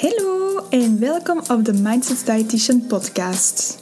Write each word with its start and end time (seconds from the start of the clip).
Hallo 0.00 0.60
en 0.70 0.98
welkom 0.98 1.40
op 1.50 1.64
de 1.64 1.72
Mindset 1.72 2.26
Dietitian 2.26 2.86
podcast. 2.86 3.78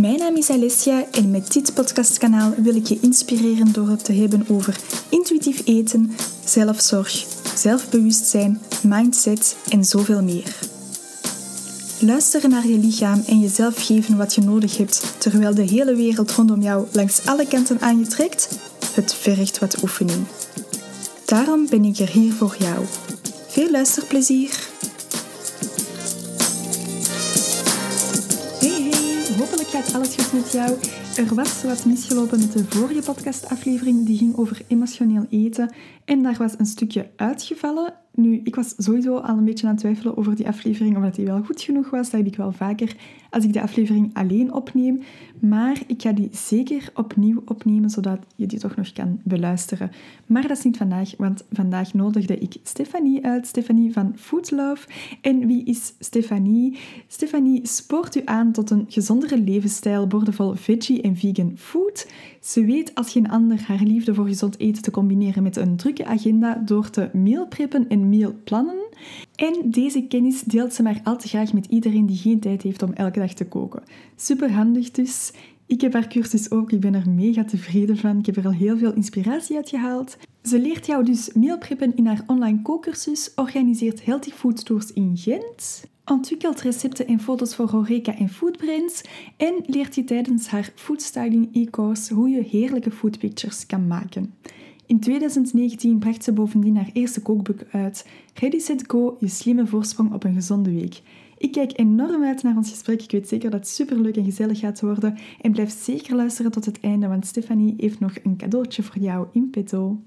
Mijn 0.00 0.18
naam 0.18 0.36
is 0.36 0.50
Alessia 0.50 1.04
en 1.10 1.30
met 1.30 1.52
dit 1.52 1.74
podcastkanaal 1.74 2.52
wil 2.56 2.76
ik 2.76 2.86
je 2.86 2.98
inspireren 3.00 3.72
door 3.72 3.88
het 3.88 4.04
te 4.04 4.12
hebben 4.12 4.44
over 4.48 4.76
intuïtief 5.08 5.62
eten, 5.64 6.16
zelfzorg, 6.44 7.24
zelfbewustzijn, 7.54 8.60
mindset 8.82 9.56
en 9.68 9.84
zoveel 9.84 10.22
meer. 10.22 10.56
Luisteren 12.00 12.50
naar 12.50 12.66
je 12.66 12.78
lichaam 12.78 13.22
en 13.26 13.40
jezelf 13.40 13.86
geven 13.86 14.16
wat 14.16 14.34
je 14.34 14.40
nodig 14.40 14.76
hebt 14.76 15.14
terwijl 15.18 15.54
de 15.54 15.62
hele 15.62 15.94
wereld 15.94 16.30
rondom 16.30 16.62
jou 16.62 16.86
langs 16.92 17.26
alle 17.26 17.46
kanten 17.46 17.80
aan 17.80 17.98
je 17.98 18.06
trekt, 18.06 18.58
het 18.94 19.14
vergt 19.14 19.58
wat 19.58 19.82
oefening. 19.82 20.26
Daarom 21.24 21.68
ben 21.68 21.84
ik 21.84 21.98
er 21.98 22.10
hier 22.10 22.32
voor 22.32 22.56
jou. 22.58 22.84
Veel 23.48 23.70
luisterplezier! 23.70 24.74
Alles 29.96 30.14
goed 30.14 30.32
met 30.32 30.52
jou. 30.52 30.78
Er 31.16 31.34
was 31.34 31.62
wat 31.62 31.84
misgelopen 31.84 32.38
met 32.38 32.52
de 32.52 32.64
vorige 32.64 33.02
podcastaflevering, 33.02 34.06
die 34.06 34.18
ging 34.18 34.36
over 34.36 34.62
emotioneel 34.66 35.26
eten. 35.30 35.72
En 36.04 36.22
daar 36.22 36.36
was 36.38 36.54
een 36.58 36.66
stukje 36.66 37.10
uitgevallen. 37.16 37.94
Nu, 38.14 38.40
ik 38.44 38.54
was 38.54 38.74
sowieso 38.76 39.16
al 39.16 39.36
een 39.38 39.44
beetje 39.44 39.66
aan 39.66 39.72
het 39.72 39.80
twijfelen 39.80 40.16
over 40.16 40.36
die 40.36 40.46
aflevering, 40.46 40.96
omdat 40.96 41.14
die 41.14 41.26
wel 41.26 41.42
goed 41.42 41.62
genoeg 41.62 41.90
was. 41.90 42.10
Dat 42.10 42.20
heb 42.20 42.26
ik 42.26 42.36
wel 42.36 42.52
vaker 42.52 42.96
als 43.30 43.44
ik 43.44 43.52
de 43.52 43.62
aflevering 43.62 44.10
alleen 44.14 44.52
opneem. 44.52 45.02
Maar 45.40 45.82
ik 45.86 46.02
ga 46.02 46.12
die 46.12 46.28
zeker 46.32 46.90
opnieuw 46.94 47.42
opnemen, 47.44 47.90
zodat 47.90 48.18
je 48.36 48.46
die 48.46 48.58
toch 48.58 48.76
nog 48.76 48.92
kan 48.92 49.20
beluisteren. 49.22 49.90
Maar 50.26 50.42
dat 50.48 50.58
is 50.58 50.64
niet 50.64 50.76
vandaag, 50.76 51.12
want 51.18 51.44
vandaag 51.52 51.94
nodigde 51.94 52.38
ik 52.38 52.56
Stefanie 52.62 53.24
uit. 53.24 53.46
Stefanie 53.46 53.92
van 53.92 54.12
Food 54.16 54.50
Love. 54.50 54.88
En 55.20 55.46
wie 55.46 55.64
is 55.64 55.94
Stefanie? 55.98 56.78
Stefanie 57.06 57.66
spoort 57.66 58.16
u 58.16 58.22
aan 58.24 58.52
tot 58.52 58.70
een 58.70 58.84
gezondere 58.88 59.38
levensstijl, 59.38 60.06
boordevol 60.06 60.54
veggie 60.54 61.00
en 61.06 61.16
vegan 61.16 61.52
food. 61.56 62.08
Ze 62.40 62.64
weet 62.64 62.94
als 62.94 63.12
geen 63.12 63.30
ander 63.30 63.62
haar 63.66 63.82
liefde 63.82 64.14
voor 64.14 64.26
gezond 64.26 64.58
eten 64.58 64.82
te 64.82 64.90
combineren 64.90 65.42
met 65.42 65.56
een 65.56 65.76
drukke 65.76 66.04
agenda 66.04 66.62
door 66.64 66.90
te 66.90 67.10
meal 67.12 67.46
preppen 67.46 67.88
en 67.88 68.08
mealplannen. 68.08 68.84
En 69.34 69.70
deze 69.70 70.02
kennis 70.02 70.40
deelt 70.40 70.72
ze 70.72 70.82
maar 70.82 71.00
al 71.04 71.18
te 71.18 71.28
graag 71.28 71.52
met 71.52 71.66
iedereen 71.66 72.06
die 72.06 72.16
geen 72.16 72.40
tijd 72.40 72.62
heeft 72.62 72.82
om 72.82 72.92
elke 72.92 73.18
dag 73.18 73.32
te 73.32 73.46
koken. 73.46 73.82
Super 74.16 74.52
handig 74.52 74.90
dus. 74.90 75.32
Ik 75.66 75.80
heb 75.80 75.92
haar 75.92 76.08
cursus 76.08 76.50
ook, 76.50 76.72
ik 76.72 76.80
ben 76.80 76.94
er 76.94 77.10
mega 77.10 77.44
tevreden 77.44 77.96
van. 77.96 78.18
Ik 78.18 78.26
heb 78.26 78.36
er 78.36 78.46
al 78.46 78.52
heel 78.52 78.78
veel 78.78 78.94
inspiratie 78.94 79.56
uit 79.56 79.68
gehaald. 79.68 80.16
Ze 80.42 80.60
leert 80.60 80.86
jou 80.86 81.04
dus 81.04 81.32
meal 81.32 81.58
preppen 81.58 81.96
in 81.96 82.06
haar 82.06 82.24
online 82.26 82.62
kookcursus, 82.62 83.32
organiseert 83.34 84.04
healthy 84.04 84.30
food 84.30 84.64
tours 84.64 84.92
in 84.92 85.16
Gent, 85.16 85.84
ontwikkelt 86.04 86.60
recepten 86.60 87.06
en 87.06 87.20
foto's 87.20 87.54
voor 87.54 87.70
Horeca 87.70 88.16
en 88.16 88.28
Foodbrands 88.28 89.02
en 89.36 89.54
leert 89.66 89.94
je 89.94 90.04
tijdens 90.04 90.46
haar 90.46 90.72
foodstyling 90.74 91.48
e-course 91.52 92.14
hoe 92.14 92.28
je 92.28 92.42
heerlijke 92.42 92.90
foodpictures 92.90 93.66
kan 93.66 93.86
maken. 93.86 94.34
In 94.86 95.00
2019 95.00 95.98
bracht 95.98 96.24
ze 96.24 96.32
bovendien 96.32 96.76
haar 96.76 96.90
eerste 96.92 97.22
kookboek 97.22 97.60
uit, 97.70 98.06
Ready 98.34 98.58
Set 98.58 98.84
Go, 98.86 99.16
je 99.20 99.28
slimme 99.28 99.66
voorsprong 99.66 100.12
op 100.12 100.24
een 100.24 100.34
gezonde 100.34 100.72
week. 100.72 101.00
Ik 101.38 101.52
kijk 101.52 101.78
enorm 101.78 102.24
uit 102.24 102.42
naar 102.42 102.56
ons 102.56 102.70
gesprek. 102.70 103.02
Ik 103.02 103.10
weet 103.10 103.28
zeker 103.28 103.50
dat 103.50 103.60
het 103.60 103.68
superleuk 103.68 104.16
en 104.16 104.24
gezellig 104.24 104.58
gaat 104.58 104.80
worden. 104.80 105.18
En 105.40 105.52
blijf 105.52 105.70
zeker 105.70 106.16
luisteren 106.16 106.50
tot 106.50 106.64
het 106.64 106.80
einde, 106.80 107.08
want 107.08 107.26
Stefanie 107.26 107.74
heeft 107.76 108.00
nog 108.00 108.12
een 108.22 108.36
cadeautje 108.36 108.82
voor 108.82 109.02
jou 109.02 109.26
in 109.32 109.50
petto. 109.50 110.02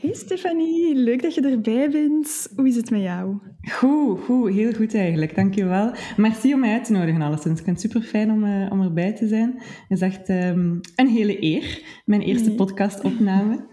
Hey 0.00 0.14
Stefanie, 0.14 0.94
leuk 0.94 1.22
dat 1.22 1.34
je 1.34 1.40
erbij 1.40 1.90
bent. 1.90 2.48
Hoe 2.56 2.68
is 2.68 2.76
het 2.76 2.90
met 2.90 3.02
jou? 3.02 3.38
Goed, 3.70 4.20
goed, 4.20 4.52
heel 4.52 4.72
goed 4.72 4.94
eigenlijk. 4.94 5.34
Dankjewel. 5.34 5.92
Merci 6.16 6.54
om 6.54 6.60
mij 6.60 6.72
uit 6.72 6.84
te 6.84 6.92
nodigen 6.92 7.22
alleszins. 7.22 7.58
Ik 7.58 7.64
vind 7.64 7.82
het 7.82 7.92
super 7.92 8.08
fijn 8.08 8.30
om, 8.30 8.44
uh, 8.44 8.72
om 8.72 8.82
erbij 8.82 9.12
te 9.12 9.28
zijn. 9.28 9.54
Het 9.58 9.84
is 9.88 10.00
echt 10.00 10.28
um, 10.28 10.80
een 10.96 11.08
hele 11.08 11.42
eer, 11.42 11.82
mijn 12.04 12.20
eerste 12.20 12.48
nee. 12.48 12.56
podcastopname. 12.56 13.66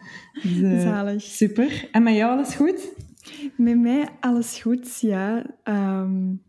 Dus, 0.44 0.58
uh, 0.58 0.81
Zalig. 0.81 1.22
Super. 1.22 1.90
En 1.91 2.03
met 2.03 2.16
jou 2.16 2.31
alles 2.31 2.56
goed? 2.56 2.94
Met 3.58 3.80
mij 3.80 4.08
alles 4.20 4.62
goed, 4.62 5.00
ja. 5.00 5.46
Um, 5.64 6.41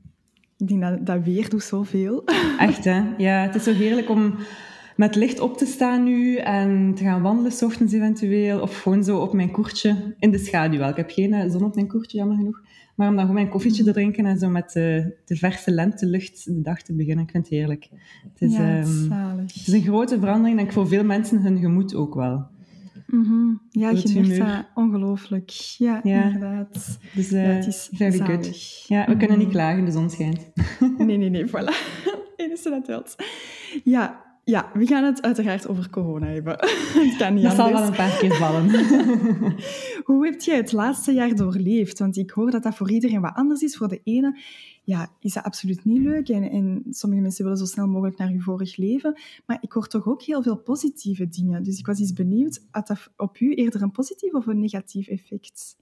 ik 0.65 0.71
denk 0.71 0.81
dat 0.81 1.07
dat 1.07 1.25
weer 1.25 1.49
doet 1.49 1.63
zoveel. 1.63 2.25
Echt 2.59 2.85
hè? 2.85 3.03
Ja, 3.17 3.43
het 3.43 3.55
is 3.55 3.65
zo 3.65 3.73
heerlijk 3.73 4.11
om 4.11 4.35
met 4.97 5.15
licht 5.15 5.41
op 5.41 5.57
te 5.57 5.67
staan 5.67 6.05
nu 6.05 6.37
en 6.37 6.95
te 6.95 7.03
gaan 7.03 7.23
wandelen, 7.23 7.53
s 7.53 7.63
ochtends 7.63 7.93
eventueel. 7.93 8.61
Of 8.61 8.81
gewoon 8.81 9.05
zo 9.05 9.19
op 9.19 9.33
mijn 9.33 9.51
koertje 9.51 10.15
in 10.19 10.31
de 10.31 10.39
schaduw 10.39 10.79
wel. 10.79 10.89
Ik 10.89 10.97
heb 10.97 11.11
geen 11.11 11.51
zon 11.51 11.65
op 11.65 11.75
mijn 11.75 11.89
koertje, 11.89 12.19
jammer 12.19 12.37
genoeg. 12.37 12.63
Maar 12.95 13.09
om 13.09 13.15
dan 13.15 13.25
gewoon 13.25 13.41
mijn 13.41 13.53
koffietje 13.53 13.85
te 13.85 13.93
drinken 13.93 14.27
en 14.27 14.39
zo 14.39 14.49
met 14.49 14.73
de, 14.73 15.17
de 15.25 15.37
verse 15.37 15.71
lentelucht 15.71 16.45
de 16.45 16.61
dag 16.61 16.83
te 16.83 16.93
beginnen. 16.93 17.25
Ik 17.25 17.31
vind 17.31 17.45
het 17.45 17.55
heerlijk. 17.55 17.89
Het 18.33 18.43
is, 18.51 18.57
ja, 18.57 18.79
um, 18.79 18.85
zalig. 18.85 19.55
het 19.55 19.67
is 19.67 19.73
een 19.73 19.83
grote 19.83 20.19
verandering, 20.19 20.57
denk 20.57 20.69
ik, 20.69 20.75
voor 20.75 20.89
veel 20.89 21.05
mensen 21.05 21.43
hun 21.43 21.59
gemoed 21.59 21.95
ook 21.95 22.15
wel. 22.15 22.47
Mm 23.15 23.25
-hmm. 23.25 23.61
Ja, 23.71 23.91
je 23.91 24.13
merkt 24.15 24.37
dat 24.37 24.67
ongelooflijk. 24.75 25.51
Ja, 25.79 26.01
ja, 26.03 26.23
inderdaad. 26.23 26.99
Dus 27.15 27.33
uh, 27.33 27.47
ja, 27.47 27.51
het 27.51 27.67
is 27.67 27.89
very 27.93 28.11
zalig. 28.17 28.35
good. 28.35 28.87
Ja, 28.87 28.97
we 28.97 29.05
mm 29.05 29.07
-hmm. 29.07 29.19
kunnen 29.19 29.39
niet 29.39 29.49
klagen, 29.49 29.85
de 29.85 29.91
zon 29.91 30.11
schijnt. 30.11 30.51
nee, 30.99 31.17
nee, 31.17 31.31
nee, 31.31 31.47
voilà. 31.47 31.75
Enige 32.37 32.71
dat 32.71 32.85
telt. 32.85 33.15
Ja, 33.85 34.25
ja, 34.45 34.71
we 34.75 34.87
gaan 34.87 35.05
het 35.05 35.23
uiteraard 35.23 35.69
over 35.69 35.91
corona 35.91 36.27
hebben. 36.27 36.57
Het 37.09 37.17
kan 37.17 37.35
niet 37.35 37.43
dat 37.43 37.53
anders. 37.53 37.55
zal 37.55 37.73
wel 37.73 37.83
een 37.83 37.97
paar 37.97 38.19
keer 38.19 38.35
vallen. 38.35 38.71
Hoe 40.09 40.27
heb 40.27 40.41
jij 40.41 40.57
het 40.57 40.73
laatste 40.73 41.13
jaar 41.13 41.35
doorleefd? 41.35 41.99
Want 41.99 42.17
ik 42.17 42.31
hoor 42.31 42.51
dat 42.51 42.63
dat 42.63 42.75
voor 42.75 42.91
iedereen 42.91 43.21
wat 43.21 43.35
anders 43.35 43.63
is. 43.63 43.77
Voor 43.77 43.89
de 43.89 44.01
ene 44.05 44.39
ja, 44.85 45.11
is 45.21 45.33
dat 45.33 45.45
absoluut 45.45 45.85
niet 45.85 46.03
leuk. 46.03 46.29
En, 46.29 46.51
en 46.51 46.83
sommige 46.91 47.23
mensen 47.23 47.45
willen 47.45 47.59
zo 47.59 47.65
snel 47.65 47.87
mogelijk 47.87 48.19
naar 48.19 48.29
hun 48.29 48.43
vorig 48.43 48.77
leven. 48.77 49.21
Maar 49.47 49.59
ik 49.61 49.73
hoor 49.73 49.87
toch 49.87 50.07
ook 50.07 50.23
heel 50.23 50.43
veel 50.43 50.57
positieve 50.57 51.29
dingen. 51.29 51.63
Dus 51.63 51.79
ik 51.79 51.87
was 51.87 52.01
eens 52.01 52.13
benieuwd, 52.13 52.67
had 52.71 52.87
dat 52.87 53.11
op 53.17 53.41
u 53.41 53.55
eerder 53.55 53.83
een 53.83 53.91
positief 53.91 54.33
of 54.33 54.47
een 54.47 54.61
negatief 54.61 55.09
effect? 55.09 55.77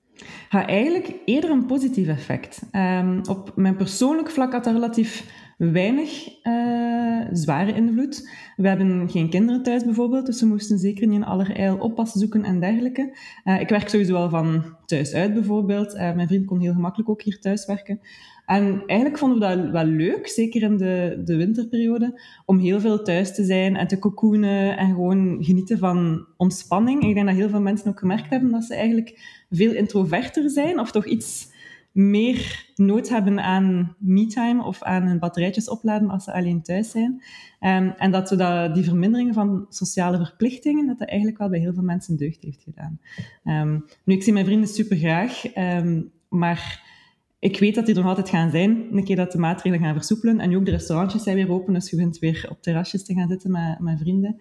Ja, 0.50 0.66
eigenlijk 0.66 1.14
eerder 1.24 1.50
een 1.50 1.66
positief 1.66 2.08
effect. 2.08 2.62
Um, 2.72 3.20
op 3.28 3.52
mijn 3.56 3.76
persoonlijk 3.76 4.30
vlak 4.30 4.52
had 4.52 4.64
dat 4.64 4.72
relatief 4.72 5.30
weinig 5.70 6.28
uh, 6.42 7.20
zware 7.32 7.74
invloed. 7.74 8.28
We 8.56 8.68
hebben 8.68 9.10
geen 9.10 9.30
kinderen 9.30 9.62
thuis 9.62 9.84
bijvoorbeeld, 9.84 10.26
dus 10.26 10.40
we 10.40 10.46
moesten 10.46 10.78
zeker 10.78 11.06
niet 11.06 11.16
in 11.16 11.24
allerijl 11.24 11.76
oppas 11.76 12.12
zoeken 12.12 12.44
en 12.44 12.60
dergelijke. 12.60 13.16
Uh, 13.44 13.60
ik 13.60 13.68
werk 13.68 13.88
sowieso 13.88 14.14
al 14.14 14.30
van 14.30 14.64
thuis 14.86 15.14
uit 15.14 15.34
bijvoorbeeld. 15.34 15.94
Uh, 15.94 16.14
mijn 16.14 16.28
vriend 16.28 16.46
kon 16.46 16.60
heel 16.60 16.72
gemakkelijk 16.72 17.10
ook 17.10 17.22
hier 17.22 17.40
thuis 17.40 17.66
werken. 17.66 18.00
En 18.46 18.82
eigenlijk 18.86 19.18
vonden 19.18 19.38
we 19.38 19.56
dat 19.56 19.70
wel 19.70 19.84
leuk, 19.84 20.28
zeker 20.28 20.62
in 20.62 20.76
de, 20.76 21.22
de 21.24 21.36
winterperiode, 21.36 22.20
om 22.46 22.58
heel 22.58 22.80
veel 22.80 23.02
thuis 23.02 23.34
te 23.34 23.44
zijn 23.44 23.76
en 23.76 23.86
te 23.86 23.98
cocoonen 23.98 24.76
en 24.76 24.88
gewoon 24.88 25.44
genieten 25.44 25.78
van 25.78 26.26
ontspanning. 26.36 27.02
Ik 27.02 27.14
denk 27.14 27.26
dat 27.26 27.36
heel 27.36 27.48
veel 27.48 27.60
mensen 27.60 27.88
ook 27.90 27.98
gemerkt 27.98 28.30
hebben 28.30 28.50
dat 28.50 28.64
ze 28.64 28.74
eigenlijk 28.74 29.44
veel 29.50 29.72
introverter 29.72 30.50
zijn, 30.50 30.80
of 30.80 30.90
toch 30.90 31.06
iets 31.06 31.51
meer 31.92 32.70
nood 32.74 33.08
hebben 33.08 33.40
aan 33.40 33.96
me-time 33.98 34.64
of 34.64 34.82
aan 34.82 35.02
hun 35.02 35.18
batterijtjes 35.18 35.68
opladen 35.68 36.10
als 36.10 36.24
ze 36.24 36.32
alleen 36.32 36.62
thuis 36.62 36.90
zijn. 36.90 37.22
Um, 37.60 37.94
en 37.96 38.10
dat, 38.10 38.30
we 38.30 38.36
dat 38.36 38.74
die 38.74 38.84
vermindering 38.84 39.34
van 39.34 39.66
sociale 39.68 40.16
verplichtingen, 40.16 40.86
dat 40.86 40.98
dat 40.98 41.08
eigenlijk 41.08 41.38
wel 41.38 41.48
bij 41.48 41.58
heel 41.58 41.74
veel 41.74 41.82
mensen 41.82 42.16
deugd 42.16 42.42
heeft 42.42 42.62
gedaan. 42.62 43.00
Um, 43.44 43.84
nu, 44.04 44.14
ik 44.14 44.22
zie 44.22 44.32
mijn 44.32 44.44
vrienden 44.44 44.68
super 44.68 44.96
graag, 44.96 45.56
um, 45.56 46.10
maar 46.28 46.90
ik 47.38 47.58
weet 47.58 47.74
dat 47.74 47.86
die 47.86 47.94
er 47.94 48.00
nog 48.00 48.08
altijd 48.08 48.28
gaan 48.28 48.50
zijn, 48.50 48.86
een 48.90 49.04
keer 49.04 49.16
dat 49.16 49.32
de 49.32 49.38
maatregelen 49.38 49.86
gaan 49.86 49.94
versoepelen. 49.94 50.40
En 50.40 50.48
nu 50.48 50.56
ook 50.56 50.64
de 50.64 50.70
restaurantjes 50.70 51.22
zijn 51.22 51.36
weer 51.36 51.50
open, 51.50 51.74
dus 51.74 51.90
je 51.90 51.96
kunt 51.96 52.18
weer 52.18 52.46
op 52.50 52.62
terrasjes 52.62 53.04
te 53.04 53.14
gaan 53.14 53.28
zitten 53.28 53.50
met, 53.50 53.78
met 53.78 53.98
vrienden. 53.98 54.40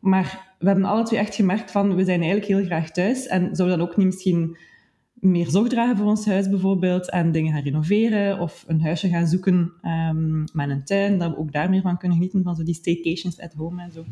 maar 0.00 0.54
we 0.58 0.66
hebben 0.66 0.84
alle 0.84 1.02
twee 1.02 1.20
echt 1.20 1.34
gemerkt 1.34 1.70
van, 1.70 1.94
we 1.94 2.04
zijn 2.04 2.20
eigenlijk 2.20 2.50
heel 2.50 2.64
graag 2.64 2.90
thuis 2.90 3.26
en 3.26 3.56
zouden 3.56 3.78
dan 3.78 3.88
ook 3.88 3.96
niet 3.96 4.06
misschien 4.06 4.56
meer 5.20 5.50
zorg 5.50 5.68
dragen 5.68 5.96
voor 5.96 6.06
ons 6.06 6.26
huis 6.26 6.48
bijvoorbeeld 6.48 7.10
en 7.10 7.32
dingen 7.32 7.52
gaan 7.52 7.62
renoveren 7.62 8.38
of 8.38 8.64
een 8.66 8.82
huisje 8.82 9.08
gaan 9.08 9.26
zoeken 9.26 9.72
um, 9.82 10.44
met 10.52 10.70
een 10.70 10.84
tuin, 10.84 11.18
dat 11.18 11.30
we 11.30 11.38
ook 11.38 11.52
daar 11.52 11.70
meer 11.70 11.80
van 11.80 11.98
kunnen 11.98 12.16
genieten, 12.16 12.42
van 12.42 12.56
zo 12.56 12.62
die 12.62 12.74
staycations 12.74 13.40
at 13.40 13.52
home 13.52 13.82
en 13.82 13.92
zo. 13.92 14.04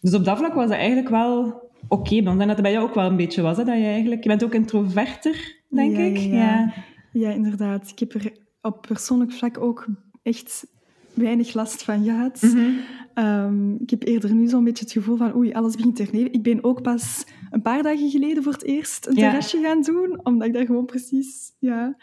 Dus 0.00 0.14
op 0.14 0.24
dat 0.24 0.38
vlak 0.38 0.54
was 0.54 0.68
dat 0.68 0.76
eigenlijk 0.76 1.08
wel 1.08 1.44
oké. 1.88 1.94
Okay, 1.94 2.22
want 2.22 2.38
dat 2.38 2.48
het 2.48 2.62
bij 2.62 2.72
jou 2.72 2.88
ook 2.88 2.94
wel 2.94 3.06
een 3.10 3.16
beetje 3.16 3.42
was, 3.42 3.56
hè, 3.56 3.64
dat 3.64 3.78
je 3.78 3.84
eigenlijk... 3.84 4.22
Je 4.22 4.28
bent 4.28 4.44
ook 4.44 4.54
introverter, 4.54 5.56
denk 5.70 5.96
ja, 5.96 6.02
ik. 6.02 6.16
Ja, 6.16 6.32
ja. 6.32 6.72
ja, 7.12 7.30
inderdaad. 7.30 7.90
Ik 7.90 7.98
heb 7.98 8.14
er 8.14 8.32
op 8.62 8.86
persoonlijk 8.88 9.32
vlak 9.32 9.58
ook 9.58 9.86
echt 10.22 10.66
weinig 11.14 11.54
last 11.54 11.82
van 11.82 12.04
gehad. 12.04 12.42
Mm 12.42 12.50
-hmm. 12.50 13.24
um, 13.24 13.76
ik 13.80 13.90
heb 13.90 14.06
eerder 14.06 14.34
nu 14.34 14.48
zo'n 14.48 14.64
beetje 14.64 14.84
het 14.84 14.92
gevoel 14.92 15.16
van 15.16 15.36
oei, 15.36 15.52
alles 15.52 15.76
begint 15.76 15.96
te 15.96 16.02
herleven. 16.02 16.32
Ik 16.32 16.42
ben 16.42 16.64
ook 16.64 16.82
pas 16.82 17.24
een 17.50 17.62
paar 17.62 17.82
dagen 17.82 18.10
geleden 18.10 18.42
voor 18.42 18.52
het 18.52 18.64
eerst 18.64 19.06
een 19.06 19.14
Ja. 19.14 19.20
terrasje 19.28 19.60
gaan 19.62 19.82
doen, 19.82 20.20
omdat 20.22 20.48
ik 20.48 20.54
daar 20.54 20.66
gewoon 20.66 20.84
precies 20.86 21.52
ja, 21.58 21.96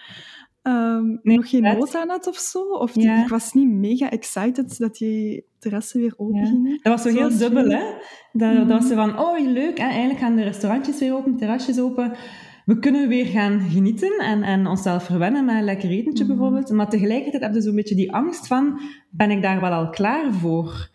um, 0.64 1.20
Nee, 1.24 1.36
nog 1.38 1.50
geen 1.50 1.62
nood 1.62 1.96
aan 1.96 2.10
had 2.10 2.28
of 2.28 2.36
zo. 2.38 2.60
Of 2.60 2.92
die- 2.92 3.04
Ja. 3.04 3.22
ik 3.22 3.28
was 3.30 3.54
niet 3.54 3.70
mega 3.70 4.10
excited 4.12 4.78
dat 4.78 4.96
die 4.98 5.46
terrassen 5.60 6.00
weer 6.02 6.14
open 6.18 6.40
Ja. 6.40 6.46
gingen. 6.46 6.80
Dat 6.84 6.94
was 6.94 7.02
zo 7.02 7.20
heel 7.20 7.38
dubbel, 7.38 7.70
hè? 7.70 7.84
Dat, 8.32 8.54
Mhm. 8.54 8.68
dat 8.68 8.80
was 8.80 8.88
zo 8.90 8.96
van, 8.96 9.20
oh, 9.20 9.40
leuk, 9.40 9.78
hè? 9.78 9.84
eigenlijk 9.88 10.20
gaan 10.20 10.36
de 10.36 10.44
restaurantjes 10.44 11.00
weer 11.00 11.16
open, 11.16 11.38
terrasjes 11.38 11.80
open. 11.80 12.12
we 12.66 12.80
kunnen 12.80 13.08
weer 13.08 13.26
gaan 13.26 13.60
genieten 13.60 14.18
en, 14.20 14.44
en 14.44 14.68
onszelf 14.68 15.04
verwennen 15.04 15.46
met 15.46 15.56
een 15.56 15.64
lekker 15.64 15.90
etentje 15.90 16.24
Mhm. 16.24 16.34
bijvoorbeeld. 16.34 16.70
Maar 16.70 16.90
tegelijkertijd 16.90 17.44
heb 17.44 17.54
je 17.54 17.62
zo'n 17.62 17.76
beetje 17.76 17.96
die 17.96 18.14
angst 18.14 18.48
van, 18.48 18.80
ben 19.10 19.32
ik 19.32 19.42
daar 19.42 19.62
wel 19.62 19.72
al 19.72 19.90
klaar 19.90 20.34
voor? 20.34 20.90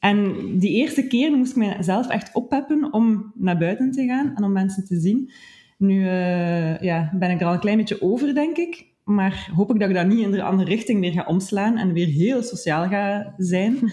En 0.00 0.34
die 0.58 0.70
eerste 0.70 1.06
keer 1.06 1.32
moest 1.36 1.56
ik 1.56 1.56
mezelf 1.56 2.08
echt 2.08 2.34
oppeppen 2.34 2.92
om 2.92 3.32
naar 3.34 3.58
buiten 3.58 3.90
te 3.90 4.04
gaan 4.06 4.32
en 4.36 4.44
om 4.44 4.52
mensen 4.52 4.84
te 4.84 5.00
zien. 5.00 5.30
Nu 5.78 6.06
eh, 6.08 6.78
ja, 6.80 7.10
ben 7.14 7.30
ik 7.30 7.40
er 7.40 7.46
al 7.46 7.52
een 7.52 7.60
klein 7.60 7.76
beetje 7.76 8.02
over, 8.02 8.34
denk 8.34 8.56
ik. 8.56 8.88
Maar 9.04 9.50
hoop 9.54 9.70
ik 9.74 9.80
dat 9.80 9.88
ik 9.88 9.94
dat 9.94 10.06
niet 10.06 10.18
in 10.18 10.30
de 10.30 10.42
andere 10.42 10.68
richting 10.68 11.00
weer 11.00 11.12
ga 11.12 11.24
omslaan 11.26 11.76
en 11.76 11.92
weer 11.92 12.06
heel 12.06 12.42
sociaal 12.42 12.88
ga 12.88 13.34
zijn. 13.36 13.76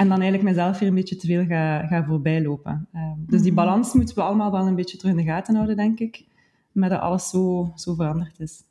en 0.00 0.08
dan 0.08 0.20
eigenlijk 0.20 0.42
mezelf 0.42 0.78
weer 0.78 0.88
een 0.88 0.94
beetje 0.94 1.16
te 1.16 1.26
veel 1.26 1.44
ga, 1.44 1.86
ga 1.86 2.04
voorbijlopen. 2.04 2.88
Eh, 2.92 3.12
dus 3.26 3.42
die 3.42 3.52
Mhm. 3.52 3.64
balans 3.64 3.92
moeten 3.92 4.14
we 4.14 4.22
allemaal 4.22 4.50
wel 4.50 4.66
een 4.66 4.74
beetje 4.74 4.96
terug 4.96 5.12
in 5.12 5.24
de 5.24 5.30
gaten 5.30 5.54
houden, 5.54 5.76
denk 5.76 5.98
ik. 5.98 6.24
Met 6.72 6.90
dat 6.90 7.00
alles 7.00 7.28
zo, 7.28 7.72
zo 7.74 7.94
veranderd 7.94 8.40
is. 8.40 8.62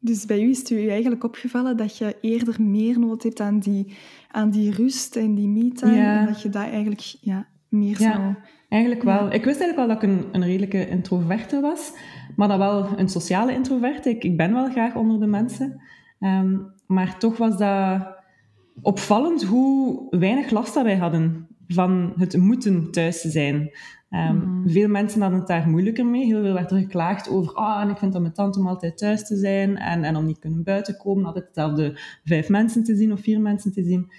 Dus 0.00 0.26
bij 0.26 0.42
u 0.42 0.50
is 0.50 0.58
het 0.58 0.70
u 0.70 0.88
eigenlijk 0.88 1.24
opgevallen 1.24 1.76
dat 1.76 1.98
je 1.98 2.16
eerder 2.20 2.62
meer 2.62 2.98
nood 2.98 3.22
hebt 3.22 3.40
aan 3.40 3.58
die, 3.58 3.96
aan 4.30 4.50
die 4.50 4.70
rust 4.74 5.16
en 5.16 5.34
die 5.34 5.48
me-time. 5.48 5.96
Ja. 5.96 6.20
En 6.20 6.26
dat 6.26 6.42
je 6.42 6.48
dat 6.48 6.62
eigenlijk 6.62 7.00
ja, 7.00 7.46
meer 7.68 8.00
Ja. 8.02 8.12
zou... 8.12 8.34
Eigenlijk 8.68 9.02
wel. 9.02 9.32
Ik 9.32 9.44
wist 9.44 9.60
eigenlijk 9.60 9.76
wel 9.76 9.86
dat 9.88 10.02
ik 10.02 10.08
een, 10.08 10.24
een 10.32 10.48
redelijke 10.48 10.88
introverte 10.88 11.60
was, 11.60 11.92
maar 12.36 12.48
dat 12.48 12.58
wel 12.58 12.98
een 12.98 13.08
sociale 13.08 13.52
introverte. 13.52 14.08
Ik, 14.10 14.24
ik 14.24 14.36
ben 14.36 14.52
wel 14.52 14.70
graag 14.70 14.94
onder 14.94 15.20
de 15.20 15.26
mensen. 15.26 15.80
Ehm, 16.20 16.56
maar 16.86 17.18
toch 17.18 17.36
was 17.36 17.58
dat 17.58 18.18
opvallend 18.82 19.42
hoe 19.42 20.06
weinig 20.10 20.50
last 20.50 20.74
dat 20.74 20.84
wij 20.84 20.96
hadden 20.96 21.48
van 21.68 22.12
het 22.16 22.36
moeten 22.36 22.90
thuis 22.90 23.20
te 23.20 23.30
zijn. 23.30 23.70
Ehm, 24.10 24.36
Mhm. 24.36 24.68
Veel 24.68 24.88
mensen 24.88 25.20
hadden 25.20 25.38
het 25.38 25.48
daar 25.48 25.68
moeilijker 25.68 26.06
mee. 26.06 26.24
Heel 26.24 26.42
veel 26.42 26.52
werd 26.52 26.70
er 26.70 26.78
geklaagd 26.78 27.28
over 27.28 27.54
ah, 27.54 27.82
en 27.82 27.88
ik 27.88 27.96
vind 27.96 28.12
dat 28.12 28.20
mijn 28.20 28.34
tante 28.34 28.58
om 28.58 28.66
altijd 28.66 28.98
thuis 28.98 29.26
te 29.26 29.36
zijn 29.36 29.76
en, 29.76 30.04
en 30.04 30.16
om 30.16 30.24
niet 30.24 30.38
kunnen 30.38 30.62
buiten 30.62 30.96
komen, 30.96 31.24
altijd 31.24 31.46
dezelfde 31.54 31.98
vijf 32.24 32.48
mensen 32.48 32.84
te 32.84 32.96
zien 32.96 33.12
of 33.12 33.20
vier 33.20 33.40
mensen 33.40 33.72
te 33.72 33.82
zien. 33.82 34.12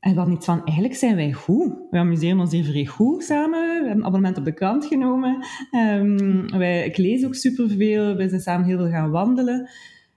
En 0.00 0.14
dan 0.14 0.32
iets 0.32 0.44
van, 0.44 0.64
eigenlijk 0.64 0.94
zijn 0.94 1.16
wij 1.16 1.32
goed. 1.32 1.72
We 1.90 1.98
amuseren 1.98 2.40
ons 2.40 2.52
hier 2.52 2.64
vrij 2.64 2.86
goed 2.86 3.24
samen. 3.24 3.60
We 3.60 3.72
hebben 3.74 3.90
een 3.90 4.04
abonnement 4.04 4.38
op 4.38 4.44
de 4.44 4.52
krant 4.54 4.84
genomen. 4.84 5.46
Ehm, 5.70 6.58
wij, 6.58 6.84
ik 6.84 6.96
lees 6.96 7.24
ook 7.24 7.34
superveel. 7.34 8.14
We 8.14 8.28
zijn 8.28 8.40
samen 8.40 8.66
heel 8.66 8.78
veel 8.78 8.90
gaan 8.90 9.10
wandelen. 9.10 9.60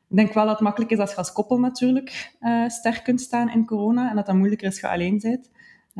Ik 0.10 0.16
denk 0.16 0.34
wel 0.34 0.44
dat 0.44 0.54
het 0.54 0.64
makkelijk 0.64 0.92
is 0.92 0.98
als 0.98 1.12
je 1.12 1.18
als 1.18 1.32
koppel 1.32 1.60
natuurlijk 1.60 2.36
eh, 2.40 2.68
sterk 2.68 3.04
kunt 3.04 3.22
staan 3.22 3.52
in 3.52 3.66
corona. 3.66 4.10
En 4.10 4.16
dat 4.16 4.26
dat 4.26 4.36
moeilijker 4.36 4.68
is 4.68 4.74
als 4.74 4.82
je 4.82 4.98
alleen 4.98 5.20
bent. 5.22 5.50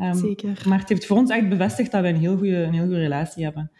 Ehm, 0.00 0.14
Zeker. 0.14 0.62
Maar 0.68 0.78
het 0.78 0.88
heeft 0.88 1.06
voor 1.06 1.16
ons 1.16 1.30
echt 1.30 1.48
bevestigd 1.48 1.90
dat 1.90 2.00
wij 2.00 2.10
een 2.10 2.16
heel 2.16 2.36
goede, 2.36 2.56
een 2.56 2.72
heel 2.72 2.84
goede 2.84 3.00
relatie 3.00 3.44
hebben. 3.44 3.70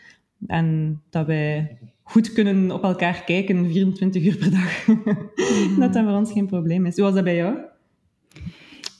En 0.46 1.00
dat 1.11 1.26
wij 1.26 1.78
goed 2.02 2.32
kunnen 2.32 2.70
op 2.70 2.82
elkaar 2.82 3.25
kijken 3.25 3.70
24 3.70 4.25
uur 4.25 4.37
per 4.37 4.50
dag. 4.50 4.84
dat 5.78 5.93
dat 5.93 6.05
voor 6.05 6.14
ons 6.14 6.32
geen 6.32 6.46
probleem 6.46 6.87
is. 6.87 6.94
Hoe 6.96 7.05
was 7.05 7.14
dat 7.14 7.25
bij 7.25 7.37
jou? 7.37 7.56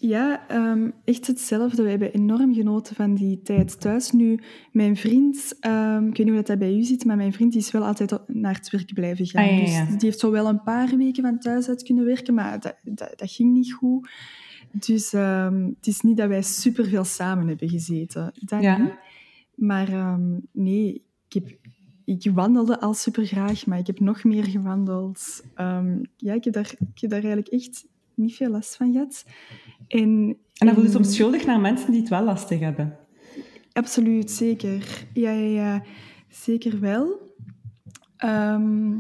Ja, 0.00 0.49
ehm, 0.49 0.90
echt 1.05 1.26
hetzelfde. 1.26 1.82
We 1.82 1.90
hebben 1.90 2.12
enorm 2.12 2.55
genoten 2.55 2.94
van 2.96 3.14
die 3.14 3.43
tijd 3.43 3.81
thuis. 3.81 4.12
Nu, 4.12 4.38
mijn 4.73 4.96
vriend, 4.96 5.56
ehm, 5.61 6.06
ik 6.06 6.16
weet 6.16 6.26
niet 6.26 6.34
hoe 6.34 6.43
dat 6.43 6.58
bij 6.58 6.75
u 6.75 6.82
zit, 6.82 7.05
maar 7.05 7.16
mijn 7.16 7.32
vriend 7.32 7.52
die 7.52 7.61
is 7.61 7.70
wel 7.70 7.84
altijd 7.84 8.19
naar 8.26 8.55
het 8.55 8.70
werk 8.70 8.94
blijven 8.94 9.26
gaan. 9.26 9.44
Ah, 9.44 9.58
ja, 9.58 9.73
ja. 9.73 9.84
Dus 9.84 9.94
die 9.94 10.08
heeft 10.08 10.19
zo 10.19 10.31
wel 10.31 10.49
een 10.49 10.62
paar 10.62 10.96
weken 10.96 11.23
van 11.23 11.38
thuis 11.38 11.69
uit 11.69 11.82
kunnen 11.82 12.05
werken, 12.05 12.34
maar 12.34 12.61
dat, 12.61 12.76
dat, 12.82 13.12
dat 13.16 13.31
ging 13.31 13.52
niet 13.52 13.73
goed. 13.73 14.08
Dus 14.72 15.12
ehm, 15.12 15.64
het 15.76 15.87
is 15.87 16.00
niet 16.00 16.17
dat 16.17 16.28
wij 16.28 16.43
superveel 16.43 17.05
samen 17.05 17.49
hebben 17.49 17.69
gezeten. 17.69 18.32
Dat 18.34 18.62
Ja. 18.62 18.76
niet. 18.78 18.93
Maar 19.55 19.88
ehm, 19.88 20.38
nee, 20.52 21.02
ik, 21.28 21.32
heb, 21.43 21.56
ik 22.05 22.31
wandelde 22.34 22.81
al 22.81 22.94
super 22.94 23.26
graag, 23.26 23.67
maar 23.67 23.78
ik 23.78 23.87
heb 23.87 24.00
nog 24.00 24.25
meer 24.25 24.44
gewandeld. 24.44 25.43
Ehm, 25.55 25.99
ja, 26.17 26.34
ik 26.34 26.44
heb, 26.44 26.52
daar, 26.55 26.72
ik 26.94 27.00
heb 27.00 27.11
daar 27.11 27.22
eigenlijk 27.22 27.49
echt 27.52 27.87
niet 28.14 28.34
veel 28.37 28.50
last 28.50 28.76
van 28.76 28.93
gehad. 28.93 29.25
En, 29.88 30.37
En 30.58 30.67
dan 30.67 30.75
voel 30.75 30.84
je 30.84 30.90
soms 30.90 31.14
schuldig 31.14 31.46
naar 31.46 31.61
mensen 31.61 31.90
die 31.90 32.00
het 32.00 32.11
wel 32.11 32.25
lastig 32.25 32.61
hebben. 32.61 32.96
Absoluut, 33.73 34.31
zeker. 34.31 35.06
Ja, 35.14 35.31
ja, 35.31 35.62
ja. 35.62 35.82
Zeker 36.28 36.81
wel. 36.81 37.34
Ehm, 38.16 38.93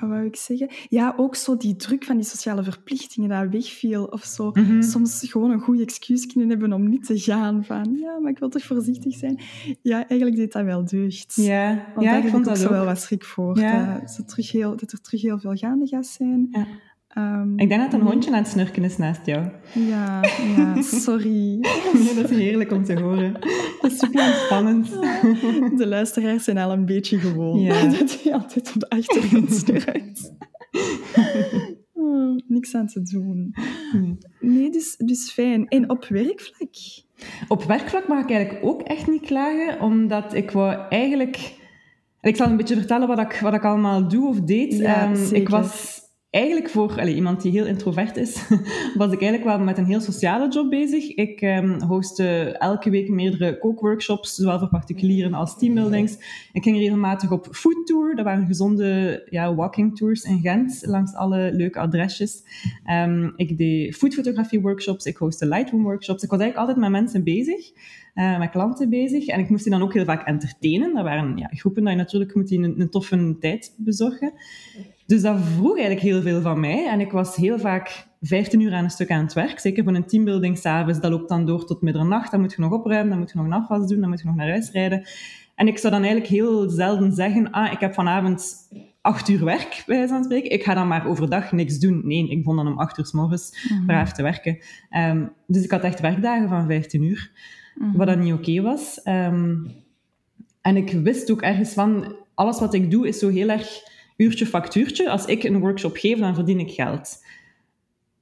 wat 0.00 0.10
wou 0.10 0.24
ik 0.24 0.36
zeggen? 0.36 0.68
Ja, 0.88 1.14
ook 1.16 1.34
zo 1.34 1.56
die 1.56 1.76
druk 1.76 2.04
van 2.04 2.16
die 2.16 2.24
sociale 2.24 2.62
verplichtingen 2.62 3.28
dat 3.28 3.48
wegviel. 3.50 4.04
Of 4.04 4.24
zo 4.24 4.50
Mhm. 4.54 4.82
soms 4.82 5.24
gewoon 5.30 5.50
een 5.50 5.60
goed 5.60 5.80
excuus 5.80 6.26
kunnen 6.26 6.48
hebben 6.48 6.72
om 6.72 6.88
niet 6.88 7.06
te 7.06 7.18
gaan. 7.18 7.64
Van, 7.64 7.96
ja, 8.00 8.18
maar 8.18 8.30
ik 8.30 8.38
wil 8.38 8.48
toch 8.48 8.62
voorzichtig 8.64 9.14
zijn. 9.16 9.40
Ja, 9.82 9.96
eigenlijk 10.08 10.36
deed 10.36 10.52
dat 10.52 10.64
wel 10.64 10.84
deugd. 10.84 11.32
Ja, 11.36 11.84
Want 11.94 12.06
ja 12.06 12.16
ik 12.16 12.20
vond 12.22 12.32
ik 12.32 12.38
ook 12.38 12.44
dat 12.44 12.58
zo 12.58 12.70
wel 12.70 12.80
ook. 12.80 12.86
wat 12.86 13.00
schrik 13.00 13.24
voor. 13.24 13.58
Ja. 13.58 13.98
Dat, 14.00 14.10
ze 14.10 14.24
terug 14.24 14.52
heel, 14.52 14.76
dat 14.76 14.92
er 14.92 15.00
terug 15.00 15.22
heel 15.22 15.38
veel 15.38 15.54
gaande 15.54 15.86
gaat 15.86 16.06
zijn. 16.06 16.48
Ja. 16.50 16.66
Ehm, 17.10 17.58
Ik 17.58 17.68
denk 17.68 17.80
dat 17.80 17.92
een 17.92 17.98
nee. 17.98 18.08
hondje 18.08 18.30
aan 18.30 18.36
het 18.36 18.48
snurken 18.48 18.84
is 18.84 18.96
naast 18.96 19.26
jou. 19.26 19.48
Ja, 19.72 20.20
ja, 20.56 20.82
sorry. 21.06 21.58
Ja, 21.60 22.14
dat 22.14 22.30
is 22.30 22.36
heerlijk 22.36 22.72
om 22.72 22.84
te 22.84 23.00
horen. 23.00 23.32
Dat 23.80 23.90
is 23.92 23.98
super 23.98 24.26
ontspannend. 24.26 24.90
De 25.80 25.86
luisteraars 25.86 26.44
zijn 26.44 26.58
al 26.58 26.72
een 26.72 26.86
beetje 26.86 27.18
gewoon. 27.18 27.60
Ja. 27.60 27.86
Dat 27.98 28.22
hij 28.22 28.32
altijd 28.32 28.72
op 28.74 28.80
de 28.80 28.88
achtergrond 28.88 29.52
snurkt. 29.52 30.32
Oh, 31.92 32.38
niks 32.46 32.74
aan 32.74 32.86
te 32.86 33.02
doen. 33.02 33.54
Nee, 34.40 34.70
dus, 34.70 34.96
dus 34.96 35.30
fijn. 35.30 35.68
En 35.68 35.90
op 35.90 36.04
werkvlak? 36.04 36.74
Op 37.48 37.64
werkvlak 37.64 38.08
mag 38.08 38.22
ik 38.22 38.30
eigenlijk 38.30 38.64
ook 38.64 38.82
echt 38.82 39.06
niet 39.06 39.26
klagen, 39.26 39.80
omdat 39.80 40.34
ik 40.34 40.50
wou 40.50 40.78
eigenlijk... 40.88 41.58
Ik 42.20 42.36
zal 42.36 42.50
een 42.50 42.56
beetje 42.56 42.76
vertellen 42.76 43.08
wat 43.08 43.18
ik, 43.18 43.38
wat 43.40 43.54
ik 43.54 43.64
allemaal 43.64 44.08
doe 44.08 44.28
of 44.28 44.40
deed. 44.40 44.76
Ja, 44.76 45.14
zeker. 45.14 45.36
ik 45.36 45.48
was 45.48 45.99
eigenlijk 46.30 46.68
voor 46.68 47.00
iemand 47.00 47.42
die 47.42 47.52
heel 47.52 47.66
introvert 47.66 48.16
is, 48.16 48.48
was 49.00 49.12
ik 49.12 49.22
eigenlijk 49.22 49.44
wel 49.44 49.58
met 49.58 49.78
een 49.78 49.84
heel 49.84 50.00
sociale 50.00 50.52
job 50.52 50.70
bezig. 50.70 51.14
Ik 51.14 51.40
ehm 51.40 51.80
hostte 51.80 52.56
elke 52.58 52.90
week 52.90 53.08
meerdere 53.08 53.58
kookworkshops, 53.58 54.34
zowel 54.34 54.58
voor 54.58 54.68
particulieren 54.68 55.34
als 55.34 55.58
teambuildings. 55.58 56.12
Ik 56.52 56.62
ging 56.62 56.78
regelmatig 56.78 57.30
op 57.30 57.48
foodtour. 57.50 58.14
Dat 58.14 58.24
waren 58.24 58.46
gezonde 58.46 59.22
ja, 59.30 59.54
walking 59.54 59.96
tours 59.96 60.22
in 60.22 60.40
Gent, 60.40 60.82
langs 60.86 61.14
alle 61.14 61.50
leuke 61.52 61.78
adresjes. 61.78 62.42
Ehm, 62.84 63.30
ik 63.36 63.58
deed 63.58 63.96
foodfotografie 63.96 64.60
workshops, 64.60 65.04
ik 65.04 65.16
hostte 65.16 65.46
Lightroom 65.46 65.82
workshops. 65.82 66.22
Ik 66.22 66.30
was 66.30 66.40
eigenlijk 66.40 66.68
altijd 66.68 66.90
met 66.90 67.00
mensen 67.00 67.24
bezig, 67.24 67.70
eh, 68.14 68.38
met 68.38 68.50
klanten 68.50 68.88
bezig. 68.88 69.26
En 69.26 69.40
ik 69.40 69.48
moest 69.48 69.62
die 69.62 69.72
dan 69.72 69.82
ook 69.82 69.94
heel 69.94 70.04
vaak 70.04 70.26
entertainen. 70.26 70.94
Dat 70.94 71.04
waren 71.04 71.36
ja, 71.36 71.48
groepen 71.50 71.82
dat 71.82 71.92
je 71.92 71.98
natuurlijk 71.98 72.34
moet 72.34 72.48
die 72.48 72.58
een 72.58 72.90
toffe 72.90 73.36
tijd 73.40 73.74
bezorgen. 73.76 74.32
Dus 75.10 75.22
dat 75.22 75.40
vroeg 75.40 75.78
eigenlijk 75.78 76.00
heel 76.00 76.22
veel 76.22 76.40
van 76.40 76.60
mij. 76.60 76.88
En 76.88 77.00
ik 77.00 77.12
was 77.12 77.36
heel 77.36 77.58
vaak 77.58 78.06
15 78.20 78.60
uur 78.60 78.72
aan 78.72 78.84
een 78.84 78.90
stuk 78.90 79.10
aan 79.10 79.24
het 79.24 79.32
werk. 79.32 79.58
Zeker 79.58 79.84
voor 79.84 79.94
een 79.94 80.06
teambuilding 80.06 80.58
s'avonds. 80.58 81.00
Dat 81.00 81.10
loopt 81.10 81.28
dan 81.28 81.46
door 81.46 81.66
tot 81.66 81.82
middernacht. 81.82 82.30
Dan 82.30 82.40
moet 82.40 82.52
je 82.52 82.60
nog 82.60 82.72
opruimen, 82.72 83.08
dan 83.10 83.18
moet 83.18 83.30
je 83.30 83.36
nog 83.36 83.46
een 83.46 83.52
afwas 83.52 83.86
doen, 83.86 84.00
dan 84.00 84.08
moet 84.08 84.20
je 84.20 84.26
nog 84.26 84.34
naar 84.34 84.48
huis 84.48 84.70
rijden. 84.70 85.08
En 85.54 85.66
ik 85.66 85.78
zou 85.78 85.92
dan 85.92 86.02
eigenlijk 86.02 86.32
heel 86.32 86.68
zelden 86.68 87.12
zeggen, 87.12 87.50
ah, 87.50 87.72
ik 87.72 87.80
heb 87.80 87.94
vanavond 87.94 88.56
acht 89.00 89.28
uur 89.28 89.44
werk, 89.44 89.82
bij 89.86 89.96
wijze 89.96 90.12
van 90.12 90.24
spreken. 90.24 90.50
Ik 90.50 90.62
ga 90.62 90.74
dan 90.74 90.88
maar 90.88 91.06
overdag 91.06 91.52
niks 91.52 91.78
doen. 91.78 92.00
Nee, 92.04 92.28
ik 92.28 92.38
begon 92.38 92.56
dan 92.56 92.66
om 92.66 92.78
acht 92.78 92.98
uur 92.98 93.06
s 93.06 93.12
morgens 93.12 93.68
braaf 93.86 94.12
te 94.12 94.22
werken. 94.22 94.58
Ehm, 94.90 95.26
dus 95.46 95.64
ik 95.64 95.70
had 95.70 95.82
echt 95.82 96.00
werkdagen 96.00 96.48
van 96.48 96.66
15 96.66 97.02
uur, 97.02 97.30
wat 97.92 98.06
dan 98.06 98.18
niet 98.18 98.32
oké 98.32 98.62
was. 98.62 99.02
Ehm, 99.02 99.56
en 100.60 100.76
ik 100.76 100.90
wist 100.90 101.30
ook 101.30 101.42
ergens 101.42 101.72
van, 101.72 102.16
alles 102.34 102.60
wat 102.60 102.74
ik 102.74 102.90
doe 102.90 103.08
is 103.08 103.18
zo 103.18 103.28
heel 103.28 103.48
erg 103.48 103.88
uurtje 104.20 104.46
factuurtje. 104.46 105.10
Als 105.10 105.24
ik 105.24 105.44
een 105.44 105.60
workshop 105.60 105.96
geef, 105.96 106.18
dan 106.18 106.34
verdien 106.34 106.60
ik 106.60 106.70
geld. 106.70 107.24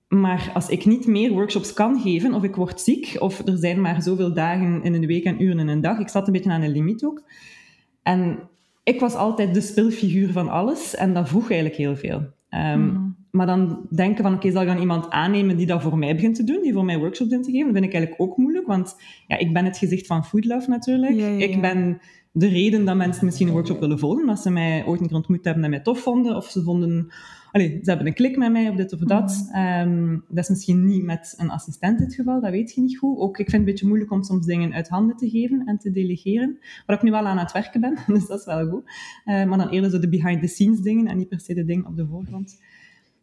Maar 0.08 0.50
als 0.54 0.68
ik 0.68 0.84
niet 0.84 1.06
meer 1.06 1.30
workshops 1.30 1.72
kan 1.72 2.00
geven, 2.00 2.34
of 2.34 2.42
ik 2.42 2.54
word 2.54 2.80
ziek, 2.80 3.16
of 3.18 3.46
er 3.46 3.58
zijn 3.58 3.80
maar 3.80 4.02
zoveel 4.02 4.34
dagen 4.34 4.82
in 4.82 4.94
een 4.94 5.06
week 5.06 5.24
en 5.24 5.42
uren 5.42 5.58
in 5.58 5.68
een 5.68 5.80
dag, 5.80 5.98
ik 5.98 6.08
zat 6.08 6.26
een 6.26 6.32
beetje 6.32 6.50
aan 6.50 6.62
een 6.62 6.70
limiet 6.70 7.04
ook. 7.04 7.22
En 8.02 8.38
ik 8.82 9.00
was 9.00 9.14
altijd 9.14 9.54
de 9.54 9.60
speelfiguur 9.60 10.32
van 10.32 10.48
alles, 10.48 10.94
en 10.94 11.14
dat 11.14 11.28
vroeg 11.28 11.50
eigenlijk 11.50 11.80
heel 11.80 11.96
veel. 11.96 12.22
Ehm, 12.48 12.86
Mhm. 12.86 13.06
Maar 13.30 13.46
dan 13.46 13.86
denken 13.90 14.24
van, 14.24 14.34
oké, 14.34 14.50
zal 14.50 14.62
ik 14.62 14.68
dan 14.68 14.78
iemand 14.78 15.10
aannemen 15.10 15.56
die 15.56 15.66
dat 15.66 15.82
voor 15.82 15.98
mij 15.98 16.14
begint 16.14 16.34
te 16.34 16.44
doen, 16.44 16.62
die 16.62 16.72
voor 16.72 16.84
mij 16.84 16.98
workshops 16.98 17.30
begint 17.30 17.46
te 17.46 17.50
geven? 17.50 17.66
Dat 17.66 17.76
vind 17.76 17.86
ik 17.86 17.92
eigenlijk 17.94 18.22
ook 18.22 18.36
moeilijk, 18.36 18.66
want 18.66 18.96
ja, 19.26 19.38
ik 19.38 19.52
ben 19.52 19.64
het 19.64 19.78
gezicht 19.78 20.06
van 20.06 20.24
Food 20.24 20.44
Love 20.44 20.70
natuurlijk. 20.70 21.14
Ja, 21.14 21.26
ja, 21.26 21.32
ja. 21.32 21.46
Ik 21.46 21.60
ben 21.60 22.00
de 22.38 22.49
reden 22.49 22.85
dat 22.85 22.97
mensen 22.97 23.25
misschien 23.25 23.47
een 23.47 23.52
workshop 23.52 23.80
willen 23.80 23.99
volgen, 23.99 24.26
dat 24.26 24.38
ze 24.38 24.50
mij 24.50 24.85
ooit 24.87 25.00
een 25.00 25.07
keer 25.07 25.16
ontmoet 25.16 25.45
hebben 25.45 25.64
en 25.64 25.71
mij 25.71 25.80
tof 25.80 25.99
vonden, 26.00 26.37
of 26.37 26.47
ze 26.47 26.62
vonden... 26.62 27.12
Allee, 27.52 27.68
ze 27.83 27.88
hebben 27.88 28.07
een 28.07 28.14
klik 28.14 28.37
met 28.37 28.52
mij, 28.52 28.68
of 28.68 28.76
dit 28.76 28.92
of 28.92 28.99
dat. 28.99 29.49
Ehm, 29.52 30.18
dat 30.28 30.45
is 30.45 30.49
misschien 30.49 30.87
niet 30.87 31.02
met 31.02 31.35
een 31.37 31.50
assistent 31.50 32.00
het 32.00 32.14
geval, 32.14 32.40
dat 32.40 32.50
weet 32.50 32.75
je 32.75 32.80
niet 32.80 32.99
goed. 32.99 33.18
Ook, 33.18 33.38
ik 33.38 33.50
vind 33.50 33.50
het 33.50 33.61
een 33.61 33.64
beetje 33.64 33.87
moeilijk 33.87 34.11
om 34.11 34.23
soms 34.23 34.47
dingen 34.47 34.73
uit 34.73 34.88
handen 34.88 35.16
te 35.16 35.30
geven 35.30 35.62
en 35.66 35.78
te 35.78 35.90
delegeren, 35.90 36.59
waar 36.87 36.97
ik 36.97 37.02
nu 37.02 37.11
wel 37.11 37.26
aan 37.26 37.38
het 37.38 37.52
werken 37.52 37.80
ben, 37.80 37.99
dus 38.14 38.26
dat 38.26 38.38
is 38.38 38.45
wel 38.45 38.68
goed. 38.68 38.90
Eh, 39.25 39.45
maar 39.45 39.59
dan 39.59 39.68
eerder 39.68 39.90
zo 39.90 39.99
de 39.99 40.09
behind-the-scenes 40.09 40.80
dingen 40.80 41.07
en 41.07 41.16
niet 41.16 41.28
per 41.28 41.40
se 41.40 41.54
de 41.54 41.64
dingen 41.64 41.87
op 41.87 41.97
de 41.97 42.07
voorgrond. 42.07 42.62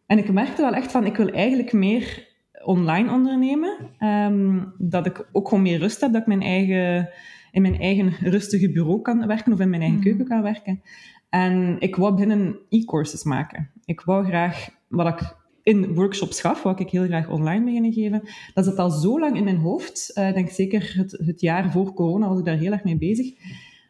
En 0.06 0.18
ik 0.18 0.32
merkte 0.32 0.62
wel 0.62 0.74
echt 0.74 0.90
van, 0.92 1.06
ik 1.06 1.16
wil 1.16 1.28
eigenlijk 1.28 1.72
meer 1.72 2.34
online 2.64 3.12
ondernemen. 3.12 3.76
Ehm, 3.98 4.64
dat 4.78 5.06
ik 5.06 5.28
ook 5.32 5.48
gewoon 5.48 5.62
meer 5.62 5.78
rust 5.78 6.00
heb, 6.00 6.12
dat 6.12 6.20
ik 6.20 6.26
mijn 6.26 6.42
eigen 6.42 7.08
in 7.56 7.62
mijn 7.62 7.78
eigen 7.80 8.12
rustige 8.30 8.70
bureau 8.72 9.02
kan 9.02 9.26
werken 9.26 9.52
of 9.52 9.60
in 9.60 9.68
mijn 9.70 9.82
eigen 9.82 9.98
Mhm. 9.98 10.08
keuken 10.08 10.26
kan 10.26 10.42
werken. 10.42 10.80
En 11.28 11.76
ik 11.78 11.96
wou 11.96 12.14
binnen 12.16 12.56
e-courses 12.68 13.24
maken. 13.24 13.70
Ik 13.84 14.00
wou 14.00 14.24
graag, 14.26 14.68
wat 14.88 15.06
ik 15.06 15.36
in 15.62 15.94
workshops 15.94 16.40
gaf, 16.40 16.62
wou 16.62 16.76
ik 16.78 16.90
heel 16.90 17.04
graag 17.04 17.28
online 17.30 17.64
beginnen 17.64 17.92
geven. 17.92 18.22
Dat 18.54 18.64
zat 18.64 18.78
al 18.78 18.90
zo 18.90 19.20
lang 19.20 19.36
in 19.36 19.44
mijn 19.44 19.56
hoofd. 19.56 20.10
Eh, 20.14 20.28
Ik 20.28 20.34
denk 20.34 20.50
zeker 20.50 20.92
het, 20.96 21.12
het 21.26 21.40
jaar 21.40 21.70
voor 21.72 21.92
corona 21.94 22.28
was 22.28 22.38
ik 22.38 22.44
daar 22.44 22.56
heel 22.56 22.72
erg 22.72 22.84
mee 22.84 22.96
bezig. 22.98 23.32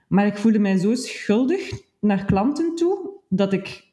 Maar 0.09 0.27
ik 0.27 0.37
voelde 0.37 0.59
mij 0.59 0.77
zo 0.79 0.95
schuldig 0.95 1.71
naar 2.01 2.25
klanten 2.25 2.75
toe, 2.75 3.11
dat 3.29 3.53
ik, 3.53 3.86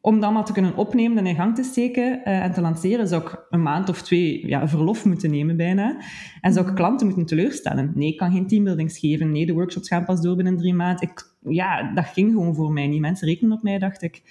om 0.00 0.14
dat 0.14 0.24
allemaal 0.24 0.44
te 0.44 0.52
kunnen 0.52 0.76
opnemen 0.76 1.18
en 1.18 1.26
in 1.26 1.34
gang 1.34 1.54
te 1.54 1.62
steken 1.62 2.24
eh, 2.24 2.42
en 2.44 2.52
te 2.52 2.60
lanceren, 2.60 3.08
zou 3.08 3.22
ik 3.22 3.46
een 3.50 3.62
maand 3.62 3.88
of 3.88 4.02
twee 4.02 4.46
ja, 4.46 4.68
verlof 4.68 5.04
moeten 5.04 5.30
nemen 5.30 5.56
bijna. 5.56 6.02
En 6.40 6.52
zou 6.52 6.68
ik 6.68 6.74
klanten 6.74 7.06
moeten 7.06 7.26
teleurstellen. 7.26 7.92
Nee, 7.94 8.08
ik 8.08 8.16
kan 8.16 8.32
geen 8.32 8.46
teambuildings 8.46 8.98
geven. 8.98 9.32
Nee, 9.32 9.46
de 9.46 9.52
workshops 9.52 9.88
gaan 9.88 10.04
pas 10.04 10.20
door 10.20 10.36
binnen 10.36 10.56
drie 10.56 10.74
maanden. 10.74 11.08
Ik, 11.08 11.34
ja, 11.40 11.92
dat 11.94 12.06
ging 12.06 12.30
gewoon 12.32 12.54
voor 12.54 12.72
mij 12.72 12.86
niet. 12.86 13.00
Mensen 13.00 13.28
rekenen 13.28 13.52
op 13.52 13.62
mij, 13.62 13.78
dacht 13.78 14.02
ik. 14.02 14.22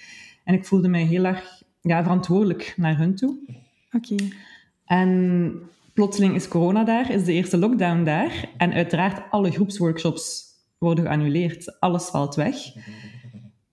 En 0.44 0.54
ik 0.54 0.64
voelde 0.64 0.88
mij 0.88 1.02
heel 1.02 1.24
erg 1.24 1.62
ja, 1.80 2.02
verantwoordelijk 2.02 2.74
naar 2.76 2.98
hun 2.98 3.14
toe. 3.14 3.38
Oké. 3.92 4.14
En 4.84 5.52
plotseling 5.94 6.34
is 6.34 6.48
corona 6.48 6.84
daar, 6.84 7.10
is 7.10 7.24
de 7.24 7.32
eerste 7.32 7.58
lockdown 7.58 8.04
daar. 8.04 8.48
En 8.56 8.72
uiteraard, 8.72 9.30
alle 9.30 9.50
groepsworkshops 9.50 10.48
worden 10.78 11.04
geannuleerd. 11.04 11.80
Alles 11.80 12.08
valt 12.08 12.34
weg. 12.34 12.56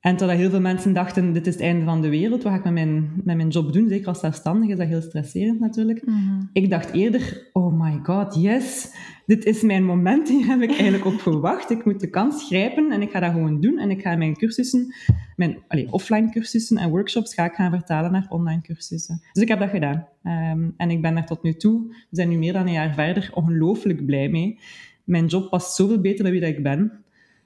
En 0.08 0.18
totdat 0.18 0.38
heel 0.38 0.50
veel 0.50 0.62
mensen 0.62 0.94
dachten, 0.94 1.34
dit 1.34 1.48
is 1.48 1.54
het 1.54 1.64
einde 1.64 1.86
van 1.86 2.02
de 2.02 2.10
wereld, 2.10 2.44
wat 2.44 2.52
ga 2.52 2.58
ik 2.58 2.64
met 2.64 2.74
mijn, 2.74 3.12
met 3.24 3.36
mijn 3.36 3.48
job 3.48 3.74
doen? 3.74 3.90
Zeker 3.90 4.08
als 4.08 4.20
zelfstandige 4.20 4.72
is 4.72 4.78
dat 4.78 4.88
heel 4.88 5.02
stresserend 5.02 5.60
natuurlijk. 5.60 6.06
Mhm. 6.06 6.42
Ik 6.54 6.70
dacht 6.70 6.92
eerder, 6.92 7.50
oh 7.54 7.82
my 7.82 8.00
god, 8.04 8.36
yes, 8.36 8.92
dit 9.26 9.46
is 9.46 9.62
mijn 9.62 9.84
moment, 9.84 10.30
hier 10.30 10.46
heb 10.46 10.62
ik 10.62 10.70
eigenlijk 10.70 11.06
op 11.06 11.20
gewacht. 11.20 11.70
Ik 11.70 11.86
moet 11.86 12.00
de 12.00 12.10
kans 12.10 12.46
grijpen 12.46 12.92
en 12.92 13.02
ik 13.02 13.12
ga 13.12 13.20
dat 13.20 13.32
gewoon 13.32 13.62
doen. 13.62 13.78
En 13.78 13.90
ik 13.90 14.02
ga 14.02 14.16
mijn 14.16 14.36
cursussen, 14.36 14.94
mijn 15.36 15.58
allee, 15.68 15.92
offline 15.92 16.30
cursussen 16.30 16.78
en 16.78 16.90
workshops, 16.90 17.34
ga 17.34 17.46
ik 17.46 17.54
gaan 17.54 17.72
vertalen 17.72 18.12
naar 18.12 18.26
online 18.30 18.62
cursussen. 18.62 19.22
Dus 19.34 19.44
ik 19.44 19.50
heb 19.50 19.60
dat 19.60 19.70
gedaan. 19.70 20.08
Ehm, 20.24 20.70
en 20.78 20.90
ik 20.90 21.02
ben 21.02 21.16
daar 21.16 21.26
tot 21.26 21.44
nu 21.44 21.54
toe, 21.54 21.88
we 21.88 22.16
zijn 22.16 22.30
nu 22.30 22.38
meer 22.38 22.54
dan 22.54 22.68
een 22.68 22.74
jaar 22.74 22.94
verder, 22.94 23.30
ongelooflijk 23.34 24.06
blij 24.06 24.30
mee. 24.30 24.60
Mijn 25.04 25.26
job 25.26 25.50
past 25.50 25.76
zoveel 25.76 26.02
beter 26.02 26.24
bij 26.24 26.32
wie 26.32 26.42
dat 26.42 26.50
ik 26.50 26.64
ben, 26.64 26.92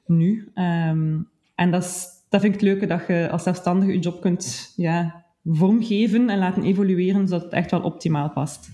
nu. 0.06 0.50
Ehm, 0.54 1.20
en 1.56 1.72
dat, 1.72 1.84
is, 1.84 2.20
dat 2.32 2.42
vind 2.42 2.54
ik 2.54 2.60
het 2.60 2.70
leuke, 2.70 2.86
dat 2.86 3.08
je 3.08 3.30
als 3.32 3.44
zelfstandige 3.44 3.92
je 3.92 4.00
job 4.00 4.22
kunt 4.22 4.74
ja, 4.76 5.26
vormgeven 5.44 6.30
en 6.30 6.38
laten 6.38 6.64
evolueren, 6.64 7.28
zodat 7.28 7.44
het 7.44 7.54
echt 7.54 7.72
wel 7.72 7.82
optimaal 7.82 8.30
past. 8.30 8.70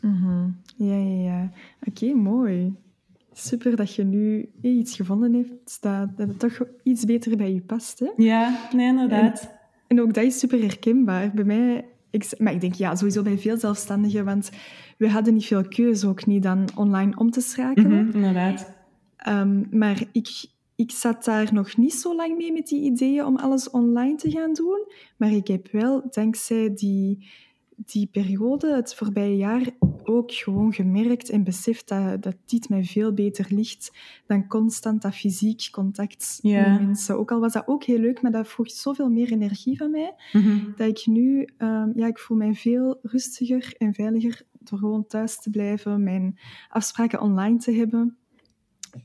Mhm. 0.00 0.48
Ja, 0.76 0.94
ja, 0.94 1.22
ja. 1.22 1.50
Oké, 1.88 2.14
mooi. 2.14 2.74
Super 3.32 3.76
dat 3.76 3.94
je 3.94 4.04
nu 4.04 4.50
iets 4.60 4.96
gevonden 4.96 5.32
hebt 5.32 5.82
dat, 5.82 6.16
dat 6.16 6.28
het 6.28 6.38
toch 6.38 6.60
iets 6.82 7.04
beter 7.04 7.36
bij 7.36 7.52
je 7.52 7.60
past. 7.60 7.98
Hè? 7.98 8.10
Ja, 8.16 8.58
nee, 8.72 8.86
inderdaad. 8.86 9.54
En 9.86 10.00
ook 10.00 10.14
dat 10.14 10.24
is 10.24 10.38
super 10.38 10.60
herkenbaar. 10.60 11.30
Bij 11.34 11.44
mij, 11.44 11.84
ik, 12.10 12.34
maar 12.38 12.52
ik 12.52 12.60
denk 12.60 12.74
ja, 12.74 12.96
sowieso 12.96 13.22
bij 13.22 13.38
veel 13.38 13.56
zelfstandigen, 13.56 14.24
want 14.24 14.50
we 14.98 15.10
hadden 15.10 15.34
niet 15.34 15.46
veel 15.46 15.68
keuze 15.68 16.08
ook 16.08 16.26
niet 16.26 16.42
dan 16.42 16.68
online 16.74 17.16
om 17.16 17.30
te 17.30 17.40
schakelen. 17.40 18.06
Mhm, 18.06 18.16
inderdaad. 18.16 18.72
Ehm, 19.16 19.62
maar 19.70 20.02
ik, 20.12 20.46
ik 20.76 20.90
zat 20.90 21.24
daar 21.24 21.52
nog 21.52 21.76
niet 21.76 21.94
zo 21.94 22.14
lang 22.16 22.36
mee 22.36 22.52
met 22.52 22.66
die 22.66 22.82
ideeën 22.82 23.24
om 23.24 23.36
alles 23.36 23.70
online 23.70 24.14
te 24.16 24.30
gaan 24.30 24.52
doen. 24.52 24.86
Maar 25.16 25.32
ik 25.32 25.46
heb 25.46 25.68
wel, 25.70 26.02
dankzij 26.10 26.74
die, 26.74 27.26
die 27.76 28.06
periode, 28.06 28.74
het 28.74 28.94
voorbije 28.94 29.36
jaar, 29.36 29.68
ook 30.04 30.32
gewoon 30.32 30.72
gemerkt 30.72 31.28
en 31.30 31.44
beseft 31.44 31.88
dat, 31.88 32.22
dat 32.22 32.36
dit 32.46 32.68
mij 32.68 32.84
veel 32.84 33.12
beter 33.12 33.46
ligt 33.48 33.92
dan 34.26 34.46
constant 34.48 35.02
dat 35.02 35.14
fysiek 35.14 35.68
contact 35.70 36.38
met 36.42 36.52
mensen. 36.86 37.18
Ook 37.18 37.32
al 37.32 37.40
was 37.40 37.52
dat 37.52 37.66
ook 37.68 37.84
heel 37.84 37.98
leuk, 37.98 38.22
maar 38.22 38.30
dat 38.30 38.48
vroeg 38.48 38.70
zoveel 38.70 39.08
meer 39.10 39.32
energie 39.32 39.76
van 39.76 39.90
mij, 39.90 40.14
Mhm. 40.32 40.58
dat 40.76 40.88
ik 40.88 41.06
nu, 41.06 41.48
ehm, 41.58 41.90
ja, 41.94 42.06
ik 42.06 42.18
voel 42.18 42.36
mij 42.36 42.54
veel 42.54 42.98
rustiger 43.02 43.74
en 43.78 43.94
veiliger 43.94 44.42
door 44.58 44.78
gewoon 44.78 45.06
thuis 45.06 45.40
te 45.40 45.50
blijven, 45.50 46.02
mijn 46.02 46.38
afspraken 46.68 47.20
online 47.20 47.58
te 47.58 47.72
hebben. 47.72 48.16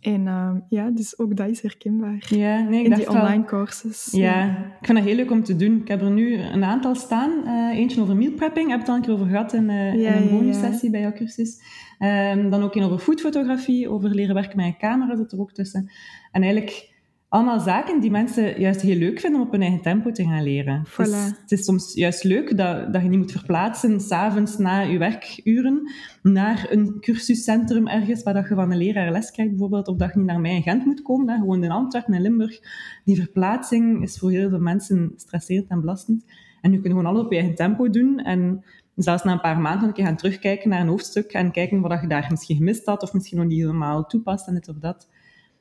En 0.01 0.27
ehm, 0.27 0.59
ja, 0.69 0.89
dus 0.89 1.19
ook 1.19 1.35
dat 1.35 1.49
is 1.49 1.61
herkenbaar. 1.61 2.25
Ja, 2.29 2.59
nee, 2.59 2.79
ik 2.79 2.85
In 2.85 2.93
die 2.93 3.09
online 3.09 3.45
courses. 3.45 4.07
Ja, 4.11 4.47
ik 4.79 4.85
vind 4.85 4.97
dat 4.97 5.07
heel 5.07 5.15
leuk 5.15 5.31
om 5.31 5.43
te 5.43 5.55
doen. 5.55 5.81
Ik 5.81 5.87
heb 5.87 6.01
er 6.01 6.11
nu 6.11 6.37
een 6.37 6.63
aantal 6.63 6.95
staan. 6.95 7.45
Eh, 7.45 7.77
eentje 7.77 8.01
over 8.01 8.15
meal 8.15 8.31
prepping, 8.31 8.69
heb 8.69 8.79
ik 8.79 8.85
het 8.85 8.89
al 8.89 8.95
een 8.95 9.01
keer 9.01 9.13
over 9.13 9.27
gehad 9.27 9.53
in, 9.53 9.69
eh, 9.69 9.75
Ja, 9.75 9.91
in 9.91 10.17
een 10.17 10.23
ja, 10.23 10.29
ja. 10.29 10.37
bonussessie 10.37 10.89
bij 10.89 11.01
jouw 11.01 11.13
cursus. 11.13 11.61
Ehm, 11.99 12.49
dan 12.49 12.63
ook 12.63 12.75
een 12.75 12.83
over 12.83 12.99
foodfotografie, 12.99 13.89
over 13.89 14.09
leren 14.09 14.35
werken 14.35 14.57
met 14.57 14.65
een 14.65 14.77
camera 14.77 15.15
zit 15.15 15.31
er 15.31 15.39
ook 15.39 15.51
tussen. 15.51 15.89
En 16.31 16.41
eigenlijk 16.41 16.97
allemaal 17.29 17.59
zaken 17.59 17.99
die 17.99 18.11
mensen 18.11 18.59
juist 18.59 18.81
heel 18.81 18.95
leuk 18.95 19.19
vinden 19.19 19.41
om 19.41 19.45
op 19.45 19.51
hun 19.51 19.61
eigen 19.61 19.81
tempo 19.81 20.11
te 20.11 20.23
gaan 20.23 20.43
leren. 20.43 20.83
Het, 20.95 21.07
is, 21.07 21.13
Voilà. 21.13 21.39
het 21.41 21.51
is 21.51 21.63
soms 21.63 21.93
juist 21.93 22.23
leuk 22.23 22.57
dat, 22.57 22.93
dat 22.93 23.01
je 23.01 23.09
niet 23.09 23.19
moet 23.19 23.31
verplaatsen 23.31 23.99
s'avonds 23.99 24.57
na 24.57 24.79
je 24.79 24.97
werkuren 24.97 25.91
naar 26.21 26.67
een 26.69 26.97
cursuscentrum 26.99 27.87
ergens 27.87 28.23
waar 28.23 28.33
dat 28.33 28.47
je 28.47 28.55
van 28.55 28.71
een 28.71 28.77
leraar 28.77 29.11
les 29.11 29.31
krijgt 29.31 29.51
bijvoorbeeld, 29.51 29.87
of 29.87 29.97
dat 29.97 30.13
je 30.13 30.17
niet 30.19 30.27
naar 30.27 30.39
mij 30.39 30.55
in 30.55 30.61
Gent 30.61 30.85
moet 30.85 31.01
komen, 31.01 31.39
gewoon 31.39 31.63
in 31.63 31.71
Antwerpen 31.71 32.13
en 32.13 32.21
Limburg. 32.21 32.59
Die 33.05 33.15
verplaatsing 33.15 34.01
is 34.03 34.17
voor 34.17 34.31
heel 34.31 34.49
veel 34.49 34.59
mensen 34.59 35.13
stresserend 35.15 35.69
en 35.69 35.79
belastend. 35.79 36.23
En 36.61 36.71
nu 36.71 36.75
kun 36.75 36.89
je 36.89 36.95
gewoon 36.95 37.05
alles 37.05 37.23
op 37.23 37.31
je 37.31 37.37
eigen 37.37 37.55
tempo 37.55 37.89
doen 37.89 38.19
en 38.19 38.63
zelfs 38.95 39.23
na 39.23 39.31
een 39.31 39.41
paar 39.41 39.59
maanden 39.59 39.87
een 39.87 39.93
keer 39.93 40.05
gaan 40.05 40.15
terugkijken 40.15 40.69
naar 40.69 40.81
een 40.81 40.87
hoofdstuk 40.87 41.31
en 41.31 41.51
kijken 41.51 41.81
wat 41.81 42.01
je 42.01 42.07
daar 42.07 42.27
misschien 42.29 42.55
gemist 42.55 42.85
had 42.85 43.03
of 43.03 43.13
misschien 43.13 43.37
nog 43.37 43.47
niet 43.47 43.59
helemaal 43.59 44.05
toepast 44.05 44.47
en 44.47 44.53
dit 44.53 44.69
of 44.69 44.75
dat. 44.75 45.07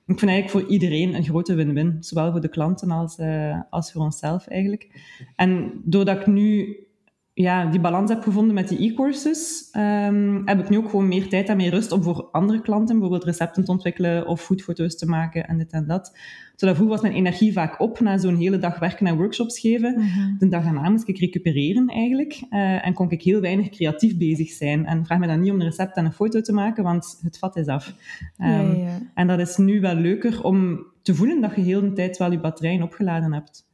Ik 0.08 0.18
vind 0.18 0.30
eigenlijk 0.30 0.50
voor 0.64 0.72
iedereen 0.72 1.14
een 1.14 1.24
grote 1.24 1.54
win-win. 1.54 1.96
Zowel 2.00 2.30
voor 2.30 2.40
de 2.40 2.48
klanten 2.48 2.90
als, 2.90 3.18
eh, 3.18 3.60
als 3.70 3.92
voor 3.92 4.02
onszelf 4.02 4.46
eigenlijk. 4.46 4.90
En 5.36 5.80
doordat 5.84 6.20
ik 6.20 6.26
nu 6.26 6.76
ja, 7.38 7.66
die 7.66 7.80
balans 7.80 8.10
heb 8.10 8.22
gevonden 8.22 8.54
met 8.54 8.68
die 8.68 8.90
e-courses, 8.90 9.68
ehm, 9.72 10.42
heb 10.44 10.58
ik 10.58 10.68
nu 10.68 10.76
ook 10.76 10.90
gewoon 10.90 11.08
meer 11.08 11.28
tijd 11.28 11.48
en 11.48 11.56
meer 11.56 11.70
rust 11.70 11.92
om 11.92 12.02
voor 12.02 12.28
andere 12.32 12.60
klanten 12.60 12.94
bijvoorbeeld 12.98 13.24
recepten 13.24 13.64
te 13.64 13.70
ontwikkelen 13.70 14.26
of 14.26 14.40
foodfoto's 14.42 14.96
te 14.96 15.06
maken 15.06 15.46
en 15.48 15.58
dit 15.58 15.72
en 15.72 15.86
dat. 15.86 16.16
Zodat 16.56 16.76
vroeger 16.76 16.94
was 16.96 17.04
mijn 17.04 17.18
energie 17.18 17.52
vaak 17.52 17.80
op 17.80 18.00
na 18.00 18.18
zo'n 18.18 18.36
hele 18.36 18.58
dag 18.58 18.78
werken 18.78 19.06
en 19.06 19.16
workshops 19.16 19.60
geven. 19.60 19.94
Mhm. 19.98 20.38
De 20.38 20.48
dag 20.48 20.64
daarna 20.64 20.88
moest 20.88 21.08
ik 21.08 21.18
recupereren 21.18 21.86
eigenlijk. 21.86 22.42
eh, 22.50 22.86
en 22.86 22.92
kon 22.94 23.10
ik 23.10 23.22
heel 23.22 23.40
weinig 23.40 23.68
creatief 23.68 24.16
bezig 24.16 24.48
zijn. 24.50 24.86
En 24.86 25.04
vraag 25.04 25.18
me 25.18 25.26
dan 25.26 25.40
niet 25.40 25.50
om 25.50 25.60
een 25.60 25.66
recept 25.66 25.96
en 25.96 26.04
een 26.04 26.12
foto 26.12 26.40
te 26.40 26.52
maken, 26.52 26.82
want 26.84 27.20
het 27.22 27.38
vat 27.38 27.56
is 27.56 27.66
af. 27.66 27.94
Ehm, 28.36 28.50
ja, 28.50 28.84
ja. 28.84 28.98
En 29.14 29.26
dat 29.26 29.38
is 29.38 29.56
nu 29.56 29.80
wel 29.80 29.94
leuker 29.94 30.44
om 30.44 30.86
te 31.02 31.14
voelen 31.14 31.40
dat 31.40 31.54
je 31.54 31.60
heel 31.60 31.80
de 31.80 31.92
tijd 31.92 32.16
wel 32.16 32.30
je 32.30 32.40
batterijen 32.40 32.82
opgeladen 32.82 33.32
hebt. 33.32 33.67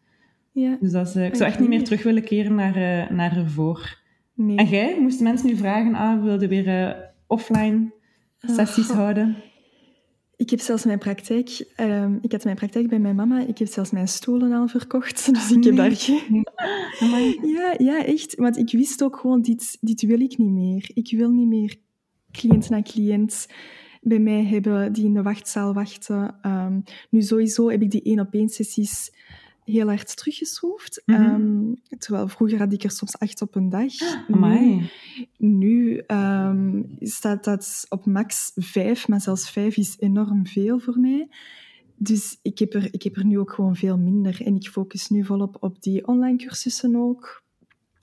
Ja. 0.54 0.76
Dus 0.80 0.92
dat 0.92 1.06
is, 1.06 1.14
eh, 1.14 1.24
ik 1.24 1.34
zou 1.34 1.48
echt 1.50 1.58
niet 1.58 1.68
meer 1.68 1.84
terug 1.84 2.02
willen 2.02 2.24
keren 2.24 2.54
naar, 2.54 2.76
eh, 2.76 3.10
naar 3.10 3.36
ervoor. 3.36 3.98
Nee. 4.34 4.56
En 4.56 4.66
jij, 4.66 5.00
moesten 5.00 5.24
mensen 5.24 5.46
nu 5.46 5.56
vragen, 5.56 5.94
ah, 5.94 6.18
we 6.18 6.24
wilden 6.24 6.48
weer 6.48 6.68
eh, 6.68 7.00
offline 7.26 7.92
sessies 8.38 8.90
Oh. 8.90 8.96
houden? 8.96 9.36
Ik 10.36 10.50
heb 10.50 10.60
zelfs 10.60 10.84
mijn 10.84 10.98
praktijk... 10.98 11.66
ehm, 11.76 12.18
ik 12.20 12.32
had 12.32 12.44
mijn 12.44 12.56
praktijk 12.56 12.88
bij 12.88 12.98
mijn 12.98 13.16
mama. 13.16 13.46
Ik 13.46 13.58
heb 13.58 13.68
zelfs 13.68 13.90
mijn 13.90 14.08
stoelen 14.08 14.52
al 14.52 14.68
verkocht. 14.68 15.26
Dus 15.34 15.50
ik 15.50 15.64
heb 15.64 15.76
daar 15.76 15.96
geen... 15.96 16.46
Ja, 17.42 17.74
ja, 17.78 18.04
echt. 18.04 18.34
Want 18.34 18.56
ik 18.56 18.70
wist 18.70 19.02
ook 19.02 19.16
gewoon, 19.16 19.42
dit, 19.42 19.78
dit 19.80 20.02
wil 20.02 20.20
ik 20.20 20.38
niet 20.38 20.50
meer. 20.50 20.90
Ik 20.94 21.10
wil 21.16 21.30
niet 21.30 21.46
meer 21.48 21.76
cliënt 22.30 22.68
na 22.68 22.82
cliënt 22.82 23.46
bij 24.04 24.18
mij 24.18 24.44
hebben 24.44 24.92
die 24.92 25.04
in 25.04 25.14
de 25.14 25.22
wachtzaal 25.22 25.74
wachten. 25.74 26.36
Ehm, 26.42 26.80
nu 27.10 27.22
sowieso 27.22 27.70
heb 27.70 27.82
ik 27.82 27.90
die 27.90 28.02
één-op-één 28.02 28.48
sessies 28.48 29.12
heel 29.64 29.86
hard 29.86 30.16
teruggeschroefd. 30.16 31.02
Mhm. 31.06 31.20
Ehm, 31.20 31.98
terwijl 31.98 32.28
vroeger 32.28 32.58
had 32.58 32.72
ik 32.72 32.82
er 32.84 32.90
soms 32.90 33.18
acht 33.18 33.42
op 33.42 33.54
een 33.54 33.68
dag. 33.68 34.00
Nu, 34.28 34.34
Amai. 34.34 34.90
nu 35.36 35.98
ehm, 35.98 36.82
staat 37.00 37.44
dat 37.44 37.86
op 37.88 38.06
max 38.06 38.52
vijf, 38.54 39.08
maar 39.08 39.20
zelfs 39.20 39.50
vijf 39.50 39.76
is 39.76 39.96
enorm 39.98 40.46
veel 40.46 40.78
voor 40.78 40.98
mij. 40.98 41.28
Dus 41.96 42.38
ik 42.42 42.58
heb, 42.58 42.74
er, 42.74 42.88
ik 42.90 43.02
heb 43.02 43.16
er 43.16 43.24
nu 43.24 43.38
ook 43.38 43.52
gewoon 43.52 43.76
veel 43.76 43.98
minder. 43.98 44.40
En 44.44 44.56
ik 44.56 44.68
focus 44.68 45.08
nu 45.08 45.24
volop 45.24 45.56
op 45.60 45.82
die 45.82 46.06
online 46.06 46.36
cursussen 46.36 46.96
ook. 46.96 47.43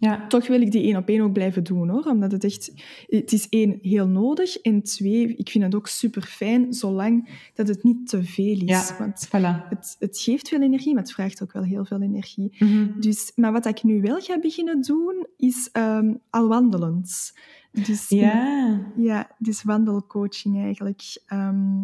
Ja, 0.02 0.28
Toch 0.28 0.48
wil 0.48 0.62
ik 0.62 0.72
die 0.72 0.84
één 0.84 0.96
op 0.96 1.08
één 1.08 1.22
ook 1.22 1.34
blijven 1.34 1.64
doen 1.64 1.90
hoor. 1.90 2.04
Omdat 2.06 2.32
het 2.32 2.44
echt. 2.44 2.72
Het 3.08 3.32
is 3.32 3.50
één, 3.50 3.78
heel 3.82 4.08
nodig. 4.08 4.58
En 4.58 4.84
twee, 4.84 5.36
ik 5.36 5.50
vind 5.50 5.64
het 5.64 5.76
ook 5.76 5.88
super 5.88 6.22
fijn, 6.22 6.74
zolang 6.74 7.30
dat 7.54 7.68
het 7.68 7.84
niet 7.84 8.08
te 8.08 8.24
veel 8.24 8.56
is. 8.56 8.90
Ja. 8.90 8.96
Want 9.00 9.28
voilà. 9.28 9.70
het, 9.70 9.96
het 10.00 10.20
geeft 10.20 10.48
veel 10.48 10.62
energie, 10.62 10.94
maar 10.94 11.04
het 11.04 11.12
vraagt 11.12 11.44
ook 11.44 11.52
wel 11.54 11.64
heel 11.64 11.86
veel 11.86 12.02
energie. 12.02 12.56
Mhm. 12.60 13.00
Dus, 13.00 13.32
maar 13.36 13.52
wat 13.52 13.66
ik 13.66 13.84
nu 13.84 14.02
wel 14.02 14.20
ga 14.20 14.40
beginnen 14.40 14.82
doen, 14.82 15.28
is 15.38 15.70
ehm, 15.72 16.14
al 16.30 16.48
wandelend. 16.48 17.34
Dus, 17.72 18.10
Ja, 18.10 18.82
ja, 18.96 19.32
dus 19.38 19.64
wandelcoaching 19.64 20.64
eigenlijk. 20.64 21.02
Ehm, 21.26 21.84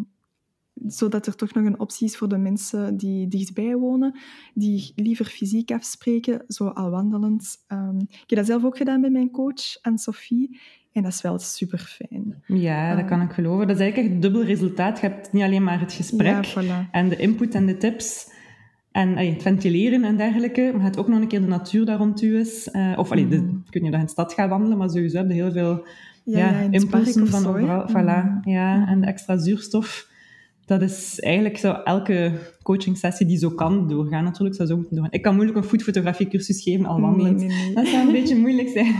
zodat 0.86 1.26
er 1.26 1.34
toch 1.34 1.52
nog 1.54 1.64
een 1.64 1.80
optie 1.80 2.06
is 2.06 2.16
voor 2.16 2.28
de 2.28 2.38
mensen 2.38 2.96
die 2.96 3.28
dichtbij 3.28 3.76
wonen, 3.76 4.18
die 4.54 4.92
liever 4.96 5.24
fysiek 5.24 5.70
afspreken, 5.70 6.44
zo 6.48 6.66
al 6.68 6.90
wandelend. 6.90 7.56
Ehm, 7.66 7.98
ik 7.98 8.24
heb 8.26 8.38
dat 8.38 8.46
zelf 8.46 8.64
ook 8.64 8.76
gedaan 8.76 9.00
bij 9.00 9.10
mijn 9.10 9.30
coach, 9.30 9.78
Anne-Sophie. 9.82 10.60
En 10.92 11.02
dat 11.02 11.12
is 11.12 11.22
wel 11.22 11.38
super 11.38 11.78
fijn. 11.78 12.42
Ja, 12.46 12.94
dat 12.96 13.04
kan 13.04 13.20
ik 13.20 13.30
geloven. 13.32 13.66
Dat 13.66 13.76
is 13.76 13.82
eigenlijk 13.82 14.12
echt 14.12 14.22
dubbel 14.22 14.44
resultaat. 14.44 15.00
Je 15.00 15.06
hebt 15.06 15.32
niet 15.32 15.42
alleen 15.42 15.62
maar 15.64 15.80
het 15.80 15.92
gesprek 15.92 16.44
Ja, 16.44 16.62
voilà. 16.62 16.90
en 16.90 17.08
de 17.08 17.16
input 17.16 17.54
en 17.54 17.66
de 17.66 17.76
tips 17.76 18.30
en 18.92 19.10
allee, 19.12 19.32
het 19.32 19.42
ventileren 19.42 20.04
en 20.04 20.16
dergelijke, 20.16 20.60
maar 20.62 20.74
je 20.76 20.80
hebt 20.82 20.98
ook 20.98 21.08
nog 21.08 21.20
een 21.20 21.28
keer 21.28 21.40
de 21.40 21.46
natuur 21.46 21.84
daar 21.84 21.98
rond 21.98 22.22
u 22.22 22.38
is. 22.38 22.68
Eh, 22.70 22.92
of 22.96 23.10
allee, 23.10 23.28
de, 23.28 23.36
Mhm. 23.36 23.46
ik 23.48 23.72
weet 23.72 23.82
niet 23.82 23.82
of 23.82 23.90
je 23.90 23.96
in 23.98 24.04
de 24.04 24.10
stad 24.10 24.32
gaat 24.32 24.48
wandelen, 24.48 24.78
maar 24.78 24.90
sowieso 24.90 25.16
heb 25.16 25.28
je 25.28 25.34
heel 25.34 25.52
veel 25.52 25.86
Ja, 26.24 26.38
ja, 26.38 26.44
het 26.52 26.72
impulsen 26.82 27.22
of 27.22 27.28
van 27.28 27.46
overal. 27.46 27.88
Voilà, 27.88 28.40
ja, 28.44 28.86
en 28.88 29.00
de 29.00 29.06
extra 29.06 29.36
zuurstof. 29.38 30.08
Dat 30.68 30.82
is 30.82 31.20
eigenlijk 31.20 31.58
zo 31.58 31.72
elke 31.72 32.32
coaching 32.62 32.96
sessie 32.96 33.26
die 33.26 33.38
zo 33.38 33.50
kan 33.50 33.88
doorgaan 33.88 34.24
natuurlijk. 34.24 34.56
Zou 34.56 34.68
zo 34.68 34.76
moeten 34.76 34.94
doorgaan. 34.94 35.14
Ik 35.14 35.22
kan 35.22 35.34
moeilijk 35.34 35.58
een 35.58 35.64
foodfotografie 35.64 36.28
cursus 36.28 36.62
geven 36.62 36.86
al 36.86 37.00
wandelend. 37.00 37.36
Nee, 37.38 37.46
nee, 37.48 37.64
nee. 37.64 37.74
Dat 37.74 37.86
zou 37.86 38.06
een 38.06 38.12
beetje 38.12 38.36
moeilijk 38.36 38.68
zijn. 38.68 38.94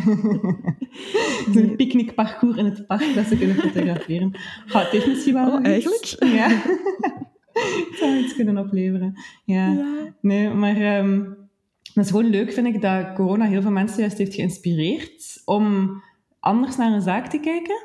Zo'n 1.55 1.77
picknickparcours 1.77 2.57
in 2.57 2.65
het 2.65 2.87
park 2.87 3.15
dat 3.15 3.27
ze 3.27 3.37
kunnen 3.37 3.57
fotograferen. 3.57 4.31
Ga, 4.67 4.79
het 4.81 4.89
heeft 4.91 5.07
misschien 5.07 5.35
wel 5.35 5.47
Oh, 5.53 5.59
iets. 5.59 5.69
eigenlijk? 5.69 6.17
Ja. 6.39 6.49
Het 6.49 7.97
zou 8.01 8.17
iets 8.17 8.35
kunnen 8.35 8.59
opleveren. 8.59 9.15
Ja. 9.45 9.73
Ja. 9.73 10.15
Nee, 10.21 10.49
maar 10.49 10.77
het 10.77 12.05
is 12.05 12.11
gewoon 12.11 12.31
leuk, 12.31 12.53
vind 12.53 12.67
ik, 12.67 12.81
dat 12.81 13.13
corona 13.15 13.45
heel 13.45 13.63
veel 13.63 13.71
mensen 13.71 14.01
juist 14.01 14.19
heeft 14.19 14.35
geïnspireerd 14.35 15.43
om 15.45 15.91
anders 16.41 16.77
naar 16.77 16.93
een 16.93 17.03
zaak 17.03 17.27
te 17.27 17.39
kijken. 17.39 17.77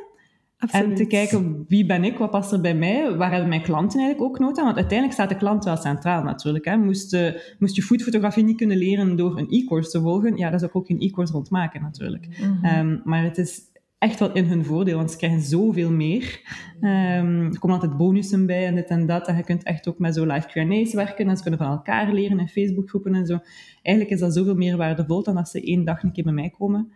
Absoluut. 0.63 0.89
En 0.89 0.95
te 0.95 1.05
kijken 1.05 1.65
wie 1.67 1.85
ben 1.85 2.03
ik, 2.03 2.17
wat 2.17 2.31
past 2.31 2.51
er 2.51 2.61
bij 2.61 2.75
mij, 2.75 3.15
waar 3.15 3.31
hebben 3.31 3.49
mijn 3.49 3.61
klanten 3.61 3.99
eigenlijk 3.99 4.31
ook 4.31 4.39
nood 4.39 4.57
aan. 4.57 4.65
Want 4.65 4.77
uiteindelijk 4.77 5.17
staat 5.19 5.29
de 5.29 5.37
klant 5.37 5.63
wel 5.63 5.77
centraal 5.77 6.23
natuurlijk. 6.23 6.65
Hè. 6.65 6.77
Moest, 6.77 7.13
eh, 7.13 7.33
moest 7.59 7.75
je 7.75 7.81
foodfotografie 7.81 8.43
niet 8.43 8.57
kunnen 8.57 8.77
leren 8.77 9.15
door 9.15 9.37
een 9.37 9.49
e-course 9.49 9.89
te 9.89 10.01
volgen, 10.01 10.37
ja, 10.37 10.49
daar 10.49 10.59
zou 10.59 10.71
ik 10.71 10.77
ook 10.77 10.87
geen 10.87 11.01
e-course 11.01 11.33
rond 11.33 11.49
maken 11.49 11.81
natuurlijk. 11.81 12.27
Mhm. 12.27 12.65
Ehm, 12.65 12.97
maar 13.03 13.23
het 13.23 13.37
is 13.37 13.61
echt 13.97 14.19
wel 14.19 14.33
in 14.33 14.45
hun 14.45 14.65
voordeel, 14.65 14.97
want 14.97 15.11
ze 15.11 15.17
krijgen 15.17 15.41
zoveel 15.41 15.91
meer. 15.91 16.41
Ehm, 16.81 17.51
er 17.51 17.59
komen 17.59 17.79
altijd 17.79 17.97
bonussen 17.97 18.45
bij 18.45 18.65
en 18.65 18.75
dit 18.75 18.87
en 18.87 19.05
dat. 19.05 19.27
En 19.27 19.37
je 19.37 19.43
kunt 19.43 19.63
echt 19.63 19.87
ook 19.87 19.99
met 19.99 20.15
zo 20.15 20.25
live 20.25 20.47
Q&A's 20.47 20.93
werken 20.93 21.27
en 21.27 21.35
ze 21.35 21.41
kunnen 21.41 21.59
van 21.59 21.71
elkaar 21.71 22.13
leren 22.13 22.39
in 22.39 22.47
Facebookgroepen 22.47 23.15
en 23.15 23.25
zo. 23.25 23.39
Eigenlijk 23.81 24.15
is 24.15 24.21
dat 24.21 24.33
zoveel 24.33 24.55
meer 24.55 24.77
waardevol 24.77 25.23
dan 25.23 25.37
als 25.37 25.51
ze 25.51 25.61
één 25.61 25.85
dag 25.85 26.03
een 26.03 26.11
keer 26.11 26.23
bij 26.23 26.33
mij 26.33 26.49
komen. 26.49 26.91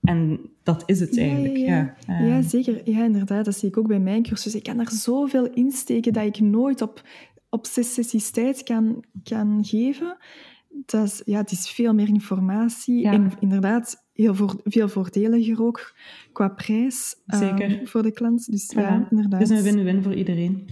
En 0.00 0.40
dat 0.62 0.82
is 0.86 1.00
het 1.00 1.18
eigenlijk. 1.18 1.56
ja, 1.56 1.94
Ja, 2.06 2.18
ja. 2.18 2.26
Ja, 2.26 2.42
zeker. 2.42 2.90
Ja, 2.90 3.04
inderdaad. 3.04 3.44
Dat 3.44 3.56
zie 3.56 3.68
ik 3.68 3.76
ook 3.76 3.86
bij 3.86 4.00
mijn 4.00 4.22
cursus. 4.22 4.54
Ik 4.54 4.62
kan 4.62 4.76
daar 4.76 4.92
zoveel 4.92 5.50
insteken 5.50 6.12
dat 6.12 6.24
ik 6.24 6.40
nooit 6.40 6.82
op, 6.82 7.02
op 7.48 7.64
tijd 8.32 8.62
kan, 8.62 9.04
kan 9.22 9.64
geven. 9.64 10.16
Dat 10.86 11.04
is, 11.04 11.22
ja, 11.24 11.38
het 11.38 11.50
is 11.50 11.70
veel 11.70 11.94
meer 11.94 12.08
informatie. 12.08 13.08
En 13.08 13.32
inderdaad, 13.40 14.08
heel 14.12 14.34
voor, 14.34 14.60
veel 14.64 14.88
voordeliger 14.88 15.62
ook 15.62 15.94
qua 16.32 16.48
prijs 16.48 17.22
ehm, 17.26 17.58
Zeker. 17.58 17.88
voor 17.88 18.02
de 18.02 18.12
klant. 18.12 18.50
Dus 18.50 18.70
ja, 18.74 19.06
inderdaad. 19.10 19.40
Dus 19.40 19.48
een 19.48 19.62
win-win 19.62 20.02
voor 20.02 20.14
iedereen. 20.14 20.68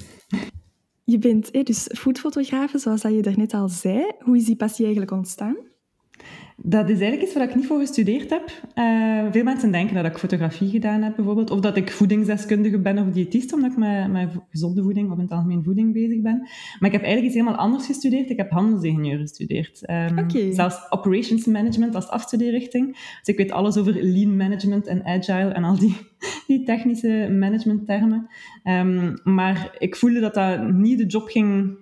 Je 1.05 1.19
bent 1.19 1.49
hè, 1.53 1.63
dus 1.63 1.91
foodfotografe, 1.93 2.79
zoals 2.79 3.01
dat 3.01 3.13
je 3.13 3.23
daarnet 3.23 3.55
al 3.55 3.69
zei. 3.69 4.13
Hoe 4.19 4.37
is 4.37 4.45
die 4.45 4.57
passie 4.57 4.85
eigenlijk 4.85 5.13
ontstaan? 5.13 5.57
Dat 6.63 6.85
is 6.85 7.01
eigenlijk 7.01 7.23
iets 7.23 7.35
waar 7.35 7.49
ik 7.49 7.55
niet 7.55 7.67
voor 7.67 7.79
gestudeerd 7.79 8.31
heb. 8.31 8.51
Eh, 8.75 9.27
veel 9.31 9.45
mensen 9.45 9.73
denken 9.73 9.95
dat 9.95 10.05
ik 10.05 10.19
fotografie 10.19 10.71
gedaan 10.71 11.03
heb, 11.03 11.17
bijvoorbeeld. 11.17 11.51
Of 11.51 11.61
dat 11.61 11.77
ik 11.77 11.91
voedingsdeskundige 11.91 12.81
ben 12.81 12.99
of 12.99 13.07
diëtist, 13.07 13.53
omdat 13.53 13.71
ik 13.71 13.77
met, 13.77 14.11
met 14.11 14.31
gezonde 14.51 14.83
voeding 14.83 15.11
of 15.11 15.17
in 15.17 15.23
het 15.23 15.33
algemeen 15.33 15.65
voeding 15.65 15.93
bezig 15.93 16.21
ben. 16.21 16.39
Maar 16.79 16.89
ik 16.89 16.93
heb 16.93 17.03
eigenlijk 17.03 17.25
iets 17.25 17.35
helemaal 17.35 17.65
anders 17.65 17.87
gestudeerd. 17.87 18.31
Ik 18.31 18.37
heb 18.37 18.51
handelsingenieur 18.51 19.19
gestudeerd. 19.19 19.87
Ehm. 19.87 20.53
Zelfs 20.53 20.91
operations 20.91 21.47
management 21.47 21.95
als 21.95 22.09
afstudeerrichting. 22.09 22.93
Dus 22.93 23.21
ik 23.25 23.37
weet 23.37 23.53
alles 23.53 23.77
over 23.77 24.03
lean 24.03 24.37
management 24.37 24.87
en 24.87 25.05
agile 25.05 25.51
en 25.53 25.65
al 25.65 25.79
die, 25.79 25.97
die 26.47 26.63
technische 26.65 27.37
managementtermen. 27.39 28.27
Ehm, 28.63 29.17
maar 29.25 29.77
ik 29.79 29.97
voelde 29.97 30.21
dat 30.21 30.35
dat 30.35 30.73
niet 30.73 30.99
de 30.99 31.07
job 31.07 31.29
ging 31.29 31.77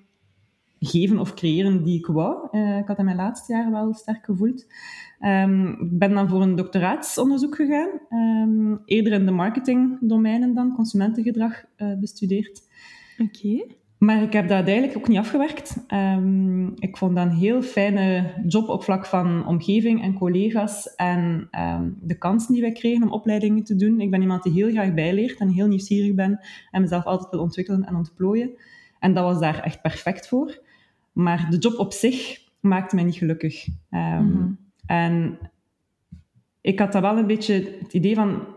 geven 0.87 1.19
of 1.19 1.35
creëren 1.35 1.83
die 1.83 1.99
ik 1.99 2.07
wou. 2.07 2.49
Eh, 2.51 2.79
ik 2.79 2.87
had 2.87 2.99
in 2.99 3.05
mijn 3.05 3.17
laatste 3.17 3.53
jaar 3.53 3.71
wel 3.71 3.95
sterk 3.95 4.25
gevoeld. 4.25 4.67
Ehm, 5.21 5.69
ik 5.69 5.99
ben 5.99 6.15
dan 6.15 6.29
voor 6.29 6.43
een 6.43 6.57
doctoraatsonderzoek 6.57 7.55
gegaan. 7.55 7.89
Ehm, 8.09 8.77
eerder 8.85 9.13
in 9.13 9.27
de 9.27 9.33
marketingdomeinen 9.33 10.55
dan, 10.55 10.75
consumentengedrag 10.75 11.65
eh, 11.77 11.93
bestudeerd. 12.01 12.63
Oké. 13.19 13.75
Maar 13.99 14.23
ik 14.23 14.33
heb 14.33 14.49
dat 14.49 14.67
eigenlijk 14.67 14.97
ook 14.97 15.09
niet 15.09 15.19
afgewerkt. 15.19 15.85
Ehm, 15.87 16.67
ik 16.67 16.97
vond 16.97 17.17
dat 17.17 17.27
een 17.27 17.33
heel 17.33 17.63
fijne 17.63 18.35
job 18.47 18.69
op 18.69 18.83
vlak 18.83 19.07
van 19.07 19.47
omgeving 19.47 20.03
en 20.03 20.15
collega's 20.15 20.95
en 20.95 21.49
de 22.01 22.19
kansen 22.19 22.53
die 22.53 22.63
wij 22.63 22.73
kregen 22.73 23.03
om 23.03 23.13
opleidingen 23.13 23.65
te 23.65 23.77
doen. 23.77 24.01
Ik 24.01 24.11
ben 24.11 24.21
iemand 24.21 24.43
die 24.43 24.53
heel 24.53 24.71
graag 24.71 24.95
bijleert 24.95 25.39
en 25.39 25.49
heel 25.49 25.67
nieuwsgierig 25.67 26.15
ben 26.15 26.41
en 26.71 26.81
mezelf 26.81 27.05
altijd 27.05 27.31
wil 27.31 27.41
ontwikkelen 27.41 27.85
en 27.85 27.95
ontplooien. 27.95 28.51
En 28.99 29.15
dat 29.15 29.25
was 29.25 29.41
daar 29.41 29.63
echt 29.63 29.83
perfect 29.83 30.29
voor. 30.29 30.65
Maar 31.17 31.47
de 31.51 31.59
job 31.59 31.79
op 31.79 31.93
zich 31.93 32.39
maakte 32.61 32.95
mij 32.95 33.05
niet 33.05 33.15
gelukkig. 33.17 33.67
Ehm, 33.91 34.25
Mhm. 34.27 34.51
En 34.87 35.39
ik 36.61 36.79
had 36.79 36.93
dat 36.93 37.03
wel 37.03 37.19
een 37.19 37.27
beetje 37.27 37.55
het 37.83 37.93
idee 37.93 38.15
van... 38.15 38.55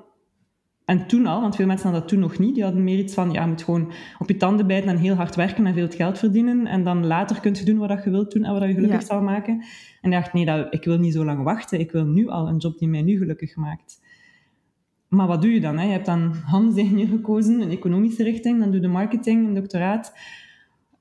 En 0.85 1.07
toen 1.07 1.25
al, 1.25 1.41
want 1.41 1.55
veel 1.55 1.65
mensen 1.65 1.83
hadden 1.85 2.01
dat 2.01 2.11
toen 2.11 2.19
nog 2.19 2.37
niet. 2.37 2.53
Die 2.55 2.63
hadden 2.63 2.83
meer 2.83 2.97
iets 2.97 3.13
van, 3.13 3.31
ja, 3.31 3.41
je 3.41 3.47
moet 3.47 3.63
gewoon 3.63 3.91
op 4.19 4.27
je 4.29 4.37
tanden 4.37 4.67
bijten 4.67 4.89
en 4.89 4.97
heel 4.97 5.15
hard 5.15 5.35
werken 5.35 5.65
en 5.65 5.73
veel 5.73 5.87
geld 5.89 6.17
verdienen. 6.19 6.65
En 6.67 6.83
dan 6.83 7.05
later 7.05 7.39
kun 7.39 7.55
je 7.55 7.63
doen 7.65 7.77
wat 7.77 8.03
je 8.03 8.09
wilt 8.09 8.31
doen 8.31 8.43
en 8.43 8.53
wat 8.53 8.61
je 8.61 8.73
gelukkig 8.73 8.99
Ja. 8.99 9.05
zal 9.05 9.21
maken. 9.21 9.53
En 10.01 10.11
ik 10.11 10.19
dacht, 10.19 10.33
nee, 10.33 10.45
dat, 10.45 10.73
ik 10.73 10.83
wil 10.83 10.97
niet 10.97 11.13
zo 11.13 11.25
lang 11.25 11.43
wachten. 11.43 11.79
Ik 11.79 11.91
wil 11.91 12.05
nu 12.05 12.27
al 12.27 12.47
een 12.47 12.57
job 12.57 12.77
die 12.77 12.87
mij 12.87 13.01
nu 13.01 13.17
gelukkig 13.17 13.55
maakt. 13.55 14.01
Maar 15.07 15.27
wat 15.27 15.41
doe 15.41 15.51
je 15.51 15.59
dan? 15.59 15.77
Hè? 15.77 15.85
Je 15.85 15.91
hebt 15.91 16.05
dan 16.05 16.33
handelsingenieur 16.45 17.07
gekozen, 17.07 17.61
een 17.61 17.69
economische 17.71 18.23
richting. 18.23 18.59
Dan 18.59 18.71
doe 18.71 18.81
je 18.81 18.87
marketing, 18.87 19.47
een 19.47 19.53
doctoraat. 19.53 20.13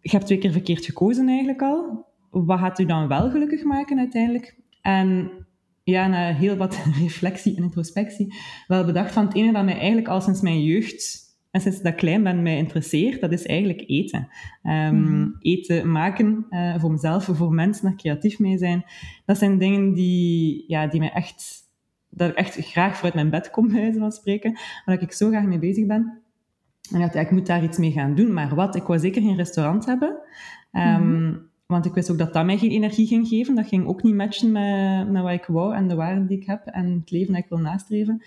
Je 0.01 0.11
hebt 0.11 0.27
twee 0.27 0.39
keer 0.39 0.53
verkeerd 0.53 0.85
gekozen 0.85 1.29
eigenlijk 1.29 1.63
al. 1.63 2.07
Wat 2.31 2.59
gaat 2.59 2.79
u 2.79 2.85
dan 2.85 3.09
wel 3.09 3.31
gelukkig 3.31 3.63
maken 3.63 3.99
uiteindelijk? 3.99 4.57
En 4.83 5.31
ja, 5.85 6.07
na 6.07 6.35
heel 6.35 6.57
wat 6.57 6.79
reflectie 7.03 7.57
en 7.57 7.63
introspectie, 7.63 8.35
wel 8.67 8.85
bedacht 8.85 9.13
van 9.13 9.25
het 9.25 9.35
ene 9.35 9.53
dat 9.53 9.65
mij 9.65 9.79
eigenlijk 9.79 10.09
al 10.09 10.21
sinds 10.21 10.41
mijn 10.41 10.63
jeugd 10.63 11.27
en 11.51 11.61
sinds 11.61 11.83
dat 11.83 11.93
ik 11.93 11.99
klein 11.99 12.23
ben 12.23 12.43
mij 12.43 12.57
interesseert, 12.57 13.21
dat 13.21 13.33
is 13.33 13.47
eigenlijk 13.47 13.85
eten. 13.87 14.29
Mhm. 14.63 15.29
Eten 15.41 15.91
maken 15.91 16.47
eh, 16.51 16.81
voor 16.81 16.91
mezelf, 16.91 17.25
voor 17.25 17.53
mensen, 17.53 17.85
daar 17.85 17.97
creatief 17.97 18.39
mee 18.39 18.59
zijn. 18.59 18.85
Dat 19.25 19.39
zijn 19.39 19.59
dingen 19.59 19.93
die, 19.93 20.65
ja, 20.67 20.87
die 20.87 21.01
mij 21.01 21.13
echt, 21.13 21.57
dat 22.09 22.31
ik 22.31 22.37
echt 22.37 22.55
graag 22.55 22.95
vooruit 22.95 23.15
mijn 23.15 23.31
bed 23.31 23.51
kom, 23.51 23.69
bij 23.69 23.81
wijze 23.81 23.99
van 23.99 24.13
spreken, 24.13 24.59
waar 24.85 25.03
ik 25.03 25.13
zo 25.13 25.29
graag 25.29 25.45
mee 25.45 25.59
bezig 25.59 25.87
ben. 25.87 26.23
En 26.91 26.97
ik 26.97 27.01
dacht, 27.01 27.15
ja, 27.15 27.21
ik 27.21 27.31
moet 27.31 27.47
daar 27.47 27.63
iets 27.63 27.79
mee 27.79 27.93
gaan 27.93 28.15
doen. 28.15 28.33
Maar 28.33 28.55
wat? 28.55 28.75
Ik 28.77 28.83
wou 28.83 28.99
zeker 28.99 29.23
geen 29.23 29.37
restaurant 29.37 29.87
hebben. 29.87 30.19
Ehm, 30.73 31.33
Want 31.67 31.87
ik 31.87 31.95
wist 31.95 32.11
ook 32.11 32.19
dat 32.19 32.33
dat 32.33 32.45
mij 32.45 32.59
geen 32.59 32.71
energie 32.71 33.07
ging 33.07 33.29
geven. 33.29 33.55
Dat 33.55 33.67
ging 33.69 33.87
ook 33.87 34.03
niet 34.03 34.15
matchen 34.15 34.53
met, 34.53 35.11
met 35.11 35.23
wat 35.23 35.33
ik 35.33 35.45
wou 35.45 35.75
en 35.75 35.89
de 35.89 35.95
waarden 35.95 36.27
die 36.27 36.39
ik 36.41 36.47
heb 36.47 36.67
en 36.67 36.93
het 36.93 37.11
leven 37.11 37.33
dat 37.33 37.43
ik 37.43 37.49
wil 37.49 37.59
nastreven. 37.59 38.23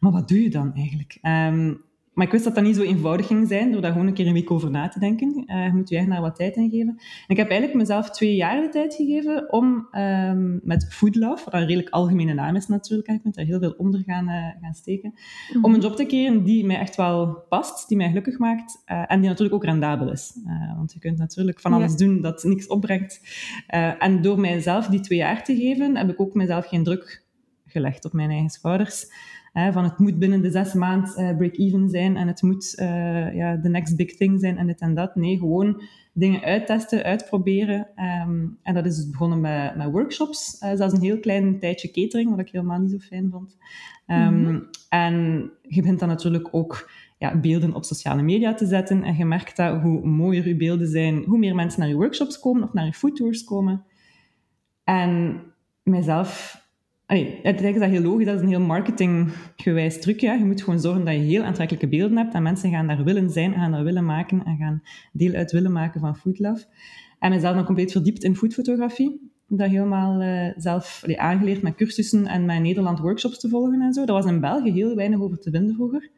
Maar 0.00 0.12
wat 0.12 0.28
doe 0.28 0.42
je 0.42 0.50
dan 0.50 0.74
eigenlijk? 0.74 1.18
Ehm, 1.22 1.74
maar 2.14 2.26
ik 2.26 2.32
wist 2.32 2.44
dat 2.44 2.54
dat 2.54 2.64
niet 2.64 2.76
zo 2.76 2.82
eenvoudig 2.82 3.26
ging 3.26 3.48
zijn, 3.48 3.72
door 3.72 3.80
daar 3.80 3.92
gewoon 3.92 4.06
een 4.06 4.14
keer 4.14 4.26
een 4.26 4.32
week 4.32 4.50
over 4.50 4.70
na 4.70 4.88
te 4.88 4.98
denken. 4.98 5.42
Eh, 5.46 5.64
je 5.64 5.72
moet 5.72 5.88
je 5.88 5.94
eigen 5.94 6.12
daar 6.12 6.22
wat 6.22 6.36
tijd 6.36 6.56
in 6.56 6.70
geven. 6.70 6.88
En 6.88 7.26
ik 7.26 7.36
heb 7.36 7.48
eigenlijk 7.48 7.78
mezelf 7.78 8.10
twee 8.10 8.34
jaar 8.34 8.60
de 8.60 8.68
tijd 8.68 8.94
gegeven 8.94 9.52
om 9.52 9.88
ehm, 9.90 10.58
met 10.62 10.86
Food 10.94 11.14
Love, 11.14 11.44
wat 11.44 11.54
een 11.54 11.60
redelijk 11.66 11.88
algemene 11.88 12.34
naam 12.34 12.56
is 12.56 12.66
natuurlijk, 12.66 13.08
en 13.08 13.14
ik 13.14 13.24
moet 13.24 13.34
daar 13.34 13.44
heel 13.44 13.58
veel 13.58 13.74
onder 13.76 14.02
gaan, 14.06 14.28
eh, 14.28 14.62
gaan 14.62 14.74
steken, 14.74 15.14
om 15.62 15.74
een 15.74 15.80
job 15.80 15.96
te 15.96 16.04
keren 16.04 16.44
die 16.44 16.64
mij 16.64 16.78
echt 16.78 16.96
wel 16.96 17.44
past, 17.48 17.88
die 17.88 17.96
mij 17.96 18.08
gelukkig 18.08 18.38
maakt 18.38 18.82
eh, 18.84 19.04
en 19.06 19.20
die 19.20 19.28
natuurlijk 19.28 19.54
ook 19.54 19.64
rendabel 19.64 20.12
is. 20.12 20.32
Want 20.76 20.92
je 20.92 20.98
kunt 20.98 21.18
natuurlijk 21.18 21.60
van 21.60 21.70
Ja. 21.70 21.76
alles 21.76 21.96
doen 21.96 22.20
dat 22.20 22.44
niks 22.44 22.66
opbrengt. 22.66 23.20
En 23.98 24.22
door 24.22 24.40
mijzelf 24.40 24.86
die 24.86 25.00
twee 25.00 25.18
jaar 25.18 25.44
te 25.44 25.56
geven, 25.56 25.96
heb 25.96 26.10
ik 26.10 26.20
ook 26.20 26.34
mezelf 26.34 26.66
geen 26.66 26.82
druk 26.84 27.24
gelegd 27.66 28.04
op 28.04 28.12
mijn 28.12 28.30
eigen 28.30 28.50
schouders. 28.50 29.06
Hè, 29.54 29.72
van 29.72 29.84
het 29.84 29.98
moet 29.98 30.18
binnen 30.18 30.42
de 30.42 30.50
zes 30.50 30.72
maanden 30.72 31.14
eh, 31.14 31.36
break-even 31.36 31.88
zijn 31.88 32.16
en 32.16 32.26
het 32.26 32.42
moet 32.42 32.74
eh, 32.76 33.34
ja, 33.34 33.60
the 33.60 33.68
next 33.68 33.96
big 33.96 34.16
thing 34.16 34.40
zijn 34.40 34.58
en 34.58 34.66
dit 34.66 34.80
en 34.80 34.94
dat. 34.94 35.14
Nee, 35.14 35.38
gewoon 35.38 35.82
dingen 36.12 36.42
uittesten, 36.42 37.02
uitproberen. 37.02 37.88
Ehm, 37.94 38.46
en 38.62 38.74
dat 38.74 38.86
is 38.86 38.96
dus 38.96 39.10
begonnen 39.10 39.40
met, 39.40 39.76
met 39.76 39.90
workshops. 39.90 40.58
Eh, 40.58 40.70
zelfs 40.74 40.94
een 40.94 41.02
heel 41.02 41.20
klein 41.20 41.58
tijdje 41.58 41.90
catering, 41.90 42.30
wat 42.30 42.38
ik 42.38 42.48
helemaal 42.50 42.78
niet 42.78 42.90
zo 42.90 42.98
fijn 42.98 43.30
vond. 43.30 43.56
Ehm, 44.06 44.42
Mhm. 44.42 44.60
En 44.88 45.50
je 45.62 45.80
begint 45.80 45.98
dan 45.98 46.08
natuurlijk 46.08 46.48
ook 46.50 46.90
ja, 47.18 47.40
beelden 47.40 47.74
op 47.74 47.84
sociale 47.84 48.22
media 48.22 48.54
te 48.54 48.66
zetten. 48.66 49.02
En 49.02 49.16
je 49.16 49.24
merkt 49.24 49.56
dat 49.56 49.80
hoe 49.80 50.06
mooier 50.06 50.48
je 50.48 50.56
beelden 50.56 50.88
zijn, 50.88 51.24
hoe 51.24 51.38
meer 51.38 51.54
mensen 51.54 51.80
naar 51.80 51.88
je 51.88 51.94
workshops 51.94 52.40
komen 52.40 52.62
of 52.62 52.72
naar 52.72 52.86
je 52.86 52.92
foodtours 52.92 53.44
komen. 53.44 53.84
En 54.84 55.40
mijzelf... 55.82 56.62
Allee, 57.06 57.26
uiteindelijk 57.26 57.74
is 57.74 57.80
dat 57.80 57.90
heel 57.90 58.10
logisch, 58.10 58.26
dat 58.26 58.34
is 58.34 58.40
een 58.40 58.48
heel 58.48 58.60
marketinggewijs 58.60 60.00
trucje. 60.00 60.38
Je 60.38 60.44
moet 60.44 60.62
gewoon 60.62 60.80
zorgen 60.80 61.04
dat 61.04 61.14
je 61.14 61.20
heel 61.20 61.42
aantrekkelijke 61.42 61.88
beelden 61.88 62.16
hebt 62.16 62.34
en 62.34 62.42
mensen 62.42 62.70
gaan 62.70 62.86
daar 62.86 63.04
willen 63.04 63.30
zijn 63.30 63.52
gaan 63.52 63.70
dat 63.70 63.82
willen 63.82 64.04
maken 64.04 64.44
en 64.44 64.56
gaan 64.56 64.82
deel 65.12 65.34
uit 65.34 65.52
willen 65.52 65.72
maken 65.72 66.00
van 66.00 66.16
Food 66.16 66.38
Love. 66.38 66.64
En 67.18 67.30
mezelf 67.30 67.54
dan 67.54 67.64
compleet 67.64 67.92
verdiept 67.92 68.24
in 68.24 68.36
foodfotografie. 68.36 69.32
dat 69.48 69.68
helemaal 69.68 70.22
uh, 70.22 70.52
zelf 70.56 71.00
allee, 71.04 71.20
aangeleerd 71.20 71.62
met 71.62 71.74
cursussen 71.74 72.26
en 72.26 72.44
met 72.44 72.60
Nederland 72.60 72.98
workshops 72.98 73.38
te 73.38 73.48
volgen 73.48 73.80
en 73.80 73.92
zo. 73.92 74.04
Daar 74.04 74.16
was 74.16 74.26
in 74.26 74.40
België 74.40 74.72
heel 74.72 74.94
weinig 74.94 75.20
over 75.20 75.38
te 75.38 75.50
vinden 75.50 75.74
vroeger. 75.74 76.10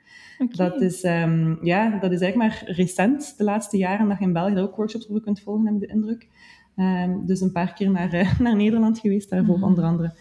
Dat, 0.50 0.80
is, 0.80 1.04
um, 1.04 1.58
ja, 1.62 1.98
dat 1.98 2.12
is 2.12 2.20
eigenlijk 2.20 2.36
maar 2.36 2.74
recent, 2.76 3.34
de 3.36 3.44
laatste 3.44 3.76
jaren, 3.76 4.08
dat 4.08 4.18
je 4.18 4.24
in 4.24 4.32
België 4.32 4.58
ook 4.58 4.76
workshops 4.76 5.08
over 5.08 5.22
kunt 5.22 5.40
volgen, 5.40 5.66
heb 5.66 5.74
ik 5.74 5.80
de 5.80 5.94
indruk. 5.94 6.28
Um, 6.76 7.26
dus 7.26 7.40
een 7.40 7.52
paar 7.52 7.72
keer 7.72 7.90
naar, 7.90 8.14
uh, 8.14 8.38
naar 8.40 8.56
Nederland 8.56 8.98
geweest, 8.98 9.30
daarvoor 9.30 9.56
mm 9.56 9.64
onder 9.64 9.84
andere. 9.84 10.14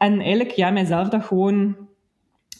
En 0.00 0.20
eigenlijk, 0.20 0.50
ja, 0.50 0.70
mijzelf 0.70 1.08
dat 1.08 1.24
gewoon 1.24 1.76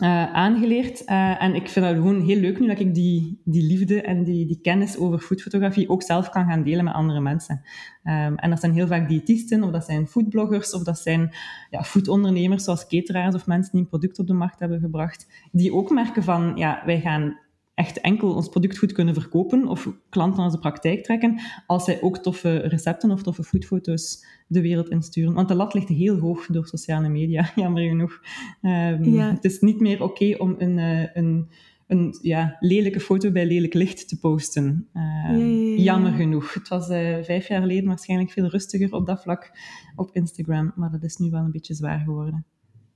uh, 0.00 0.33
aangeleerd. 0.33 1.03
Uh, 1.07 1.42
en 1.42 1.55
ik 1.55 1.68
vind 1.68 1.87
het 1.87 1.94
gewoon 1.94 2.20
heel 2.20 2.40
leuk 2.40 2.61
nu 2.61 2.66
dat 2.66 2.79
ik 2.79 2.94
die, 2.94 3.40
die 3.44 3.62
liefde 3.62 4.03
en 4.03 4.24
die, 4.24 4.46
die 4.46 4.61
kennis 4.61 4.98
over 4.98 5.18
foodfotografie 5.18 5.88
ook 5.88 6.03
zelf 6.03 6.29
kan 6.29 6.46
gaan 6.46 6.62
delen 6.62 6.85
met 6.85 6.94
andere 6.94 7.20
mensen. 7.20 7.61
Um, 8.05 8.37
en 8.37 8.50
dat 8.50 8.61
zijn 8.61 8.72
heel 8.72 8.87
vaak 8.87 9.09
diëtisten, 9.09 9.62
of 9.62 9.70
dat 9.70 9.85
zijn 9.85 10.07
foodbloggers, 10.07 10.74
of 10.74 10.83
dat 10.83 10.98
zijn 10.98 11.35
ja, 11.70 11.83
foodondernemers 11.83 12.64
zoals 12.64 12.87
cateraars 12.87 13.35
of 13.35 13.46
mensen 13.46 13.72
die 13.72 13.81
een 13.81 13.88
product 13.88 14.18
op 14.18 14.26
de 14.26 14.33
markt 14.33 14.61
hebben 14.61 14.81
gebracht, 14.81 15.48
die 15.53 15.74
ook 15.74 15.90
merken 15.90 16.22
van, 16.22 16.53
ja, 16.57 16.83
wij 16.85 17.00
gaan 17.00 17.38
echt 17.80 18.00
enkel 18.00 18.34
ons 18.34 18.48
product 18.48 18.78
goed 18.78 18.92
kunnen 18.92 19.14
verkopen 19.14 19.66
of 19.68 19.88
klanten 20.08 20.36
naar 20.36 20.46
onze 20.46 20.58
praktijk 20.58 21.04
trekken, 21.04 21.40
als 21.66 21.84
zij 21.84 22.02
ook 22.02 22.18
toffe 22.18 22.56
recepten 22.56 23.10
of 23.10 23.22
toffe 23.22 23.42
foodfoto's 23.44 24.26
de 24.46 24.60
wereld 24.60 24.88
insturen. 24.88 25.34
Want 25.34 25.48
de 25.48 25.54
lat 25.54 25.74
ligt 25.74 25.88
heel 25.88 26.18
hoog 26.18 26.46
door 26.46 26.66
sociale 26.66 27.08
media, 27.08 27.50
jammer 27.56 27.88
genoeg. 27.88 28.20
Um, 28.62 29.18
Het 29.18 29.44
is 29.44 29.60
niet 29.60 29.80
meer 29.80 30.02
oké 30.02 30.34
om 30.38 30.54
een, 30.58 30.78
uh, 30.78 31.14
een, 31.14 31.48
een 31.86 32.18
ja, 32.22 32.56
lelijke 32.60 33.00
foto 33.00 33.30
bij 33.30 33.46
lelijk 33.46 33.74
licht 33.74 34.08
te 34.08 34.18
posten. 34.18 34.88
Uh, 34.94 35.78
jammer 35.78 36.12
genoeg. 36.12 36.54
Het 36.54 36.68
was 36.68 36.88
uh, 36.88 37.16
vijf 37.22 37.48
jaar 37.48 37.60
geleden 37.60 37.88
waarschijnlijk 37.88 38.30
veel 38.30 38.46
rustiger 38.46 38.92
op 38.92 39.06
dat 39.06 39.22
vlak 39.22 39.50
op 39.96 40.10
Instagram, 40.12 40.72
maar 40.74 40.90
dat 40.90 41.02
is 41.02 41.16
nu 41.16 41.30
wel 41.30 41.44
een 41.44 41.52
beetje 41.52 41.74
zwaar 41.74 41.98
geworden. 41.98 42.44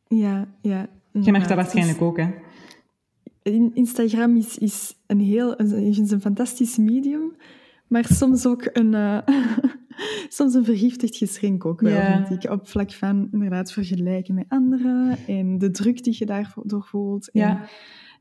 Ja, 0.09 0.49
ja. 0.61 0.89
Je 1.13 1.31
merkt 1.31 1.49
dat 1.49 1.57
waarschijnlijk 1.57 2.03
ook, 2.03 2.17
hè? 2.17 2.29
Instagram 3.53 4.37
is, 4.37 4.59
is 4.59 4.95
een 5.07 5.21
heel 5.21 5.57
is 5.57 6.11
een 6.11 6.21
fantastisch 6.21 6.77
medium, 6.77 7.33
maar 7.87 8.05
soms 8.05 8.47
ook 8.47 8.71
een, 8.73 8.93
uh, 8.93 9.19
soms 10.29 10.55
een 10.55 10.65
vergiftigd 10.65 11.17
geschenk 11.17 11.65
ook 11.65 11.81
wel, 11.81 12.25
vind 12.27 12.45
ik. 12.45 12.51
Op 12.51 12.69
vlak 12.69 12.93
van 12.93 13.29
inderdaad 13.33 13.73
vergelijken 13.73 14.35
met 14.35 14.45
anderen 14.49 15.19
en 15.27 15.59
de 15.59 15.71
druk 15.71 16.05
die 16.05 16.17
je 16.19 16.27
daardoor 16.27 16.85
voelt. 16.85 17.31
En, 17.31 17.41
ja. 17.41 17.69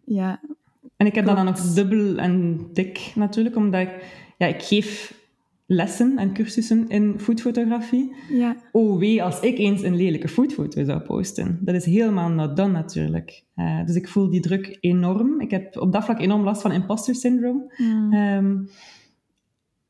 ja. 0.04 0.42
En 0.98 1.06
ik 1.06 1.16
heb 1.16 1.26
dat 1.26 1.36
dan 1.36 1.46
nog 1.46 1.74
dubbel 1.74 2.18
en 2.18 2.66
dik 2.74 3.12
natuurlijk, 3.16 3.56
omdat 3.56 3.82
ik, 3.82 4.06
ja, 4.38 4.48
ik 4.48 4.62
geef 4.62 5.22
lessen 5.66 6.18
en 6.18 6.34
cursussen 6.34 6.88
in 6.88 7.20
foodfotografie. 7.20 8.16
Ja. 8.30 8.56
Oh 8.72 9.00
wee, 9.00 9.24
als 9.24 9.40
ik 9.40 9.58
eens 9.58 9.84
een 9.84 9.96
lelijke 9.96 10.28
foodfoto 10.28 10.84
zou 10.84 11.00
posten. 11.00 11.60
Dat 11.62 11.76
is 11.76 11.86
helemaal 11.86 12.30
not 12.30 12.56
done 12.58 12.72
natuurlijk. 12.72 13.44
Uh, 13.56 13.86
dus 13.86 13.96
ik 13.96 14.08
voel 14.08 14.30
die 14.30 14.42
druk 14.42 14.78
enorm. 14.80 15.42
Ik 15.42 15.52
heb 15.52 15.78
op 15.78 15.92
dat 15.92 16.04
vlak 16.04 16.20
enorm 16.20 16.44
last 16.44 16.62
van 16.62 16.72
imposter 16.72 17.16
syndrome. 17.16 17.74
Mm. 17.78 18.14
Um, 18.14 18.70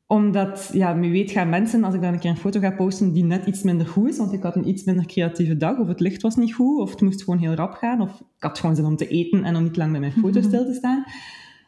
omdat, 0.06 0.70
ja, 0.72 0.98
wie 0.98 1.10
weet 1.10 1.30
gaan 1.30 1.48
mensen, 1.48 1.84
als 1.84 1.94
ik 1.94 2.00
dan 2.00 2.12
een 2.12 2.18
keer 2.18 2.30
een 2.30 2.36
foto 2.36 2.60
ga 2.60 2.70
posten 2.70 3.12
die 3.12 3.24
net 3.24 3.46
iets 3.46 3.62
minder 3.62 3.86
goed 3.86 4.08
is, 4.08 4.18
want 4.18 4.32
ik 4.32 4.42
had 4.42 4.56
een 4.56 4.68
iets 4.68 4.84
minder 4.84 5.06
creatieve 5.06 5.56
dag, 5.56 5.78
of 5.78 5.88
het 5.88 6.00
licht 6.00 6.22
was 6.22 6.36
niet 6.36 6.54
goed, 6.54 6.80
of 6.80 6.90
het 6.90 7.00
moest 7.00 7.22
gewoon 7.22 7.40
heel 7.40 7.54
rap 7.54 7.72
gaan, 7.72 8.00
of 8.00 8.20
ik 8.20 8.42
had 8.42 8.58
gewoon 8.58 8.76
zin 8.76 8.84
om 8.84 8.96
te 8.96 9.08
eten 9.08 9.44
en 9.44 9.56
om 9.56 9.62
niet 9.62 9.76
lang 9.76 9.90
bij 9.90 10.00
mijn 10.00 10.12
foto 10.12 10.40
stil 10.40 10.64
te 10.64 10.74
staan. 10.74 11.04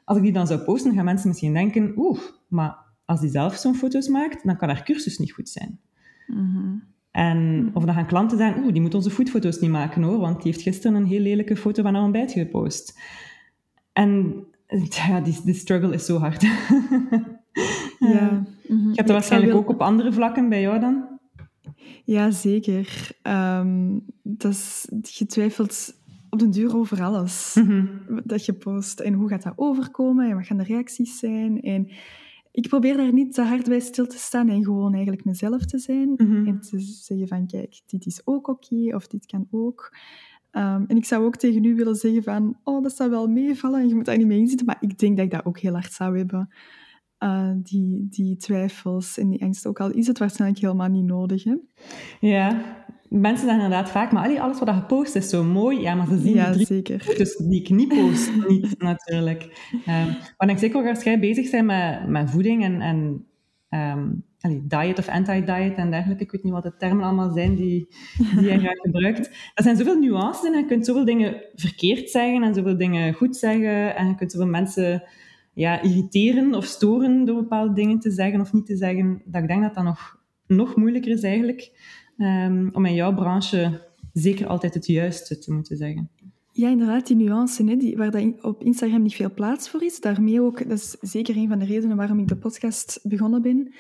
Als 0.05 0.17
ik 0.17 0.23
die 0.23 0.33
dan 0.33 0.47
zou 0.47 0.61
posten, 0.61 0.95
gaan 0.95 1.05
mensen 1.05 1.29
misschien 1.29 1.53
denken, 1.53 1.93
oeh, 1.97 2.19
maar 2.49 2.86
als 3.07 3.21
die 3.21 3.31
zelf 3.31 3.57
zo'n 3.57 3.75
foto's 3.75 4.09
maakt, 4.09 4.45
dan 4.45 4.57
kan 4.57 4.69
haar 4.69 4.85
cursus 4.85 5.19
niet 5.19 5.33
goed 5.33 5.49
zijn. 5.49 5.79
Mm-hmm. 6.27 6.83
En, 7.11 7.71
of 7.73 7.85
dan 7.85 7.95
gaan 7.95 8.07
klanten 8.07 8.39
zeggen, 8.39 8.63
oeh, 8.63 8.73
die 8.73 8.83
moet 8.83 8.95
onze 8.95 9.11
foodfoto's 9.11 9.61
niet 9.61 9.71
maken 9.71 10.03
hoor, 10.03 10.19
want 10.19 10.43
die 10.43 10.53
heeft 10.53 10.65
gisteren 10.65 10.97
een 10.97 11.07
heel 11.07 11.21
lelijke 11.21 11.57
foto 11.57 11.83
van 11.83 11.95
haar 11.95 12.03
ontbijt 12.03 12.33
gepost. 12.33 12.99
En 13.93 14.45
ja, 14.91 15.21
die, 15.21 15.41
die 15.45 15.55
struggle 15.55 15.95
is 15.95 16.05
zo 16.05 16.19
hard. 16.19 16.43
ja. 17.99 18.47
Mm-hmm. 18.69 18.89
Je 18.89 18.95
hebt 18.95 18.97
dat 18.97 19.09
waarschijnlijk 19.09 19.55
ook 19.55 19.69
op 19.69 19.81
andere 19.81 20.13
vlakken 20.13 20.49
bij 20.49 20.61
jou 20.61 20.81
dan? 20.81 21.05
Ja, 22.05 22.31
zeker. 22.31 23.11
Um, 23.23 24.05
dat 24.23 24.53
is, 24.53 24.89
je 25.03 25.27
twijfelt 25.27 25.95
op 26.31 26.39
den 26.39 26.51
duur 26.51 26.77
over 26.77 27.03
alles 27.03 27.61
dat 28.25 28.45
je 28.45 28.53
post. 28.53 29.01
En 29.01 29.13
hoe 29.13 29.29
gaat 29.29 29.43
dat 29.43 29.53
overkomen? 29.57 30.31
En 30.31 30.37
wat 30.37 30.47
gaan 30.47 30.57
de 30.57 30.65
reacties 30.65 31.19
zijn? 31.19 31.61
En 31.61 31.89
ik 32.57 32.69
probeer 32.69 32.97
daar 32.97 33.13
niet 33.13 33.35
te 33.35 33.43
hard 33.43 33.69
bij 33.69 33.81
stil 33.81 34.07
te 34.07 34.19
staan 34.19 34.49
en 34.49 34.65
gewoon 34.65 34.93
eigenlijk 34.93 35.25
mezelf 35.25 35.65
te 35.65 35.79
zijn. 35.79 36.09
Mm-hmm. 36.17 36.47
En 36.47 36.61
te 36.61 36.79
zeggen 36.79 37.29
van, 37.29 37.47
kijk, 37.47 37.81
dit 37.87 38.07
is 38.07 38.21
ook 38.25 38.49
oké, 38.49 38.95
of 38.95 39.07
dit 39.07 39.27
kan 39.27 39.47
ook. 39.51 39.97
Um, 40.53 40.85
en 40.87 40.97
ik 40.97 41.05
zou 41.05 41.25
ook 41.25 41.37
tegen 41.37 41.65
u 41.65 41.75
willen 41.75 41.97
zeggen 41.97 42.23
van, 42.23 42.57
oh, 42.63 42.83
dat 42.83 42.97
zou 42.97 43.11
wel 43.11 43.29
meevallen 43.29 43.81
en 43.81 43.89
je 43.89 43.95
moet 43.95 44.05
daar 44.05 44.19
niet 44.19 44.27
mee 44.27 44.39
inzitten. 44.39 44.67
Maar 44.67 44.77
ik 44.81 44.99
denk 44.99 45.17
dat 45.17 45.25
ik 45.25 45.31
dat 45.31 45.45
ook 45.45 45.59
heel 45.59 45.73
hard 45.73 45.93
zou 45.93 46.19
hebben. 46.19 46.49
Uh, 47.19 47.51
die, 47.57 48.07
die 48.11 48.37
twijfels 48.37 49.19
en 49.19 49.29
die 49.29 49.43
angst, 49.43 49.67
ook 49.67 49.81
al 49.81 49.91
is 49.91 50.07
het 50.07 50.19
waarschijnlijk 50.19 50.61
helemaal 50.61 50.89
niet 50.89 51.05
nodig. 51.05 51.45
Hè? 51.45 51.57
Ja, 52.21 52.86
mensen 53.21 53.47
zeggen 53.47 53.65
inderdaad 53.65 53.91
vaak, 53.91 54.13
maar 54.13 54.25
allee, 54.25 54.41
alles 54.41 54.59
wat 54.59 54.75
je 54.75 54.83
post 54.83 55.15
is 55.15 55.29
zo 55.29 55.45
mooi. 55.45 55.81
Ja, 55.81 55.95
maar 55.95 56.07
ze 56.07 56.19
zien 56.19 56.35
ja, 56.35 56.53
drie 56.53 56.67
zeker. 56.67 57.01
foto's 57.01 57.37
die 57.37 57.61
ik 57.61 57.69
niet 57.69 57.89
post 57.89 58.31
niet, 58.49 58.79
natuurlijk. 58.79 59.43
Um, 59.73 60.17
maar 60.39 60.49
ik 60.49 60.59
zeker 60.59 60.89
als 60.89 61.03
jij 61.03 61.21
bezig 61.21 61.51
bent 61.51 61.67
met, 61.67 62.09
met 62.09 62.31
voeding 62.31 62.65
en, 62.65 62.81
en 62.81 63.27
um, 63.71 64.25
allee, 64.41 64.63
diet 64.67 64.99
of 64.99 65.09
anti-diet 65.09 65.75
en 65.77 65.91
dergelijke, 65.91 66.25
ik 66.25 66.31
weet 66.31 66.43
niet 66.43 66.53
wat 66.53 66.63
de 66.63 66.77
termen 66.77 67.05
allemaal 67.05 67.33
zijn 67.33 67.55
die, 67.55 67.89
die 68.37 68.51
je 68.51 68.59
graag 68.59 68.77
gebruikt. 68.77 69.31
Er 69.55 69.63
zijn 69.63 69.77
zoveel 69.77 69.99
nuances 69.99 70.53
en 70.53 70.59
je 70.59 70.67
kunt 70.67 70.87
zoveel 70.87 71.05
dingen 71.05 71.43
verkeerd 71.55 72.11
zeggen 72.11 72.43
en 72.43 72.55
zoveel 72.55 72.77
dingen 72.77 73.15
goed 73.15 73.37
zeggen 73.37 73.97
en 73.97 74.09
je 74.09 74.15
kunt 74.15 74.33
zoveel 74.33 74.49
mensen 74.49 75.03
ja, 75.55 75.83
irriteren 75.83 76.55
of 76.55 76.65
storen 76.65 77.25
door 77.25 77.37
bepaalde 77.37 77.75
dingen 77.75 77.99
te 77.99 78.11
zeggen 78.11 78.41
of 78.41 78.53
niet 78.53 78.67
te 78.67 78.77
zeggen, 78.77 79.23
dat 79.25 79.43
ik 79.43 79.49
denk 79.49 79.63
dat 79.63 79.75
dat 79.75 79.85
nog, 79.85 80.19
nog 80.47 80.77
moeilijker 80.77 81.13
is 81.13 81.23
eigenlijk 81.23 81.71
um, 82.17 82.71
om 82.73 82.85
in 82.85 82.95
jouw 82.95 83.15
branche 83.15 83.85
zeker 84.13 84.47
altijd 84.47 84.75
het 84.75 84.87
juiste 84.87 85.39
te 85.39 85.53
moeten 85.53 85.77
zeggen. 85.77 86.11
Ja, 86.53 86.69
inderdaad, 86.69 87.07
die 87.07 87.17
nuance, 87.17 87.65
hè, 87.65 87.77
die, 87.77 87.97
waar 87.97 88.11
dat 88.11 88.43
op 88.43 88.65
Instagram 88.65 89.03
niet 89.03 89.15
veel 89.15 89.35
plaats 89.35 89.69
voor 89.69 89.83
is. 89.83 90.01
Daarmee 90.01 90.43
ook, 90.43 90.69
dat 90.69 90.79
is 90.79 90.97
zeker 91.01 91.37
een 91.37 91.49
van 91.49 91.59
de 91.59 91.65
redenen 91.65 91.97
waarom 91.97 92.19
ik 92.19 92.29
de 92.29 92.37
podcast 92.37 93.01
begonnen 93.03 93.43
ben. 93.43 93.75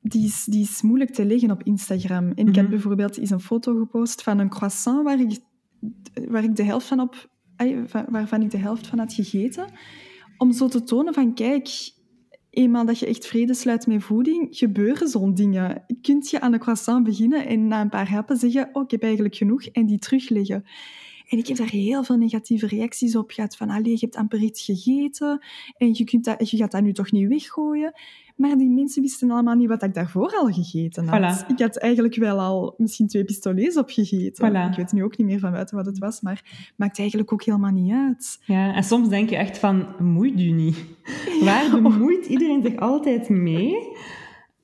Die 0.00 0.24
is, 0.24 0.44
die 0.44 0.62
is 0.62 0.82
moeilijk 0.82 1.10
te 1.10 1.24
leggen 1.24 1.50
op 1.50 1.62
Instagram. 1.62 2.32
En 2.34 2.48
ik 2.48 2.54
heb 2.54 2.68
bijvoorbeeld 2.68 3.18
eens 3.18 3.30
een 3.30 3.40
foto 3.40 3.78
gepost 3.78 4.22
van 4.22 4.38
een 4.38 4.48
croissant 4.48 5.04
waar 5.04 5.20
ik, 5.20 5.38
waar 6.28 6.44
ik 6.44 6.56
de 6.56 6.64
helft 6.64 6.86
van 6.86 7.00
op, 7.00 7.30
waarvan 8.08 8.42
ik 8.42 8.50
de 8.50 8.58
helft 8.58 8.86
van 8.86 8.98
had 8.98 9.12
gegeten. 9.12 9.66
Om 10.38 10.52
zo 10.52 10.68
te 10.68 10.82
tonen 10.82 11.14
van, 11.14 11.34
kijk, 11.34 11.68
eenmaal 12.56 12.86
dat 12.86 12.98
je 12.98 13.06
echt 13.06 13.26
vrede 13.26 13.54
sluit 13.54 13.86
met 13.86 14.02
voeding, 14.02 14.48
gebeuren 14.50 15.08
zo'n 15.08 15.34
dingen. 15.34 15.84
Kunt 16.02 16.30
je 16.30 16.40
aan 16.40 16.52
een 16.52 16.58
croissant 16.58 17.04
beginnen 17.04 17.46
en 17.46 17.68
na 17.68 17.80
een 17.80 17.88
paar 17.88 18.10
happen 18.10 18.36
zeggen, 18.36 18.68
oh, 18.72 18.82
ik 18.82 18.90
heb 18.90 19.02
eigenlijk 19.02 19.34
genoeg, 19.34 19.64
en 19.64 19.86
die 19.86 19.98
terugleggen. 19.98 20.64
En 21.28 21.38
ik 21.38 21.46
heb 21.46 21.56
daar 21.56 21.70
heel 21.70 22.04
veel 22.04 22.16
negatieve 22.16 22.66
reacties 22.66 23.16
op 23.16 23.30
gehad. 23.30 23.56
Van, 23.56 23.70
allee, 23.70 23.90
je 23.90 23.98
hebt 24.00 24.16
amper 24.16 24.42
iets 24.42 24.64
gegeten 24.64 25.44
en 25.76 25.90
je, 25.92 26.04
kunt 26.04 26.24
dat, 26.24 26.50
je 26.50 26.56
gaat 26.56 26.70
dat 26.70 26.82
nu 26.82 26.92
toch 26.92 27.12
niet 27.12 27.28
weggooien. 27.28 27.92
Maar 28.36 28.56
die 28.56 28.70
mensen 28.70 29.02
wisten 29.02 29.30
allemaal 29.30 29.54
niet 29.54 29.68
wat 29.68 29.82
ik 29.82 29.94
daarvoor 29.94 30.36
al 30.36 30.46
gegeten 30.46 31.08
had. 31.08 31.44
Voilà. 31.44 31.46
Ik 31.46 31.58
had 31.58 31.76
eigenlijk 31.76 32.16
wel 32.16 32.40
al 32.40 32.74
misschien 32.76 33.06
twee 33.06 33.24
pistolets 33.24 33.76
opgegeten. 33.76 34.50
Voilà. 34.50 34.70
Ik 34.70 34.76
weet 34.76 34.92
nu 34.92 35.04
ook 35.04 35.16
niet 35.16 35.26
meer 35.26 35.38
van 35.38 35.52
buiten 35.52 35.76
wat 35.76 35.86
het 35.86 35.98
was, 35.98 36.20
maar 36.20 36.72
maakt 36.76 36.98
eigenlijk 36.98 37.32
ook 37.32 37.44
helemaal 37.44 37.70
niet 37.70 37.92
uit. 37.92 38.38
Ja, 38.44 38.74
en 38.74 38.82
soms 38.84 39.08
denk 39.08 39.30
je 39.30 39.36
echt 39.36 39.58
van, 39.58 39.86
moeit 39.98 40.40
u 40.40 40.50
niet? 40.50 40.84
Waar 41.44 41.70
bemoeit 41.82 42.26
iedereen 42.26 42.62
zich 42.62 42.76
altijd 42.76 43.28
mee? 43.28 43.74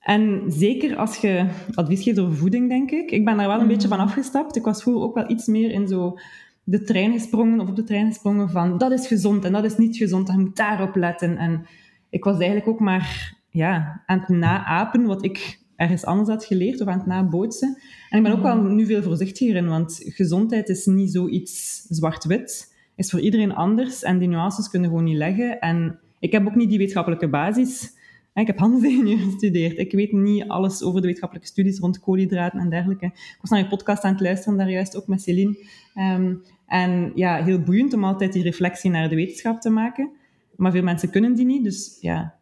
En 0.01 0.43
zeker 0.47 0.97
als 0.97 1.17
je 1.17 1.47
advies 1.75 2.03
geeft 2.03 2.19
over 2.19 2.37
voeding, 2.37 2.69
denk 2.69 2.91
ik. 2.91 3.11
Ik 3.11 3.25
ben 3.25 3.37
daar 3.37 3.49
wel 3.49 3.61
een 3.61 3.67
beetje 3.67 3.89
van 3.89 3.99
afgestapt. 3.99 4.57
Ik 4.57 4.65
was 4.65 4.83
vroeger 4.83 5.03
ook 5.03 5.15
wel 5.15 5.31
iets 5.31 5.47
meer 5.47 5.71
in 5.71 5.89
zo 5.89 6.19
de 6.65 6.83
trein 6.83 7.13
gesprongen 7.13 7.61
of 7.61 7.69
op 7.69 7.77
de 7.77 7.85
trein 7.85 8.07
gesprongen 8.07 8.51
van 8.51 8.79
dat 8.79 8.93
is 8.93 9.07
gezond 9.07 9.45
en 9.45 9.53
dat 9.53 9.65
is 9.65 9.77
niet 9.77 9.97
gezond, 9.97 10.29
je 10.29 10.39
moet 10.39 10.57
daarop 10.57 10.97
letten. 10.97 11.37
En 11.37 11.67
ik 12.11 12.25
was 12.25 12.37
eigenlijk 12.37 12.69
ook 12.69 12.81
maar 12.81 13.35
ja, 13.53 14.03
aan 14.07 14.19
het 14.19 14.29
naapen 14.29 15.05
wat 15.07 15.25
ik 15.25 15.61
ergens 15.77 16.05
anders 16.05 16.29
had 16.29 16.45
geleerd 16.45 16.81
of 16.81 16.89
aan 16.89 16.99
het 16.99 17.07
nabootsen. 17.07 17.79
En 18.11 18.19
ik 18.19 18.25
ben 18.25 18.33
ook 18.33 18.43
wel 18.43 18.63
nu 18.63 18.87
veel 18.87 19.03
voorzichtiger 19.03 19.57
in, 19.57 19.69
want 19.69 20.01
gezondheid 20.05 20.69
is 20.69 20.87
niet 20.87 21.13
zoiets 21.13 21.87
zwart-wit. 21.89 22.75
Is 22.97 23.11
voor 23.11 23.21
iedereen 23.21 23.55
anders 23.55 24.03
en 24.03 24.19
die 24.19 24.29
nuances 24.29 24.69
kunnen 24.69 24.89
gewoon 24.89 25.05
niet 25.05 25.17
leggen. 25.17 25.61
En 25.61 25.99
ik 26.19 26.33
heb 26.33 26.47
ook 26.47 26.55
niet 26.55 26.69
die 26.69 26.79
wetenschappelijke 26.79 27.29
basis. 27.29 28.01
Ik 28.35 28.47
heb 28.47 28.59
handelsingenieur 28.59 29.19
gestudeerd. 29.31 29.79
Ik 29.79 29.93
weet 29.93 30.13
niet 30.13 30.49
alles 30.49 30.83
over 30.83 31.01
de 31.01 31.07
wetenschappelijke 31.07 31.49
studies 31.49 31.79
rond 31.79 32.01
koolhydraten 32.01 32.61
en 32.61 32.71
dergelijke. 32.71 33.07
Ik 33.07 33.39
was 33.41 33.51
naar 33.51 33.59
je 33.59 33.67
podcast 33.67 34.03
aan 34.03 34.13
het 34.13 34.21
luisteren, 34.21 34.59
daar 34.59 34.71
juist 34.71 34.97
ook 34.97 35.07
met 35.07 35.23
Celine. 35.23 35.57
Um, 35.95 36.43
en 36.67 37.13
ja, 37.15 37.45
heel 37.45 37.61
boeiend 37.61 37.93
om 37.93 38.05
altijd 38.05 38.33
die 38.33 38.43
reflectie 38.43 38.91
naar 38.91 39.09
de 39.09 39.15
wetenschap 39.15 39.61
te 39.61 39.71
maken. 39.71 40.11
Maar 40.57 40.73
veel 40.73 40.83
mensen 40.83 41.11
kunnen 41.11 41.35
die 41.35 41.47
niet, 41.47 41.65
dus 41.65 41.99
ja, 42.01 42.35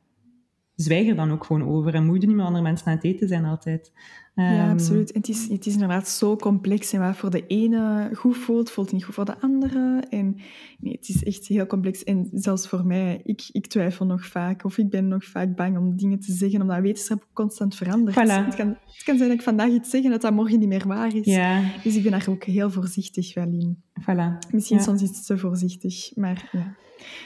zwijg 0.82 1.08
er 1.08 1.16
dan 1.16 1.30
ook 1.32 1.44
gewoon 1.44 1.68
over. 1.68 1.94
En 1.94 2.06
moet 2.06 2.20
je 2.20 2.26
niet 2.26 2.36
met 2.36 2.46
andere 2.46 2.64
mensen 2.64 2.86
aan 2.86 2.94
het 2.94 3.04
eten 3.04 3.28
zijn 3.28 3.44
altijd. 3.44 3.92
Ja, 4.34 4.60
Ehm, 4.62 4.70
absoluut. 4.70 5.12
En 5.12 5.20
het 5.20 5.28
is, 5.28 5.48
het 5.48 5.66
is 5.66 5.72
inderdaad 5.72 6.08
zo 6.08 6.36
complex. 6.36 6.92
En 6.92 7.00
wat 7.00 7.16
voor 7.16 7.30
de 7.30 7.46
ene 7.46 8.10
goed 8.14 8.36
voelt, 8.36 8.70
voelt 8.70 8.92
niet 8.92 9.04
goed 9.04 9.14
voor 9.14 9.24
de 9.24 9.40
andere. 9.40 10.02
En 10.10 10.36
nee, 10.78 10.92
het 10.92 11.08
is 11.08 11.22
echt 11.24 11.46
heel 11.46 11.66
complex. 11.66 12.04
En 12.04 12.28
zelfs 12.32 12.68
voor 12.68 12.86
mij, 12.86 13.20
ik, 13.24 13.48
ik 13.52 13.66
twijfel 13.66 14.06
nog 14.06 14.26
vaak. 14.26 14.64
Of 14.64 14.78
ik 14.78 14.90
ben 14.90 15.08
nog 15.08 15.24
vaak 15.24 15.56
bang 15.56 15.78
om 15.78 15.96
dingen 15.96 16.20
te 16.20 16.32
zeggen, 16.32 16.60
omdat 16.62 16.80
wetenschap 16.80 17.26
constant 17.32 17.74
verandert. 17.76 18.16
Voilà. 18.16 18.44
Het, 18.46 18.54
kan, 18.54 18.68
het 18.68 19.02
kan 19.04 19.16
zijn 19.16 19.28
dat 19.28 19.38
ik 19.38 19.44
vandaag 19.44 19.70
iets 19.70 19.90
zeg 19.90 20.04
en 20.04 20.10
dat 20.10 20.20
dat 20.20 20.32
morgen 20.32 20.58
niet 20.58 20.68
meer 20.68 20.86
waar 20.88 21.14
is. 21.16 21.24
Ja, 21.26 21.62
Dus 21.82 21.96
ik 21.96 22.02
ben 22.02 22.12
daar 22.12 22.26
ook 22.28 22.44
heel 22.44 22.70
voorzichtig 22.70 23.34
wel 23.34 23.48
in. 23.52 23.76
voilà. 24.00 24.50
Misschien 24.52 24.76
Ja. 24.76 24.82
soms 24.82 25.02
iets 25.02 25.26
te 25.26 25.38
voorzichtig, 25.38 26.16
maar 26.16 26.48
ja, 26.52 26.76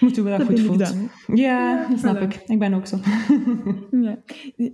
Moeten 0.01 0.25
we 0.25 0.31
dat, 0.31 0.49
dat 0.49 0.61
goed 0.61 0.79
dan. 0.79 1.11
Ja, 1.27 1.87
Ja, 1.91 1.97
snap 1.97 2.17
voilà. 2.17 2.23
ik. 2.23 2.43
Ik 2.47 2.59
ben 2.59 2.75
ook 2.75 2.87
zo. 2.87 2.97
Ja. 3.91 4.19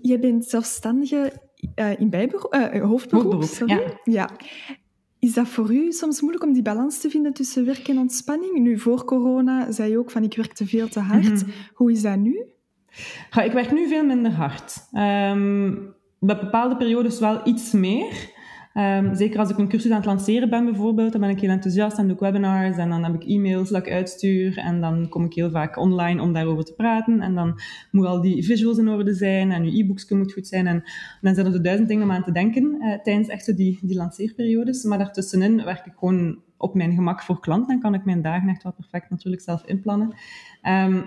Jij 0.02 0.18
bent 0.18 0.44
zelfstandige 0.44 1.32
eh, 1.74 2.00
in 2.00 2.10
bijberoep, 2.10 2.52
eh, 2.52 2.82
hoofdberoep. 2.82 3.44
Ja. 4.04 4.30
Is 5.18 5.34
dat 5.34 5.48
voor 5.48 5.74
u 5.74 5.92
soms 5.92 6.20
moeilijk 6.20 6.44
om 6.44 6.52
die 6.52 6.62
balans 6.62 7.00
te 7.00 7.10
vinden 7.10 7.32
tussen 7.32 7.64
werk 7.66 7.88
en 7.88 7.98
ontspanning? 7.98 8.58
Nu, 8.58 8.78
voor 8.78 9.04
corona 9.04 9.72
zei 9.72 9.90
je 9.90 9.98
ook 9.98 10.10
van 10.10 10.22
ik 10.22 10.36
werk 10.36 10.52
te 10.52 10.66
veel 10.66 10.88
te 10.88 11.00
hard. 11.00 11.24
Mhm. 11.24 11.50
Hoe 11.74 11.92
is 11.92 12.02
dat 12.02 12.16
nu? 12.18 12.44
Ja, 13.30 13.42
ik 13.42 13.52
werk 13.52 13.72
nu 13.72 13.88
veel 13.88 14.04
minder 14.04 14.32
hard. 14.32 14.86
Ehm 14.92 15.72
bij 16.20 16.38
bepaalde 16.38 16.76
periodes 16.76 17.18
wel 17.18 17.40
iets 17.44 17.72
meer. 17.72 18.30
Ehm, 18.72 19.14
zeker 19.14 19.38
als 19.38 19.50
ik 19.50 19.58
een 19.58 19.68
cursus 19.68 19.90
aan 19.90 19.96
het 19.96 20.06
lanceren 20.06 20.50
ben 20.50 20.64
bijvoorbeeld, 20.64 21.12
dan 21.12 21.20
ben 21.20 21.30
ik 21.30 21.40
heel 21.40 21.50
enthousiast 21.50 21.98
en 21.98 22.04
doe 22.04 22.14
ik 22.14 22.20
webinars 22.20 22.76
en 22.76 22.88
dan 22.88 23.04
heb 23.04 23.14
ik 23.14 23.28
e-mails 23.28 23.68
dat 23.68 23.86
ik 23.86 23.92
uitstuur 23.92 24.58
en 24.58 24.80
dan 24.80 25.08
kom 25.08 25.24
ik 25.24 25.34
heel 25.34 25.50
vaak 25.50 25.76
online 25.76 26.22
om 26.22 26.32
daarover 26.32 26.64
te 26.64 26.74
praten 26.74 27.20
en 27.20 27.34
dan 27.34 27.60
moet 27.90 28.06
al 28.06 28.20
die 28.20 28.44
visuals 28.44 28.78
in 28.78 28.88
orde 28.88 29.14
zijn 29.14 29.52
en 29.52 29.64
je 29.64 29.82
e-bookje 29.82 30.16
moet 30.16 30.32
goed 30.32 30.46
zijn 30.46 30.66
en 30.66 30.82
dan 31.20 31.34
zijn 31.34 31.46
er 31.46 31.62
duizend 31.62 31.88
dingen 31.88 32.04
om 32.04 32.12
aan 32.12 32.22
te 32.22 32.32
denken 32.32 32.80
eh, 32.80 33.02
tijdens 33.02 33.28
echt 33.28 33.56
die, 33.56 33.78
die 33.82 33.96
lanceerperiodes. 33.96 34.84
Maar 34.84 34.98
daartussenin 34.98 35.64
werk 35.64 35.86
ik 35.86 35.92
gewoon 35.98 36.38
op 36.56 36.74
mijn 36.74 36.94
gemak 36.94 37.22
voor 37.22 37.40
klanten 37.40 37.74
en 37.74 37.80
kan 37.80 37.94
ik 37.94 38.04
mijn 38.04 38.22
dagen 38.22 38.48
echt 38.48 38.62
wel 38.62 38.72
perfect 38.72 39.10
natuurlijk 39.10 39.42
zelf 39.42 39.64
inplannen. 39.64 40.14
Ehm, 40.62 41.02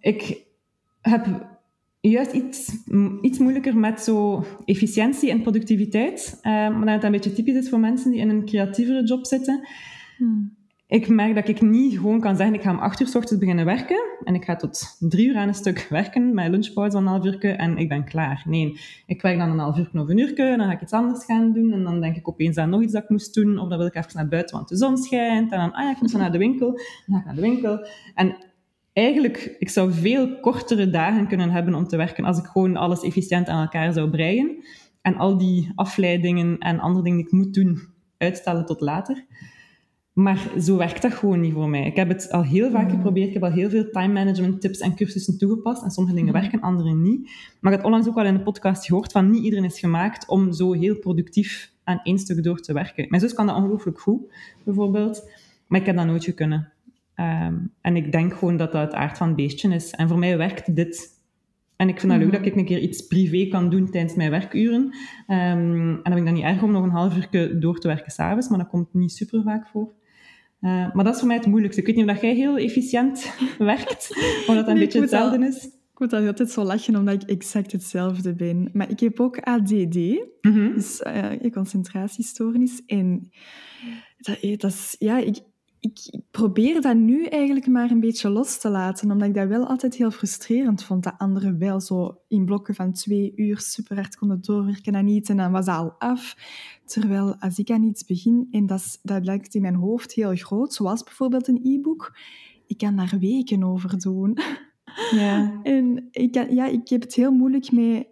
ik 0.00 0.42
heb 1.00 1.26
juist 2.00 2.32
iets, 2.32 2.84
iets 3.20 3.38
moeilijker 3.38 3.76
met 3.76 4.00
zo 4.00 4.44
efficiëntie 4.64 5.30
en 5.30 5.42
productiviteit. 5.42 6.38
Eh, 6.42 6.52
maar 6.52 6.84
dat 6.84 6.94
het 6.94 7.04
een 7.04 7.12
beetje 7.12 7.32
typisch 7.32 7.54
is 7.54 7.68
voor 7.68 7.80
mensen 7.80 8.10
die 8.10 8.20
in 8.20 8.28
een 8.28 8.44
creatievere 8.44 9.04
job 9.04 9.26
zitten. 9.26 9.68
Ik 10.86 11.08
merk 11.08 11.34
dat 11.34 11.48
ik 11.48 11.60
niet 11.60 11.98
gewoon 11.98 12.20
kan 12.20 12.36
zeggen, 12.36 12.54
ik 12.54 12.62
ga 12.62 12.70
om 12.70 12.78
acht 12.78 13.00
uur 13.00 13.06
s 13.06 13.14
ochtends 13.14 13.40
beginnen 13.40 13.64
werken 13.64 14.00
en 14.24 14.34
ik 14.34 14.44
ga 14.44 14.56
tot 14.56 14.96
drie 14.98 15.28
uur 15.28 15.36
aan 15.36 15.48
een 15.48 15.54
stuk 15.54 15.86
werken, 15.90 16.34
met 16.34 16.48
lunchpauze 16.48 16.90
van 16.90 17.02
een 17.02 17.08
half 17.08 17.24
uur 17.24 17.44
en 17.44 17.76
ik 17.76 17.88
ben 17.88 18.04
klaar. 18.04 18.42
Nee, 18.46 18.80
ik 19.06 19.22
werk 19.22 19.38
dan 19.38 19.50
een 19.50 19.58
half 19.58 19.78
uur 19.78 19.90
of 19.92 20.08
een 20.08 20.18
uur 20.18 20.38
en 20.38 20.58
dan 20.58 20.66
ga 20.66 20.72
ik 20.72 20.80
iets 20.80 20.92
anders 20.92 21.24
gaan 21.24 21.52
doen 21.52 21.72
en 21.72 21.82
dan 21.82 22.00
denk 22.00 22.16
ik 22.16 22.28
opeens 22.28 22.56
aan 22.56 22.70
nog 22.70 22.82
iets 22.82 22.92
dat 22.92 23.02
ik 23.02 23.08
moest 23.08 23.34
doen 23.34 23.58
of 23.58 23.68
dan 23.68 23.78
wil 23.78 23.86
ik 23.86 23.94
even 23.94 24.10
naar 24.14 24.28
buiten, 24.28 24.56
want 24.56 24.68
de 24.68 24.76
zon 24.76 24.96
schijnt 24.96 25.52
en 25.52 25.58
dan, 25.58 25.72
ah 25.72 25.82
ja, 25.82 25.90
ik 25.90 26.00
moet 26.00 26.12
naar 26.12 26.32
de 26.32 26.38
winkel, 26.38 26.80
dan 27.06 27.14
ga 27.14 27.18
ik 27.18 27.24
naar 27.24 27.34
de 27.34 27.40
winkel. 27.40 27.86
En 28.14 28.36
eigenlijk, 28.98 29.56
ik 29.58 29.68
zou 29.68 29.92
veel 29.92 30.40
kortere 30.40 30.90
dagen 30.90 31.28
kunnen 31.28 31.50
hebben 31.50 31.74
om 31.74 31.86
te 31.86 31.96
werken 31.96 32.24
als 32.24 32.38
ik 32.38 32.44
gewoon 32.44 32.76
alles 32.76 33.02
efficiënt 33.02 33.48
aan 33.48 33.62
elkaar 33.62 33.92
zou 33.92 34.10
breien 34.10 34.64
en 35.02 35.16
al 35.16 35.38
die 35.38 35.72
afleidingen 35.74 36.58
en 36.58 36.80
andere 36.80 37.04
dingen 37.04 37.18
die 37.18 37.26
ik 37.26 37.32
moet 37.32 37.54
doen 37.54 37.80
uitstellen 38.16 38.66
tot 38.66 38.80
later. 38.80 39.26
Maar 40.12 40.50
zo 40.60 40.76
werkt 40.76 41.02
dat 41.02 41.12
gewoon 41.12 41.40
niet 41.40 41.52
voor 41.52 41.68
mij. 41.68 41.86
Ik 41.86 41.96
heb 41.96 42.08
het 42.08 42.30
al 42.30 42.42
heel 42.42 42.70
vaak 42.70 42.90
geprobeerd. 42.90 43.26
Ik 43.26 43.32
heb 43.32 43.42
al 43.42 43.50
heel 43.50 43.70
veel 43.70 43.90
time 43.90 44.12
management 44.12 44.60
tips 44.60 44.78
en 44.78 44.94
cursussen 44.94 45.38
toegepast. 45.38 45.82
En 45.82 45.90
sommige 45.90 46.16
dingen 46.16 46.32
werken, 46.32 46.60
andere 46.60 46.94
niet. 46.94 47.30
Maar 47.60 47.72
ik 47.72 47.78
had 47.78 47.86
onlangs 47.86 48.08
ook 48.08 48.16
al 48.16 48.24
in 48.24 48.34
de 48.34 48.42
podcast 48.42 48.86
gehoord 48.86 49.12
van 49.12 49.30
niet 49.30 49.44
iedereen 49.44 49.64
is 49.64 49.78
gemaakt 49.78 50.28
om 50.28 50.52
zo 50.52 50.72
heel 50.72 50.98
productief 50.98 51.72
aan 51.84 52.00
één 52.02 52.18
stuk 52.18 52.42
door 52.42 52.60
te 52.60 52.72
werken. 52.72 53.06
Mijn 53.08 53.22
zus 53.22 53.34
kan 53.34 53.46
dat 53.46 53.56
ongelooflijk 53.56 54.00
goed, 54.00 54.32
bijvoorbeeld. 54.64 55.30
Maar 55.66 55.80
ik 55.80 55.86
heb 55.86 55.96
dat 55.96 56.06
nooit 56.06 56.34
kunnen. 56.34 56.72
Ehm, 57.18 57.54
en 57.80 57.96
ik 57.96 58.12
denk 58.12 58.34
gewoon 58.34 58.56
dat 58.56 58.72
dat 58.72 58.82
het 58.82 58.94
aard 58.94 59.18
van 59.18 59.26
het 59.26 59.36
beestje 59.36 59.74
is. 59.74 59.90
En 59.90 60.08
voor 60.08 60.18
mij 60.18 60.36
werkt 60.36 60.76
dit. 60.76 61.16
En 61.76 61.88
ik 61.88 62.00
vind 62.00 62.12
het 62.12 62.20
leuk 62.20 62.32
dat 62.32 62.46
ik 62.46 62.56
een 62.56 62.64
keer 62.64 62.78
iets 62.78 63.06
privé 63.06 63.48
kan 63.48 63.70
doen 63.70 63.90
tijdens 63.90 64.14
mijn 64.14 64.30
werkuren. 64.30 64.96
Ehm, 65.26 65.90
en 65.90 66.00
dan 66.02 66.12
vind 66.12 66.18
ik 66.18 66.24
dat 66.24 66.34
niet 66.34 66.42
erg 66.44 66.62
om 66.62 66.72
nog 66.72 66.82
een 66.84 66.90
half 66.90 67.16
uur 67.16 67.60
door 67.60 67.78
te 67.78 67.88
werken 67.88 68.12
s'avonds, 68.12 68.48
maar 68.48 68.58
dat 68.58 68.68
komt 68.68 68.94
niet 68.94 69.12
super 69.12 69.42
vaak 69.42 69.66
voor. 69.68 69.92
Eh, 70.60 70.70
maar 70.94 71.04
dat 71.04 71.12
is 71.12 71.18
voor 71.18 71.28
mij 71.28 71.36
het 71.36 71.46
moeilijkste. 71.46 71.80
Ik 71.80 71.86
weet 71.86 71.96
niet 71.96 72.10
of 72.16 72.22
jij 72.22 72.34
heel 72.34 72.56
efficiënt 72.58 73.34
werkt, 73.58 74.08
of 74.46 74.54
dat 74.54 74.56
een 74.68 74.74
Nee, 74.74 74.84
beetje 74.84 75.00
hetzelfde 75.00 75.46
is. 75.46 75.64
Ik 75.64 75.98
moet 75.98 76.12
altijd 76.12 76.50
zo 76.50 76.64
lachen, 76.64 76.96
omdat 76.96 77.22
ik 77.22 77.28
exact 77.30 77.72
hetzelfde 77.72 78.34
ben. 78.34 78.70
Maar 78.72 78.90
ik 78.90 79.00
heb 79.00 79.20
ook 79.20 79.38
ADD, 79.40 79.96
Mhm. 80.40 80.74
dus 80.74 81.02
eh 81.02 81.50
concentratiestoornis. 81.52 82.82
En 82.86 83.30
dat, 84.18 84.40
eh, 84.40 84.56
dat 84.58 84.70
is, 84.70 84.96
ja, 84.98 85.18
ik, 85.18 85.38
ik, 85.80 86.20
probeer 86.30 86.80
dat 86.80 86.96
nu 86.96 87.24
eigenlijk 87.24 87.66
maar 87.66 87.90
een 87.90 88.00
beetje 88.00 88.28
los 88.30 88.58
te 88.58 88.68
laten, 88.68 89.10
omdat 89.10 89.28
ik 89.28 89.34
dat 89.34 89.48
wel 89.48 89.66
altijd 89.66 89.94
heel 89.94 90.10
frustrerend 90.10 90.82
vond, 90.84 91.02
dat 91.04 91.14
anderen 91.18 91.58
wel 91.58 91.80
zo 91.80 92.18
in 92.28 92.44
blokken 92.44 92.74
van 92.74 92.92
twee 92.92 93.32
uur 93.36 93.60
super 93.60 93.96
hard 93.96 94.16
konden 94.16 94.40
doorwerken 94.40 94.96
aan 94.96 95.06
iets 95.08 95.30
en 95.30 95.36
dan 95.36 95.52
was 95.52 95.64
dat 95.64 95.76
al 95.76 95.94
af. 95.98 96.36
Terwijl 96.84 97.36
als 97.38 97.58
ik 97.58 97.70
aan 97.70 97.82
iets 97.82 98.04
begin, 98.04 98.48
en 98.50 98.66
dat, 98.66 98.78
is, 98.78 98.98
dat 99.02 99.24
lijkt 99.24 99.54
in 99.54 99.62
mijn 99.62 99.74
hoofd 99.74 100.12
heel 100.12 100.34
groot, 100.36 100.74
zoals 100.74 101.02
bijvoorbeeld 101.02 101.48
een 101.48 101.60
e-book, 101.62 102.18
ik 102.66 102.78
kan 102.78 102.96
daar 102.96 103.16
weken 103.20 103.64
over 103.64 104.00
doen. 104.00 104.38
Ja. 105.10 105.52
En 105.62 106.08
ik, 106.10 106.32
kan- 106.32 106.54
ja, 106.54 106.66
ik 106.66 106.88
heb 106.88 107.00
het 107.00 107.14
heel 107.14 107.32
moeilijk 107.32 107.72
mee 107.72 108.06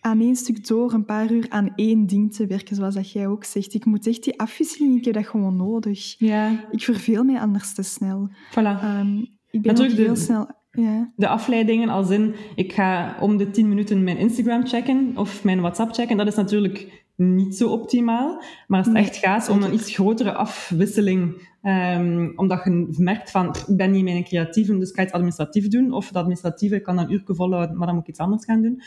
aan 0.00 0.20
één 0.20 0.36
stuk 0.36 0.66
door 0.66 0.92
een 0.92 1.04
paar 1.04 1.32
uur 1.32 1.46
aan 1.48 1.72
één 1.74 2.06
ding 2.06 2.34
te 2.34 2.46
werken, 2.46 2.76
zoals 2.76 2.94
dat 2.94 3.12
jij 3.12 3.26
ook 3.26 3.44
zegt. 3.44 3.74
Ik 3.74 3.84
moet 3.84 4.06
echt 4.06 4.24
die 4.24 4.40
afwisseling, 4.40 4.96
ik 4.96 5.04
heb 5.04 5.14
dat 5.14 5.26
gewoon 5.26 5.56
nodig. 5.56 6.14
ja, 6.18 6.64
Ik 6.70 6.82
verveel 6.82 7.24
mij 7.24 7.40
anders 7.40 7.74
te 7.74 7.82
snel. 7.82 8.28
voilà. 8.50 8.54
Ehm, 8.82 9.16
ik 9.50 9.62
ben 9.62 9.70
ook 9.70 9.76
Natuurlijk 9.76 9.96
de- 9.96 10.02
heel 10.02 10.16
snel... 10.16 10.56
Ja. 10.70 11.12
De 11.16 11.28
afleidingen 11.28 11.88
als 11.88 12.10
in, 12.10 12.34
ik 12.54 12.72
ga 12.72 13.16
om 13.20 13.36
de 13.36 13.50
10 13.50 13.68
minuten 13.68 14.04
mijn 14.04 14.18
Instagram 14.18 14.66
checken 14.66 15.12
of 15.14 15.44
mijn 15.44 15.60
WhatsApp 15.60 15.94
checken, 15.94 16.16
dat 16.16 16.26
is 16.26 16.34
natuurlijk 16.34 17.04
niet 17.16 17.56
zo 17.56 17.68
optimaal. 17.68 18.42
Maar 18.66 18.78
als 18.78 18.86
het 18.86 18.96
Nee, 18.96 19.04
echt 19.04 19.16
gaat 19.16 19.48
om 19.48 19.62
een 19.62 19.74
iets 19.74 19.94
grotere 19.94 20.32
afwisseling, 20.32 21.48
ehm, 21.62 22.28
omdat 22.36 22.64
je 22.64 22.94
merkt 22.98 23.30
van, 23.30 23.48
ik 23.68 23.76
ben 23.76 23.90
niet 23.90 24.04
mijn 24.04 24.24
creatieve, 24.24 24.78
dus 24.78 24.88
ik 24.90 24.94
ga 24.96 25.02
het 25.02 25.12
administratief 25.12 25.68
doen, 25.68 25.92
of 25.92 26.06
dat 26.06 26.16
administratieve 26.16 26.80
kan 26.80 26.96
dan 26.96 27.04
een 27.04 27.12
uur 27.12 27.22
volhouden, 27.24 27.76
maar 27.76 27.86
dan 27.86 27.94
moet 27.96 28.04
ik 28.04 28.10
iets 28.10 28.18
anders 28.20 28.44
gaan 28.44 28.62
doen. 28.62 28.80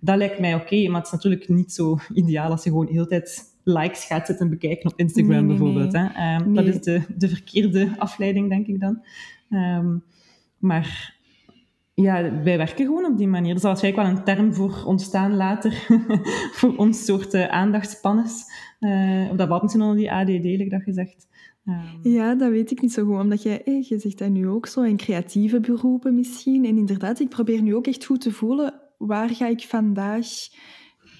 Dat 0.00 0.16
lijkt 0.16 0.38
mij 0.38 0.54
oké, 0.54 0.88
maar 0.88 0.96
het 0.96 1.06
is 1.06 1.12
natuurlijk 1.12 1.48
niet 1.48 1.72
zo 1.72 1.98
ideaal 2.14 2.50
als 2.50 2.64
je 2.64 2.70
gewoon 2.70 2.86
de 2.86 2.92
hele 2.92 3.06
tijd 3.06 3.54
likes 3.64 4.04
gaat 4.04 4.26
zitten 4.26 4.50
bekijken 4.50 4.90
op 4.90 4.98
Instagram 4.98 5.30
Nee, 5.32 5.40
nee, 5.42 5.56
bijvoorbeeld. 5.56 5.92
nee. 5.92 6.02
Hè? 6.02 6.36
Ehm, 6.36 6.54
Dat 6.54 6.66
is 6.66 6.80
de, 6.80 7.02
de 7.16 7.28
verkeerde 7.28 7.94
afleiding, 7.98 8.48
denk 8.48 8.66
ik 8.66 8.80
dan. 8.80 9.02
Ehm, 9.50 9.96
maar 10.58 11.18
ja, 11.94 12.42
wij 12.42 12.56
werken 12.56 12.86
gewoon 12.86 13.04
op 13.04 13.18
die 13.18 13.28
manier. 13.28 13.54
Er 13.54 13.60
zal 13.60 13.70
waarschijnlijk 13.70 14.06
wel 14.06 14.16
een 14.16 14.24
term 14.24 14.54
voor 14.54 14.82
ontstaan 14.86 15.36
later, 15.36 15.72
voor 16.58 16.76
ons 16.76 17.04
soort 17.04 17.34
eh, 17.34 17.48
aandachtspannes. 17.48 18.44
Eh, 18.78 19.28
of 19.30 19.36
dat 19.36 19.48
valt 19.48 19.62
misschien 19.62 19.82
onder 19.82 19.96
die 19.96 20.12
ADD, 20.12 20.44
like 20.44 20.68
dat 20.68 20.82
gezegd. 20.82 21.28
Ehm, 21.64 22.08
ja, 22.08 22.34
dat 22.34 22.50
weet 22.50 22.70
ik 22.70 22.80
niet 22.80 22.92
zo 22.92 23.04
goed, 23.04 23.18
omdat 23.18 23.42
jij, 23.42 23.62
eh, 23.64 23.82
je 23.82 23.98
zegt 23.98 24.18
dat 24.18 24.30
nu 24.30 24.48
ook 24.48 24.66
zo, 24.66 24.82
in 24.82 24.96
creatieve 24.96 25.60
beroepen 25.60 26.14
misschien. 26.14 26.64
En 26.64 26.76
inderdaad, 26.76 27.20
ik 27.20 27.28
probeer 27.28 27.62
nu 27.62 27.74
ook 27.74 27.86
echt 27.86 28.04
goed 28.04 28.20
te 28.20 28.32
voelen, 28.32 28.74
waar 29.06 29.28
ga 29.28 29.46
ik 29.46 29.60
vandaag... 29.60 30.26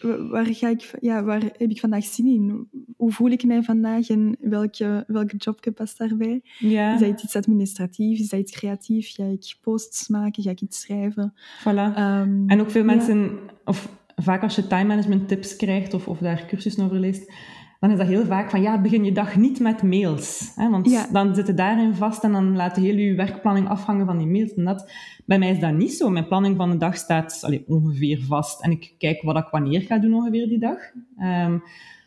wa- 0.03 0.29
Waar, 0.29 0.47
ga 0.47 0.69
ik, 0.69 0.90
ja, 1.01 1.23
waar 1.25 1.40
heb 1.43 1.71
ik 1.71 1.81
vandaag 1.81 2.05
zin 2.05 2.27
in? 2.27 2.69
Hoe 2.97 3.12
voel 3.12 3.31
ik 3.31 3.45
mij 3.45 3.62
vandaag 3.62 4.09
en 4.09 4.37
welke, 4.40 5.05
welke 5.07 5.37
jobje 5.37 5.71
past 5.73 5.99
daarbij? 5.99 6.40
ja, 6.59 6.95
Is 6.95 7.01
dat 7.01 7.23
iets 7.23 7.37
administratief? 7.37 8.19
Is 8.19 8.29
dat 8.29 8.40
iets 8.40 8.53
creatief? 8.53 9.14
Ga 9.14 9.25
ik 9.25 9.55
posts 9.61 10.09
maken? 10.09 10.43
Ga 10.43 10.51
ik 10.51 10.61
iets 10.61 10.81
schrijven? 10.81 11.33
voilà. 11.61 11.95
Ehm, 11.95 12.43
En 12.49 12.61
ook 12.61 12.71
veel 12.71 12.85
ja. 12.87 12.95
mensen, 12.95 13.38
of 13.64 13.99
vaak 14.16 14.43
als 14.43 14.55
je 14.55 14.66
time 14.66 14.85
management 14.85 15.29
tips 15.29 15.57
krijgt 15.57 15.95
of, 15.95 16.09
of 16.09 16.19
daar 16.19 16.47
cursussen 16.47 16.85
over 16.85 16.99
leest, 16.99 17.33
dan 17.81 17.90
is 17.90 17.99
dat 17.99 18.07
heel 18.07 18.25
vaak 18.25 18.51
van 18.51 18.62
ja, 18.62 18.81
begin 18.81 19.05
je 19.05 19.12
dag 19.12 19.37
niet 19.37 19.61
met 19.61 19.83
mails. 19.83 20.53
Hè, 20.55 20.71
want 20.71 20.90
Ja. 20.90 21.07
dan 21.12 21.35
zit 21.35 21.47
je 21.47 21.55
daarin 21.55 21.95
vast 21.95 22.25
en 22.25 22.33
dan 22.33 22.57
laat 22.57 22.77
je 22.77 22.83
heel 22.83 22.97
je 22.97 23.14
werkplanning 23.14 23.69
afhangen 23.69 24.07
van 24.07 24.19
die 24.19 24.27
mails 24.27 24.55
en 24.55 24.64
dat. 24.64 24.90
Bij 25.27 25.38
mij 25.38 25.51
is 25.51 25.59
dat 25.61 25.73
niet 25.73 25.93
zo. 25.93 26.11
Mijn 26.11 26.27
planning 26.29 26.57
van 26.57 26.71
de 26.71 26.77
dag 26.77 26.97
staat 26.97 27.38
allee, 27.43 27.64
ongeveer 27.66 28.21
vast 28.27 28.62
en 28.62 28.71
ik 28.71 28.95
kijk 28.99 29.23
wat 29.23 29.37
ik 29.37 29.49
wanneer 29.51 29.81
ga 29.81 29.99
doen 29.99 30.14
ongeveer 30.14 30.49
die 30.49 30.59
dag. 30.59 30.79
Ehm, 31.19 31.59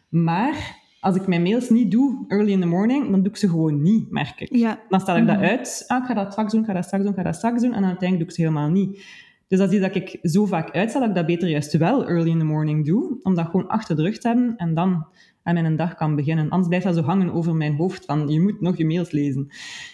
maar 0.09 0.81
als 0.99 1.15
ik 1.15 1.27
mijn 1.27 1.41
mails 1.41 1.69
niet 1.69 1.91
doe 1.91 2.25
early 2.27 2.51
in 2.51 2.59
the 2.61 2.65
morning, 2.67 3.03
dan 3.11 3.19
doe 3.21 3.29
ik 3.31 3.37
ze 3.37 3.49
gewoon 3.49 3.81
niet, 3.81 4.11
merk 4.11 4.41
ik. 4.41 4.55
Ja. 4.55 4.79
Dan 4.89 4.99
stel 4.99 5.17
ik 5.17 5.27
dat 5.27 5.35
Mhm. 5.35 5.45
uit. 5.45 5.83
Ah, 5.87 5.97
ik 6.01 6.05
ga 6.07 6.13
dat 6.13 6.31
straks 6.31 6.51
doen, 6.51 6.61
ik 6.61 6.67
ga 6.67 6.73
dat 6.73 6.85
straks 6.85 7.03
doen, 7.03 7.11
ik 7.11 7.17
ga 7.17 7.23
dat 7.23 7.35
straks 7.35 7.61
doen. 7.61 7.73
En 7.73 7.81
dan 7.81 7.89
uiteindelijk 7.89 8.19
doe 8.19 8.27
ik 8.27 8.35
ze 8.35 8.41
helemaal 8.41 8.69
niet. 8.81 9.03
Dus 9.47 9.59
dat 9.59 9.71
is 9.71 9.77
iets 9.79 9.87
dat 9.87 9.95
ik 9.95 10.19
zo 10.21 10.45
vaak 10.45 10.71
uitstel, 10.71 10.99
dat 11.01 11.09
ik 11.09 11.15
dat 11.15 11.25
beter 11.25 11.49
juist 11.49 11.77
wel 11.77 12.07
early 12.07 12.29
in 12.29 12.39
the 12.39 12.45
morning 12.45 12.85
doe. 12.85 13.19
Om 13.23 13.35
dat 13.35 13.45
gewoon 13.45 13.67
achter 13.67 13.95
de 13.95 14.01
rug 14.01 14.17
te 14.17 14.27
hebben 14.27 14.53
en 14.57 14.73
dan 14.73 15.05
aan 15.43 15.53
mijn 15.53 15.75
dag 15.75 15.95
kan 15.95 16.15
beginnen. 16.15 16.49
Anders 16.49 16.67
blijft 16.67 16.85
dat 16.85 16.95
zo 16.95 17.01
hangen 17.01 17.33
over 17.33 17.55
mijn 17.55 17.75
hoofd 17.75 18.05
van 18.05 18.27
je 18.27 18.41
moet 18.41 18.61
nog 18.61 18.77
je 18.77 18.85
mails 18.85 19.11
lezen. 19.11 19.47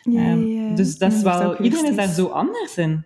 Ja, 0.03 0.21
Ehm, 0.21 0.39
ja. 0.39 0.75
Dus 0.75 0.97
dat 0.97 1.13
is 1.13 1.21
wel... 1.21 1.61
Iedereen 1.61 1.89
is 1.89 1.95
daar 1.95 2.07
zo 2.07 2.25
anders 2.25 2.77
in. 2.77 3.03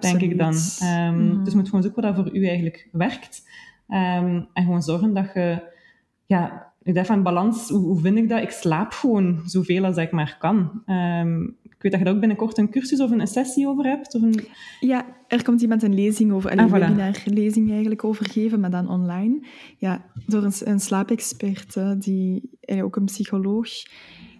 denk 0.00 0.20
ik 0.20 0.38
dan. 0.38 0.54
Ehm, 0.80 1.44
dus 1.44 1.52
je 1.52 1.58
moet 1.58 1.68
gewoon 1.68 1.82
zoeken 1.82 2.02
wat 2.02 2.14
voor 2.14 2.36
u 2.36 2.46
eigenlijk 2.46 2.88
werkt. 2.92 3.48
Ehm, 3.88 4.42
en 4.52 4.64
gewoon 4.64 4.82
zorgen 4.82 5.14
dat 5.14 5.30
je... 5.34 5.70
Ja, 6.26 6.72
ik 6.82 6.94
dacht 6.94 7.06
van 7.06 7.22
balans, 7.22 7.68
hoe, 7.68 7.80
hoe, 7.80 8.00
vind 8.00 8.16
ik 8.16 8.28
dat? 8.28 8.42
Ik 8.42 8.50
slaap 8.50 8.92
gewoon 8.92 9.42
zoveel 9.44 9.84
als 9.84 9.96
ik 9.96 10.10
maar 10.10 10.36
kan. 10.38 10.82
Um, 10.86 11.56
ik 11.82 11.90
weet 11.90 12.00
dat 12.00 12.00
je 12.00 12.06
daar 12.06 12.14
ook 12.14 12.28
binnenkort 12.28 12.58
een 12.58 12.70
cursus 12.70 13.00
of 13.00 13.10
een 13.10 13.26
sessie 13.26 13.68
over 13.68 13.84
hebt. 13.84 14.14
Of 14.14 14.22
een... 14.22 14.44
Ja, 14.80 15.06
er 15.28 15.42
komt 15.42 15.62
iemand 15.62 15.82
een 15.82 15.94
lezing 15.94 16.32
over, 16.32 16.52
een 16.52 16.58
ah, 16.58 16.72
voilà. 16.72 17.24
lezing 17.24 17.70
eigenlijk 17.70 18.04
over 18.04 18.30
geven, 18.30 18.60
maar 18.60 18.70
dan 18.70 18.88
online. 18.88 19.46
Ja, 19.78 20.04
door 20.26 20.42
een, 20.42 20.52
een 20.64 20.80
slaapexpert, 20.80 22.02
die, 22.02 22.50
en 22.60 22.82
ook 22.82 22.96
een 22.96 23.04
psycholoog. 23.04 23.68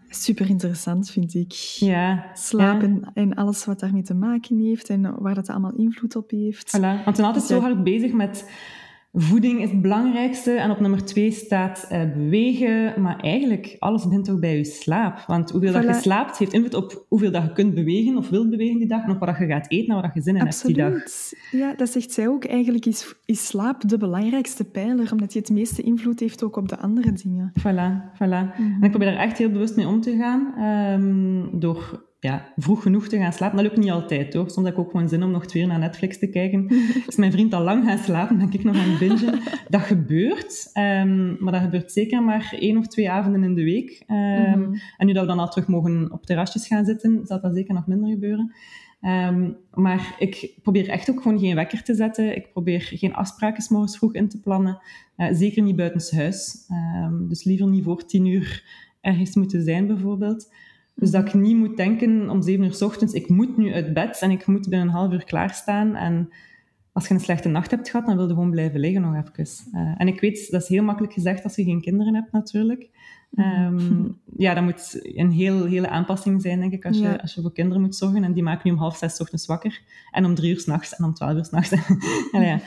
Super 0.09 0.49
interessant, 0.49 1.11
vind 1.11 1.35
ik. 1.35 1.53
Ja. 1.79 2.31
Slapen 2.35 3.11
en 3.15 3.35
alles 3.35 3.65
wat 3.65 3.81
daarmee 3.81 4.03
te 4.03 4.15
maken 4.15 4.59
heeft 4.59 4.89
en 4.89 5.15
waar 5.19 5.35
dat 5.35 5.49
allemaal 5.49 5.77
invloed 5.77 6.17
op 6.17 6.31
heeft. 6.31 6.77
Voilà. 6.77 6.81
Want 6.81 7.05
we 7.05 7.15
zijn 7.15 7.27
altijd 7.27 7.49
dus 7.49 7.57
zo 7.57 7.61
hard 7.61 7.85
bezig 7.85 8.13
met 8.13 8.51
Voeding 9.15 9.61
is 9.61 9.71
het 9.71 9.83
belangrijkste 9.83 10.53
en 10.53 10.71
op 10.71 10.81
nummer 10.81 11.05
twee 11.05 11.31
staat 11.31 11.89
uh, 11.93 12.13
bewegen. 12.13 13.03
Maar 13.03 13.21
eigenlijk, 13.21 13.77
alles 13.79 14.05
begint 14.05 14.25
toch 14.25 14.39
bij 14.39 14.57
je 14.57 14.65
slaap. 14.65 15.25
Want 15.27 15.51
hoeveel 15.51 15.73
dat 15.73 15.85
je 15.85 15.95
slaapt, 15.95 16.39
heeft 16.39 16.53
invloed 16.53 16.75
op 16.75 17.05
hoeveel 17.09 17.31
dat 17.31 17.43
je 17.43 17.53
kunt 17.53 17.75
bewegen 17.75 18.17
of 18.17 18.29
wilt 18.29 18.51
bewegen 18.51 18.79
die 18.79 18.89
dag. 18.89 19.05
En 19.05 19.11
op 19.11 19.19
wat 19.19 19.39
je 19.39 19.47
gaat 19.47 19.71
eten 19.71 19.95
en 19.95 20.03
wat 20.03 20.15
je 20.15 20.23
zin 20.23 20.37
in 20.37 20.43
Absoluut. 20.43 20.77
hebt 20.77 20.93
die 21.51 21.61
dag. 21.61 21.71
Ja, 21.71 21.75
dat 21.77 21.89
zegt 21.89 22.13
zij 22.13 22.29
ook. 22.29 22.45
Eigenlijk 22.45 22.87
is, 22.87 23.15
is 23.25 23.47
slaap 23.47 23.89
de 23.89 23.99
belangrijkste 23.99 24.65
pijler, 24.65 25.13
omdat 25.13 25.33
je 25.33 25.39
het 25.39 25.51
meeste 25.51 25.83
invloed 25.83 26.21
heeft 26.21 26.45
ook 26.45 26.57
op 26.57 26.69
de 26.69 26.79
andere 26.79 27.13
dingen. 27.13 27.53
Voilà, 27.59 28.15
voilà. 28.15 28.57
Mhm. 28.57 28.63
En 28.63 28.83
ik 28.83 28.91
probeer 28.91 29.11
daar 29.11 29.21
echt 29.21 29.39
heel 29.39 29.51
bewust 29.51 29.77
mee 29.77 29.87
om 29.87 30.01
te 30.01 30.17
gaan. 30.17 30.65
Um, 31.01 31.61
door 31.61 32.11
ja, 32.23 32.53
vroeg 32.57 32.83
genoeg 32.83 33.09
te 33.09 33.17
gaan 33.17 33.33
slapen. 33.33 33.57
Dat 33.57 33.67
lukt 33.67 33.77
niet 33.77 33.91
altijd, 33.91 34.35
hoor. 34.35 34.51
Soms 34.51 34.67
heb 34.67 34.77
ik 34.77 34.81
ook 34.81 34.91
gewoon 34.91 35.09
zin 35.09 35.23
om 35.23 35.31
nog 35.31 35.47
twee 35.47 35.63
uur 35.63 35.69
naar 35.69 35.79
Netflix 35.79 36.19
te 36.19 36.31
kijken. 36.31 36.69
Is 37.09 37.17
mijn 37.17 37.33
vriend 37.33 37.55
al 37.55 37.63
lang 37.63 37.85
gaan 37.85 37.99
slapen, 37.99 38.39
dan 38.39 38.53
ik 38.53 38.65
nog 38.65 38.77
aan 38.77 38.91
het 38.91 38.99
bingen. 38.99 39.41
Dat 39.69 39.81
gebeurt, 39.81 40.71
um, 40.75 41.37
maar 41.41 41.53
dat 41.53 41.63
gebeurt 41.63 41.93
zeker 41.93 42.23
maar 42.23 42.55
één 42.59 42.77
of 42.77 42.87
twee 42.87 43.11
avonden 43.11 43.45
in 43.45 43.55
de 43.55 43.65
week. 43.65 44.03
Um, 44.07 44.17
mm-hmm. 44.17 44.81
En 44.97 45.07
nu 45.07 45.13
dat 45.13 45.23
we 45.23 45.29
dan 45.29 45.39
al 45.39 45.49
terug 45.49 45.69
mogen 45.69 46.13
op 46.13 46.27
terrasjes 46.27 46.67
gaan 46.67 46.85
zitten, 46.85 47.27
zal 47.27 47.41
dat 47.41 47.55
zeker 47.55 47.75
nog 47.75 47.87
minder 47.87 48.11
gebeuren. 48.11 48.55
Um, 49.01 49.57
maar 49.71 50.15
ik 50.19 50.55
probeer 50.63 50.89
echt 50.89 51.11
ook 51.11 51.23
gewoon 51.23 51.39
geen 51.39 51.55
wekker 51.55 51.83
te 51.83 51.95
zetten. 51.95 52.37
Ik 52.37 52.53
probeer 52.53 52.81
geen 52.81 53.15
afspraken 53.15 53.65
morgens 53.69 53.97
vroeg 53.97 54.15
in 54.15 54.29
te 54.29 54.41
plannen. 54.41 54.79
Uh, 55.17 55.27
zeker 55.33 55.63
niet 55.63 55.77
buitenshuis. 55.77 56.67
Dus 57.29 57.45
liever 57.45 57.69
niet 57.69 57.85
voor 57.85 58.07
tien 58.07 58.27
uur 58.27 58.65
ergens 59.01 59.35
moeten 59.35 59.63
zijn, 59.63 59.87
bijvoorbeeld. 59.87 60.51
Dus 61.03 61.11
dat 61.11 61.27
ik 61.27 61.35
niet 61.35 61.57
moet 61.57 61.77
denken 61.77 62.31
om 62.31 62.43
zeven 62.43 62.65
uur 62.65 62.75
s 62.75 62.83
ochtends, 62.83 63.13
ik 63.13 63.29
moet 63.29 63.57
nu 63.57 63.73
uit 63.73 63.95
bed 63.95 64.19
en 64.21 64.31
ik 64.31 64.47
moet 64.47 64.69
binnen 64.69 64.89
een 64.89 64.95
half 64.95 65.13
uur 65.13 65.25
klaarstaan. 65.25 65.97
En 65.97 66.29
als 66.93 67.09
je 67.09 67.15
een 67.15 67.21
slechte 67.21 67.49
nacht 67.49 67.71
hebt 67.71 67.89
gehad, 67.89 68.07
dan 68.07 68.17
wil 68.17 68.27
je 68.27 68.35
gewoon 68.35 68.51
blijven 68.51 68.81
liggen 68.81 69.03
nog 69.03 69.15
even. 69.15 69.47
Uh, 69.75 69.95
en 69.97 70.09
ik 70.09 70.21
weet, 70.21 70.51
dat 70.51 70.63
is 70.63 70.69
heel 70.69 70.83
makkelijk 70.83 71.13
gezegd 71.13 71.45
als 71.45 71.57
je 71.57 71.65
geen 71.65 71.81
kinderen 71.81 72.15
hebt 72.15 72.33
natuurlijk. 72.33 72.89
Um, 73.35 74.19
ja, 74.37 74.55
dat 74.55 74.63
moet 74.63 75.01
een 75.03 75.31
heel, 75.31 75.65
hele 75.65 75.89
aanpassing 75.89 76.43
zijn, 76.43 76.61
denk 76.61 76.73
ik, 76.73 76.85
als 76.85 76.99
je, 76.99 77.21
als 77.21 77.35
je 77.35 77.41
voor 77.41 77.53
kinderen 77.53 77.83
moet 77.83 77.97
zorgen. 77.97 78.25
En 78.25 78.33
die 78.33 78.43
maken 78.43 78.63
nu 78.65 78.73
om 78.73 78.79
half 78.79 78.97
zes 78.97 79.21
ochtends 79.21 79.47
wakker. 79.47 79.81
En 80.11 80.25
om 80.25 80.35
drie 80.35 80.51
uur 80.51 80.61
s'nachts 80.61 80.97
en 80.97 81.05
om 81.05 81.15
twaalf 81.15 81.37
uur 81.37 81.45
s'nachts. 81.45 81.75
ja. 82.33 82.61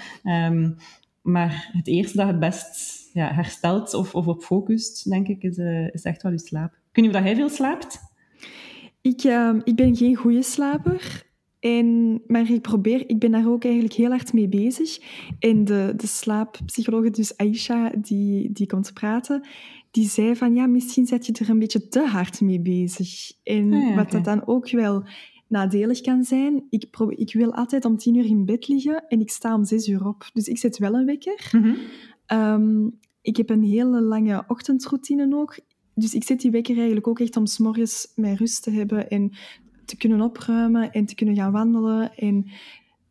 um, 0.48 0.76
maar 1.21 1.69
het 1.71 1.88
eerste 1.88 2.17
dat 2.17 2.28
het 2.28 2.39
best 2.39 3.04
ja, 3.13 3.34
herstelt 3.34 3.93
of, 3.93 4.15
of 4.15 4.28
op 4.28 4.43
focust, 4.43 5.10
denk 5.10 5.28
ik, 5.28 5.43
is, 5.43 5.58
uh, 5.58 5.93
is 5.93 6.04
echt 6.04 6.21
wel 6.21 6.32
je 6.32 6.39
slaap. 6.39 6.78
Kun 6.91 7.04
je 7.04 7.12
dat 7.12 7.24
hij 7.24 7.36
veel 7.36 7.50
slaapt? 7.50 8.13
Ik, 9.05 9.23
uh, 9.23 9.55
ik 9.63 9.75
ben 9.75 9.95
geen 9.95 10.15
goede 10.15 10.41
slaper. 10.41 11.23
En, 11.59 12.21
maar 12.27 12.51
ik 12.51 12.61
probeer, 12.61 13.09
ik 13.09 13.19
ben 13.19 13.31
daar 13.31 13.47
ook 13.47 13.63
eigenlijk 13.63 13.93
heel 13.93 14.09
hard 14.09 14.33
mee 14.33 14.47
bezig. 14.47 14.99
En 15.39 15.65
de, 15.65 15.93
de 15.95 16.07
slaappsycholoog, 16.07 17.09
dus 17.09 17.37
Aisha, 17.37 17.91
die, 17.97 18.51
die 18.51 18.67
komt 18.67 18.93
praten, 18.93 19.47
die 19.91 20.09
zei 20.09 20.35
van 20.35 20.55
ja, 20.55 20.67
misschien 20.67 21.05
zet 21.05 21.25
je 21.25 21.33
er 21.33 21.49
een 21.49 21.59
beetje 21.59 21.87
te 21.87 21.99
hard 21.99 22.41
mee 22.41 22.61
bezig. 22.61 23.31
En 23.43 23.73
ah 23.73 23.95
wat 23.95 24.11
dat 24.11 24.23
dan 24.23 24.47
ook 24.47 24.71
wel 24.71 25.03
nadelig 25.47 26.01
kan 26.01 26.23
zijn, 26.23 26.63
ik, 26.69 26.85
ik 27.09 27.33
wil 27.33 27.53
altijd 27.53 27.85
om 27.85 27.97
tien 27.97 28.15
uur 28.15 28.25
in 28.25 28.45
bed 28.45 28.67
liggen 28.67 29.07
en 29.07 29.19
ik 29.19 29.29
sta 29.29 29.55
om 29.55 29.65
zes 29.65 29.87
uur 29.87 30.07
op. 30.07 30.29
Dus 30.33 30.47
ik 30.47 30.57
zet 30.57 30.77
wel 30.77 30.93
een 30.93 31.05
wekker. 31.05 31.49
Mm 31.51 31.75
-hmm. 32.27 32.99
ik 33.21 33.37
heb 33.37 33.49
een 33.49 33.63
hele 33.63 34.01
lange 34.01 34.43
ochtendroutine 34.47 35.35
ook 35.35 35.59
dus 35.95 36.13
ik 36.13 36.23
zet 36.23 36.41
die 36.41 36.51
wekker 36.51 36.75
eigenlijk 36.75 37.08
ook 37.08 37.19
echt 37.19 37.38
om 37.38 37.45
s 37.45 37.58
morgens 37.58 38.12
mijn 38.15 38.36
rust 38.36 38.63
te 38.63 38.71
hebben 38.71 39.10
en 39.10 39.31
te 39.86 39.97
kunnen 39.97 40.21
opruimen 40.21 40.91
en 40.91 41.05
te 41.05 41.15
kunnen 41.15 41.36
gaan 41.36 41.51
wandelen 41.51 42.15
en 42.15 42.45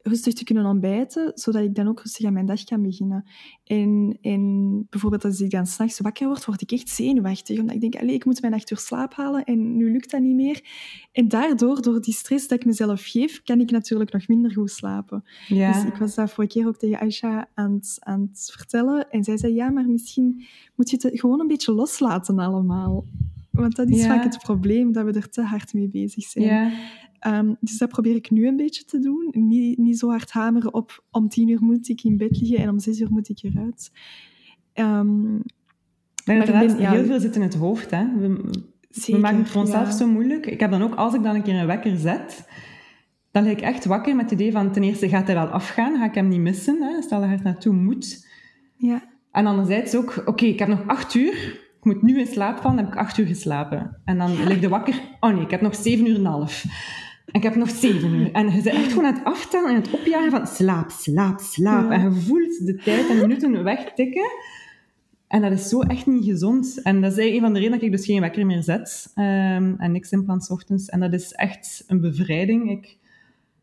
rustig 0.07 0.35
te 0.35 0.45
kunnen 0.45 0.65
ontbijten, 0.65 1.33
zodat 1.35 1.63
ik 1.63 1.75
dan 1.75 1.89
ook 1.89 2.01
rustig 2.01 2.27
aan 2.27 2.33
mijn 2.33 2.47
dag 2.47 2.65
kan 2.65 2.83
beginnen. 2.83 3.25
En, 3.65 4.19
en 4.21 4.87
bijvoorbeeld 4.91 5.25
als 5.25 5.41
ik 5.41 5.51
dan 5.51 5.67
s'nachts 5.67 6.01
wakker 6.01 6.27
word, 6.27 6.45
word 6.45 6.63
ik 6.63 6.73
echt 6.73 6.89
zenuwachtig. 6.89 7.59
Omdat 7.59 7.75
ik 7.75 7.81
denk, 7.81 7.97
allez, 7.97 8.15
ik 8.15 8.25
moet 8.25 8.41
mijn 8.41 8.55
acht 8.55 8.71
uur 8.71 8.79
slaap 8.79 9.15
halen 9.15 9.45
en 9.45 9.77
nu 9.77 9.93
lukt 9.93 10.11
dat 10.11 10.21
niet 10.21 10.35
meer. 10.35 10.65
En 11.13 11.29
daardoor, 11.29 11.83
door 11.83 12.01
die 12.01 12.15
stress 12.15 12.49
dat 12.49 12.59
ik 12.59 12.67
mezelf 12.67 13.05
geef, 13.05 13.43
kan 13.43 13.61
ik 13.61 13.71
natuurlijk 13.71 14.13
nog 14.13 14.29
minder 14.29 14.53
goed 14.53 14.71
slapen. 14.71 15.25
Ja. 15.49 15.73
Dus 15.73 15.85
ik 15.85 15.97
was 15.97 16.15
dat 16.15 16.31
vorige 16.31 16.59
keer 16.59 16.67
ook 16.67 16.77
tegen 16.77 16.99
Aisha 16.99 17.49
aan 17.55 17.73
het, 17.73 17.97
aan 18.01 18.21
het 18.21 18.51
vertellen. 18.53 19.11
En 19.11 19.25
zij 19.25 19.37
zei, 19.37 19.55
ja, 19.55 19.71
maar 19.71 19.89
misschien 19.89 20.45
moet 20.75 20.91
je 20.91 20.99
het 21.01 21.21
gewoon 21.21 21.41
een 21.41 21.47
beetje 21.47 21.73
loslaten 21.73 22.39
allemaal. 22.39 23.05
Want 23.51 23.77
dat 23.77 23.89
is 23.89 24.07
vaak 24.07 24.25
het 24.25 24.39
probleem, 24.39 24.93
dat 24.93 25.05
we 25.05 25.13
er 25.13 25.29
te 25.29 25.43
hard 25.43 25.73
mee 25.73 25.89
bezig 25.89 26.25
zijn. 26.25 26.45
Ja. 26.45 26.71
Um, 27.27 27.57
dus 27.61 27.79
dat 27.79 27.89
probeer 27.89 28.15
ik 28.15 28.31
nu 28.31 28.47
een 28.47 28.57
beetje 28.57 28.85
te 28.85 28.99
doen. 28.99 29.29
Niet, 29.31 29.79
niet 29.79 29.99
zo 29.99 30.09
hard 30.09 30.31
hameren 30.31 30.75
op 30.75 31.05
om 31.11 31.29
tien 31.29 31.49
uur 31.49 31.63
moet 31.63 31.89
ik 31.89 32.03
in 32.03 32.17
bed 32.17 32.41
liggen 32.41 32.59
en 32.59 32.69
om 32.69 32.79
zes 32.79 33.01
uur 33.01 33.11
moet 33.11 33.29
ik 33.29 33.43
eruit. 33.43 33.93
Um, 34.75 35.43
maar 36.25 36.47
ben, 36.47 36.79
ja, 36.79 36.91
heel 36.91 37.05
veel 37.05 37.21
zit 37.21 37.37
in 37.37 37.43
het 37.43 37.55
hoofd. 37.55 37.91
Hè? 37.91 38.05
We, 38.19 38.51
zeker, 38.91 39.15
we 39.15 39.21
maken 39.21 39.39
het 39.39 39.51
voor 39.51 39.61
onszelf 39.61 39.93
zo 39.93 40.07
moeilijk. 40.07 40.47
Ik 40.47 40.61
heb 40.61 40.71
dan 40.71 40.83
ook, 40.83 40.95
als 40.95 41.15
ik 41.15 41.23
dan 41.23 41.35
een 41.35 41.43
keer 41.43 41.61
een 41.61 41.67
wekker 41.67 41.97
zet, 41.97 42.49
dan 43.31 43.43
lig 43.43 43.53
ik 43.53 43.61
echt 43.61 43.85
wakker 43.85 44.17
met 44.17 44.31
het 44.31 44.41
idee 44.41 44.53
van 44.53 44.73
ten 44.73 44.83
eerste 44.83 45.09
gaat 45.09 45.27
hij 45.27 45.37
wel 45.37 45.47
afgaan, 45.47 45.97
ga 45.97 46.05
ik 46.05 46.15
hem 46.15 46.29
niet 46.29 46.41
missen. 46.41 46.83
Hè? 46.83 47.03
Stel 47.03 47.21
dat 47.21 47.29
hij 47.29 47.37
er 47.37 47.45
naartoe 47.45 47.75
moet. 47.75 48.29
Ja. 48.77 49.03
En 49.31 49.47
anderzijds 49.47 49.95
ook, 49.95 50.23
oké, 50.25 50.45
ik 50.45 50.59
heb 50.59 50.69
nog 50.69 50.87
acht 50.87 51.15
uur. 51.15 51.63
Ik 51.79 51.85
moet 51.93 52.03
nu 52.03 52.19
in 52.19 52.27
slaap 52.27 52.57
vallen, 52.57 52.77
dan 52.77 52.85
heb 52.85 52.95
ik 52.95 53.01
acht 53.01 53.19
uur 53.19 53.27
geslapen. 53.27 54.01
En 54.05 54.19
dan 54.19 54.45
lig 54.45 54.63
ik 54.63 54.69
wakker, 54.69 55.01
oh 55.21 55.35
nee, 55.35 55.43
ik 55.43 55.51
heb 55.51 55.61
nog 55.61 55.75
zeven 55.75 56.07
uur 56.07 56.15
en 56.15 56.21
een 56.21 56.27
half. 56.27 56.65
En 57.35 57.41
ik 57.41 57.47
heb 57.47 57.55
nog 57.55 57.71
zeven 57.71 58.15
uur. 58.15 58.33
En 58.33 58.47
je 58.47 58.63
bent 58.63 58.77
echt 58.77 58.89
gewoon 58.89 59.07
aan 59.07 59.15
het 59.15 59.25
aftellen 59.25 59.71
en 59.71 59.77
het 59.77 59.91
opjagen 59.91 60.31
van 60.31 60.47
slaap, 60.47 60.91
slaap, 60.91 61.41
slaap. 61.41 61.91
En 61.91 62.03
je 62.03 62.21
voelt 62.21 62.67
de 62.67 62.75
tijd 62.75 63.09
en 63.09 63.17
minuten 63.17 63.65
wegtikken. 63.65 64.31
En 65.27 65.41
dat 65.41 65.53
is 65.53 65.69
zo 65.69 65.81
echt 65.81 66.07
niet 66.07 66.25
gezond. 66.25 66.83
En 66.83 67.01
dat 67.01 67.19
is 67.19 67.35
een 67.35 67.41
van 67.41 67.53
de 67.53 67.59
redenen 67.59 67.79
dat 67.79 67.89
ik 67.89 67.97
dus 67.97 68.07
geen 68.07 68.21
wekker 68.21 68.47
meer 68.47 68.63
zet. 68.63 69.13
Um, 69.15 69.75
en 69.79 69.93
niks 69.93 70.11
in 70.11 70.25
plan 70.25 70.49
ochtends. 70.49 70.89
En 70.89 71.01
dat 71.01 71.13
is 71.13 71.33
echt 71.33 71.85
een 71.87 72.01
bevrijding. 72.01 72.71
Ik 72.71 72.97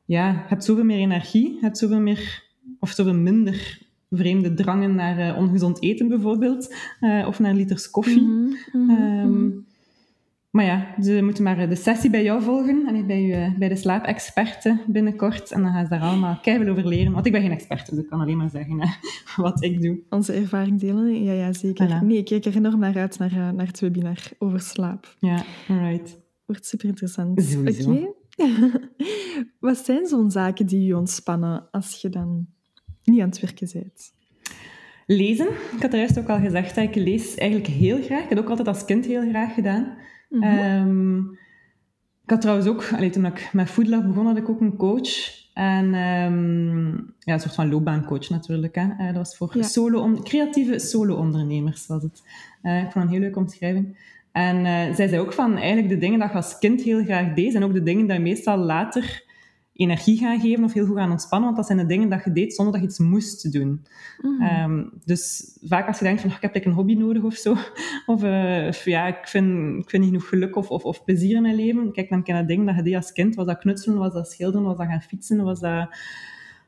ja, 0.05 0.43
heb 0.47 0.62
zoveel 0.62 0.84
meer 0.84 0.99
energie, 0.99 1.57
heb 1.62 1.75
zoveel 1.75 2.01
meer, 2.01 2.43
of 2.79 2.89
zoveel 2.89 3.15
minder 3.15 3.79
vreemde 4.10 4.53
drangen 4.53 4.95
naar 4.95 5.19
uh, 5.19 5.38
ongezond 5.38 5.84
eten 5.84 6.07
bijvoorbeeld. 6.07 6.75
Uh, 7.01 7.27
of 7.27 7.39
naar 7.39 7.53
liters 7.53 7.89
koffie. 7.89 8.21
Mm 8.21 8.55
-hmm, 8.71 9.65
maar 10.51 10.65
ja, 10.65 10.95
ze 11.01 11.21
moeten 11.23 11.43
maar 11.43 11.69
de 11.69 11.75
sessie 11.75 12.09
bij 12.09 12.23
jou 12.23 12.43
volgen 12.43 12.87
en 12.87 13.07
bij, 13.07 13.21
je, 13.21 13.53
bij 13.57 13.69
de 13.69 13.75
slaapexperten 13.75 14.81
binnenkort. 14.87 15.51
En 15.51 15.61
dan 15.61 15.71
gaan 15.71 15.83
ze 15.83 15.89
daar 15.89 16.01
allemaal 16.01 16.39
keihard 16.41 16.69
over 16.69 16.87
leren. 16.87 17.11
Want 17.11 17.25
ik 17.25 17.31
ben 17.31 17.41
geen 17.41 17.51
expert, 17.51 17.89
dus 17.89 17.99
ik 17.99 18.07
kan 18.07 18.19
alleen 18.19 18.37
maar 18.37 18.49
zeggen 18.49 18.81
hè, 18.81 18.87
wat 19.43 19.63
ik 19.63 19.81
doe. 19.81 19.99
Onze 20.09 20.33
ervaring 20.33 20.79
delen? 20.79 21.23
Ja, 21.23 21.31
ja 21.31 21.53
zeker. 21.53 22.03
Nee, 22.03 22.17
ik 22.17 22.25
kijk 22.25 22.45
er 22.45 22.55
enorm 22.55 22.79
naar 22.79 22.97
uit, 22.97 23.19
naar, 23.19 23.31
eh, 23.31 23.49
naar 23.49 23.67
het 23.67 23.79
webinar 23.79 24.19
over 24.37 24.59
slaap. 24.59 25.15
Ja, 25.19 25.43
alright. 25.67 26.19
Wordt 26.45 26.65
super 26.65 26.87
interessant. 26.87 27.57
Oké. 27.57 28.13
wat 29.59 29.77
zijn 29.77 30.05
zo'n 30.05 30.31
zaken 30.31 30.65
die 30.65 30.85
je 30.85 30.97
ontspannen 30.97 31.67
als 31.71 32.01
je 32.01 32.09
dan 32.09 32.47
niet 33.03 33.21
aan 33.21 33.29
het 33.29 33.39
werken 33.39 33.69
bent? 33.73 34.13
Lezen. 35.05 35.47
Ik 35.47 35.81
had 35.81 35.93
er 35.93 35.99
juist 35.99 36.19
ook 36.19 36.29
al 36.29 36.39
gezegd 36.39 36.75
dat 36.75 36.83
ik 36.83 36.95
lees 36.95 37.35
eigenlijk 37.35 37.69
heel 37.69 38.01
graag. 38.01 38.23
Ik 38.23 38.29
heb 38.29 38.37
ook 38.37 38.49
altijd 38.49 38.67
als 38.67 38.85
kind 38.85 39.05
heel 39.05 39.29
graag 39.29 39.53
gedaan. 39.53 39.97
Mhm. 40.31 40.43
Ehm, 40.43 41.19
ik 42.23 42.29
had 42.29 42.41
trouwens 42.41 42.67
ook, 42.67 42.89
allee, 42.95 43.09
toen 43.09 43.25
ik 43.25 43.49
met 43.53 43.69
Foodlab 43.69 44.07
begon, 44.07 44.25
had 44.25 44.37
ik 44.37 44.49
ook 44.49 44.61
een 44.61 44.77
coach. 44.77 45.39
En 45.53 45.86
um, 45.86 47.13
ja, 47.19 47.34
een 47.34 47.39
soort 47.39 47.55
van 47.55 47.69
loopbaancoach 47.69 48.29
natuurlijk. 48.29 48.75
Hè. 48.75 48.84
Uh, 48.84 49.05
dat 49.05 49.15
was 49.15 49.38
voor 49.38 49.55
solo 49.59 50.21
creatieve 50.23 50.79
solo-ondernemers. 50.79 51.88
Was 51.88 52.03
het. 52.03 52.23
Uh, 52.63 52.84
ik 52.84 52.91
vond 52.91 53.05
een 53.05 53.11
heel 53.11 53.19
leuke 53.19 53.39
omschrijving. 53.39 53.97
En 54.32 54.57
uh, 54.57 54.95
zij 54.95 55.07
zei 55.07 55.19
ook 55.19 55.34
van 55.34 55.57
eigenlijk 55.57 55.89
de 55.89 55.97
dingen 55.97 56.19
dat 56.19 56.29
je 56.29 56.36
als 56.36 56.59
kind 56.59 56.82
heel 56.82 57.03
graag 57.03 57.34
deed, 57.34 57.55
en 57.55 57.63
ook 57.63 57.73
de 57.73 57.84
dingen 57.84 58.05
die 58.05 58.15
je 58.15 58.21
meestal 58.21 58.57
later 58.57 59.23
energie 59.82 60.17
gaan 60.17 60.39
geven 60.39 60.63
of 60.63 60.73
heel 60.73 60.86
goed 60.86 60.97
gaan 60.97 61.11
ontspannen, 61.11 61.45
want 61.45 61.57
dat 61.57 61.65
zijn 61.65 61.88
de 61.88 61.93
dingen 61.93 62.09
dat 62.09 62.23
je 62.23 62.32
deed 62.32 62.53
zonder 62.53 62.73
dat 62.73 62.82
je 62.84 62.88
iets 62.88 62.99
moest 62.99 63.51
doen. 63.51 63.86
Mhm. 64.21 64.41
Ehm, 64.41 64.84
dus 65.05 65.53
vaak 65.61 65.88
als 65.88 65.99
je 65.99 66.03
denkt 66.03 66.21
van, 66.21 66.29
"Ah, 66.29 66.36
ik 66.36 66.41
heb 66.41 66.53
like, 66.53 66.67
een 66.67 66.73
hobby 66.73 66.93
nodig 66.93 67.23
of 67.23 67.34
zo, 67.34 67.55
of, 68.05 68.23
eh, 68.23 68.65
of 68.67 68.86
ja, 68.86 69.07
ik 69.07 69.27
vind, 69.27 69.77
ik 69.84 69.89
vind 69.89 70.03
niet 70.03 70.11
genoeg 70.11 70.29
geluk 70.29 70.55
of, 70.55 70.69
of, 70.69 70.84
of 70.84 71.03
plezier 71.03 71.36
in 71.36 71.41
mijn 71.41 71.55
leven, 71.55 71.91
kijk, 71.91 72.09
dan 72.09 72.23
ken 72.23 72.38
je 72.38 72.45
dingen 72.45 72.65
dat 72.65 72.75
je 72.75 72.82
deed 72.84 72.95
als 72.95 73.11
kind. 73.11 73.36
Was 73.36 73.45
dat 73.45 73.57
knutselen, 73.57 73.97
was 73.97 74.13
dat 74.13 74.32
schilderen, 74.32 74.67
was 74.67 74.77
dat 74.77 74.88
gaan 74.88 75.01
fietsen, 75.01 75.43
was 75.43 75.59
dat 75.59 75.89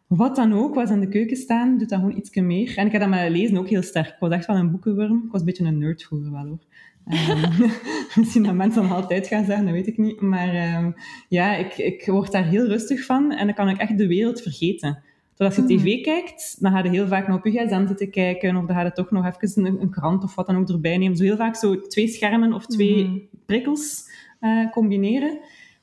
wat 0.07 0.35
dan 0.35 0.53
ook, 0.53 0.75
was 0.75 0.89
in 0.89 0.99
de 0.99 1.07
keuken 1.07 1.37
staan, 1.37 1.77
doet 1.77 1.89
dat 1.89 1.99
gewoon 1.99 2.17
iets 2.17 2.35
meer. 2.35 2.77
En 2.77 2.85
ik 2.85 2.91
heb 2.91 3.01
dat 3.01 3.09
met 3.09 3.29
lezen 3.29 3.57
ook 3.57 3.69
heel 3.69 3.81
sterk. 3.81 4.07
Ik 4.07 4.15
was 4.19 4.31
echt 4.31 4.45
wel 4.45 4.55
een 4.55 4.71
boekenworm. 4.71 5.23
Ik 5.25 5.31
was 5.31 5.39
een 5.39 5.45
beetje 5.45 5.65
een 5.65 5.77
nerd 5.77 6.03
vroeger 6.03 6.31
wel, 6.31 6.45
hoor. 6.45 6.59
Ehm, 7.07 7.69
misschien 8.19 8.43
dat 8.43 8.53
mensen 8.53 8.81
dan 8.81 8.91
altijd 8.91 9.27
gaan 9.27 9.45
zeggen, 9.45 9.65
dat 9.65 9.73
weet 9.73 9.87
ik 9.87 9.97
niet. 9.97 10.21
Maar 10.21 10.53
ehm, 10.53 10.91
ja, 11.29 11.55
ik, 11.55 11.77
ik 11.77 12.05
word 12.05 12.31
daar 12.31 12.45
heel 12.45 12.65
rustig 12.67 13.05
van 13.05 13.31
en 13.31 13.45
dan 13.45 13.55
kan 13.55 13.69
ik 13.69 13.77
echt 13.77 13.97
de 13.97 14.07
wereld 14.07 14.41
vergeten. 14.41 15.03
Terwijl 15.35 15.57
als 15.59 15.69
je 15.69 15.75
Mhm. 15.75 15.83
tv 15.85 16.01
kijkt, 16.03 16.55
dan 16.61 16.71
ga 16.71 16.83
je 16.83 16.89
heel 16.89 17.07
vaak 17.07 17.27
nog 17.27 17.37
op 17.37 17.45
je 17.45 17.51
gsm 17.51 17.87
zitten 17.87 18.09
kijken 18.09 18.55
of 18.55 18.65
dan 18.65 18.75
ga 18.75 18.81
je 18.83 18.91
toch 18.91 19.11
nog 19.11 19.25
even 19.25 19.65
een, 19.65 19.81
een 19.81 19.89
krant 19.89 20.23
of 20.23 20.35
wat 20.35 20.45
dan 20.47 20.57
ook 20.57 20.69
erbij 20.69 20.97
nemen. 20.97 21.17
Zo 21.17 21.23
heel 21.23 21.35
vaak 21.35 21.55
zo 21.55 21.79
twee 21.79 22.07
schermen 22.07 22.53
of 22.53 22.65
twee 22.65 23.03
Mhm. 23.03 23.17
prikkels 23.45 24.11
eh, 24.39 24.71
combineren. 24.71 25.39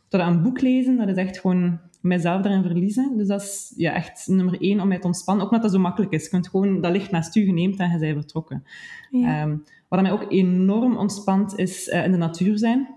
Terwijl 0.09 0.31
een 0.31 0.43
boek 0.43 0.61
lezen, 0.61 0.97
dat 0.97 1.09
is 1.09 1.16
echt 1.16 1.39
gewoon 1.41 1.79
mijzelf 2.01 2.43
daarin 2.43 2.62
verliezen. 2.62 3.16
Dus 3.16 3.27
dat 3.27 3.43
is 3.43 3.73
ja, 3.77 3.93
echt 3.93 4.27
nummer 4.29 4.61
één 4.61 4.81
om 4.81 4.89
mij 4.89 4.99
te 4.99 5.07
ontspannen. 5.07 5.45
Ook 5.45 5.51
omdat 5.51 5.66
dat 5.66 5.75
zo 5.77 5.83
makkelijk 5.83 6.12
is. 6.12 6.23
Je 6.25 6.29
kunt 6.31 6.49
gewoon, 6.49 6.81
dat 6.81 6.93
ligt 6.93 7.11
naast 7.11 7.37
u, 7.37 7.47
je 7.47 7.53
neemt 7.53 7.79
en 7.79 7.91
je 7.91 7.99
bent 7.99 8.12
vertrokken. 8.14 8.64
Ja. 9.11 9.41
Ehm, 9.41 9.57
wat 9.91 10.03
mij 10.03 10.12
ook 10.12 10.26
enorm 10.28 10.97
ontspant, 10.97 11.59
is 11.59 11.88
eh, 11.88 12.05
in 12.05 12.11
de 12.11 12.16
natuur 12.16 12.59
zijn. 12.59 12.88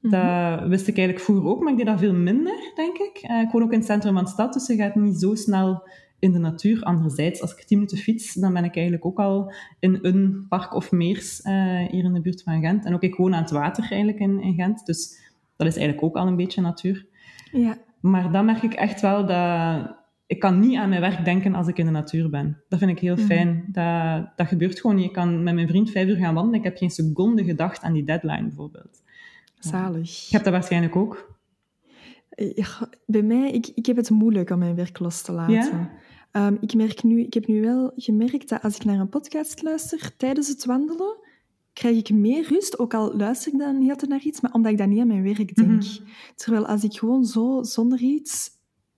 Mhm. 0.00 0.10
Dat 0.10 0.68
wist 0.68 0.88
ik 0.88 0.96
eigenlijk 0.96 1.26
vroeger 1.26 1.48
ook, 1.48 1.62
maar 1.62 1.72
ik 1.72 1.78
deed 1.78 1.86
dat 1.86 1.98
veel 1.98 2.14
minder, 2.14 2.72
denk 2.74 2.96
ik. 2.96 3.18
Eh, 3.22 3.40
ik 3.40 3.50
woon 3.50 3.62
ook 3.62 3.72
in 3.72 3.78
het 3.78 3.86
centrum 3.86 4.14
van 4.14 4.24
de 4.24 4.30
stad, 4.30 4.52
dus 4.52 4.66
je 4.66 4.76
gaat 4.76 4.94
niet 4.94 5.20
zo 5.20 5.34
snel 5.34 5.88
in 6.18 6.32
de 6.32 6.38
natuur. 6.38 6.82
Anderzijds, 6.82 7.40
als 7.40 7.52
ik 7.52 7.64
tien 7.64 7.78
minuten 7.78 7.98
fiets, 7.98 8.34
dan 8.34 8.52
ben 8.52 8.64
ik 8.64 8.74
eigenlijk 8.74 9.06
ook 9.06 9.18
al 9.18 9.52
in 9.78 9.98
een 10.02 10.46
park 10.48 10.74
of 10.74 10.92
meers 10.92 11.42
eh, 11.42 11.86
hier 11.90 12.04
in 12.04 12.12
de 12.12 12.20
buurt 12.20 12.42
van 12.42 12.60
Gent. 12.60 12.84
En 12.84 12.94
ook 12.94 13.02
ik 13.02 13.14
woon 13.14 13.34
aan 13.34 13.42
het 13.42 13.50
water 13.50 13.86
eigenlijk 13.88 14.18
in, 14.18 14.40
in 14.40 14.54
Gent, 14.54 14.86
dus 14.86 15.20
dat 15.56 15.66
is 15.66 15.76
eigenlijk 15.76 16.06
ook 16.06 16.16
al 16.16 16.26
een 16.26 16.36
beetje 16.36 16.60
natuur. 16.60 17.06
ja. 17.52 17.78
Maar 18.00 18.32
dan 18.32 18.44
merk 18.44 18.62
ik 18.62 18.74
echt 18.74 19.00
wel 19.00 19.26
dat 19.26 19.95
ik 20.26 20.38
kan 20.40 20.60
niet 20.60 20.76
aan 20.76 20.88
mijn 20.88 21.00
werk 21.00 21.24
denken 21.24 21.54
als 21.54 21.68
ik 21.68 21.78
in 21.78 21.84
de 21.84 21.90
natuur 21.90 22.30
ben. 22.30 22.62
Dat 22.68 22.78
vind 22.78 22.90
ik 22.90 22.98
heel 22.98 23.14
Mhm. 23.16 23.24
fijn. 23.26 23.64
Dat, 23.68 24.36
dat 24.36 24.46
gebeurt 24.46 24.80
gewoon. 24.80 24.98
Je 24.98 25.10
kan 25.10 25.42
met 25.42 25.54
mijn 25.54 25.68
vriend 25.68 25.90
vijf 25.90 26.08
uur 26.08 26.16
gaan 26.16 26.34
wandelen. 26.34 26.58
Ik 26.58 26.64
heb 26.64 26.76
geen 26.76 26.90
seconde 26.90 27.44
gedacht 27.44 27.82
aan 27.82 27.92
die 27.92 28.04
deadline 28.04 28.42
bijvoorbeeld. 28.42 29.02
Zalig. 29.58 30.10
Je 30.10 30.28
hebt 30.30 30.44
dat 30.44 30.52
waarschijnlijk 30.52 30.96
ook. 30.96 31.34
Ja, 32.54 32.66
bij 33.06 33.22
mij, 33.22 33.50
ik, 33.50 33.66
ik 33.74 33.86
heb 33.86 33.96
het 33.96 34.10
moeilijk 34.10 34.50
om 34.50 34.58
mijn 34.58 34.74
werk 34.74 34.98
los 34.98 35.22
te 35.22 35.32
laten. 35.32 35.54
Ja? 35.54 35.90
Ehm, 36.30 36.56
ik, 36.60 36.74
merk 36.74 37.02
nu, 37.02 37.20
ik 37.20 37.34
heb 37.34 37.46
nu 37.46 37.60
wel 37.60 37.92
gemerkt 37.96 38.48
dat 38.48 38.62
als 38.62 38.76
ik 38.76 38.84
naar 38.84 38.98
een 38.98 39.08
podcast 39.08 39.62
luister 39.62 40.16
tijdens 40.16 40.48
het 40.48 40.64
wandelen, 40.64 41.16
krijg 41.72 41.96
ik 41.96 42.10
meer 42.10 42.48
rust, 42.48 42.78
ook 42.78 42.94
al 42.94 43.16
luister 43.16 43.52
ik 43.52 43.58
dan 43.58 43.80
heel 43.80 43.96
te 43.96 44.06
naar 44.06 44.20
iets, 44.22 44.40
maar 44.40 44.52
omdat 44.52 44.72
ik 44.72 44.78
dan 44.78 44.88
niet 44.88 45.00
aan 45.00 45.06
mijn 45.06 45.22
werk 45.22 45.54
denk. 45.54 45.82
Mhm. 45.82 45.98
Terwijl 46.34 46.66
als 46.66 46.84
ik 46.84 46.92
gewoon 46.98 47.24
zo 47.24 47.62
zonder 47.62 48.00
iets, 48.00 48.50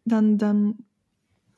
dan, 0.03 0.37
dan, 0.37 0.77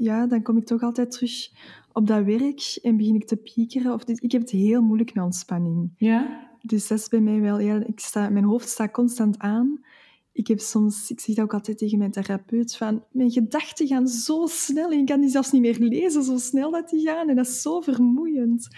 ja, 0.00 0.26
dan 0.26 0.42
kom 0.42 0.56
ik 0.56 0.66
toch 0.66 0.82
altijd 0.82 1.10
terug 1.10 1.50
op 1.92 2.06
dat 2.06 2.24
werk 2.24 2.78
en 2.82 2.96
begin 2.96 3.14
ik 3.14 3.26
te 3.26 3.36
piekeren. 3.36 3.92
Of, 3.92 4.04
dus 4.04 4.18
ik 4.18 4.32
heb 4.32 4.40
het 4.40 4.50
heel 4.50 4.82
moeilijk 4.82 5.14
met 5.14 5.24
ontspanning. 5.24 5.90
Ja? 5.96 6.48
Dus 6.62 6.88
dat 6.88 6.98
is 6.98 7.08
bij 7.08 7.20
mij 7.20 7.40
wel, 7.40 7.60
ja, 7.60 7.84
ik 7.86 8.00
sta, 8.00 8.28
mijn 8.28 8.44
hoofd 8.44 8.68
staat 8.68 8.90
constant 8.90 9.38
aan. 9.38 9.84
Ik 10.32 10.46
heb 10.46 10.58
soms, 10.58 11.10
ik 11.10 11.20
zeg 11.20 11.34
dat 11.34 11.44
ook 11.44 11.54
altijd 11.54 11.78
tegen 11.78 11.98
mijn 11.98 12.10
therapeut, 12.10 12.76
van 12.76 13.04
mijn 13.10 13.30
gedachten 13.30 13.86
gaan 13.86 14.08
zo 14.08 14.46
snel 14.46 14.90
en 14.90 14.98
ik 14.98 15.06
kan 15.06 15.20
die 15.20 15.30
zelfs 15.30 15.52
niet 15.52 15.62
meer 15.62 15.78
lezen, 15.78 16.22
zo 16.22 16.38
snel 16.38 16.70
dat 16.70 16.88
die 16.88 17.06
gaan. 17.06 17.28
En 17.28 17.36
dat 17.36 17.46
is 17.46 17.62
zo 17.62 17.80
vermoeiend. 17.80 18.68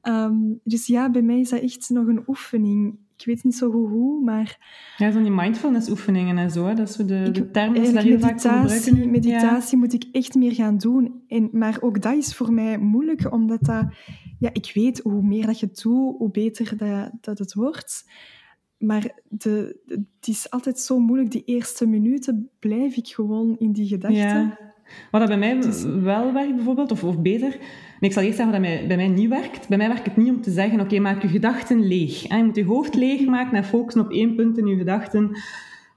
Ehm, 0.00 0.36
dus 0.62 0.86
ja, 0.86 1.10
bij 1.10 1.22
mij 1.22 1.40
is 1.40 1.48
dat 1.48 1.60
echt 1.60 1.88
nog 1.90 2.06
een 2.06 2.24
oefening. 2.26 2.98
Ik 3.18 3.24
weet 3.24 3.44
niet 3.44 3.54
zo 3.54 3.70
goed 3.70 3.88
hoe, 3.88 4.24
maar 4.24 4.58
Ja, 4.96 5.10
zo'n 5.10 5.22
die 5.22 5.32
mindfulness 5.32 5.90
oefeningen 5.90 6.38
en 6.38 6.50
zo. 6.50 6.66
hè. 6.66 6.74
Dat 6.74 6.88
is 6.88 6.94
zo 6.94 7.04
de, 7.04 7.14
ik, 7.24 7.34
de 7.34 7.40
ze 7.86 7.92
daar 7.92 8.02
heel 8.02 8.18
vaak 8.18 8.30
meditatie, 8.30 8.78
gebruiken. 8.80 9.10
meditatie 9.10 9.78
moet 9.78 9.92
ik 9.92 10.04
echt 10.12 10.34
meer 10.34 10.52
gaan 10.52 10.78
doen. 10.78 11.22
En, 11.28 11.48
maar 11.52 11.76
ook 11.80 12.02
dat 12.02 12.14
is 12.16 12.34
voor 12.34 12.52
mij 12.52 12.78
moeilijk, 12.78 13.32
omdat 13.32 13.62
dat, 13.64 13.84
ja, 14.38 14.50
ik 14.52 14.70
weet 14.74 14.98
hoe 15.02 15.22
meer 15.22 15.46
dat 15.46 15.60
je 15.60 15.66
het 15.66 15.82
doet, 15.82 16.16
hoe 16.18 16.30
beter 16.30 16.76
dat, 16.76 17.10
dat 17.20 17.38
het 17.38 17.54
wordt. 17.54 18.10
Maar 18.78 19.18
de, 19.28 19.78
de- 19.86 20.04
het 20.20 20.28
is 20.28 20.50
altijd 20.50 20.78
zo 20.78 20.98
moeilijk. 20.98 21.30
Die 21.30 21.44
eerste 21.44 21.86
minuten 21.86 22.48
blijf 22.58 22.96
ik 22.96 23.08
gewoon 23.08 23.56
in 23.58 23.72
die 23.72 23.86
gedachten. 23.86 24.18
Ja. 24.18 24.58
Wat 25.10 25.20
dat 25.20 25.28
bij 25.28 25.38
mij 25.38 25.58
wel 26.02 26.32
werkt, 26.32 26.54
bijvoorbeeld, 26.54 26.90
of, 26.90 27.04
of 27.04 27.18
beter... 27.18 27.48
Nee, 28.00 28.10
ik 28.10 28.12
zal 28.12 28.22
eerst 28.22 28.36
zeggen 28.36 28.54
wat 28.54 28.62
dat 28.62 28.72
mij, 28.72 28.86
bij 28.86 28.96
mij 28.96 29.08
niet 29.08 29.28
werkt. 29.28 29.68
Bij 29.68 29.78
mij 29.78 29.88
werkt 29.88 30.04
het 30.04 30.16
niet 30.16 30.30
om 30.30 30.40
te 30.40 30.50
zeggen, 30.50 30.80
oké, 30.80 30.98
maak 30.98 31.22
je 31.22 31.28
gedachten 31.28 31.86
leeg. 31.86 32.28
hè. 32.28 32.36
Je 32.36 32.44
moet 32.44 32.56
je 32.56 32.64
hoofd 32.64 32.94
leegmaken 32.94 33.56
en 33.56 33.64
focussen 33.64 34.02
op 34.02 34.10
één 34.10 34.34
punt 34.34 34.58
in 34.58 34.66
je 34.66 34.76
gedachten. 34.76 35.30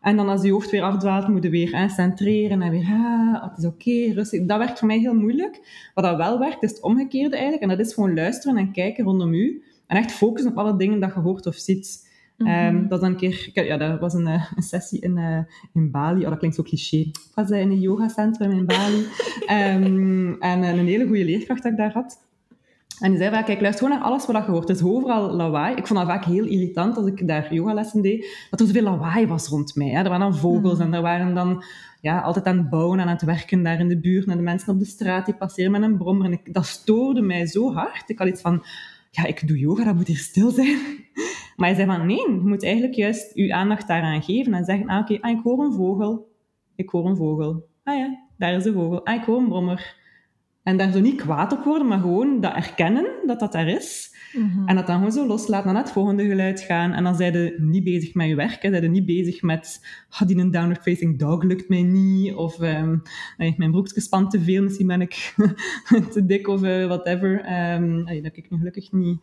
En 0.02 0.16
dan 0.16 0.30
als 0.30 0.44
je 0.44 0.52
hoofd 0.52 0.70
weer 0.70 0.82
afdwaalt, 0.82 1.28
moet 1.28 1.44
je 1.44 1.50
weer 1.50 1.76
hè, 1.78 1.90
centreren 1.90 2.62
en 2.62 2.72
weer, 2.72 2.86
ah, 2.86 3.50
het 3.50 3.58
is 3.58 3.66
oké, 3.66 4.14
rustig. 4.14 4.46
Dat 4.46 4.58
werkt 4.58 4.80
voor 4.80 4.88
mij 4.88 5.00
heel 5.00 5.16
moeilijk. 5.16 5.60
Wat 5.94 6.04
dat 6.04 6.18
wel 6.18 6.40
werkt, 6.40 6.64
is 6.64 6.70
het 6.70 6.82
omgekeerde 6.82 7.36
eigenlijk. 7.36 7.64
En 7.64 7.78
dat 7.78 7.88
is 7.88 7.94
gewoon 7.94 8.14
luisteren 8.14 8.58
en 8.58 8.72
kijken 8.72 9.04
rondom 9.04 9.34
u. 9.34 9.64
En 9.88 9.98
echt 9.98 10.12
focussen 10.12 10.52
op 10.52 10.58
alle 10.58 10.78
dingen 10.78 11.00
dat 11.00 11.14
je 11.14 11.20
hoort 11.20 11.46
of 11.46 11.56
ziet. 11.56 12.07
Ehm, 12.38 12.88
dat 12.88 13.02
dan 13.02 13.10
een 13.10 13.18
keer, 13.18 13.50
ja, 13.54 13.78
dat 13.78 14.00
was 14.00 14.14
een, 14.14 14.28
eh, 14.28 14.46
een 14.56 14.64
sessie 14.64 15.00
in, 15.02 15.18
eh, 15.18 15.40
in 15.74 15.92
Bali. 15.92 16.24
Oh, 16.24 16.30
dat 16.30 16.38
klinkt 16.38 16.56
zo 16.56 16.64
cliché. 16.64 16.98
Ik 16.98 17.32
was 17.36 17.50
eh, 17.50 17.62
in 17.62 17.72
een 17.72 17.80
yogacentrum 17.80 18.52
in 18.52 18.66
Bali. 18.66 19.06
Ehm, 19.48 20.34
en 20.40 20.64
een 20.64 20.88
hele 20.88 21.06
goede 21.08 21.26
leerkracht 21.26 21.64
dat 21.64 21.72
ik 21.72 21.78
daar 21.78 21.92
had. 21.94 22.26
En 23.00 23.10
die 23.10 23.20
zei 23.20 23.32
vaak, 23.32 23.46
kijk, 23.46 23.62
luister 23.62 23.86
gewoon 23.86 24.00
naar 24.00 24.10
alles 24.10 24.26
wat 24.26 24.46
je 24.46 24.52
hoort. 24.52 24.68
Het 24.68 24.78
is 24.78 24.84
overal 24.84 25.32
lawaai. 25.32 25.76
Ik 25.76 25.88
vond 25.88 26.00
dat 26.00 26.08
vaak 26.08 26.26
heel 26.26 26.46
irritant 26.46 26.98
als 26.98 27.06
ik 27.06 27.28
daar 27.28 27.54
yogalessen 27.54 28.02
deed, 28.02 28.48
dat 28.50 28.60
er 28.60 28.66
zoveel 28.66 28.84
lawaai 28.84 29.28
was 29.28 29.48
rond 29.48 29.76
mij. 29.76 29.88
Hè. 29.88 29.98
Er 30.04 30.10
waren 30.10 30.20
dan 30.20 30.38
vogels 30.38 30.74
Mhm. 30.78 30.82
en 30.82 30.94
er 30.94 31.02
waren 31.02 31.36
dan 31.36 31.64
ja, 32.02 32.20
altijd 32.20 32.46
aan 32.46 32.58
het 32.58 32.70
bouwen 32.70 33.00
en 33.00 33.06
aan 33.06 33.14
het 33.14 33.22
werken 33.22 33.64
daar 33.64 33.80
in 33.80 33.88
de 33.88 34.00
buurt. 34.00 34.28
En 34.28 34.38
de 34.38 34.44
mensen 34.44 34.74
op 34.74 34.80
de 34.80 34.86
straat 34.86 35.26
die 35.26 35.36
passeren 35.36 35.72
met 35.72 35.82
een 35.82 35.98
brommer. 35.98 36.26
En 36.26 36.32
ik, 36.32 36.54
dat 36.54 36.66
stoorde 36.66 37.22
mij 37.22 37.46
zo 37.46 37.74
hard. 37.74 38.10
Ik 38.10 38.18
had 38.18 38.28
iets 38.28 38.42
van, 38.42 38.64
ja, 39.12 39.26
ik 39.26 39.48
doe 39.48 39.58
yoga, 39.58 39.84
dat 39.84 39.96
moet 39.96 40.08
hier 40.08 40.18
stil 40.18 40.52
zijn. 40.52 40.78
Maar 41.58 41.68
hij 41.68 41.78
zei 41.78 41.88
van, 41.88 42.08
nee, 42.08 42.18
je 42.18 42.42
moet 42.44 42.64
eigenlijk 42.64 42.94
juist 42.94 43.32
je 43.34 43.54
aandacht 43.54 43.88
daaraan 43.88 44.24
geven 44.24 44.54
en 44.54 44.66
zeggen, 44.66 44.88
ah, 44.88 45.00
oké, 45.00 45.18
ah, 45.22 45.38
ik 45.38 45.44
hoor 45.44 45.64
een 45.64 45.74
vogel. 45.74 46.32
Ik 46.76 46.90
hoor 46.90 47.06
een 47.06 47.16
vogel. 47.16 47.68
Ah 47.84 47.98
ja, 47.98 48.20
daar 48.38 48.54
is 48.54 48.66
een 48.66 48.74
vogel. 48.74 49.06
Ah, 49.06 49.16
ik 49.16 49.24
hoor 49.24 49.38
een 49.38 49.48
brommer. 49.48 49.96
En 50.64 50.78
daar 50.78 50.92
zo 50.92 51.00
niet 51.00 51.22
kwaad 51.22 51.52
op 51.52 51.64
worden, 51.64 51.88
maar 51.88 52.00
gewoon 52.00 52.42
dat 52.42 52.54
erkennen 52.54 53.06
dat 53.26 53.40
dat 53.40 53.52
daar 53.52 53.68
is. 53.68 54.16
Mhm. 54.34 54.68
En 54.68 54.76
dat 54.76 54.88
dan 54.88 54.96
gewoon 54.96 55.12
zo 55.12 55.28
loslaten, 55.28 55.74
naar 55.74 55.84
het 55.84 55.92
volgende 55.92 56.28
geluid 56.28 56.62
gaan. 56.62 56.94
En 56.94 57.04
dan 57.04 57.16
zijn 57.16 57.34
je 57.34 57.56
niet 57.58 57.84
bezig 57.84 58.14
met 58.14 58.28
je 58.28 58.36
werk. 58.36 58.62
Hè. 58.62 58.70
Zijn 58.70 58.84
je 58.84 58.90
niet 58.90 59.06
bezig 59.06 59.42
met, 59.42 59.86
ah, 60.10 60.28
die 60.28 60.38
een 60.38 60.52
downward 60.52 60.82
facing 60.82 61.20
dog 61.20 61.44
lukt 61.44 61.70
mij 61.70 61.84
niet. 61.84 62.34
Of 62.34 62.60
nee, 63.38 63.54
mijn 63.58 63.72
broekje 63.72 64.02
spant 64.02 64.32
te 64.32 64.42
veel, 64.42 64.64
misschien 64.64 64.88
ben 64.88 65.02
ik 65.02 65.36
te 66.14 66.26
dik 66.26 66.48
of 66.48 66.64
eh, 66.64 66.86
whatever. 66.86 67.42
Ehm 67.42 68.04
nee, 68.04 68.22
dat 68.22 68.38
ik 68.38 68.50
nu 68.50 68.58
gelukkig 68.58 68.92
niet... 68.92 69.20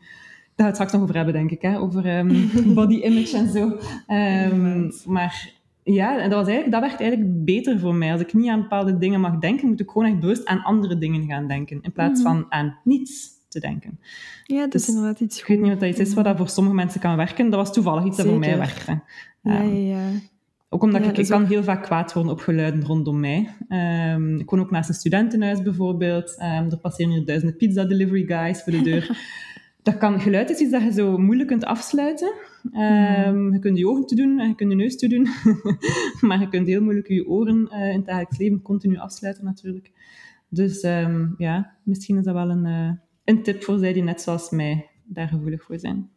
We 0.57 0.63
het 0.63 0.75
straks 0.75 0.93
nog 0.93 1.03
over 1.03 1.15
hebben, 1.17 1.35
denk 1.35 1.51
ik. 1.51 1.63
Hè? 1.63 1.79
Over 1.79 2.07
ehm, 2.07 2.35
body 2.75 2.95
image 2.95 3.37
en 3.37 3.49
zo. 3.49 3.79
Ehm, 4.07 4.91
maar 5.07 5.53
ja, 5.83 6.21
en 6.23 6.31
dat, 6.31 6.39
was 6.39 6.47
eigenlijk, 6.49 6.71
dat 6.71 6.81
werkt 6.81 7.01
eigenlijk 7.01 7.45
beter 7.45 7.79
voor 7.79 7.95
mij. 7.95 8.13
Als 8.13 8.21
ik 8.21 8.35
niet 8.35 8.49
aan 8.49 8.61
bepaalde 8.61 8.99
dingen 8.99 9.21
mag 9.21 9.39
denken, 9.39 9.69
moet 9.69 9.81
ik 9.81 9.91
gewoon 9.91 10.09
echt 10.09 10.21
bewust 10.21 10.47
aan 10.47 10.63
andere 10.63 10.99
dingen 10.99 11.27
gaan 11.27 11.49
denken. 11.49 11.79
In 11.83 11.93
plaats 11.93 12.23
Mhm. 12.23 12.31
van 12.33 12.47
aan 12.49 12.77
niets 12.85 13.33
te 13.49 13.61
denken. 13.61 13.99
ja, 14.45 14.61
dat 14.65 14.75
is 14.75 14.87
dus 14.87 14.95
inderdaad 14.95 15.21
iets 15.21 15.39
Ik 15.41 15.47
weet 15.47 15.61
niet 15.61 15.73
of 15.73 15.79
dat 15.79 15.89
iets 15.89 15.99
is 16.01 16.15
wat 16.15 16.25
dat 16.25 16.37
voor 16.37 16.49
sommige 16.49 16.77
mensen 16.77 17.01
kan 17.01 17.17
werken. 17.17 17.51
Dat 17.51 17.61
was 17.61 17.73
toevallig 17.73 18.05
iets 18.05 18.17
dat 18.17 18.27
voor 18.27 18.39
mij 18.39 18.59
werkte. 18.59 19.01
Ja, 19.43 19.61
Ehm, 19.61 19.75
ja, 19.75 19.97
ja. 19.97 20.09
ook 20.69 20.83
omdat 20.83 21.05
Ja, 21.05 21.11
ik, 21.11 21.17
ik 21.19 21.29
kan 21.29 21.43
ook- 21.43 21.49
heel 21.49 21.63
vaak 21.63 21.83
kwaad 21.83 22.13
worden 22.13 22.33
op 22.33 22.41
geluiden 22.41 22.85
rondom 22.85 23.21
mij. 23.21 23.39
Ik 24.39 24.51
woon 24.51 24.61
ook 24.61 24.71
naast 24.71 24.89
een 24.89 24.95
studentenhuis 24.95 25.63
bijvoorbeeld. 25.63 26.35
Ehm, 26.39 26.71
er 26.71 26.79
passeren 26.79 27.13
hier 27.13 27.25
duizenden 27.25 27.57
pizza 27.57 27.85
delivery 27.85 28.25
guys 28.27 28.63
voor 28.63 28.73
de 28.73 28.83
deur. 28.83 29.11
dat 29.85 29.99
kan, 29.99 30.21
geluid 30.21 30.51
is 30.51 30.59
iets 30.59 30.71
dat 30.71 30.83
je 30.83 30.93
zo 30.93 31.19
moeilijk 31.19 31.49
kunt 31.49 31.65
afsluiten. 31.65 32.33
Ehm, 32.73 33.53
Je 33.53 33.59
kunt 33.59 33.79
je 33.79 33.89
ogen 33.89 34.07
te 34.07 34.15
doen 34.15 34.39
en 34.41 34.49
je 34.49 34.55
kunt 34.55 34.71
je 34.71 34.77
neus 34.77 34.97
te 34.97 35.09
doen. 35.09 35.29
maar 36.29 36.41
je 36.41 36.49
kunt 36.49 36.67
heel 36.67 36.83
moeilijk 36.83 37.09
je 37.09 37.29
oren 37.29 37.69
eh, 37.69 37.89
in 37.89 37.97
het 37.97 38.07
dagelijks 38.07 38.39
leven 38.39 38.63
continu 38.63 38.99
afsluiten 38.99 39.45
natuurlijk. 39.45 39.91
Dus 40.49 40.81
ehm, 40.81 41.27
ja, 41.37 41.77
misschien 41.83 42.17
is 42.19 42.25
dat 42.25 42.35
wel 42.35 42.51
een, 42.51 42.67
eh, 42.67 42.91
een 43.25 43.43
tip 43.43 43.63
voor 43.63 43.79
zij 43.79 43.93
die 43.93 44.03
net 44.03 44.21
zoals 44.21 44.51
mij 44.51 44.91
daar 45.05 45.29
gevoelig 45.29 45.63
voor 45.63 45.79
zijn. 45.79 46.09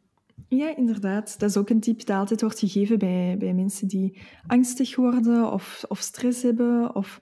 Ja, 0.47 0.77
inderdaad. 0.77 1.39
Dat 1.39 1.49
is 1.49 1.57
ook 1.57 1.69
een 1.69 1.79
tip 1.79 2.05
dat 2.05 2.17
altijd 2.17 2.41
wordt 2.41 2.59
gegeven 2.59 2.99
bij, 2.99 3.35
bij 3.39 3.53
mensen 3.53 3.87
die 3.87 4.17
angstig 4.47 4.95
worden 4.95 5.51
of, 5.51 5.85
of 5.87 5.99
stress 5.99 6.43
hebben 6.43 6.95
of 6.95 7.21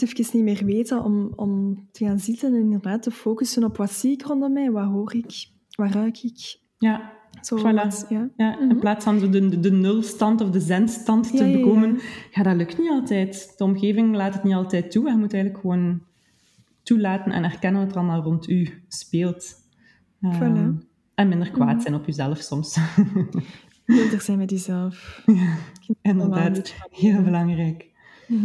het 0.00 0.18
even 0.18 0.36
niet 0.36 0.44
meer 0.44 0.64
weten 0.64 1.04
om, 1.04 1.32
om 1.36 1.82
te 1.92 2.04
gaan 2.04 2.18
zitten 2.18 2.54
en 2.54 2.60
inderdaad 2.60 3.02
te 3.02 3.10
focussen 3.10 3.64
op 3.64 3.76
wat 3.76 3.90
zie 3.90 4.12
ik 4.12 4.22
rondom 4.22 4.52
mij, 4.52 4.70
wat 4.70 4.84
hoor 4.84 5.14
ik, 5.14 5.48
wat 5.76 5.90
ruik 5.92 6.22
ik. 6.22 6.58
Ja, 6.78 7.18
Zo 7.40 7.58
Voilà. 7.58 7.62
wat, 7.74 8.06
ja. 8.08 8.28
Ja, 8.36 8.56
Mhm. 8.60 8.70
In 8.70 8.78
plaats 8.78 9.04
van 9.04 9.18
zo 9.20 9.28
de, 9.30 9.48
de, 9.48 9.60
de 9.60 9.70
nulstand 9.70 10.40
of 10.40 10.50
de 10.50 10.60
zenstand 10.60 11.30
te 11.30 11.36
Ja, 11.36 11.44
ja, 11.44 11.50
ja. 11.50 11.56
bekomen. 11.58 11.98
Ja, 12.32 12.42
dat 12.42 12.56
lukt 12.56 12.78
niet 12.78 12.90
altijd. 12.90 13.54
De 13.56 13.64
omgeving 13.64 14.14
laat 14.16 14.34
het 14.34 14.42
niet 14.44 14.54
altijd 14.54 14.90
toe. 14.90 15.08
Je 15.10 15.16
moet 15.16 15.32
eigenlijk 15.32 15.62
gewoon 15.62 16.02
toelaten 16.82 17.32
en 17.32 17.44
erkennen 17.44 17.82
wat 17.82 17.90
er 17.90 17.96
allemaal 17.98 18.22
rond 18.22 18.48
u 18.48 18.82
speelt. 18.88 19.54
Ehm. 20.20 20.72
En 21.14 21.28
minder 21.28 21.50
kwaad 21.50 21.72
Mhm. 21.74 21.80
zijn 21.80 21.94
op 21.94 22.06
jezelf 22.06 22.38
soms. 22.38 22.76
Milder 23.86 24.20
zijn 24.20 24.38
met 24.38 24.50
jezelf. 24.50 25.22
Inderdaad, 26.02 26.74
heel 26.90 27.22
belangrijk. 27.22 27.88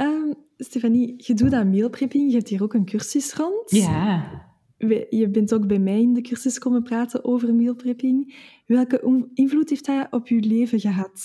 Ehm, 0.00 0.32
Stefanie, 0.56 1.14
je 1.16 1.34
doet 1.34 1.52
aan 1.52 1.70
meal 1.70 1.90
prepping. 1.90 2.30
Je 2.30 2.36
hebt 2.36 2.48
hier 2.48 2.62
ook 2.62 2.74
een 2.74 2.84
cursus 2.84 3.34
rond. 3.34 3.70
Ja, 3.70 4.24
Je 5.10 5.28
bent 5.32 5.54
ook 5.54 5.66
bij 5.66 5.78
mij 5.78 6.00
in 6.00 6.12
de 6.14 6.20
cursus 6.20 6.58
komen 6.58 6.82
praten 6.82 7.24
over 7.24 7.54
meal 7.54 7.74
prepping. 7.74 8.34
Welke 8.66 9.28
invloed 9.34 9.70
heeft 9.70 9.86
dat 9.86 10.06
op 10.10 10.28
je 10.28 10.40
leven 10.40 10.80
gehad? 10.80 11.20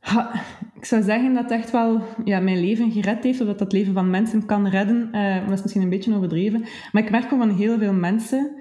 Ha, 0.00 0.42
ik 0.74 0.84
zou 0.84 1.02
zeggen 1.02 1.34
dat 1.34 1.42
het 1.42 1.52
echt 1.52 1.70
wel 1.70 2.02
ja, 2.24 2.40
mijn 2.40 2.60
leven 2.60 2.90
gered 2.92 3.24
heeft, 3.24 3.40
of 3.40 3.46
dat 3.46 3.60
het 3.60 3.72
leven 3.72 3.94
van 3.94 4.10
mensen 4.10 4.46
kan 4.46 4.66
redden. 4.68 5.08
Maar 5.10 5.44
dat 5.48 5.52
is 5.56 5.62
misschien 5.62 5.82
een 5.82 5.88
beetje 5.88 6.14
overdreven. 6.14 6.64
Maar 6.92 7.02
ik 7.02 7.10
merk 7.10 7.28
gewoon 7.28 7.48
van 7.48 7.56
heel 7.56 7.78
veel 7.78 7.92
mensen 7.92 8.56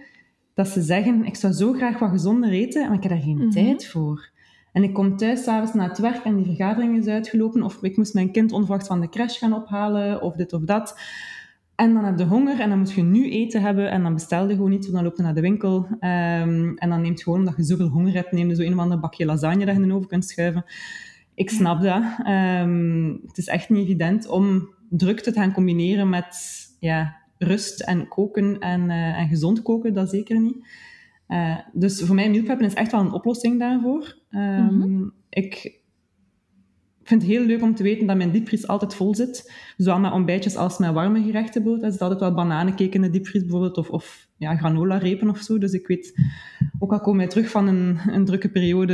dat 0.54 0.68
ze 0.68 0.82
zeggen, 0.82 1.26
ik 1.26 1.36
zou 1.36 1.54
zo 1.54 1.74
graag 1.74 2.00
wat 2.00 2.10
gezonder 2.10 2.50
eten, 2.52 2.88
maar 2.88 2.96
ik 2.98 3.04
heb 3.04 3.12
daar 3.12 3.22
geen 3.22 3.38
Mhm. 3.38 3.50
tijd 3.50 3.88
voor. 3.88 4.32
En 4.74 4.84
ik 4.84 4.94
kom 4.94 5.18
thuis 5.18 5.44
s'avonds 5.44 5.74
na 5.74 5.88
het 5.88 5.98
werk 5.98 6.24
en 6.24 6.36
die 6.36 6.46
vergadering 6.46 6.98
is 6.98 7.08
uitgelopen, 7.08 7.64
of 7.64 7.84
ik 7.84 7.98
moest 7.98 8.14
mijn 8.14 8.32
kind 8.32 8.52
onverwachts 8.52 8.88
van 8.88 9.02
de 9.02 9.10
crash 9.10 9.40
gaan 9.40 9.54
ophalen, 9.54 10.22
of 10.22 10.36
dit 10.36 10.54
of 10.54 10.62
dat. 10.62 11.00
En 11.76 11.94
dan 11.94 12.06
heb 12.06 12.18
je 12.18 12.26
honger 12.26 12.60
en 12.60 12.70
dan 12.70 12.78
moet 12.78 12.92
je 12.92 13.04
nu 13.04 13.32
eten 13.32 13.62
hebben 13.62 13.92
en 13.92 14.04
dan 14.04 14.14
bestel 14.14 14.50
je 14.50 14.56
gewoon 14.56 14.72
iets, 14.72 14.88
of 14.88 14.94
dan 14.94 15.04
loop 15.04 15.18
je 15.18 15.24
naar 15.24 15.34
de 15.34 15.42
winkel 15.42 15.88
ehm, 16.00 16.74
en 16.76 16.90
dan 16.90 17.02
neemt 17.02 17.24
gewoon, 17.24 17.40
omdat 17.40 17.56
je 17.58 17.64
zoveel 17.64 17.88
honger 17.88 18.14
hebt, 18.14 18.32
neem 18.32 18.50
je 18.50 18.56
zo 18.56 18.62
een 18.62 18.74
of 18.74 18.80
ander 18.80 19.00
bakje 19.00 19.26
lasagne 19.26 19.66
dat 19.66 19.76
je 19.76 19.82
in 19.82 19.88
de 19.88 19.94
oven 19.94 20.08
kunt 20.08 20.26
schuiven. 20.26 20.66
Ik 21.34 21.50
snap 21.50 21.82
dat. 21.82 22.04
Ehm, 22.24 23.12
het 23.28 23.38
is 23.38 23.48
echt 23.48 23.70
niet 23.70 23.84
evident 23.84 24.28
om 24.28 24.74
drukte 24.90 25.32
te 25.32 25.40
gaan 25.40 25.54
combineren 25.54 26.10
met 26.10 26.36
ja, 26.80 27.16
rust 27.38 27.82
en 27.82 28.08
koken 28.08 28.60
en, 28.60 28.90
eh, 28.90 29.20
en 29.20 29.28
gezond 29.28 29.62
koken, 29.62 29.94
dat 29.94 30.10
zeker 30.10 30.42
niet. 30.42 30.68
Eh, 31.28 31.58
dus 31.74 32.02
voor 32.02 32.16
mij, 32.16 32.30
meal 32.30 32.44
preppen 32.44 32.66
is 32.66 32.74
echt 32.74 32.92
wel 32.92 33.02
een 33.02 33.12
oplossing 33.12 33.60
daarvoor. 33.60 34.18
Ehm, 34.30 35.10
Ik 37.04 37.10
vind 37.10 37.22
het 37.22 37.32
heel 37.32 37.46
leuk 37.46 37.62
om 37.62 37.76
te 37.76 37.84
weten 37.84 38.08
dat 38.08 38.18
mijn 38.18 38.32
diepvries 38.32 38.68
altijd 38.68 38.96
vol 38.96 39.16
zit. 39.16 39.54
Zowel 39.78 40.00
met 40.00 40.12
ontbijtjes 40.12 40.56
als 40.56 40.78
met 40.78 40.94
warme 40.94 41.24
gerechten. 41.24 41.64
bijvoorbeeld. 41.64 41.84
Er 41.86 41.92
zit 41.92 42.02
altijd 42.02 42.20
wel 42.20 42.34
bananencake 42.34 42.90
in 42.90 43.02
de 43.02 43.10
diepvries 43.10 43.42
bijvoorbeeld, 43.42 43.78
of, 43.78 43.90
of 43.90 44.28
ja, 44.38 44.56
granola-repen 44.56 45.30
of 45.30 45.38
zo. 45.38 45.58
Dus 45.58 45.74
ik 45.74 45.88
weet, 45.88 46.14
ook 46.80 46.92
al 46.92 47.00
kom 47.00 47.22
je 47.22 47.28
terug 47.28 47.50
van 47.50 47.68
een, 47.68 47.98
een 48.08 48.26
drukke 48.26 48.50
periode 48.50 48.94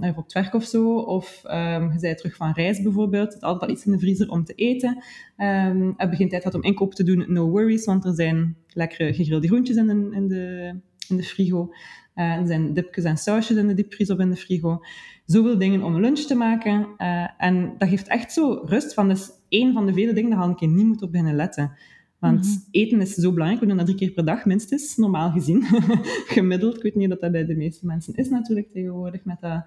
even 0.00 0.16
op 0.16 0.24
het 0.24 0.32
werk 0.32 0.54
of 0.54 0.64
zo, 0.64 0.94
of 0.94 1.40
ehm, 1.44 1.92
je 1.92 1.98
bent 2.00 2.18
terug 2.18 2.36
van 2.36 2.52
reis 2.52 2.82
bijvoorbeeld, 2.82 3.26
er 3.26 3.32
zit 3.32 3.42
altijd 3.42 3.60
wel 3.60 3.70
iets 3.70 3.86
in 3.86 3.92
de 3.92 3.98
vriezer 3.98 4.30
om 4.30 4.44
te 4.44 4.54
eten. 4.54 5.02
Ehm 5.36 5.92
heb 5.96 6.10
je 6.10 6.16
geen 6.16 6.28
tijd 6.28 6.42
gehad 6.42 6.56
om 6.56 6.62
inkoop 6.62 6.94
te 6.94 7.04
doen, 7.04 7.24
no 7.28 7.48
worries, 7.48 7.84
want 7.84 8.04
er 8.04 8.14
zijn 8.14 8.56
lekkere 8.68 9.14
gegrilde 9.14 9.46
groentjes 9.46 9.76
in 9.76 9.86
de, 9.86 10.16
in 10.16 10.28
de, 10.28 10.74
in 11.08 11.16
de 11.16 11.22
frigo. 11.22 11.72
Eh, 12.14 12.32
er 12.32 12.46
zijn 12.46 12.74
dipjes 12.74 13.04
en 13.04 13.16
sausjes 13.16 13.56
in 13.56 13.66
de 13.66 13.74
diepvries 13.74 14.10
of 14.10 14.18
in 14.18 14.30
de 14.30 14.36
frigo. 14.36 14.80
Zoveel 15.24 15.58
dingen 15.58 15.82
om 15.82 16.00
lunch 16.00 16.18
te 16.18 16.34
maken. 16.34 16.86
Eh, 16.96 17.28
en 17.38 17.74
dat 17.78 17.88
geeft 17.88 18.08
echt 18.08 18.32
zo 18.32 18.62
rust 18.64 18.94
van, 18.94 19.08
dat 19.08 19.16
is 19.16 19.30
één 19.48 19.72
van 19.72 19.86
de 19.86 19.92
vele 19.92 20.12
dingen 20.12 20.30
dat 20.30 20.38
je 20.42 20.48
een 20.48 20.56
keer 20.56 20.68
niet 20.68 20.86
moet 20.86 21.02
op 21.02 21.10
beginnen 21.10 21.34
letten. 21.36 21.72
Want 22.18 22.46
Mhm. 22.46 22.56
eten 22.70 23.00
is 23.00 23.14
zo 23.14 23.32
belangrijk. 23.32 23.60
We 23.60 23.66
doen 23.68 23.76
dat 23.76 23.86
drie 23.86 23.98
keer 23.98 24.10
per 24.10 24.24
dag 24.24 24.44
minstens, 24.44 24.96
normaal 24.96 25.30
gezien. 25.30 25.62
Gemiddeld. 26.34 26.76
Ik 26.76 26.82
weet 26.82 26.94
niet 26.94 27.12
of 27.12 27.18
dat 27.18 27.32
bij 27.32 27.44
de 27.46 27.56
meeste 27.56 27.86
mensen 27.86 28.14
is 28.14 28.28
natuurlijk 28.28 28.70
tegenwoordig, 28.72 29.24
met 29.24 29.40
dat 29.40 29.64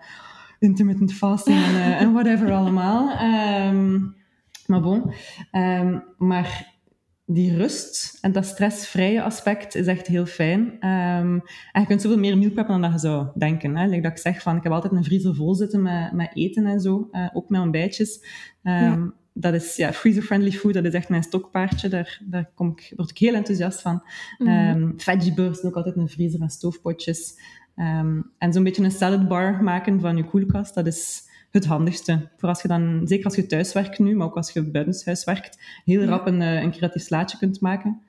intermittent 0.60 1.14
fasting 1.14 1.58
en, 1.64 1.98
eh, 1.98 2.12
whatever 2.14 2.52
allemaal. 2.52 3.10
Ehm, 3.10 4.00
maar 4.66 4.82
bon. 4.82 5.12
Ehm, 5.52 6.00
maar 6.18 6.71
die 7.26 7.58
rust 7.58 8.18
en 8.22 8.32
dat 8.32 8.46
stressvrije 8.46 9.22
aspect 9.24 9.76
is 9.76 9.88
echt 9.88 10.08
heel 10.08 10.26
fijn. 10.26 10.80
Ehm, 10.80 11.40
en 11.72 11.82
je 11.82 11.86
kunt 11.86 12.02
zoveel 12.02 12.20
meer 12.20 12.38
meal 12.38 12.52
preppen 12.52 12.74
dan 12.74 12.92
dat 12.92 13.02
je 13.02 13.08
zou 13.08 13.28
denken. 13.36 13.76
Hè. 13.78 13.86
Like 13.88 14.02
dat 14.02 14.12
ik 14.12 14.18
zeg, 14.18 14.42
van, 14.42 14.56
ik 14.58 14.64
heb 14.64 14.72
altijd 14.72 14.94
een 14.94 15.04
vriezer 15.04 15.36
vol 15.36 15.56
zitten 15.56 15.82
met, 15.82 16.12
met 16.12 16.32
eten 16.34 16.66
en 16.66 16.80
zo. 16.80 17.08
eh, 17.12 17.30
ook 17.34 17.50
met 17.50 17.62
ontbijtjes. 17.62 18.26
Ja. 18.64 19.14
Dat 19.34 19.54
is 19.54 19.76
ja, 19.76 19.94
freezer-friendly 19.94 20.52
food, 20.52 20.74
dat 20.74 20.84
is 20.86 20.94
echt 20.94 21.10
mijn 21.10 21.24
stokpaardje. 21.24 21.88
Daar, 21.90 22.22
daar 22.26 22.50
kom 22.56 22.70
ik, 22.70 22.94
word 22.96 23.10
ik 23.10 23.18
heel 23.18 23.34
enthousiast 23.34 23.82
van. 23.82 24.04
Mhm. 24.38 24.50
Ehm 24.50 24.92
veggie 24.98 25.34
bursts 25.34 25.64
ook 25.66 25.76
altijd 25.76 25.96
in 25.96 26.04
de 26.04 26.10
vriezer 26.12 26.42
en 26.42 26.50
stoofpotjes. 26.50 27.40
Ehm, 27.76 28.22
en 28.38 28.54
zo'n 28.54 28.64
beetje 28.64 28.84
een 28.84 28.92
salad 28.92 29.28
bar 29.28 29.64
maken 29.64 30.00
van 30.00 30.18
je 30.18 30.26
koelkast, 30.26 30.74
dat 30.76 30.88
is 30.88 31.30
het 31.52 31.66
handigste. 31.66 32.30
Voor 32.38 32.50
als 32.50 32.62
je 32.62 32.68
dan, 32.68 33.02
zeker 33.04 33.26
als 33.26 33.36
je 33.36 33.46
thuis 33.46 33.74
werkt 33.74 34.00
nu, 34.00 34.16
maar 34.16 34.28
ook 34.28 34.36
als 34.36 34.52
je 34.52 34.64
buitenshuis 34.64 35.24
werkt, 35.24 35.60
heel 35.86 36.04
rap 36.04 36.28
een, 36.28 36.42
eh, 36.42 36.62
een 36.62 36.72
creatief 36.72 37.04
slaatje 37.04 37.38
kunt 37.38 37.62
maken. 37.62 38.02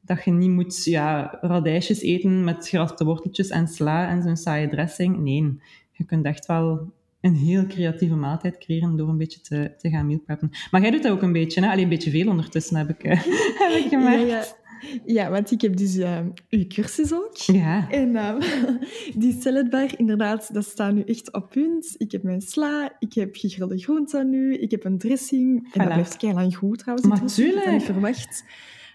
Dat 0.00 0.24
je 0.24 0.30
niet 0.30 0.50
moet 0.50 0.84
ja, 0.84 1.38
radijsjes 1.40 2.00
eten 2.00 2.44
met 2.44 2.68
geraspte 2.68 3.04
worteltjes 3.04 3.48
en 3.48 3.68
sla 3.68 4.08
en 4.08 4.22
zo'n 4.22 4.36
saaie 4.36 4.68
dressing. 4.68 5.18
Nee, 5.18 5.58
je 5.90 6.04
kunt 6.04 6.24
echt 6.24 6.46
wel 6.46 6.92
een 7.20 7.34
heel 7.34 7.66
creatieve 7.66 8.14
maaltijd 8.14 8.58
creëren 8.58 8.96
door 8.96 9.08
een 9.08 9.18
beetje 9.18 9.40
te, 9.40 9.74
te 9.78 9.90
gaan 9.90 10.06
meal 10.06 10.18
preppen. 10.18 10.50
Maar 10.70 10.80
jij 10.80 10.90
doet 10.90 11.02
dat 11.02 11.12
ook 11.12 11.22
een 11.22 11.32
beetje, 11.32 11.60
hè? 11.60 11.70
Alleen 11.70 11.82
een 11.82 11.88
beetje 11.88 12.10
veel 12.10 12.28
ondertussen, 12.28 12.76
heb 12.76 12.88
ik, 12.88 13.02
eh, 13.02 13.20
heb 13.62 13.84
ik 13.84 13.88
gemerkt. 13.88 14.28
ja. 14.28 14.36
ja, 14.36 14.44
want 15.30 15.50
ik 15.50 15.60
heb 15.60 15.76
dus 15.76 15.96
eh, 15.96 16.18
uw 16.48 16.66
cursus 16.66 17.14
ook. 17.14 17.36
ja. 17.36 17.90
En 17.90 18.16
ehm, 18.16 18.40
die 19.22 19.38
saladbar, 19.40 19.98
inderdaad, 19.98 20.54
dat 20.54 20.64
staat 20.64 20.94
nu 20.94 21.02
echt 21.02 21.32
op 21.32 21.50
punt. 21.50 21.94
Ik 21.98 22.12
heb 22.12 22.22
mijn 22.22 22.40
sla, 22.40 22.96
ik 22.98 23.12
heb 23.14 23.36
gegrilde 23.36 23.78
groenten 23.78 24.30
nu, 24.30 24.54
ik 24.56 24.70
heb 24.70 24.84
een 24.84 24.98
dressing. 24.98 25.68
En 25.72 25.80
dat 25.80 25.92
blijft 25.92 26.16
keilang 26.16 26.56
goed 26.56 26.78
trouwens. 26.78 27.08
Dressing. 27.08 27.48
Ik 27.48 27.54
had 27.54 27.64
dat 27.64 27.72
niet 27.72 27.82
verwacht. 27.82 28.44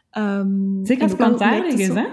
Ehm, 0.10 0.86
Zeker 0.86 1.04
als 1.04 1.16
plantaardig 1.16 1.74
is, 1.74 1.88
hè? 1.88 2.06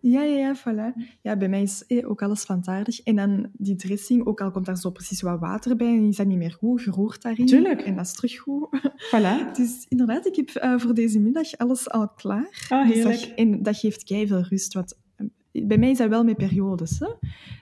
Ja, 0.00 0.22
ja, 0.22 0.36
ja, 0.36 0.56
voilà. 0.56 1.16
Ja, 1.22 1.36
bij 1.36 1.48
mij 1.48 1.62
is 1.62 1.86
eh, 1.86 2.10
ook 2.10 2.22
alles 2.22 2.44
plantaardig. 2.44 3.00
En 3.00 3.16
dan 3.16 3.48
die 3.52 3.76
dressing, 3.76 4.26
ook 4.26 4.40
al 4.40 4.50
komt 4.50 4.66
daar 4.66 4.76
zo 4.76 4.90
precies 4.90 5.20
wat 5.20 5.40
water 5.40 5.76
bij, 5.76 5.86
en 5.96 6.08
is 6.08 6.16
dat 6.16 6.26
niet 6.26 6.38
meer 6.38 6.52
goed, 6.52 6.82
geroerd 6.82 7.22
daarin. 7.22 7.46
Tuurlijk. 7.46 7.80
En 7.80 7.96
dat 7.96 8.04
is 8.04 8.12
terug 8.12 8.38
goed. 8.38 8.68
Voilà. 9.14 9.56
Dus 9.56 9.86
inderdaad, 9.88 10.26
ik 10.26 10.36
heb 10.36 10.48
eh, 10.48 10.78
voor 10.78 10.94
deze 10.94 11.18
middag 11.20 11.56
alles 11.56 11.90
al 11.90 12.08
klaar. 12.08 12.68
Oh, 12.72 12.86
Dus 12.86 12.94
heerlijk. 12.94 13.20
dat, 13.20 13.32
en 13.34 13.62
dat 13.62 13.76
geeft 13.76 14.04
kei 14.04 14.26
veel 14.26 14.42
rust. 14.42 14.74
Want 14.74 14.96
bij 15.52 15.78
mij 15.78 15.90
is 15.90 15.98
dat 15.98 16.08
wel 16.08 16.24
met 16.24 16.36
periodes. 16.36 16.98
Hè? 16.98 17.06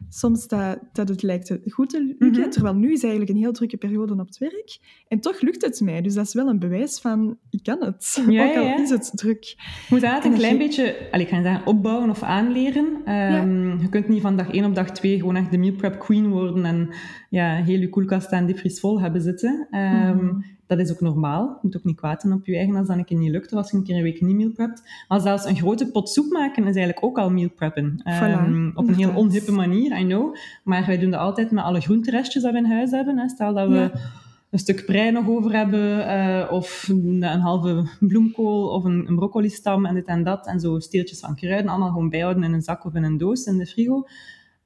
Soms 0.09 0.49
dat, 0.49 0.79
dat 0.93 1.09
het 1.09 1.23
lijkt 1.23 1.59
goed 1.69 1.89
te 1.91 2.03
lukken, 2.19 2.41
Mhm. 2.41 2.51
terwijl 2.51 2.75
nu 2.75 2.93
is 2.93 3.03
eigenlijk 3.03 3.33
een 3.33 3.37
heel 3.39 3.53
drukke 3.53 3.77
periode 3.77 4.13
op 4.13 4.27
het 4.27 4.39
werk. 4.39 4.79
En 5.09 5.21
toch 5.21 5.41
lukt 5.41 5.65
het 5.65 5.81
mij. 5.81 6.03
Dus 6.03 6.15
dat 6.15 6.27
is 6.27 6.35
wel 6.35 6.49
een 6.49 6.59
bewijs 6.59 7.01
van, 7.01 7.39
ik 7.51 7.63
kan 7.63 7.85
het. 7.85 8.19
Ja, 8.29 8.49
Ook 8.49 8.57
al 8.57 8.63
ja, 8.65 8.83
is 8.83 8.91
het 8.91 9.11
druk. 9.15 9.45
Je 9.45 9.57
moet 9.91 10.01
dat 10.01 10.25
En 10.25 10.31
een 10.33 10.37
klein 10.39 10.53
je- 10.53 10.59
beetje, 10.59 10.97
allez, 11.11 11.25
ik 11.27 11.33
ga 11.35 11.43
zeggen 11.43 11.67
opbouwen 11.67 12.11
of 12.11 12.23
aanleren. 12.23 13.01
Ehm, 13.05 13.79
Je 13.81 13.89
kunt 13.89 14.09
niet 14.09 14.23
van 14.23 14.37
dag 14.37 14.53
1 14.53 14.65
op 14.65 14.75
dag 14.75 14.91
2 14.91 15.19
gewoon 15.19 15.37
echt 15.37 15.51
de 15.51 15.59
meal 15.59 15.75
prep 15.75 15.99
queen 15.99 16.29
worden 16.29 16.65
en 16.65 16.89
ja, 17.31 17.55
heel 17.55 17.81
je 17.81 17.89
koelkast 17.89 18.31
en 18.33 18.47
diepvries 18.47 18.81
vol 18.81 19.01
hebben 19.01 19.21
zitten. 19.21 19.67
Ehm, 19.71 20.17
Mhm. 20.17 20.41
Dat 20.67 20.79
is 20.79 20.91
ook 20.93 21.01
normaal. 21.01 21.49
Je 21.49 21.59
moet 21.63 21.77
ook 21.77 21.85
niet 21.85 21.97
kwaad 21.97 22.21
zijn 22.21 22.33
op 22.33 22.47
je 22.47 22.57
eigen 22.57 22.77
als 22.77 22.87
dat 22.87 22.97
een 22.97 23.05
keer 23.05 23.19
niet 23.19 23.31
lukt 23.31 23.53
of 23.53 23.59
als 23.59 23.71
je 23.71 23.77
een 23.77 23.83
keer 23.83 23.97
een 23.97 24.03
week 24.03 24.21
niet 24.21 24.37
meal 24.37 24.51
prept. 24.51 24.83
Maar 25.09 25.21
zelfs 25.21 25.45
een 25.45 25.57
grote 25.57 25.91
pot 25.91 26.09
soep 26.09 26.31
maken 26.31 26.63
is 26.63 26.77
eigenlijk 26.77 27.05
ook 27.05 27.19
al 27.19 27.31
meal 27.31 27.49
preppen. 27.51 28.01
Ehm, 28.05 28.71
op 28.75 28.89
een 28.89 28.95
heel 28.95 29.13
onhippe 29.15 29.53
manier, 29.53 29.99
I 30.01 30.05
know. 30.05 30.35
Maar 30.65 30.87
wij 30.87 30.99
doen 30.99 31.11
dat 31.11 31.21
altijd 31.21 31.51
met 31.51 31.65
alle 31.65 31.81
groenterestjes 31.81 32.43
dat 32.43 32.53
we 32.53 32.59
in 32.59 32.65
huis 32.65 32.91
hebben. 32.91 33.19
Hè. 33.19 33.29
Stel 33.29 33.55
dat 33.55 33.69
we 33.69 33.75
Ja. 33.75 33.91
een 34.51 34.59
stuk 34.59 34.85
prei 34.87 35.11
nog 35.11 35.29
over 35.29 35.53
hebben, 35.57 36.09
eh, 36.09 36.53
of 36.53 36.89
een, 36.89 37.23
een 37.23 37.41
halve 37.41 37.85
bloemkool, 38.01 38.69
of 38.69 38.85
een, 38.85 39.05
een 39.09 39.17
broccolistam 39.17 39.87
en 39.87 39.95
dit 39.95 40.07
en 40.07 40.25
dat. 40.25 40.47
En 40.47 40.61
zo 40.61 40.79
steeltjes 40.79 41.21
van 41.21 41.35
kruiden, 41.35 41.71
allemaal 41.71 41.91
gewoon 41.91 42.09
bijhouden 42.11 42.43
in 42.43 42.53
een 42.53 42.63
zak 42.63 42.85
of 42.85 42.95
in 42.95 43.03
een 43.03 43.19
doos 43.19 43.45
in 43.45 43.59
de 43.59 43.67
frigo. 43.67 44.05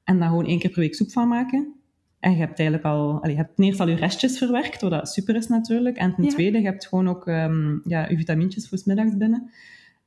En 0.03 0.19
dan 0.19 0.27
gewoon 0.27 0.45
één 0.45 0.59
keer 0.59 0.69
per 0.71 0.79
week 0.79 0.95
soep 0.95 1.11
van 1.11 1.27
maken. 1.27 1.73
En 2.21 2.31
je 2.31 2.37
hebt 2.37 2.59
eigenlijk 2.59 2.87
al, 2.87 3.17
allee, 3.21 3.31
je 3.35 3.41
hebt 3.41 3.55
ten 3.55 3.65
eerste 3.65 3.83
al 3.83 3.89
je 3.89 3.95
restjes 3.95 4.37
verwerkt, 4.37 4.81
wat 4.81 4.91
dat 4.91 5.09
super 5.09 5.35
is 5.35 5.47
natuurlijk. 5.47 5.97
En 5.97 6.13
ten 6.15 6.23
Ja. 6.23 6.29
tweede, 6.29 6.57
je 6.59 6.65
hebt 6.65 6.87
gewoon 6.87 7.09
ook 7.09 7.27
ehm, 7.27 7.77
ja, 7.83 8.09
je 8.09 8.17
vitamintjes 8.17 8.69
voor 8.69 8.79
middags 8.85 9.17
binnen. 9.17 9.49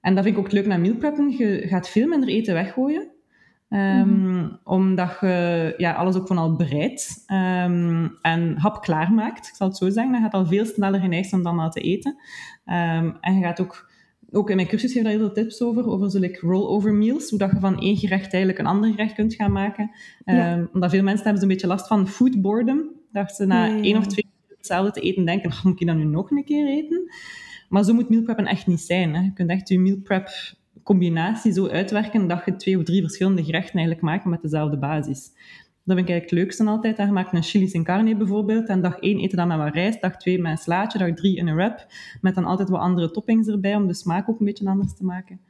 En 0.00 0.14
dat 0.14 0.24
vind 0.24 0.36
ik 0.36 0.44
ook 0.44 0.52
leuk 0.52 0.66
naar 0.66 0.80
meal 0.80 0.94
preppen. 0.94 1.30
Je 1.36 1.62
gaat 1.68 1.88
veel 1.88 2.08
minder 2.08 2.28
eten 2.28 2.54
weggooien. 2.54 3.08
Ehm, 3.68 4.48
Omdat 4.64 5.16
je 5.20 5.74
ja, 5.76 5.92
alles 5.92 6.16
ook 6.16 6.26
van 6.26 6.38
al 6.38 6.56
bereidt 6.56 7.22
ehm, 7.26 8.08
en 8.22 8.54
hap 8.58 8.82
klaarmaakt. 8.82 9.48
Ik 9.48 9.54
zal 9.54 9.68
het 9.68 9.76
zo 9.76 9.90
zeggen. 9.90 10.12
Dan 10.12 10.22
gaat 10.22 10.34
al 10.34 10.46
veel 10.46 10.64
sneller 10.64 11.00
geneigd 11.00 11.32
om 11.32 11.42
dan 11.42 11.58
al 11.58 11.70
te 11.70 11.80
eten. 11.80 12.16
En 13.20 13.34
je 13.34 13.42
gaat 13.42 13.60
ook... 13.60 13.92
Ook 14.35 14.51
in 14.51 14.57
mijn 14.57 14.68
cursus 14.68 14.93
geef 14.93 14.99
ik 14.99 15.05
daar 15.05 15.12
heel 15.12 15.26
veel 15.26 15.35
tips 15.35 15.62
over, 15.62 15.87
over 15.87 16.11
zo 16.11 16.18
like 16.18 16.47
rollover 16.47 16.95
meals, 16.95 17.30
hoe 17.30 17.39
dat 17.39 17.51
je 17.51 17.59
van 17.59 17.80
één 17.80 17.97
gerecht 17.97 18.32
eigenlijk 18.32 18.59
een 18.59 18.66
ander 18.66 18.91
gerecht 18.91 19.14
kunt 19.14 19.35
gaan 19.35 19.53
maken. 19.53 19.91
Ja. 20.24 20.53
Ehm, 20.53 20.64
omdat 20.72 20.91
veel 20.91 21.03
mensen 21.03 21.22
hebben 21.22 21.41
zo'n 21.41 21.51
beetje 21.51 21.66
last 21.66 21.87
van 21.87 22.09
food 22.09 22.41
boredom, 22.41 22.91
dat 23.12 23.32
ze 23.32 23.47
na 23.47 23.80
één 23.80 23.97
of 23.97 24.07
twee 24.07 24.24
keer 24.47 24.57
hetzelfde 24.57 24.91
te 24.91 25.01
eten 25.01 25.24
denken, 25.24 25.51
"Oh, 25.51 25.64
moet 25.64 25.80
ik 25.80 25.87
dat 25.87 25.97
nu 25.97 26.05
nog 26.05 26.30
een 26.30 26.45
keer 26.45 26.68
eten? 26.68 27.11
Maar 27.68 27.85
zo 27.85 27.95
moet 27.95 28.09
meal 28.09 28.22
preppen 28.22 28.47
echt 28.47 28.66
niet 28.66 28.80
zijn. 28.80 29.14
Hè. 29.14 29.22
Je 29.22 29.32
kunt 29.32 29.51
echt 29.51 29.68
je 29.68 29.78
meal 29.78 29.97
prep 29.97 30.28
combinatie 30.82 31.53
zo 31.53 31.68
uitwerken 31.68 32.28
dat 32.28 32.43
je 32.45 32.57
twee 32.57 32.78
of 32.78 32.85
drie 32.85 33.01
verschillende 33.01 33.45
gerechten 33.45 33.74
eigenlijk 33.74 34.07
maakt 34.07 34.24
met 34.24 34.43
dezelfde 34.43 34.78
basis. 34.78 35.30
Dat 35.85 35.97
vind 35.97 36.09
ik 36.09 36.12
eigenlijk 36.12 36.30
het 36.30 36.59
leukste 36.59 36.64
altijd. 36.64 36.97
Dan 36.97 37.12
maak 37.12 37.30
je 37.30 37.37
een 37.37 37.43
chili 37.43 37.68
sin 37.68 37.85
carne 37.85 38.16
bijvoorbeeld. 38.16 38.68
En 38.68 38.80
dag 38.80 38.99
één 38.99 39.18
eten 39.18 39.37
dan 39.37 39.49
met 39.49 39.59
wat 39.59 39.74
rijst, 39.74 40.01
dag 40.01 40.16
twee 40.16 40.41
met 40.41 40.51
een 40.51 40.59
slaatje, 40.59 40.99
dag 40.99 41.14
drie 41.14 41.37
in 41.37 41.47
een 41.47 41.55
wrap. 41.55 41.87
Met 42.20 42.35
dan 42.35 42.45
altijd 42.45 42.68
wat 42.68 42.80
andere 42.80 43.11
toppings 43.11 43.49
erbij 43.49 43.76
om 43.76 43.87
de 43.87 43.95
smaak 43.95 44.28
ook 44.28 44.41
een 44.41 44.47
beetje 44.47 44.68
anders 44.68 44.95
te 44.95 45.05
maken. 45.05 45.41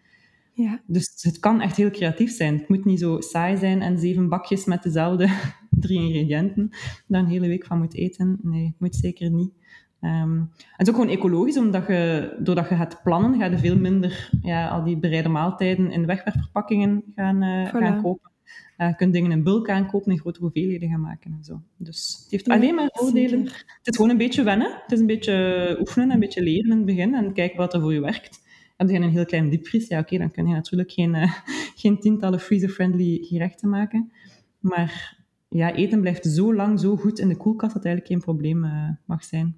Ja. 0.52 0.80
Dus 0.86 1.18
het 1.20 1.38
kan 1.38 1.60
echt 1.60 1.76
heel 1.76 1.90
creatief 1.90 2.30
zijn. 2.30 2.58
Het 2.58 2.68
moet 2.68 2.84
niet 2.84 3.00
zo 3.00 3.20
saai 3.20 3.56
zijn 3.56 3.82
en 3.82 3.98
zeven 3.98 4.28
bakjes 4.28 4.64
met 4.64 4.82
dezelfde 4.82 5.28
drie 5.70 6.00
ingrediënten 6.00 6.70
daar 7.06 7.20
een 7.20 7.26
hele 7.26 7.48
week 7.48 7.66
van 7.66 7.78
moet 7.78 7.94
eten. 7.94 8.38
Nee, 8.42 8.74
moet 8.78 8.96
zeker 8.96 9.30
niet. 9.30 9.52
Um, 10.00 10.50
het 10.56 10.86
is 10.86 10.88
ook 10.88 11.00
gewoon 11.00 11.16
ecologisch, 11.16 11.58
omdat 11.58 11.86
je, 11.86 12.36
doordat 12.38 12.68
je 12.68 12.74
gaat 12.74 13.00
plannen, 13.02 13.38
ga 13.38 13.44
je 13.44 13.58
veel 13.58 13.76
minder 13.76 14.30
ja, 14.42 14.68
al 14.68 14.84
die 14.84 14.98
bereide 14.98 15.28
maaltijden 15.28 15.90
in 15.90 16.06
wegwerpverpakkingen 16.06 17.04
gaan, 17.14 17.42
uh, 17.42 17.68
gaan 17.68 18.02
kopen. 18.02 18.30
Uh, 18.78 18.88
je 18.88 18.94
kunt 18.96 19.12
dingen 19.12 19.30
in 19.30 19.42
bulk 19.42 19.70
aankopen 19.70 20.12
en 20.12 20.18
grote 20.18 20.40
hoeveelheden 20.40 20.88
gaan 20.88 21.00
maken 21.00 21.32
en 21.32 21.44
zo. 21.44 21.62
Dus 21.76 22.18
het 22.22 22.30
heeft 22.30 22.48
alleen 22.48 22.74
maar 22.74 22.88
voordelen. 22.92 23.44
Het 23.44 23.80
is 23.82 23.96
gewoon 23.96 24.10
een 24.10 24.16
beetje 24.16 24.42
wennen. 24.42 24.72
Het 24.82 24.92
is 24.92 25.00
een 25.00 25.06
beetje 25.06 25.76
oefenen, 25.80 26.10
een 26.10 26.20
beetje 26.20 26.42
leren 26.42 26.70
in 26.70 26.76
het 26.76 26.86
begin 26.86 27.14
en 27.14 27.32
kijken 27.32 27.56
wat 27.56 27.74
er 27.74 27.80
voor 27.80 27.92
je 27.92 28.00
werkt. 28.00 28.42
Heb 28.76 28.88
je 28.88 28.96
een 28.96 29.10
heel 29.10 29.24
klein 29.24 29.50
diepvries, 29.50 29.88
ja 29.88 29.98
oké, 29.98 30.18
dan 30.18 30.30
kun 30.30 30.46
je 30.46 30.54
natuurlijk 30.54 30.92
geen, 30.92 31.14
uh, 31.14 31.32
geen 31.80 32.00
tientallen 32.00 32.40
freezer-friendly 32.40 33.18
gerechten 33.20 33.68
maken. 33.68 34.12
Maar 34.58 35.22
ja, 35.48 35.74
eten 35.74 36.00
blijft 36.00 36.26
zo 36.26 36.54
lang 36.54 36.80
zo 36.80 36.96
goed 36.96 37.18
in 37.18 37.28
de 37.28 37.36
koelkast 37.36 37.74
dat 37.74 37.82
het 37.82 37.92
eigenlijk 37.92 38.06
geen 38.06 38.34
probleem 38.34 38.64
uh, 38.64 38.88
mag 39.04 39.24
zijn. 39.24 39.56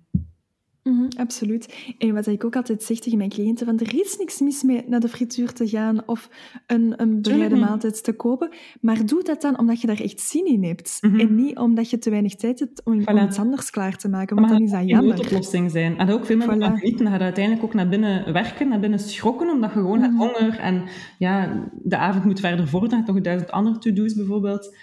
Mm 0.87 1.09
absoluut. 1.19 1.95
En 1.99 2.15
wat 2.15 2.27
ik 2.27 2.45
ook 2.45 2.57
altijd 2.57 2.83
zeg 2.83 2.99
tegen 2.99 3.19
mijn 3.19 3.31
cliënten, 3.31 3.67
van 3.67 3.79
er 3.79 4.01
is 4.01 4.17
niks 4.19 4.41
mis 4.41 4.63
mee 4.63 4.85
naar 4.87 5.01
de 5.01 5.09
frituur 5.09 5.53
te 5.53 5.69
gaan 5.69 6.03
of 6.07 6.31
een, 6.67 6.95
een 6.97 7.23
bereide 7.23 7.57
maaltijd 7.57 8.05
te 8.05 8.13
kopen, 8.13 8.49
maar 8.81 9.07
doe 9.07 9.23
dat 9.23 9.41
dan 9.41 9.59
omdat 9.59 9.81
je 9.81 9.87
daar 9.87 10.01
echt 10.01 10.21
zin 10.21 10.47
in 10.47 10.65
hebt. 10.65 10.99
Mm 11.01 11.11
-hmm. 11.11 11.21
En 11.21 11.35
niet 11.35 11.59
omdat 11.59 11.91
je 11.91 11.99
te 11.99 12.11
weinig 12.11 12.35
tijd 12.35 12.59
hebt 12.59 12.85
om, 12.85 13.01
voilà. 13.01 13.05
om 13.05 13.19
iets 13.19 13.39
anders 13.39 13.71
klaar 13.71 13.97
te 13.97 14.09
maken, 14.09 14.37
want 14.37 14.49
maar 14.49 14.59
dan 14.59 14.67
is 14.67 14.73
dat 14.73 14.89
jammer. 14.89 15.11
Het 15.11 15.21
een 15.21 15.27
oplossing 15.27 15.71
zijn. 15.71 15.99
En 15.99 16.11
ook 16.11 16.27
veel 16.27 16.37
mensen 16.37 16.57
voilà. 16.57 16.79
genieten, 16.79 17.05
dan 17.05 17.13
gaat 17.13 17.23
uiteindelijk 17.23 17.65
ook 17.65 17.75
naar 17.75 17.89
binnen 17.89 18.33
werken, 18.33 18.69
naar 18.69 18.81
binnen 18.81 18.99
schrokken, 18.99 19.51
omdat 19.51 19.73
je 19.73 19.79
gewoon 19.79 20.03
-hmm. 20.03 20.19
hebt 20.19 20.39
honger 20.39 20.59
en 20.59 20.83
ja, 21.19 21.63
de 21.83 21.97
avond 21.97 22.25
moet 22.25 22.41
verder 22.41 22.69
voortgaan, 22.69 23.03
nog 23.07 23.21
duizend 23.21 23.51
andere 23.51 23.79
to-do's 23.79 24.15
bijvoorbeeld 24.15 24.77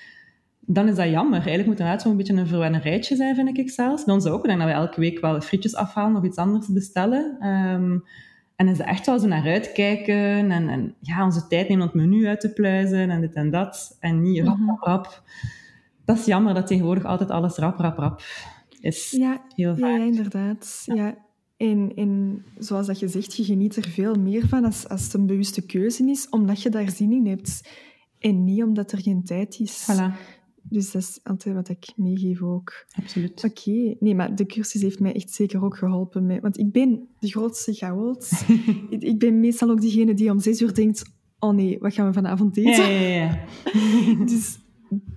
dan 0.66 0.88
is 0.88 0.96
dat 0.96 1.10
jammer. 1.10 1.34
Eigenlijk 1.34 1.66
moet 1.68 1.78
het 1.78 1.80
inderdaad 1.80 2.02
zo'n 2.02 2.18
beetje 2.18 2.34
een 2.34 2.48
verwennerijtje 2.48 3.16
zijn, 3.16 3.36
vind 3.36 3.58
ik 3.58 3.70
zelfs. 3.70 4.04
Bij 4.04 4.14
ons 4.14 4.26
ook. 4.26 4.44
Ik 4.44 4.48
denk 4.48 4.60
dat 4.60 4.68
we 4.68 4.74
elke 4.74 5.00
week 5.00 5.20
wel 5.20 5.42
frietjes 5.42 5.76
afhalen 5.76 6.18
of 6.18 6.24
iets 6.24 6.38
anders 6.38 6.68
bestellen. 6.68 7.48
Um, 7.48 8.04
en 8.56 8.68
is 8.68 8.80
echt 8.80 9.06
wel 9.06 9.20
zo 9.20 9.28
naar 9.28 9.48
uitkijken 9.48 10.52
en, 10.52 10.70
en 10.70 10.96
ja, 11.00 11.24
onze 11.24 11.48
tijd 11.48 11.70
nemen 11.70 11.92
om 11.92 12.00
het 12.00 12.10
menu 12.10 12.28
uit 12.28 12.40
te 12.40 12.54
pluizen 12.54 13.10
en 13.10 13.22
dit 13.22 13.34
en 13.34 13.50
dat. 13.50 13.98
En 14.00 14.22
niet 14.22 14.44
rap, 14.44 14.58
rap, 14.66 14.80
rap. 14.80 15.24
Dat 16.06 16.18
is 16.18 16.26
jammer 16.26 16.54
dat 16.54 16.68
tegenwoordig 16.68 17.06
altijd 17.06 17.30
alles 17.30 17.58
rap, 17.58 17.80
rap, 17.80 17.98
rap 17.98 18.22
is. 18.80 19.12
Ja, 19.12 19.42
heel 19.56 19.76
vaak. 19.76 19.90
ja 19.90 20.06
inderdaad. 20.06 20.84
Ja. 20.86 21.16
En, 21.58 21.92
en 21.96 22.44
zoals 22.58 22.88
dat 22.88 23.00
je 23.00 23.08
zegt, 23.08 23.36
je 23.36 23.44
geniet 23.44 23.76
er 23.76 23.90
veel 23.90 24.16
meer 24.16 24.48
van 24.48 24.66
als, 24.66 24.90
als 24.90 25.04
het 25.04 25.14
een 25.14 25.26
bewuste 25.26 25.66
keuze 25.66 26.10
is, 26.10 26.30
omdat 26.30 26.62
je 26.62 26.70
daar 26.70 26.90
zin 26.90 27.12
in 27.12 27.28
hebt. 27.28 27.70
En 28.20 28.44
niet 28.44 28.64
omdat 28.64 28.92
er 28.92 29.02
geen 29.02 29.24
tijd 29.24 29.60
is. 29.60 29.88
Voilà. 29.92 30.14
Dus 30.74 30.92
dat 30.92 31.02
is 31.02 31.20
altijd 31.24 31.56
wat 31.56 31.70
ik 31.70 31.94
meegeef 31.96 32.42
ook. 32.42 32.86
Absoluut. 32.96 33.44
Oké. 33.44 33.70
Okay. 33.70 33.98
Nee, 34.00 34.16
maar 34.16 34.36
de 34.36 34.46
cursus 34.46 34.82
heeft 34.82 35.00
mij 35.00 35.14
echt 35.14 35.34
zeker 35.34 35.64
ook 35.64 35.78
geholpen. 35.78 36.26
Met, 36.26 36.42
want 36.42 36.58
ik 36.58 36.72
ben 36.72 37.08
de 37.20 37.28
grootste 37.28 37.74
chaot. 37.74 38.32
ik 38.90 39.20
ben 39.20 39.40
meestal 39.40 39.70
ook 39.70 39.82
diegene 39.82 40.14
die 40.14 40.32
om 40.32 40.40
zes 40.40 40.62
uur 40.62 40.74
denkt... 40.74 41.04
Oh 41.40 41.54
nee, 41.54 41.78
wat 41.80 41.94
gaan 41.94 42.08
we 42.08 42.14
vanavond 42.14 42.58
eten? 42.58 42.92
Ja, 42.92 43.00
ja, 43.00 43.08
ja. 43.10 43.46
dus 44.26 44.60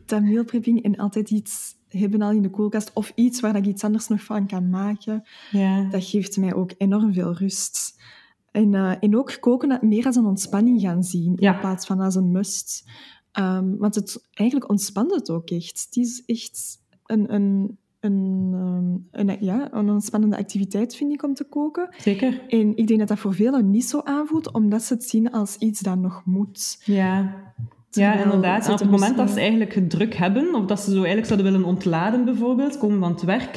dat 0.05 0.23
mealprepping 0.23 0.83
en 0.83 0.97
altijd 0.97 1.31
iets 1.31 1.75
hebben 1.89 2.23
al 2.23 2.31
in 2.31 2.43
de 2.43 2.51
koelkast 2.51 2.91
of 2.95 3.13
iets 3.15 3.41
waar 3.41 3.57
ik 3.57 3.67
iets 3.67 3.85
anders 3.85 4.09
nog 4.09 4.23
van 4.23 4.47
kan 4.47 4.71
maken, 4.71 5.23
ja. 5.51 5.89
dat 5.91 6.05
geeft 6.05 6.37
mij 6.37 6.55
ook 6.55 6.73
enorm 6.79 7.13
veel 7.13 7.35
rust. 7.35 8.03
En, 8.51 8.73
uh, 8.73 8.95
en 9.01 9.17
ook 9.17 9.37
koken 9.41 9.79
meer 9.89 10.07
als 10.07 10.17
een 10.17 10.25
ontspanning 10.27 10.81
gaan 10.81 11.03
zien, 11.03 11.37
in 11.37 11.59
plaats 11.59 11.87
van 11.87 12.01
als 12.01 12.15
een 12.15 12.31
must. 12.31 12.85
Um, 13.39 13.77
want 13.79 13.95
het, 13.95 14.29
eigenlijk 14.33 14.71
ontspant 14.71 15.15
het 15.15 15.31
ook 15.31 15.51
echt. 15.51 15.87
Het 15.87 15.97
is 15.97 16.23
echt 16.27 16.79
een, 17.07 17.35
een, 17.35 17.79
een, 18.01 18.53
um, 18.55 19.09
een, 19.11 19.37
ja, 19.41 19.69
een 19.73 19.91
ontspannende 19.91 20.37
activiteit, 20.37 20.97
vind 20.97 21.13
ik, 21.13 21.23
om 21.23 21.35
te 21.35 21.45
koken. 21.45 21.89
Zeker. 21.99 22.43
En 22.49 22.77
ik 22.77 22.87
denk 22.87 22.99
dat 22.99 23.09
dat 23.09 23.19
voor 23.19 23.35
velen 23.35 23.71
niet 23.71 23.85
zo 23.85 24.01
aanvoelt, 24.05 24.53
omdat 24.53 24.83
ze 24.83 24.95
het 24.95 25.05
zien 25.05 25.31
als 25.31 25.57
iets 25.57 25.81
dat 25.81 25.99
nog 25.99 26.23
moet. 26.25 26.83
Ja. 26.85 27.35
Ja, 27.91 28.23
inderdaad. 28.25 28.67
En 28.67 28.73
op 28.73 28.79
het 28.79 28.91
moment 28.91 29.17
dat 29.17 29.31
ze 29.31 29.41
eigenlijk 29.41 29.75
het 29.75 29.91
druk 29.91 30.15
hebben, 30.15 30.55
of 30.55 30.65
dat 30.65 30.81
ze 30.81 30.91
zo 30.91 30.97
eigenlijk 30.97 31.27
zouden 31.27 31.53
willen 31.53 31.67
ontladen 31.67 32.25
bijvoorbeeld, 32.25 32.79
komen 32.79 32.99
van 32.99 33.13
het 33.13 33.23
werk, 33.23 33.55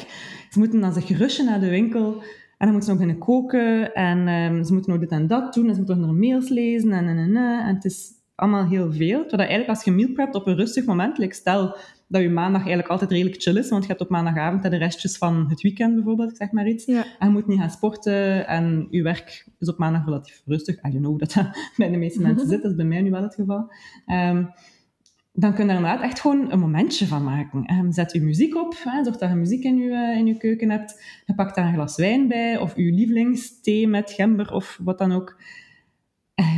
ze 0.50 0.58
moeten 0.58 0.80
dan 0.80 0.92
zich 0.92 1.18
rushen 1.18 1.44
naar 1.44 1.60
de 1.60 1.68
winkel 1.68 2.22
en 2.58 2.66
dan 2.66 2.70
moeten 2.70 2.82
ze 2.82 2.90
nog 2.90 3.00
beginnen 3.00 3.24
koken 3.24 3.94
en 3.94 4.28
um, 4.28 4.64
ze 4.64 4.72
moeten 4.72 4.90
nog 4.92 5.00
dit 5.00 5.10
en 5.10 5.26
dat 5.26 5.54
doen 5.54 5.68
en 5.68 5.74
ze 5.74 5.78
moeten 5.78 6.00
nog 6.00 6.16
mails 6.16 6.48
lezen 6.48 6.92
en, 6.92 7.08
en, 7.08 7.18
en, 7.18 7.36
en. 7.36 7.66
en 7.66 7.74
het 7.74 7.84
is 7.84 8.18
allemaal 8.40 8.68
heel 8.68 8.92
veel. 8.92 9.26
Terwijl 9.26 9.48
eigenlijk 9.48 9.68
als 9.68 9.84
je 9.84 9.90
meal 9.90 10.12
prept 10.12 10.34
op 10.34 10.46
een 10.46 10.56
rustig 10.56 10.84
moment, 10.84 11.18
like 11.18 11.34
stel 11.34 11.76
dat 12.08 12.22
je 12.22 12.28
maandag 12.28 12.60
eigenlijk 12.60 12.88
altijd 12.88 13.10
redelijk 13.10 13.42
chill 13.42 13.56
is, 13.56 13.68
want 13.68 13.82
je 13.82 13.88
hebt 13.88 14.00
op 14.00 14.08
maandagavond 14.08 14.62
de 14.62 14.76
restjes 14.76 15.18
van 15.18 15.46
het 15.48 15.60
weekend 15.60 15.94
bijvoorbeeld, 15.94 16.36
zeg 16.36 16.50
maar 16.50 16.68
iets. 16.68 16.84
Ja. 16.84 17.04
En 17.18 17.26
je 17.26 17.32
moet 17.32 17.46
niet 17.46 17.58
gaan 17.58 17.70
sporten 17.70 18.46
en 18.46 18.86
je 18.90 19.02
werk 19.02 19.46
is 19.58 19.68
op 19.68 19.78
maandag 19.78 20.04
relatief 20.04 20.42
rustig. 20.46 20.76
I 20.76 20.90
don't 20.90 21.04
know 21.04 21.18
dat 21.18 21.32
dat 21.32 21.46
bij 21.76 21.90
de 21.90 21.96
meeste 21.96 22.22
mensen 22.22 22.48
zit, 22.48 22.62
dat 22.62 22.70
is 22.70 22.76
bij 22.76 22.86
mij 22.86 23.00
nu 23.00 23.10
wel 23.10 23.22
het 23.22 23.34
geval. 23.34 23.72
Um, 24.06 24.50
dan 25.32 25.54
kun 25.54 25.64
je 25.64 25.70
er 25.70 25.76
inderdaad 25.76 26.02
echt 26.02 26.20
gewoon 26.20 26.52
een 26.52 26.58
momentje 26.58 27.06
van 27.06 27.24
maken. 27.24 27.74
Um, 27.74 27.92
zet 27.92 28.12
je 28.12 28.20
muziek 28.20 28.56
op, 28.56 28.74
hè, 28.84 29.04
zorg 29.04 29.16
dat 29.16 29.30
je 29.30 29.34
muziek 29.34 29.64
in 29.64 29.76
je, 29.76 29.90
uh, 29.90 30.16
in 30.16 30.26
je 30.26 30.36
keuken 30.36 30.70
hebt. 30.70 31.02
Je 31.26 31.34
pakt 31.34 31.54
daar 31.54 31.66
een 31.66 31.74
glas 31.74 31.96
wijn 31.96 32.28
bij, 32.28 32.58
of 32.58 32.76
je 32.76 32.92
lievelingsthee 32.92 33.88
met 33.88 34.10
gember 34.10 34.52
of 34.52 34.78
wat 34.82 34.98
dan 34.98 35.12
ook 35.12 35.40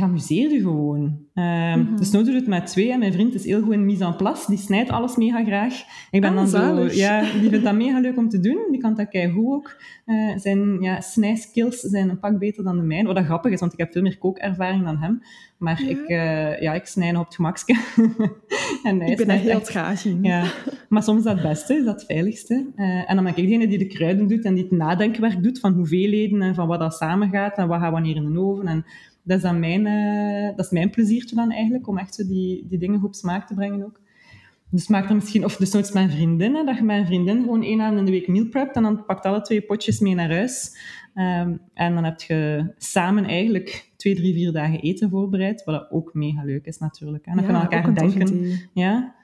amuseer 0.01 0.51
je 0.51 0.59
gewoon. 0.59 1.01
Um, 1.33 1.43
mm 1.43 1.85
-hmm. 1.85 1.97
Dus 1.97 2.11
nu 2.11 2.23
doe 2.23 2.35
het 2.35 2.47
met 2.47 2.65
twee. 2.67 2.91
En 2.91 2.99
mijn 2.99 3.13
vriend 3.13 3.33
is 3.33 3.45
heel 3.45 3.61
goed 3.61 3.73
in 3.73 3.85
mise 3.85 4.05
en 4.05 4.15
place. 4.15 4.43
Die 4.47 4.57
snijdt 4.57 4.89
alles 4.89 5.15
mega 5.15 5.43
graag. 5.43 5.83
Ik 6.11 6.21
ben 6.21 6.29
ah, 6.29 6.35
dan 6.35 6.47
zalig. 6.47 6.91
zo... 6.91 6.97
Ja, 6.97 7.21
die 7.41 7.49
vindt 7.49 7.65
dat 7.65 7.75
mega 7.75 7.99
leuk 7.99 8.17
om 8.17 8.29
te 8.29 8.39
doen. 8.39 8.67
Die 8.71 8.79
kan 8.79 8.95
dat 8.95 9.09
keigoed 9.09 9.53
ook. 9.53 9.81
Uh, 10.05 10.37
zijn 10.37 10.81
ja, 10.81 11.01
snijskills 11.01 11.79
zijn 11.79 12.09
een 12.09 12.19
pak 12.19 12.39
beter 12.39 12.63
dan 12.63 12.77
de 12.77 12.83
mijne. 12.83 13.07
Wat 13.07 13.15
dat 13.15 13.25
grappig 13.25 13.51
is, 13.51 13.59
want 13.59 13.73
ik 13.73 13.79
heb 13.79 13.91
veel 13.91 14.01
meer 14.01 14.17
kookervaring 14.17 14.83
dan 14.83 14.97
hem. 14.97 15.21
Maar 15.57 15.83
Ja. 15.83 15.89
ik, 15.89 16.09
uh, 16.09 16.61
ja, 16.61 16.73
ik 16.73 16.85
snij 16.85 17.11
nog 17.11 17.19
op 17.19 17.25
het 17.25 17.35
gemakske. 17.35 17.73
en 18.83 19.01
Ik 19.01 19.17
ben 19.17 19.25
snijdt 19.25 19.43
heel 19.43 19.61
traag 19.61 20.05
in. 20.05 20.23
ja, 20.23 20.51
maar 20.89 21.03
soms 21.03 21.17
is 21.17 21.23
dat 21.23 21.33
het 21.33 21.47
beste, 21.47 21.73
is 21.75 21.85
dat 21.85 21.95
het 21.95 22.05
veiligste. 22.05 22.71
Eh, 22.75 23.09
en 23.09 23.15
dan 23.15 23.23
ben 23.23 23.35
ik 23.37 23.43
degene 23.47 23.67
die 23.67 23.77
de 23.77 23.87
kruiden 23.87 24.27
doet 24.27 24.45
en 24.45 24.53
die 24.53 24.63
het 24.63 24.71
nadenkwerk 24.71 25.43
doet 25.43 25.59
van 25.59 25.73
hoeveelheden 25.73 26.41
en 26.41 26.55
van 26.55 26.67
wat 26.67 26.79
dat 26.79 26.93
samengaat 26.93 27.57
en 27.57 27.67
wat 27.67 27.79
gaat 27.79 27.91
wanneer 27.91 28.15
in 28.15 28.33
de 28.33 28.39
oven. 28.39 28.67
En 28.67 28.85
dat 29.23 29.37
is, 29.37 29.43
dan 29.43 29.59
mijn, 29.59 29.85
eh, 29.85 30.55
dat 30.55 30.65
is 30.65 30.71
mijn 30.71 30.89
pleziertje 30.89 31.35
dan 31.35 31.51
eigenlijk, 31.51 31.87
om 31.87 31.97
echt 31.97 32.15
zo 32.15 32.27
die, 32.27 32.65
die 32.69 32.79
dingen 32.79 32.99
goed 32.99 33.07
op 33.07 33.15
smaak 33.15 33.47
te 33.47 33.53
brengen 33.53 33.85
ook. 33.85 34.01
Dus 34.69 34.87
maak 34.87 35.09
er 35.09 35.15
misschien, 35.15 35.45
of 35.45 35.55
dus 35.55 35.71
nooit 35.71 35.95
een 35.95 36.11
vriendin, 36.11 36.55
hè, 36.55 36.63
dat 36.63 36.77
je 36.77 36.83
een 36.83 37.05
vriendin 37.05 37.41
gewoon 37.41 37.63
één 37.63 37.81
avond 37.81 37.99
in 37.99 38.05
de 38.05 38.11
week 38.11 38.27
meal 38.27 38.45
prept 38.45 38.75
en 38.75 38.83
dan 38.83 39.05
pakt 39.05 39.25
alle 39.25 39.41
twee 39.41 39.61
potjes 39.61 39.99
mee 39.99 40.15
naar 40.15 40.29
huis. 40.31 40.77
Ehm, 41.13 41.53
en 41.73 41.93
dan 41.93 42.03
heb 42.03 42.21
je 42.21 42.71
samen 42.77 43.25
eigenlijk 43.25 43.91
twee, 44.03 44.15
drie, 44.15 44.33
vier 44.33 44.51
dagen 44.51 44.79
eten 44.79 45.09
voorbereid, 45.09 45.63
wat 45.63 45.91
ook 45.91 46.13
mega 46.13 46.43
leuk 46.43 46.65
is 46.65 46.77
natuurlijk. 46.77 47.25
En 47.25 47.35
dan 47.35 47.43
kunnen 47.43 47.61
we 47.61 47.75
elkaar 47.75 47.95
denken. 47.95 48.59
Ja, 48.73 49.15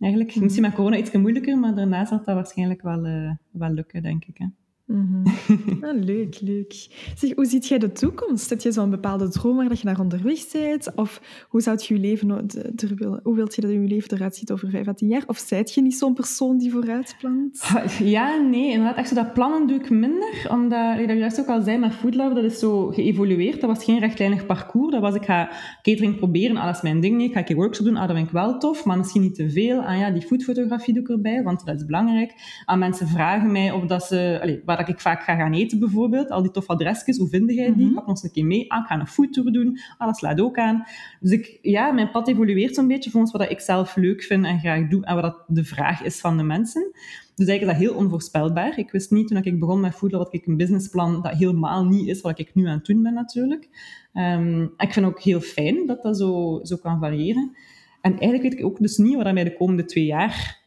eigenlijk. 0.00 0.34
Mhm. 0.34 0.42
Misschien 0.42 0.64
met 0.64 0.74
corona 0.74 0.96
iets 0.96 1.12
moeilijker, 1.12 1.58
maar 1.58 1.74
daarna 1.74 2.04
zal 2.04 2.24
dat 2.24 2.34
waarschijnlijk 2.34 2.82
wel, 2.82 3.04
eh, 3.04 3.30
wel 3.50 3.70
lukken, 3.70 4.02
denk 4.02 4.24
ik. 4.24 4.38
Hè. 4.38 4.46
Mhm. 4.88 5.26
Ah, 5.86 6.02
leuk, 6.04 6.40
leuk. 6.40 6.86
Hoe 7.34 7.44
ziet 7.46 7.66
jij 7.66 7.78
de 7.78 7.92
toekomst? 7.92 8.50
Heb 8.50 8.60
je 8.60 8.72
zo'n 8.72 8.90
bepaalde 8.90 9.28
droom 9.28 9.56
waar 9.56 9.68
dat 9.68 9.80
je 9.80 9.86
naar 9.86 10.00
onderweg 10.00 10.38
bent? 10.52 10.94
Of 10.94 11.20
hoe 11.48 11.60
zou 11.60 11.76
je 11.80 11.98
leven, 11.98 12.30
er 12.76 12.94
wil- 12.94 13.20
hoe 13.22 13.34
wilt 13.34 13.54
je 13.54 13.60
dat 13.60 13.70
je 13.70 13.78
leven 13.78 14.12
eruit 14.16 14.36
ziet 14.36 14.52
over 14.52 14.70
vijf 14.70 14.88
à 14.88 14.92
tien 14.94 15.08
jaar? 15.08 15.22
Of 15.26 15.38
zijt 15.38 15.74
je 15.74 15.82
niet 15.82 15.94
zo'n 15.94 16.14
persoon 16.14 16.58
die 16.58 16.70
vooruit 16.72 17.16
plant? 17.20 17.60
Ja, 18.16 18.36
nee, 18.40 18.70
inderdaad. 18.70 18.96
Echt 18.96 19.08
zo 19.08 19.14
dat 19.14 19.32
plannen 19.32 19.66
doe 19.66 19.76
ik 19.78 19.90
minder, 19.90 20.46
omdat, 20.50 20.96
dat 20.98 21.08
je 21.08 21.14
juist 21.16 21.40
ook 21.40 21.46
al 21.46 21.62
zei, 21.62 21.78
met 21.78 21.92
Food 21.94 22.14
Love, 22.14 22.34
dat 22.34 22.44
is 22.44 22.58
zo 22.58 22.86
geëvolueerd. 22.86 23.60
Dat 23.60 23.70
was 23.76 23.84
geen 23.84 23.98
rechtlijnig 23.98 24.46
parcours. 24.46 24.92
Dat 24.92 25.00
was, 25.00 25.14
ik 25.14 25.24
ga 25.24 25.50
catering 25.82 26.16
proberen, 26.16 26.54
dat 26.54 26.74
is 26.76 26.82
mijn 26.82 27.00
ding. 27.00 27.22
Ik 27.22 27.32
ga 27.32 27.42
een 27.48 27.56
workshop 27.56 27.86
doen, 27.86 27.96
ah, 27.96 28.06
dat 28.06 28.16
vind 28.16 28.26
ik 28.28 28.32
wel 28.32 28.58
tof, 28.58 28.84
maar 28.84 28.96
misschien 28.98 29.22
niet 29.22 29.34
te 29.34 29.50
veel. 29.50 29.80
Ah 29.82 29.98
ja, 29.98 30.10
die 30.10 30.22
foodfotografie 30.22 30.94
doe 30.94 31.02
ik 31.02 31.08
erbij, 31.08 31.42
want 31.42 31.64
dat 31.66 31.74
is 31.76 31.84
belangrijk. 31.84 32.32
Ah, 32.64 32.78
mensen 32.78 33.08
vragen 33.08 33.52
mij 33.52 33.72
of 33.72 33.84
dat 33.84 34.02
ze, 34.04 34.38
allee, 34.42 34.62
waar 34.78 34.86
dat 34.86 34.96
ik 34.96 35.00
vaak 35.00 35.22
ga 35.22 35.36
gaan 35.36 35.52
eten 35.52 35.78
bijvoorbeeld, 35.78 36.30
al 36.30 36.42
die 36.42 36.50
toffe 36.50 36.72
adresjes, 36.72 37.18
hoe 37.18 37.28
vind 37.28 37.52
jij 37.52 37.74
die? 37.74 37.84
Mhm. 37.84 37.94
Pak 37.94 38.06
ons 38.06 38.22
een 38.22 38.30
keer 38.30 38.46
mee. 38.46 38.72
Ah, 38.72 38.80
ik 38.80 38.86
ga 38.86 39.00
een 39.00 39.06
foodtour 39.06 39.52
doen. 39.52 39.78
Ah, 39.98 40.06
dat 40.06 40.16
slaat 40.16 40.40
ook 40.40 40.58
aan. 40.58 40.84
Dus 41.20 41.30
ik, 41.30 41.58
ja, 41.62 41.92
mijn 41.92 42.10
pad 42.10 42.28
evolueert 42.28 42.74
zo'n 42.74 42.86
beetje 42.86 43.10
volgens 43.10 43.32
wat 43.32 43.40
dat 43.40 43.50
ik 43.50 43.60
zelf 43.60 43.96
leuk 43.96 44.22
vind 44.22 44.44
en 44.44 44.58
graag 44.58 44.88
doe 44.88 45.04
en 45.04 45.14
wat 45.14 45.22
dat 45.22 45.44
de 45.46 45.64
vraag 45.64 46.02
is 46.02 46.20
van 46.20 46.36
de 46.36 46.42
mensen. 46.42 46.90
Dus 47.34 47.46
eigenlijk 47.46 47.78
is 47.78 47.84
dat 47.84 47.94
heel 47.94 48.04
onvoorspelbaar. 48.04 48.78
Ik 48.78 48.90
wist 48.90 49.10
niet 49.10 49.28
toen 49.28 49.42
ik 49.42 49.60
begon 49.60 49.80
met 49.80 49.94
voedelen 49.94 50.24
wat 50.24 50.34
ik 50.34 50.46
een 50.46 50.56
businessplan 50.56 51.22
dat 51.22 51.32
helemaal 51.32 51.84
niet 51.84 52.08
is 52.08 52.20
wat 52.20 52.38
ik 52.38 52.54
nu 52.54 52.66
aan 52.66 52.76
het 52.76 52.86
doen 52.86 53.02
ben 53.02 53.14
natuurlijk. 53.14 53.68
Um, 54.14 54.62
ik 54.76 54.92
vind 54.92 55.06
ook 55.06 55.20
heel 55.20 55.40
fijn 55.40 55.86
dat 55.86 56.02
dat 56.02 56.16
zo, 56.16 56.60
zo 56.62 56.76
kan 56.76 57.00
variëren. 57.00 57.56
En 58.00 58.10
eigenlijk 58.10 58.42
weet 58.42 58.58
ik 58.58 58.64
ook 58.64 58.78
dus 58.78 58.96
niet 58.96 59.14
wat 59.14 59.24
dat 59.24 59.34
mij 59.34 59.44
de 59.44 59.56
komende 59.56 59.84
twee 59.84 60.04
jaar 60.04 60.57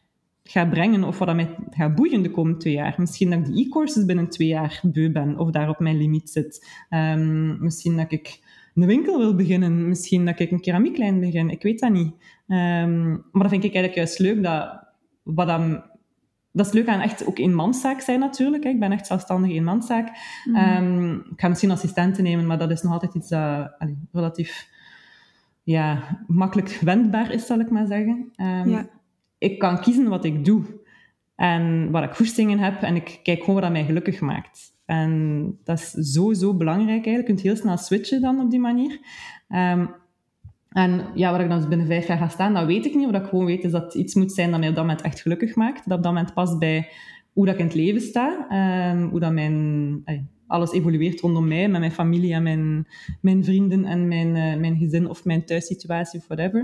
gaat 0.52 0.70
brengen 0.70 1.04
of 1.04 1.18
wat 1.18 1.26
dat 1.26 1.36
mij 1.36 1.54
gaat 1.70 1.94
boeien 1.94 2.22
de 2.22 2.30
komende 2.30 2.58
twee 2.58 2.72
jaar. 2.72 2.94
Misschien 2.96 3.30
dat 3.30 3.38
ik 3.38 3.44
die 3.44 3.66
e-courses 3.66 4.04
binnen 4.04 4.28
twee 4.28 4.48
jaar 4.48 4.80
beu 4.82 5.12
ben 5.12 5.38
of 5.38 5.50
daar 5.50 5.68
op 5.68 5.78
mijn 5.78 5.96
limiet 5.96 6.30
zit. 6.30 6.68
Um, 6.90 7.62
misschien 7.62 7.96
dat 7.96 8.12
ik 8.12 8.40
een 8.74 8.86
winkel 8.86 9.18
wil 9.18 9.34
beginnen. 9.34 9.88
Misschien 9.88 10.24
dat 10.24 10.40
ik 10.40 10.50
een 10.50 10.60
keramieklijn 10.60 11.20
begin. 11.20 11.50
Ik 11.50 11.62
weet 11.62 11.80
dat 11.80 11.90
niet. 11.90 12.12
Um, 12.46 13.10
maar 13.32 13.42
dat 13.42 13.50
vind 13.50 13.64
ik 13.64 13.74
eigenlijk 13.74 13.94
juist 13.94 14.18
leuk. 14.18 14.42
Dat, 14.42 14.84
wat 15.22 15.46
dan, 15.46 15.82
dat 16.52 16.66
is 16.66 16.72
leuk 16.72 16.88
aan 16.88 17.00
echt 17.00 17.26
ook 17.26 17.38
eenmanszaak 17.38 18.00
zijn 18.00 18.20
natuurlijk. 18.20 18.64
Ik 18.64 18.80
ben 18.80 18.92
echt 18.92 19.06
zelfstandig 19.06 19.50
eenmanszaak. 19.50 20.08
Mm. 20.44 20.56
Um, 20.56 21.14
ik 21.14 21.40
ga 21.40 21.48
misschien 21.48 21.70
assistenten 21.70 22.22
nemen, 22.24 22.46
maar 22.46 22.58
dat 22.58 22.70
is 22.70 22.82
nog 22.82 22.92
altijd 22.92 23.14
iets 23.14 23.28
dat 23.28 23.74
allee, 23.78 24.08
relatief 24.12 24.68
ja, 25.62 26.18
makkelijk 26.26 26.78
wendbaar 26.80 27.32
is, 27.32 27.46
zal 27.46 27.60
ik 27.60 27.70
maar 27.70 27.86
zeggen. 27.86 28.32
Um, 28.36 28.68
ja. 28.68 28.88
Ik 29.42 29.58
kan 29.58 29.80
kiezen 29.80 30.08
wat 30.08 30.24
ik 30.24 30.44
doe 30.44 30.62
en 31.34 31.90
waar 31.90 32.02
ik 32.02 32.14
goestingen 32.14 32.58
heb 32.58 32.82
en 32.82 32.96
ik 32.96 33.20
kijk 33.22 33.44
gewoon 33.44 33.60
wat 33.60 33.70
mij 33.70 33.84
gelukkig 33.84 34.20
maakt. 34.20 34.74
En 34.84 35.58
dat 35.64 35.78
is 35.78 35.90
zo, 35.90 36.32
zo 36.32 36.56
belangrijk 36.56 37.06
eigenlijk. 37.06 37.26
Je 37.26 37.34
kunt 37.34 37.40
heel 37.40 37.56
snel 37.56 37.76
switchen 37.76 38.20
dan 38.20 38.40
op 38.40 38.50
die 38.50 38.60
manier. 38.60 38.98
Um, 39.48 39.90
en 40.68 41.06
ja, 41.14 41.30
waar 41.30 41.40
ik 41.40 41.48
dan 41.48 41.58
dus 41.58 41.68
binnen 41.68 41.86
vijf 41.86 42.06
jaar 42.06 42.18
ga 42.18 42.28
staan, 42.28 42.54
dat 42.54 42.66
weet 42.66 42.86
ik 42.86 42.94
niet. 42.94 43.10
Wat 43.10 43.22
ik 43.22 43.28
gewoon 43.28 43.44
weet 43.44 43.64
is 43.64 43.70
dat 43.70 43.94
iets 43.94 44.14
moet 44.14 44.32
zijn 44.32 44.50
dat 44.50 44.60
mij 44.60 44.68
op 44.68 44.74
dat 44.74 44.84
moment 44.84 45.04
echt 45.04 45.20
gelukkig 45.20 45.54
maakt. 45.54 45.88
Dat 45.88 45.96
op 45.96 46.02
dat 46.04 46.12
moment 46.12 46.34
past 46.34 46.58
bij 46.58 46.88
hoe 47.32 47.46
dat 47.46 47.54
ik 47.54 47.60
in 47.60 47.66
het 47.66 47.74
leven 47.74 48.00
sta. 48.00 48.46
Um, 48.92 49.08
hoe 49.08 49.20
dat 49.20 49.32
mijn, 49.32 50.02
alles 50.52 50.72
evolueert 50.72 51.20
rondom 51.20 51.48
mij, 51.48 51.68
met 51.68 51.80
mijn 51.80 51.92
familie 51.92 52.34
en 52.34 52.42
mijn, 52.42 52.86
mijn 53.20 53.44
vrienden 53.44 53.84
en 53.84 54.08
mijn, 54.08 54.28
uh, 54.28 54.56
mijn 54.56 54.76
gezin 54.76 55.08
of 55.08 55.24
mijn 55.24 55.44
thuissituatie 55.44 56.18
of 56.20 56.26
whatever. 56.26 56.60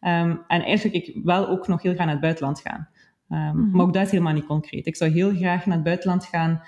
Um, 0.00 0.40
en 0.46 0.62
eigenlijk 0.62 1.06
ik 1.06 1.20
wel 1.24 1.48
ook 1.48 1.68
nog 1.68 1.82
heel 1.82 1.92
graag 1.92 2.04
naar 2.04 2.14
het 2.14 2.24
buitenland 2.24 2.60
gaan. 2.60 2.88
Um, 3.28 3.38
mm 3.38 3.50
-hmm. 3.50 3.70
Maar 3.70 3.86
ook 3.86 3.92
dat 3.92 4.04
is 4.04 4.10
helemaal 4.10 4.34
niet 4.34 4.46
concreet. 4.46 4.86
Ik 4.86 4.96
zou 4.96 5.10
heel 5.10 5.34
graag 5.34 5.66
naar 5.66 5.74
het 5.74 5.84
buitenland 5.84 6.24
gaan 6.24 6.62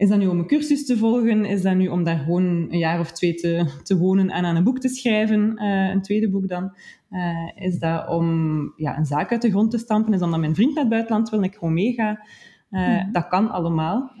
is 0.00 0.08
dat 0.08 0.18
nu 0.18 0.26
om 0.26 0.38
een 0.38 0.46
cursus 0.46 0.86
te 0.86 0.96
volgen? 0.96 1.44
Is 1.44 1.62
dat 1.62 1.74
nu 1.74 1.88
om 1.88 2.04
daar 2.04 2.18
gewoon 2.18 2.44
een 2.44 2.78
jaar 2.78 3.00
of 3.00 3.12
twee 3.12 3.34
te, 3.34 3.66
te 3.82 3.98
wonen 3.98 4.30
en 4.30 4.44
aan 4.44 4.56
een 4.56 4.64
boek 4.64 4.78
te 4.78 4.88
schrijven? 4.88 5.62
Uh, 5.62 5.88
een 5.88 6.02
tweede 6.02 6.30
boek 6.30 6.48
dan. 6.48 6.74
Uh, 7.10 7.50
is 7.54 7.78
dat 7.78 8.08
om 8.08 8.72
ja, 8.76 8.98
een 8.98 9.06
zaak 9.06 9.30
uit 9.30 9.42
de 9.42 9.50
grond 9.50 9.70
te 9.70 9.78
stampen? 9.78 10.12
Is 10.12 10.18
dat 10.18 10.26
omdat 10.26 10.40
mijn 10.40 10.54
vriend 10.54 10.74
naar 10.74 10.82
het 10.82 10.92
buitenland 10.92 11.30
wil 11.30 11.38
en 11.38 11.44
ik 11.44 11.54
gewoon 11.54 11.74
meega? 11.74 12.10
Uh, 12.70 13.00
hmm. 13.00 13.12
Dat 13.12 13.28
kan 13.28 13.50
allemaal. 13.50 14.12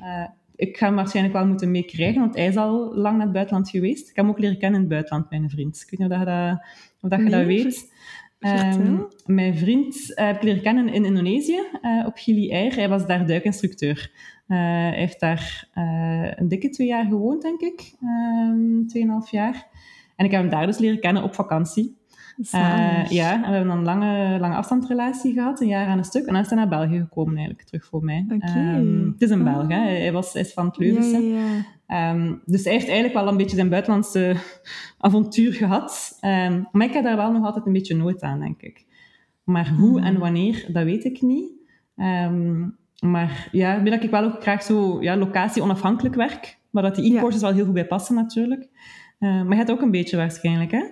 Ik 0.60 0.76
ga 0.76 0.86
hem 0.86 0.94
waarschijnlijk 0.94 1.36
wel 1.36 1.46
moeten 1.46 1.70
meekrijgen, 1.70 2.20
want 2.20 2.34
hij 2.34 2.46
is 2.46 2.56
al 2.56 2.94
lang 2.94 3.16
naar 3.16 3.24
het 3.24 3.32
buitenland 3.32 3.70
geweest. 3.70 4.08
Ik 4.08 4.16
heb 4.16 4.24
hem 4.24 4.34
ook 4.34 4.40
leren 4.40 4.58
kennen 4.58 4.80
in 4.80 4.86
het 4.86 4.94
buitenland, 4.94 5.30
mijn 5.30 5.50
vriend. 5.50 5.76
Ik 5.76 5.90
weet 5.90 6.08
niet 6.08 6.18
of, 6.18 6.24
dat, 6.24 6.58
of 7.00 7.10
dat 7.10 7.18
je 7.18 7.24
nee, 7.24 7.34
dat 7.34 7.46
weet. 7.46 7.92
Um, 8.40 9.06
mijn 9.26 9.56
vriend 9.56 9.94
uh, 9.94 10.26
heb 10.26 10.36
ik 10.36 10.42
leren 10.42 10.62
kennen 10.62 10.88
in 10.88 11.04
Indonesië, 11.04 11.60
uh, 11.82 12.06
op 12.06 12.16
Gili 12.16 12.52
Air. 12.52 12.74
Hij 12.74 12.88
was 12.88 13.06
daar 13.06 13.26
duikinstructeur. 13.26 14.10
Uh, 14.48 14.56
hij 14.58 14.94
heeft 14.94 15.20
daar 15.20 15.68
een 16.36 16.48
dikke 16.48 16.68
twee 16.68 16.86
jaar 16.86 17.04
gewoond, 17.04 17.42
denk 17.42 17.60
ik. 17.60 17.92
Um, 18.02 18.86
tweeënhalf 18.86 19.30
jaar. 19.30 19.66
En 20.16 20.24
ik 20.24 20.30
heb 20.30 20.40
hem 20.40 20.50
daar 20.50 20.66
dus 20.66 20.78
leren 20.78 21.00
kennen 21.00 21.22
op 21.22 21.34
vakantie. 21.34 21.96
Ja, 23.08 23.32
en 23.32 23.40
we 23.40 23.56
hebben 23.56 23.76
een 23.76 23.84
lange, 23.84 24.38
lange 24.38 24.54
afstandsrelatie 24.54 25.32
gehad, 25.32 25.60
een 25.60 25.66
jaar 25.66 25.86
aan 25.86 25.98
een 25.98 26.04
stuk. 26.04 26.26
En 26.26 26.32
dan 26.32 26.42
is 26.42 26.48
hij 26.48 26.58
naar 26.58 26.68
België 26.68 26.98
gekomen 26.98 27.36
eigenlijk, 27.36 27.66
terug 27.68 27.84
voor 27.84 28.04
mij. 28.04 28.26
Okay. 28.28 28.78
Um, 28.78 29.10
het 29.12 29.22
is 29.22 29.30
een 29.30 29.44
Belg, 29.44 29.68
hè. 29.68 29.78
Hij, 29.78 30.12
was, 30.12 30.32
hij 30.32 30.42
is 30.42 30.52
van 30.52 30.66
het 30.66 30.76
Leuvense. 30.76 31.22
Ja. 31.88 32.10
Um, 32.10 32.42
dus 32.44 32.64
hij 32.64 32.72
heeft 32.72 32.84
eigenlijk 32.84 33.14
wel 33.14 33.28
een 33.28 33.36
beetje 33.36 33.56
zijn 33.56 33.68
buitenlandse 33.68 34.36
avontuur 34.98 35.52
gehad. 35.52 36.18
Um, 36.24 36.68
maar 36.72 36.86
ik 36.86 36.92
heb 36.92 37.04
daar 37.04 37.16
wel 37.16 37.32
nog 37.32 37.44
altijd 37.44 37.66
een 37.66 37.72
beetje 37.72 37.96
nood 37.96 38.22
aan, 38.22 38.40
denk 38.40 38.62
ik. 38.62 38.86
Maar 39.44 39.68
hoe 39.68 40.00
en 40.00 40.06
hmm. 40.06 40.18
wanneer, 40.18 40.66
dat 40.72 40.84
weet 40.84 41.04
ik 41.04 41.22
niet. 41.22 41.50
Maar 43.00 43.48
ja, 43.52 43.82
wil 43.82 43.92
ik 43.92 44.10
wel 44.10 44.24
ook 44.24 44.42
graag 44.42 44.62
zo 44.62 45.02
ja, 45.02 45.16
locatie-onafhankelijk 45.16 46.14
werk. 46.14 46.58
Maar 46.70 46.82
dat 46.82 46.94
die 46.94 47.14
e-courses 47.14 47.40
ja. 47.40 47.46
wel 47.46 47.56
heel 47.56 47.64
goed 47.64 47.74
bij 47.74 47.86
passen, 47.86 48.14
natuurlijk. 48.14 48.68
Uh, 49.18 49.30
maar 49.42 49.50
je 49.50 49.54
hebt 49.54 49.70
ook 49.70 49.82
een 49.82 49.90
beetje 49.90 50.16
waarschijnlijk, 50.16 50.70
hè? 50.70 50.84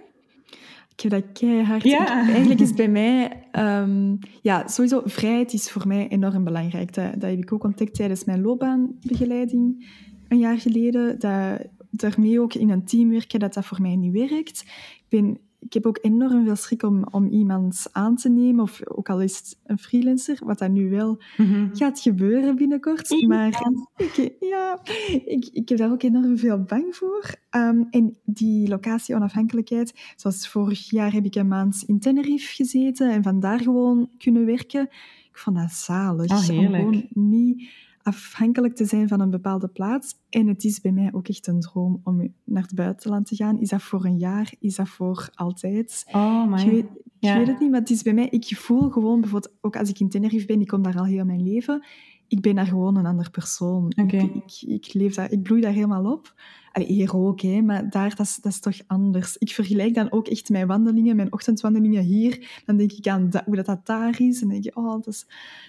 Ik 0.99 1.11
heb 1.11 1.23
dat 1.23 1.33
keihard. 1.33 1.83
Ja. 1.83 2.29
Eigenlijk 2.29 2.61
is 2.61 2.75
bij 2.75 2.89
mij... 2.89 3.43
Um, 3.53 4.19
ja, 4.43 4.69
sowieso, 4.69 5.03
vrijheid 5.05 5.53
is 5.53 5.71
voor 5.71 5.87
mij 5.87 6.09
enorm 6.09 6.45
belangrijk. 6.45 6.95
Dat, 6.95 7.13
dat 7.13 7.31
heb 7.31 7.39
ik 7.39 7.53
ook 7.53 7.65
ontdekt 7.65 7.95
tijdens 7.95 8.25
mijn 8.25 8.41
loopbaanbegeleiding 8.41 9.87
een 10.29 10.39
jaar 10.39 10.59
geleden, 10.59 11.19
dat 11.19 11.67
daarmee 11.91 12.41
ook 12.41 12.55
in 12.55 12.71
een 12.71 12.85
team 12.85 13.11
werken, 13.11 13.41
dat 13.41 13.55
dat 13.55 13.65
voor 13.65 13.81
mij 13.81 13.97
niet 13.97 14.13
werkt. 14.13 14.61
Ik, 14.97 15.05
ben, 15.09 15.39
ik 15.61 15.73
heb 15.73 15.87
ook 15.87 15.99
enorm 16.03 16.45
veel 16.45 16.57
schrik 16.57 16.83
om, 16.83 17.05
om 17.11 17.27
iemand 17.27 17.87
aan 17.93 18.17
te 18.17 18.29
nemen, 18.29 18.63
of 18.63 18.81
ook 18.89 19.09
al 19.09 19.23
is 19.23 19.37
het 19.37 19.59
een 19.65 19.79
freelancer, 19.79 20.39
wat 20.45 20.59
dat 20.59 20.71
nu 20.71 20.91
wel 20.91 21.23
mm-hmm. 21.37 21.71
gaat 21.73 22.01
gebeuren 22.01 22.57
binnenkort. 22.57 23.27
Maar 23.27 23.63
ik, 23.97 24.37
ja, 24.41 24.81
ik, 25.25 25.49
ik 25.53 25.69
heb 25.69 25.79
daar 25.79 25.91
ook 25.91 26.03
enorm 26.03 26.39
veel 26.39 26.63
bang 26.63 26.97
voor. 26.97 27.35
Um, 27.51 27.87
en 27.91 28.17
die 28.25 28.69
locatie-onafhankelijkheid, 28.69 30.13
zoals 30.17 30.49
vorig 30.49 30.91
jaar 30.91 31.13
heb 31.13 31.25
ik 31.25 31.35
een 31.35 31.49
maand 31.49 31.83
in 31.87 31.99
Tenerife 31.99 32.55
gezeten 32.55 33.11
en 33.11 33.23
vandaar 33.23 33.61
gewoon 33.61 34.11
kunnen 34.19 34.47
werken. 34.47 34.83
Ik 35.31 35.39
vond 35.39 35.57
dat 35.57 35.73
zalig. 35.73 36.31
Oh, 36.31 36.37
om 36.37 36.45
gewoon 36.45 37.07
niet 37.11 37.69
afhankelijk 38.09 38.75
te 38.75 38.85
zijn 38.85 39.09
van 39.09 39.21
een 39.21 39.31
bepaalde 39.31 39.69
plaats. 39.69 40.15
En 40.31 40.47
het 40.47 40.65
is 40.65 40.81
bij 40.81 40.93
mij 40.93 41.11
ook 41.13 41.29
echt 41.29 41.47
een 41.47 41.61
droom 41.61 42.01
om 42.05 42.35
naar 42.45 42.63
het 42.63 42.75
buitenland 42.75 43.27
te 43.27 43.37
gaan. 43.37 43.61
Is 43.61 43.69
dat 43.69 43.83
voor 43.83 44.05
een 44.05 44.19
jaar? 44.19 44.53
Is 44.61 44.77
dat 44.77 44.89
voor 44.89 45.29
altijd? 45.35 46.05
Oh, 46.13 46.51
my. 46.51 46.61
Ik, 46.61 46.71
weet, 46.71 46.85
ik 47.21 47.35
weet 47.37 47.47
het 47.47 47.61
niet, 47.61 47.71
maar 47.71 47.81
het 47.81 47.91
is 47.91 48.03
bij 48.03 48.15
mij... 48.15 48.29
Ik 48.29 48.57
voel 48.57 48.89
gewoon, 48.89 49.21
bijvoorbeeld, 49.21 49.55
ook 49.61 49.77
als 49.77 49.89
ik 49.89 50.01
in 50.01 50.09
Tenerife 50.09 50.47
ben, 50.47 50.61
ik 50.61 50.67
kom 50.67 50.83
daar 50.83 50.99
al 50.99 51.05
heel 51.05 51.25
mijn 51.25 51.43
leven, 51.43 51.87
ik 52.29 52.41
ben 52.41 52.55
daar 52.55 52.67
gewoon 52.67 52.97
een 52.97 53.07
ander 53.07 53.31
persoon. 53.31 53.93
Okay. 54.03 54.21
Ik, 54.21 54.35
ik, 54.35 54.63
ik, 54.63 54.95
leef 54.95 55.15
daar, 55.15 55.33
ik 55.33 55.43
bloei 55.43 55.61
daar 55.61 55.73
helemaal 55.73 56.13
op. 56.13 56.35
Hier 56.73 57.17
ook, 57.17 57.41
hè, 57.41 57.63
maar 57.63 57.91
daar, 57.91 58.15
dat 58.17 58.27
is, 58.27 58.37
dat 58.37 58.53
is 58.53 58.61
toch 58.61 58.79
anders. 58.87 59.37
Ik 59.37 59.51
vergelijk 59.51 59.95
dan 59.95 60.13
ook 60.13 60.29
echt 60.29 60.49
mijn 60.49 60.67
wandelingen, 60.67 61.17
mijn 61.17 61.33
ochtendwandelingen 61.33 62.03
hier. 62.03 62.63
Dan 62.67 62.77
denk 62.77 62.93
ik 62.93 63.07
aan 63.07 63.31
dat, 63.31 63.43
hoe 63.45 63.57
dat, 63.57 63.67
dat 63.67 63.87
daar 63.87 64.21
is. 64.21 64.43
En 64.43 64.49
denk 64.49 64.65
je, 64.65 64.77
oh, 64.77 64.93
dat 64.93 65.07
is, 65.07 65.27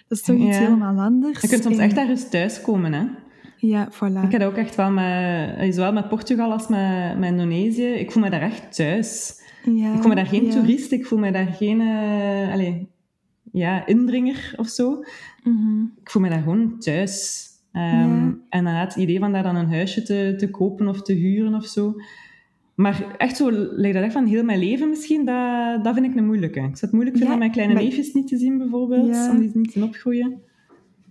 dat 0.07 0.17
is 0.17 0.23
toch 0.23 0.35
iets 0.35 0.57
helemaal 0.57 0.99
anders. 0.99 1.41
Je 1.41 1.47
kunt 1.47 1.63
soms 1.63 1.77
en... 1.77 1.83
echt 1.83 1.95
daar 1.95 2.09
eens 2.09 2.29
thuiskomen, 2.29 2.93
hè? 2.93 3.05
Ja, 3.57 3.91
voilà. 3.91 4.23
Ik 4.23 4.31
heb 4.31 4.41
ook 4.41 4.55
echt 4.55 4.75
wel 4.75 4.91
met, 4.91 5.75
zowel 5.75 5.93
met 5.93 6.09
Portugal 6.09 6.51
als 6.51 6.67
met, 6.67 7.17
met 7.19 7.31
Indonesië, 7.31 7.87
ik 7.87 8.11
voel 8.11 8.23
me 8.23 8.29
daar 8.29 8.41
echt 8.41 8.75
thuis. 8.75 9.41
Ja, 9.63 9.93
ik 9.93 9.99
voel 9.99 10.09
me 10.09 10.15
daar 10.15 10.25
geen 10.25 10.45
ja. 10.45 10.51
toerist, 10.51 10.91
ik 10.91 11.05
voel 11.05 11.19
me 11.19 11.31
daar 11.31 11.47
geen... 11.47 11.81
Uh, 11.81 12.51
allez, 12.51 12.75
ja, 13.51 13.85
indringer 13.85 14.53
of 14.55 14.67
zo. 14.67 15.03
Mm-hmm. 15.43 15.93
Ik 16.01 16.09
voel 16.09 16.21
me 16.21 16.29
daar 16.29 16.41
gewoon 16.41 16.79
thuis. 16.79 17.47
Um, 17.74 17.82
ja. 17.82 18.38
En 18.49 18.63
dan 18.63 18.74
het 18.74 18.95
idee 18.95 19.20
van 19.20 19.32
daar 19.32 19.43
dan 19.43 19.55
een 19.55 19.70
huisje 19.70 20.01
te, 20.01 20.34
te 20.38 20.49
kopen 20.49 20.88
of 20.88 21.01
te 21.01 21.13
huren 21.13 21.53
of 21.53 21.65
zo. 21.65 21.95
Maar 22.76 23.15
echt 23.17 23.38
zo, 23.38 23.51
lijkt 23.51 23.95
dat 23.95 24.03
echt 24.03 24.13
van 24.13 24.26
heel 24.26 24.43
mijn 24.43 24.59
leven 24.59 24.89
misschien, 24.89 25.26
dat, 25.26 25.84
dat 25.84 25.93
vind 25.93 26.05
ik 26.05 26.15
een 26.15 26.26
moeilijke. 26.26 26.59
Ik 26.59 26.63
zou 26.63 26.80
het 26.80 26.91
moeilijk 26.91 27.17
vinden 27.17 27.28
ja, 27.28 27.34
om 27.34 27.39
mijn 27.39 27.51
kleine 27.51 27.74
maar... 27.74 27.84
neefjes 27.84 28.13
niet 28.13 28.28
te 28.28 28.38
zien, 28.38 28.57
bijvoorbeeld. 28.57 29.07
Ja. 29.07 29.32
Om 29.32 29.39
die 29.39 29.51
niet 29.53 29.65
te 29.65 29.72
zien 29.72 29.84
opgroeien. 29.84 30.41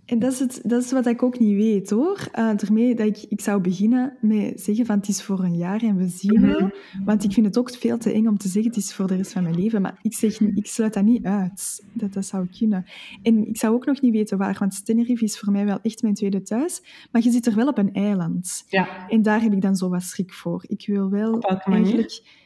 En 0.08 0.18
dat 0.18 0.32
is, 0.32 0.38
het, 0.38 0.60
dat 0.64 0.82
is 0.82 0.92
wat 0.92 1.06
ik 1.06 1.22
ook 1.22 1.38
niet 1.38 1.56
weet, 1.56 1.90
hoor. 1.90 2.28
Uh, 2.38 2.50
daarmee 2.56 2.94
dat 2.94 3.06
ik, 3.06 3.24
ik 3.28 3.40
zou 3.40 3.60
beginnen 3.60 4.16
met 4.20 4.60
zeggen 4.60 4.86
van 4.86 4.96
het 4.96 5.08
is 5.08 5.22
voor 5.22 5.44
een 5.44 5.56
jaar 5.56 5.82
en 5.82 5.96
we 5.96 6.08
zien 6.08 6.40
wel. 6.40 6.60
Mm 6.60 6.72
-hmm. 6.92 7.04
Want 7.04 7.24
ik 7.24 7.32
vind 7.32 7.46
het 7.46 7.58
ook 7.58 7.70
veel 7.70 7.98
te 7.98 8.12
eng 8.12 8.26
om 8.26 8.38
te 8.38 8.48
zeggen 8.48 8.70
het 8.70 8.80
is 8.80 8.94
voor 8.94 9.06
de 9.06 9.16
rest 9.16 9.32
van 9.32 9.42
mijn 9.42 9.54
leven. 9.54 9.82
Maar 9.82 9.98
ik, 10.02 10.14
zeg, 10.14 10.40
ik 10.40 10.66
sluit 10.66 10.94
dat 10.94 11.04
niet 11.04 11.24
uit, 11.24 11.84
dat 11.92 12.12
dat 12.12 12.24
zou 12.24 12.46
kunnen. 12.58 12.84
En 13.22 13.48
ik 13.48 13.56
zou 13.56 13.74
ook 13.74 13.86
nog 13.86 14.00
niet 14.00 14.12
weten 14.12 14.38
waar, 14.38 14.56
want 14.58 14.84
Tenerife 14.84 15.24
is 15.24 15.38
voor 15.38 15.52
mij 15.52 15.64
wel 15.64 15.78
echt 15.82 16.02
mijn 16.02 16.14
tweede 16.14 16.42
thuis. 16.42 16.82
Maar 17.12 17.22
je 17.22 17.30
zit 17.30 17.46
er 17.46 17.54
wel 17.54 17.68
op 17.68 17.78
een 17.78 17.92
eiland. 17.92 18.64
Ja. 18.68 19.08
En 19.08 19.22
daar 19.22 19.40
heb 19.40 19.52
ik 19.52 19.62
dan 19.62 19.76
zo 19.76 19.88
wat 19.88 20.02
schrik 20.02 20.32
voor. 20.32 20.64
Ik 20.66 20.86
wil 20.86 21.10
wel 21.10 21.40
eigenlijk... 21.40 22.36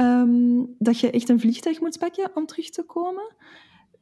Um, 0.00 0.74
dat 0.78 1.00
je 1.00 1.10
echt 1.10 1.28
een 1.28 1.40
vliegtuig 1.40 1.80
moet 1.80 1.98
pakken 1.98 2.30
om 2.34 2.46
terug 2.46 2.70
te 2.70 2.82
komen. 2.82 3.34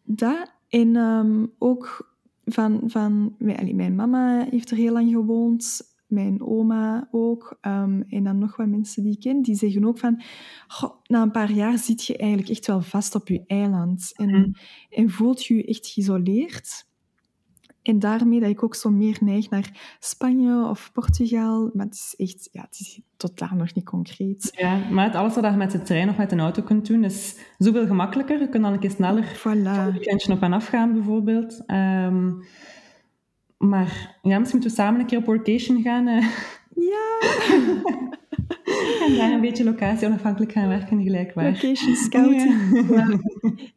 Dat. 0.02 0.52
En 0.68 0.96
um, 0.96 1.52
ook 1.58 2.15
van, 2.46 2.80
van 2.84 3.34
mijn, 3.38 3.76
mijn 3.76 3.94
mama 3.94 4.46
heeft 4.50 4.70
er 4.70 4.76
heel 4.76 4.92
lang 4.92 5.10
gewoond, 5.10 5.80
mijn 6.06 6.42
oma 6.42 7.08
ook, 7.10 7.58
um, 7.62 8.02
en 8.08 8.24
dan 8.24 8.38
nog 8.38 8.56
wat 8.56 8.66
mensen 8.68 9.02
die 9.02 9.12
ik 9.12 9.20
ken, 9.20 9.42
die 9.42 9.54
zeggen 9.54 9.84
ook 9.84 9.98
van, 9.98 10.22
goh, 10.66 10.90
na 11.06 11.22
een 11.22 11.30
paar 11.30 11.52
jaar 11.52 11.78
zit 11.78 12.04
je 12.04 12.16
eigenlijk 12.16 12.50
echt 12.50 12.66
wel 12.66 12.80
vast 12.80 13.14
op 13.14 13.28
je 13.28 13.44
eiland 13.46 14.12
en, 14.16 14.30
Mm. 14.30 14.52
en 14.88 15.10
voelt 15.10 15.44
je 15.44 15.54
je 15.56 15.64
echt 15.64 15.86
geïsoleerd. 15.86 16.85
En 17.86 17.98
daarmee 17.98 18.40
dat 18.40 18.48
ik 18.48 18.62
ook 18.62 18.74
zo 18.74 18.90
meer 18.90 19.18
neig 19.20 19.50
naar 19.50 19.96
Spanje 19.98 20.66
of 20.68 20.90
Portugal. 20.92 21.70
Maar 21.74 21.86
het 21.86 21.94
is 21.94 22.14
echt, 22.16 22.48
ja, 22.52 22.60
het 22.60 22.80
is 22.80 23.00
totaal 23.16 23.56
nog 23.56 23.74
niet 23.74 23.84
concreet. 23.84 24.48
Ja, 24.52 24.78
maar 24.90 25.04
het, 25.04 25.14
alles 25.14 25.34
wat 25.34 25.44
je 25.44 25.50
met 25.50 25.70
de 25.70 25.82
trein 25.82 26.08
of 26.08 26.16
met 26.16 26.32
een 26.32 26.40
auto 26.40 26.62
kunt 26.62 26.86
doen, 26.86 27.04
is 27.04 27.36
zoveel 27.58 27.86
gemakkelijker. 27.86 28.40
Je 28.40 28.48
kunt 28.48 28.62
dan 28.62 28.72
een 28.72 28.78
keer 28.78 28.90
sneller 28.90 29.38
Voilà. 29.38 29.86
een 29.86 29.92
weekendje 29.92 30.32
op 30.32 30.42
en 30.42 30.52
af 30.52 30.66
gaan, 30.66 30.92
bijvoorbeeld. 30.92 31.62
Um, 31.66 32.44
maar 33.58 34.18
ja, 34.22 34.38
misschien 34.38 34.60
moeten 34.60 34.76
we 34.76 34.82
samen 34.82 35.00
een 35.00 35.06
keer 35.06 35.18
op 35.18 35.26
workation 35.26 35.82
gaan. 35.82 36.08
Uh. 36.08 36.26
Ja! 36.74 37.18
en 39.06 39.16
daar 39.16 39.32
een 39.32 39.40
beetje 39.40 39.64
locatie 39.64 40.06
onafhankelijk 40.06 40.52
gaan 40.52 40.68
werken, 40.68 41.02
gelijkbaar. 41.02 41.44
Location 41.44 41.94
scouting. 41.94 42.54
Ja. 42.90 43.18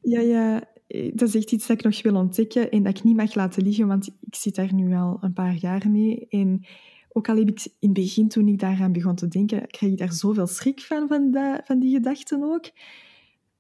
ja, 0.01 0.19
ja, 0.19 0.63
dat 0.89 1.27
is 1.27 1.35
echt 1.35 1.51
iets 1.51 1.67
dat 1.67 1.77
ik 1.77 1.83
nog 1.83 2.01
wil 2.01 2.15
ontdekken 2.15 2.71
en 2.71 2.83
dat 2.83 2.97
ik 2.97 3.03
niet 3.03 3.15
mag 3.15 3.35
laten 3.35 3.63
liggen, 3.63 3.87
want 3.87 4.07
ik 4.07 4.35
zit 4.35 4.55
daar 4.55 4.73
nu 4.73 4.95
al 4.95 5.17
een 5.21 5.33
paar 5.33 5.55
jaar 5.55 5.89
mee. 5.89 6.27
En 6.29 6.65
ook 7.11 7.29
al 7.29 7.37
heb 7.37 7.49
ik 7.49 7.65
in 7.65 7.89
het 7.89 7.93
begin, 7.93 8.27
toen 8.27 8.47
ik 8.47 8.59
daaraan 8.59 8.91
begon 8.91 9.15
te 9.15 9.27
denken, 9.27 9.67
kreeg 9.67 9.91
ik 9.91 9.97
daar 9.97 10.13
zoveel 10.13 10.47
schrik 10.47 10.79
van, 10.79 11.07
van, 11.07 11.31
dat, 11.31 11.61
van 11.65 11.79
die 11.79 11.93
gedachten 11.93 12.43
ook. 12.43 12.71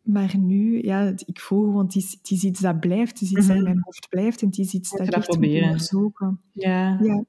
Maar 0.01 0.37
nu, 0.37 0.81
ja, 0.81 1.13
ik 1.25 1.39
voel 1.39 1.63
gewoon, 1.63 1.85
het 1.85 1.95
is, 1.95 2.11
het 2.11 2.31
is 2.31 2.43
iets 2.43 2.59
dat 2.59 2.79
blijft, 2.79 3.11
het 3.11 3.21
is 3.21 3.31
iets 3.31 3.47
dat 3.47 3.57
in 3.57 3.63
mijn 3.63 3.81
hoofd 3.81 4.09
blijft 4.09 4.41
en 4.41 4.47
het 4.47 4.57
is 4.57 4.73
iets 4.73 4.91
dat 4.91 5.07
ik 5.07 5.13
echt 5.13 5.27
proberen. 5.27 5.55
moet 5.55 5.63
onderzoeken. 5.63 6.41
Ja. 6.51 6.99
ja. 7.01 7.23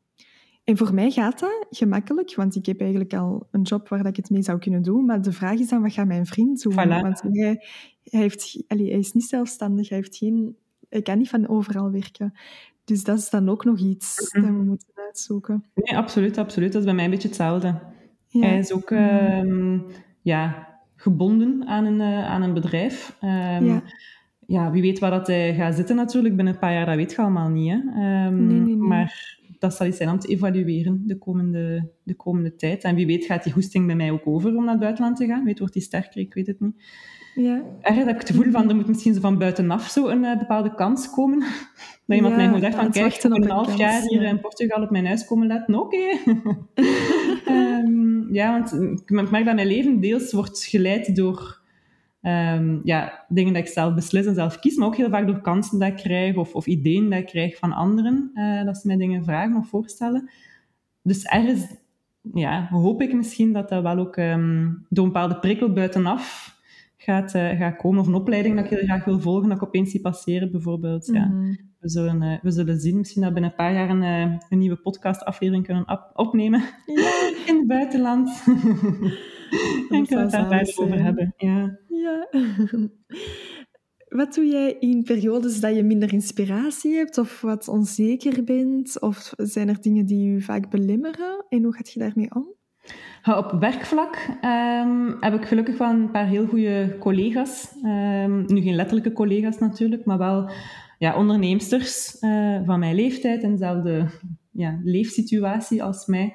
En 0.65 0.77
voor 0.77 0.95
mij 0.95 1.11
gaat 1.11 1.39
dat 1.41 1.67
gemakkelijk, 1.71 2.35
want 2.35 2.57
ik 2.57 2.67
heb 2.67 2.81
eigenlijk 2.81 3.15
al 3.15 3.49
een 3.51 3.63
job 3.63 3.89
waar 3.89 4.07
ik 4.07 4.17
het 4.17 4.31
mee 4.31 4.43
zou 4.43 4.59
kunnen 4.59 4.83
doen. 4.83 5.05
Maar 5.05 5.23
de 5.23 5.33
vraag 5.33 5.59
is 5.59 5.69
dan, 5.69 5.83
wat 5.83 5.93
gaat 5.93 6.07
mijn 6.07 6.27
vriend 6.27 6.63
doen? 6.63 6.75
Want 6.75 7.23
hij, 7.23 7.65
hij, 8.11 8.21
heeft, 8.21 8.65
allee, 8.69 8.91
hij 8.91 8.99
is 8.99 9.13
niet 9.13 9.25
zelfstandig, 9.25 9.89
hij, 9.89 9.99
heeft 9.99 10.17
geen, 10.17 10.57
hij 10.89 11.03
kan 11.03 11.19
niet 11.19 11.29
van 11.29 11.49
overal 11.49 11.91
werken. 11.91 12.33
Dus 12.85 13.05
dat 13.05 13.19
is 13.19 13.31
dan 13.31 13.49
ook 13.49 13.65
nog 13.65 13.79
iets 13.79 14.33
mm 14.33 14.43
dat 14.43 14.51
we 14.51 14.63
moeten 14.63 14.89
uitzoeken. 14.95 15.65
Nee, 15.75 15.97
absoluut, 15.97 16.39
absoluut. 16.39 16.73
Dat 16.73 16.81
is 16.81 16.87
bij 16.87 16.95
mij 16.95 17.05
een 17.05 17.11
beetje 17.11 17.29
hetzelfde. 17.29 17.79
Ja. 18.27 18.41
Hij 18.41 18.59
is 18.59 18.73
ook 18.73 18.91
uh, 18.91 19.81
ja, 20.23 20.69
gebonden 20.97 21.67
aan 21.67 21.85
een, 21.85 22.01
uh, 22.01 22.27
aan 22.27 22.43
een 22.43 22.55
bedrijf. 22.55 23.17
Um, 23.23 23.29
ja. 23.65 23.83
ja. 24.47 24.71
wie 24.71 24.83
weet 24.83 24.99
waar 24.99 25.11
dat 25.11 25.27
hij 25.27 25.55
gaat 25.55 25.75
zitten 25.75 25.97
natuurlijk. 25.97 26.37
Binnen 26.37 26.55
een 26.55 26.61
paar 26.61 26.73
jaar, 26.73 26.87
dat 26.87 26.97
weet 26.97 27.11
je 27.11 27.17
allemaal 27.17 27.49
niet. 27.49 27.71
Hè? 27.71 28.27
Um, 28.27 28.47
nee, 28.47 28.61
nee, 28.61 28.77
nee. 28.77 28.77
Maar 28.77 29.39
dat 29.59 29.75
zal 29.75 29.87
iets 29.87 29.97
zijn 29.97 30.09
om 30.09 30.19
te 30.19 30.29
evalueren 30.29 31.03
de 31.07 31.19
komende, 31.19 31.91
de 32.03 32.15
komende 32.15 32.57
tijd. 32.57 32.85
En 32.85 32.95
wie 32.95 33.07
weet 33.07 33.25
gaat 33.25 33.45
die 33.45 33.53
goesting 33.53 33.87
bij 33.87 33.97
mij 33.97 34.11
ook 34.11 34.27
over 34.27 34.57
om 34.57 34.65
naar 34.65 34.71
het 34.71 34.81
buitenland 34.81 35.17
te 35.17 35.27
gaan. 35.27 35.45
Weet, 35.45 35.59
wordt 35.59 35.75
die 35.75 35.83
sterker? 35.83 36.21
Ik 36.21 36.35
weet 36.35 36.47
het 36.47 36.61
niet. 36.61 36.83
Ja. 37.35 37.63
Erg 37.81 37.97
heb 37.97 38.09
ik 38.09 38.19
het 38.19 38.31
gevoel 38.31 38.51
van, 38.51 38.69
er 38.69 38.77
moet 38.77 38.87
misschien 38.87 39.15
zo 39.15 39.21
van 39.21 39.39
buitenaf 39.39 39.89
zo 39.89 40.09
een 40.09 40.23
uh, 40.23 40.39
bepaalde 40.39 40.75
kans 40.75 41.11
komen. 41.11 41.39
dat 42.07 42.17
iemand 42.17 42.37
mij 42.37 42.45
gewoon 42.45 42.61
zegt 42.61 42.77
van, 42.77 42.91
kijk, 42.91 43.15
ik 43.15 43.25
een 43.25 43.51
half 43.51 43.77
jaar 43.77 44.03
hier 44.03 44.23
in 44.23 44.41
Portugal 44.41 44.83
op 44.83 44.91
mijn 44.91 45.07
huis 45.07 45.25
komen 45.25 45.47
letten. 45.47 45.75
Oké. 45.75 46.19
um, 47.49 48.29
ja, 48.39 48.53
want 48.53 48.73
ik 49.01 49.31
merk 49.31 49.45
dat 49.45 49.55
mijn 49.55 49.67
leven 49.67 50.01
deels 50.01 50.33
wordt 50.33 50.65
geleid 50.65 51.17
door 51.17 51.61
um, 52.23 52.81
ja, 52.85 53.25
dingen 53.29 53.53
dat 53.53 53.63
ik 53.63 53.69
zelf 53.69 53.95
beslis 53.95 54.27
en 54.27 54.35
zelf 54.35 54.59
kies, 54.59 54.77
maar 54.77 54.87
ook 54.87 54.97
heel 54.97 55.11
vaak 55.11 55.27
door 55.27 55.41
kansen 55.41 55.79
dat 55.79 55.89
ik 55.89 55.97
krijg 55.97 56.37
of, 56.37 56.55
of 56.55 56.67
ideeën 56.67 57.11
dat 57.11 57.19
ik 57.19 57.27
krijg 57.27 57.59
van 57.59 57.73
anderen, 57.73 58.31
uh, 58.35 58.65
dat 58.65 58.77
ze 58.77 58.87
mij 58.87 58.97
dingen 58.97 59.25
vragen 59.25 59.57
of 59.57 59.69
voorstellen. 59.69 60.31
Dus 61.03 61.25
ergens 61.25 61.67
ja, 62.35 62.69
hoop 62.71 63.03
ik 63.03 63.15
misschien 63.15 63.53
dat 63.53 63.69
dat 63.69 63.83
wel 63.83 63.99
ook 63.99 64.17
um, 64.17 64.87
door 64.89 65.05
een 65.05 65.13
bepaalde 65.13 65.39
prikkel 65.39 65.73
buitenaf 65.73 66.59
gaat, 67.03 67.35
uh, 67.35 67.59
gaat 67.59 67.77
komen. 67.77 68.01
Of 68.01 68.07
een 68.07 68.15
opleiding 68.15 68.57
dat 68.57 68.65
ik 68.65 68.71
heel 68.71 68.87
graag 68.87 69.05
wil 69.05 69.21
volgen, 69.21 69.49
dat 69.49 69.57
ik 69.57 69.63
opeens 69.63 69.91
zie 69.91 70.01
passeren 70.01 70.51
bijvoorbeeld. 70.51 71.07
ja. 71.07 71.27
Mhm. 71.27 71.55
we, 71.79 71.91
zullen, 71.91 72.23
uh, 72.23 72.39
we 72.43 72.51
zullen 72.51 72.81
zien. 72.81 72.97
Misschien 72.97 73.21
dat 73.23 73.31
we 73.31 73.41
binnen 73.41 73.51
een 73.51 73.65
paar 73.65 73.75
jaar 73.75 73.91
een, 73.91 74.41
een 74.49 74.59
nieuwe 74.59 74.77
podcastaflevering 74.77 75.65
kunnen 75.65 75.89
op 75.89 76.11
opnemen 76.13 76.61
ja. 76.87 77.11
in 77.47 77.57
het 77.57 77.67
buitenland. 77.67 78.43
en 79.91 80.07
kunnen 80.07 80.31
we 80.31 80.37
het 80.37 80.51
daar 80.51 80.73
over 80.77 81.03
hebben. 81.03 81.35
Ja. 81.37 81.79
ja. 81.89 82.29
Wat 84.11 84.35
doe 84.35 84.47
jij 84.47 84.77
in 84.79 85.03
periodes 85.03 85.61
dat 85.61 85.75
je 85.75 85.83
minder 85.83 86.13
inspiratie 86.13 86.97
hebt 86.97 87.19
of 87.19 87.41
wat 87.41 87.69
onzeker 87.69 88.45
bent? 88.45 89.01
Of 89.01 89.33
zijn 89.37 89.69
er 89.69 89.81
dingen 89.81 90.07
die 90.07 90.33
je 90.33 90.41
vaak 90.41 90.71
belemmeren? 90.71 91.45
En 91.49 91.63
hoe 91.63 91.75
gaat 91.75 91.93
je 91.93 91.99
daarmee 91.99 92.35
om? 92.35 92.55
Op 93.25 93.57
werkvlak 93.61 94.29
um, 94.45 95.17
heb 95.21 95.35
ik 95.35 95.45
gelukkig 95.45 95.79
wel 95.79 95.91
een 95.91 96.11
paar 96.11 96.27
heel 96.27 96.47
goede 96.47 96.97
collega's. 96.99 97.75
Um, 97.85 98.45
nu 98.47 98.61
geen 98.61 98.75
letterlijke 98.75 99.13
collega's 99.13 99.59
natuurlijk, 99.59 100.05
maar 100.05 100.19
wel 100.19 100.51
ja, 100.99 101.17
onderneemsters 101.17 102.17
uh, 102.21 102.61
van 102.65 102.79
mijn 102.79 102.95
leeftijd 102.95 103.43
en 103.43 103.51
dezelfde 103.51 104.07
ja, 104.51 104.81
leefsituatie 104.83 105.83
als 105.83 106.07
mij, 106.07 106.35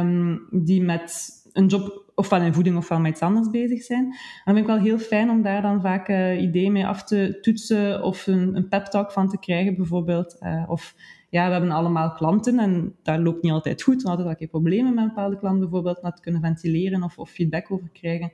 um, 0.00 0.46
die 0.50 0.82
met 0.82 1.30
een 1.52 1.66
job 1.66 2.12
ofwel 2.14 2.42
in 2.42 2.54
voeding 2.54 2.76
ofwel 2.76 3.00
met 3.00 3.10
iets 3.10 3.20
anders 3.20 3.50
bezig 3.50 3.82
zijn. 3.82 4.04
En 4.04 4.14
dan 4.44 4.54
vind 4.54 4.58
ik 4.58 4.74
wel 4.74 4.82
heel 4.82 4.98
fijn 4.98 5.30
om 5.30 5.42
daar 5.42 5.62
dan 5.62 5.80
vaak 5.80 6.08
uh, 6.08 6.42
ideeën 6.42 6.72
mee 6.72 6.86
af 6.86 7.04
te 7.04 7.38
toetsen 7.40 8.02
of 8.02 8.26
een, 8.26 8.56
een 8.56 8.68
pep 8.68 8.84
talk 8.84 9.12
van 9.12 9.28
te 9.28 9.38
krijgen 9.38 9.76
bijvoorbeeld. 9.76 10.36
Uh, 10.40 10.64
of 10.66 10.94
ja, 11.32 11.46
we 11.46 11.52
hebben 11.52 11.70
allemaal 11.70 12.12
klanten 12.12 12.58
en 12.58 12.94
daar 13.02 13.20
loopt 13.20 13.42
niet 13.42 13.52
altijd 13.52 13.82
goed. 13.82 14.02
We 14.02 14.08
hadden 14.08 14.26
altijd 14.26 14.50
problemen 14.50 14.94
met 14.94 15.02
een 15.02 15.08
bepaalde 15.08 15.38
klant 15.38 15.60
bijvoorbeeld, 15.60 16.02
dat 16.02 16.16
te 16.16 16.22
kunnen 16.22 16.40
ventileren 16.40 17.02
of, 17.02 17.18
of 17.18 17.30
feedback 17.30 17.70
over 17.70 17.88
krijgen. 17.92 18.32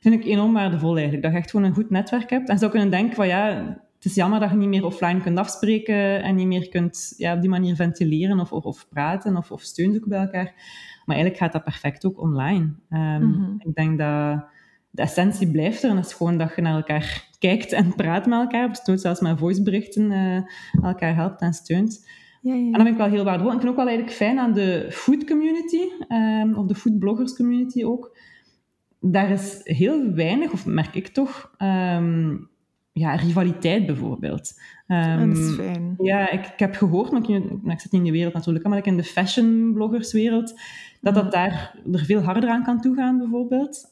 Vind 0.00 0.14
ik 0.14 0.24
enorm 0.24 0.52
waardevol 0.52 0.94
eigenlijk, 0.94 1.22
dat 1.22 1.32
je 1.32 1.38
echt 1.38 1.50
gewoon 1.50 1.66
een 1.66 1.74
goed 1.74 1.90
netwerk 1.90 2.30
hebt. 2.30 2.48
En 2.48 2.58
zou 2.58 2.70
kunnen 2.70 2.90
denken 2.90 3.14
van 3.14 3.26
ja, 3.26 3.46
het 3.94 4.04
is 4.04 4.14
jammer 4.14 4.40
dat 4.40 4.50
je 4.50 4.56
niet 4.56 4.68
meer 4.68 4.84
offline 4.84 5.20
kunt 5.20 5.38
afspreken 5.38 6.22
en 6.22 6.34
niet 6.34 6.46
meer 6.46 6.68
kunt 6.68 7.14
ja, 7.16 7.34
op 7.34 7.40
die 7.40 7.50
manier 7.50 7.76
ventileren 7.76 8.40
of, 8.40 8.52
of, 8.52 8.64
of 8.64 8.88
praten 8.88 9.36
of, 9.36 9.50
of 9.50 9.60
steun 9.60 9.92
zoeken 9.92 10.10
bij 10.10 10.20
elkaar. 10.20 10.52
Maar 11.04 11.16
eigenlijk 11.16 11.36
gaat 11.36 11.52
dat 11.52 11.64
perfect 11.64 12.04
ook 12.04 12.20
online. 12.20 12.72
Um, 12.90 13.56
Ik 13.64 13.74
denk 13.74 13.98
dat 13.98 14.44
de 14.90 15.02
essentie 15.02 15.50
blijft 15.50 15.82
er 15.82 15.90
en 15.90 15.96
dat 15.96 16.06
is 16.06 16.12
gewoon 16.12 16.38
dat 16.38 16.52
je 16.56 16.62
naar 16.62 16.76
elkaar 16.76 17.28
kijkt 17.38 17.72
en 17.72 17.94
praat 17.94 18.26
met 18.26 18.38
elkaar. 18.38 18.68
Of 18.68 19.00
zelfs 19.00 19.20
met 19.20 19.38
voiceberichten 19.38 20.10
uh, 20.10 20.38
elkaar 20.82 21.14
helpt 21.14 21.40
en 21.40 21.52
steunt. 21.52 22.20
Ja, 22.42 22.54
ja. 22.54 22.64
En 22.64 22.72
dat 22.72 22.82
vind 22.82 22.94
ik 22.94 22.96
wel 22.96 23.10
heel 23.10 23.24
waardevol. 23.24 23.50
En 23.50 23.56
ik 23.56 23.60
vind 23.60 23.72
ook 23.72 23.78
wel 23.78 23.88
eigenlijk 23.88 24.16
fijn 24.16 24.38
aan 24.38 24.52
de 24.52 24.86
food 24.90 25.24
community, 25.26 25.80
um, 26.08 26.54
of 26.54 26.66
de 26.66 26.74
foodbloggers 26.74 27.36
community 27.36 27.84
ook. 27.84 28.16
Daar 29.00 29.30
is 29.30 29.60
heel 29.62 30.12
weinig, 30.12 30.52
of 30.52 30.66
merk 30.66 30.94
ik 30.94 31.08
toch, 31.08 31.54
um, 31.58 32.50
ja, 32.92 33.14
rivaliteit 33.14 33.86
bijvoorbeeld. 33.86 34.60
Um, 34.86 35.28
dat 35.28 35.38
is 35.38 35.54
fijn. 35.54 35.94
Ja, 35.98 36.30
ik, 36.30 36.46
ik 36.46 36.58
heb 36.58 36.74
gehoord, 36.74 37.10
maar 37.10 37.22
ik, 37.28 37.28
ik 37.64 37.80
zit 37.80 37.92
niet 37.92 38.00
in 38.00 38.04
de 38.06 38.10
wereld 38.10 38.34
natuurlijk, 38.34 38.66
maar 38.66 38.78
ik 38.78 38.86
in 38.86 38.96
de 38.96 39.04
fashionbloggerswereld, 39.04 40.60
dat 41.00 41.14
dat 41.14 41.32
daar 41.32 41.78
er 41.92 42.04
veel 42.04 42.20
harder 42.20 42.48
aan 42.48 42.64
kan 42.64 42.80
toegaan 42.80 43.18
bijvoorbeeld. 43.18 43.88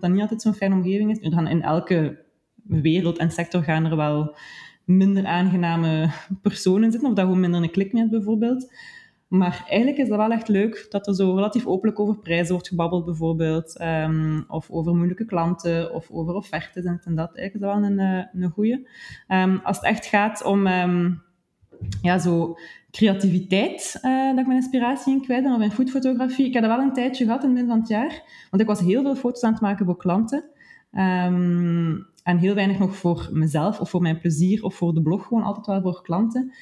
Dat 0.00 0.10
niet 0.10 0.20
altijd 0.20 0.42
zo'n 0.42 0.54
fijne 0.54 0.74
omgeving 0.74 1.10
is. 1.10 1.30
Dan 1.30 1.48
in 1.48 1.62
elke 1.62 2.24
wereld 2.62 3.18
en 3.18 3.30
sector 3.30 3.62
gaan 3.62 3.84
er 3.84 3.96
wel 3.96 4.36
minder 4.96 5.26
aangename 5.26 6.10
personen 6.42 6.90
zitten, 6.90 7.08
of 7.08 7.14
dat 7.14 7.24
gewoon 7.24 7.40
minder 7.40 7.62
een 7.62 7.70
klik 7.70 7.92
met 7.92 8.10
bijvoorbeeld. 8.10 8.72
Maar 9.28 9.64
eigenlijk 9.68 9.98
is 9.98 10.08
dat 10.08 10.18
wel 10.18 10.30
echt 10.30 10.48
leuk 10.48 10.86
dat 10.88 11.06
er 11.06 11.14
zo 11.14 11.34
relatief 11.34 11.66
openlijk 11.66 12.00
over 12.00 12.18
prijzen 12.18 12.52
wordt 12.52 12.68
gebabbeld, 12.68 13.04
bijvoorbeeld. 13.04 13.80
Um, 13.80 14.44
of 14.48 14.70
over 14.70 14.94
moeilijke 14.94 15.24
klanten, 15.24 15.94
of 15.94 16.10
over 16.10 16.34
offertes 16.34 16.84
en, 16.84 17.00
dat. 17.04 17.36
Eigenlijk 17.36 17.54
is 17.54 17.60
dat 17.60 17.74
wel 17.74 17.82
een, 17.82 17.98
eh, 17.98 18.42
een 18.42 18.50
goeie. 18.50 18.88
Um, 19.28 19.60
als 19.62 19.76
het 19.76 19.86
echt 19.86 20.06
gaat 20.06 20.44
om 20.44 20.66
um, 20.66 21.22
ja, 22.02 22.18
zo 22.18 22.56
creativiteit, 22.90 23.98
uh, 24.02 24.28
dat 24.28 24.38
ik 24.38 24.46
mijn 24.46 24.60
inspiratie 24.60 25.12
in 25.12 25.22
kwijt 25.22 25.42
ben, 25.42 25.54
of 25.54 25.62
in 25.62 25.70
foodfotografie. 25.70 26.46
Ik 26.46 26.52
heb 26.52 26.62
dat 26.62 26.76
wel 26.76 26.84
een 26.84 26.92
tijdje 26.92 27.24
gehad 27.24 27.42
in 27.42 27.48
het 27.48 27.58
midden 27.58 27.72
van 27.72 27.80
het 27.80 27.88
jaar. 27.88 28.22
Want 28.50 28.62
ik 28.62 28.68
was 28.68 28.80
heel 28.80 29.02
veel 29.02 29.16
foto's 29.16 29.42
aan 29.42 29.52
het 29.52 29.60
maken 29.60 29.86
voor 29.86 29.96
klanten. 29.96 30.44
En 32.22 32.38
heel 32.38 32.54
weinig 32.54 32.78
nog 32.78 32.96
voor 32.96 33.28
mezelf, 33.32 33.80
of 33.80 33.90
voor 33.90 34.02
mijn 34.02 34.20
plezier, 34.20 34.64
of 34.64 34.74
voor 34.74 34.94
de 34.94 35.02
blog. 35.02 35.26
Gewoon 35.26 35.42
altijd 35.42 35.66
wel 35.66 35.92
voor 35.92 36.02
klanten. 36.02 36.52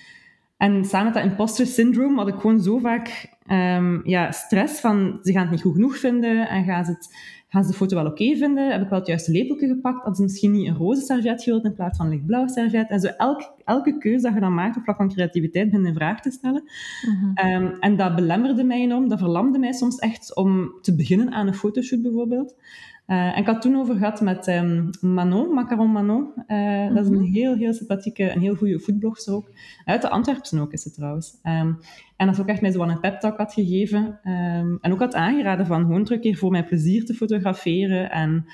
En 0.58 0.84
samen 0.84 1.12
met 1.12 1.14
dat 1.14 1.30
imposter 1.30 1.66
syndrome 1.66 2.16
had 2.16 2.28
ik 2.28 2.34
gewoon 2.34 2.62
zo 2.62 2.78
vaak 2.78 3.36
um, 3.50 4.00
ja, 4.04 4.30
stress 4.30 4.80
van 4.80 5.18
ze 5.22 5.32
gaan 5.32 5.42
het 5.42 5.50
niet 5.50 5.60
goed 5.62 5.74
genoeg 5.74 5.98
vinden 5.98 6.48
en 6.48 6.64
gaan 6.64 6.84
ze, 6.84 6.90
het, 6.90 7.16
gaan 7.48 7.64
ze 7.64 7.70
de 7.70 7.76
foto 7.76 7.96
wel 7.96 8.06
oké 8.06 8.36
vinden? 8.36 8.70
Heb 8.70 8.82
ik 8.82 8.88
wel 8.88 8.98
het 8.98 9.08
juiste 9.08 9.32
lepeltje 9.32 9.66
gepakt? 9.66 9.96
Hadden 9.96 10.14
ze 10.14 10.22
misschien 10.22 10.50
niet 10.50 10.66
een 10.66 10.76
roze 10.76 11.00
servet 11.00 11.42
gewild 11.42 11.64
in 11.64 11.74
plaats 11.74 11.96
van 11.96 12.06
een 12.06 12.12
lichtblauwe 12.12 12.50
servet? 12.50 12.90
En 12.90 13.00
zo 13.00 13.06
elk, 13.06 13.52
elke 13.64 13.98
keuze 13.98 14.22
dat 14.22 14.34
je 14.34 14.40
dan 14.40 14.54
maakt 14.54 14.76
op 14.76 14.82
vlak 14.82 14.96
van 14.96 15.08
creativiteit 15.08 15.70
ben 15.70 15.86
in 15.86 15.94
vraag 15.94 16.20
te 16.20 16.30
stellen. 16.30 16.62
Mm 17.06 17.34
-hmm. 17.34 17.52
um, 17.52 17.76
en 17.80 17.96
dat 17.96 18.14
belemmerde 18.14 18.64
mij 18.64 18.80
enorm, 18.80 19.08
dat 19.08 19.18
verlamde 19.18 19.58
mij 19.58 19.72
soms 19.72 19.98
echt 19.98 20.36
om 20.36 20.78
te 20.80 20.94
beginnen 20.94 21.32
aan 21.32 21.46
een 21.46 21.54
fotoshoot 21.54 22.02
bijvoorbeeld. 22.02 22.54
Uh, 23.08 23.16
en 23.16 23.36
ik 23.36 23.46
had 23.46 23.62
toen 23.62 23.76
over 23.76 23.96
gehad 23.96 24.20
met 24.20 24.48
um, 24.48 24.90
Manon, 25.00 25.54
Macaron 25.54 25.92
Manon. 25.92 26.32
Uh, 26.48 26.88
Dat 26.94 27.04
is 27.04 27.10
een 27.10 27.20
mhm. 27.20 27.32
heel, 27.32 27.56
heel 27.56 27.72
sympathieke 27.72 28.24
en 28.24 28.40
heel 28.40 28.54
goede 28.54 28.80
foodblogster 28.80 29.34
ook. 29.34 29.50
Uit 29.84 30.02
de 30.02 30.08
Antwerpsen 30.08 30.58
ook 30.58 30.72
is 30.72 30.82
ze 30.82 30.90
trouwens. 30.90 31.38
Um, 31.42 31.78
en 32.16 32.26
dat 32.26 32.34
ze 32.34 32.40
ook 32.40 32.48
echt 32.48 32.60
mij 32.60 32.70
zo 32.70 32.82
een 32.82 33.00
pep 33.00 33.20
talk 33.20 33.38
had 33.38 33.52
gegeven. 33.52 34.20
Um, 34.24 34.78
en 34.80 34.92
ook 34.92 34.98
had 34.98 35.14
aangeraden 35.14 35.66
van 35.66 35.80
gewoon 35.80 36.04
terug 36.04 36.20
keer 36.20 36.36
voor 36.36 36.50
mijn 36.50 36.64
plezier 36.64 37.04
te 37.04 37.14
fotograferen. 37.14 38.10
En 38.10 38.46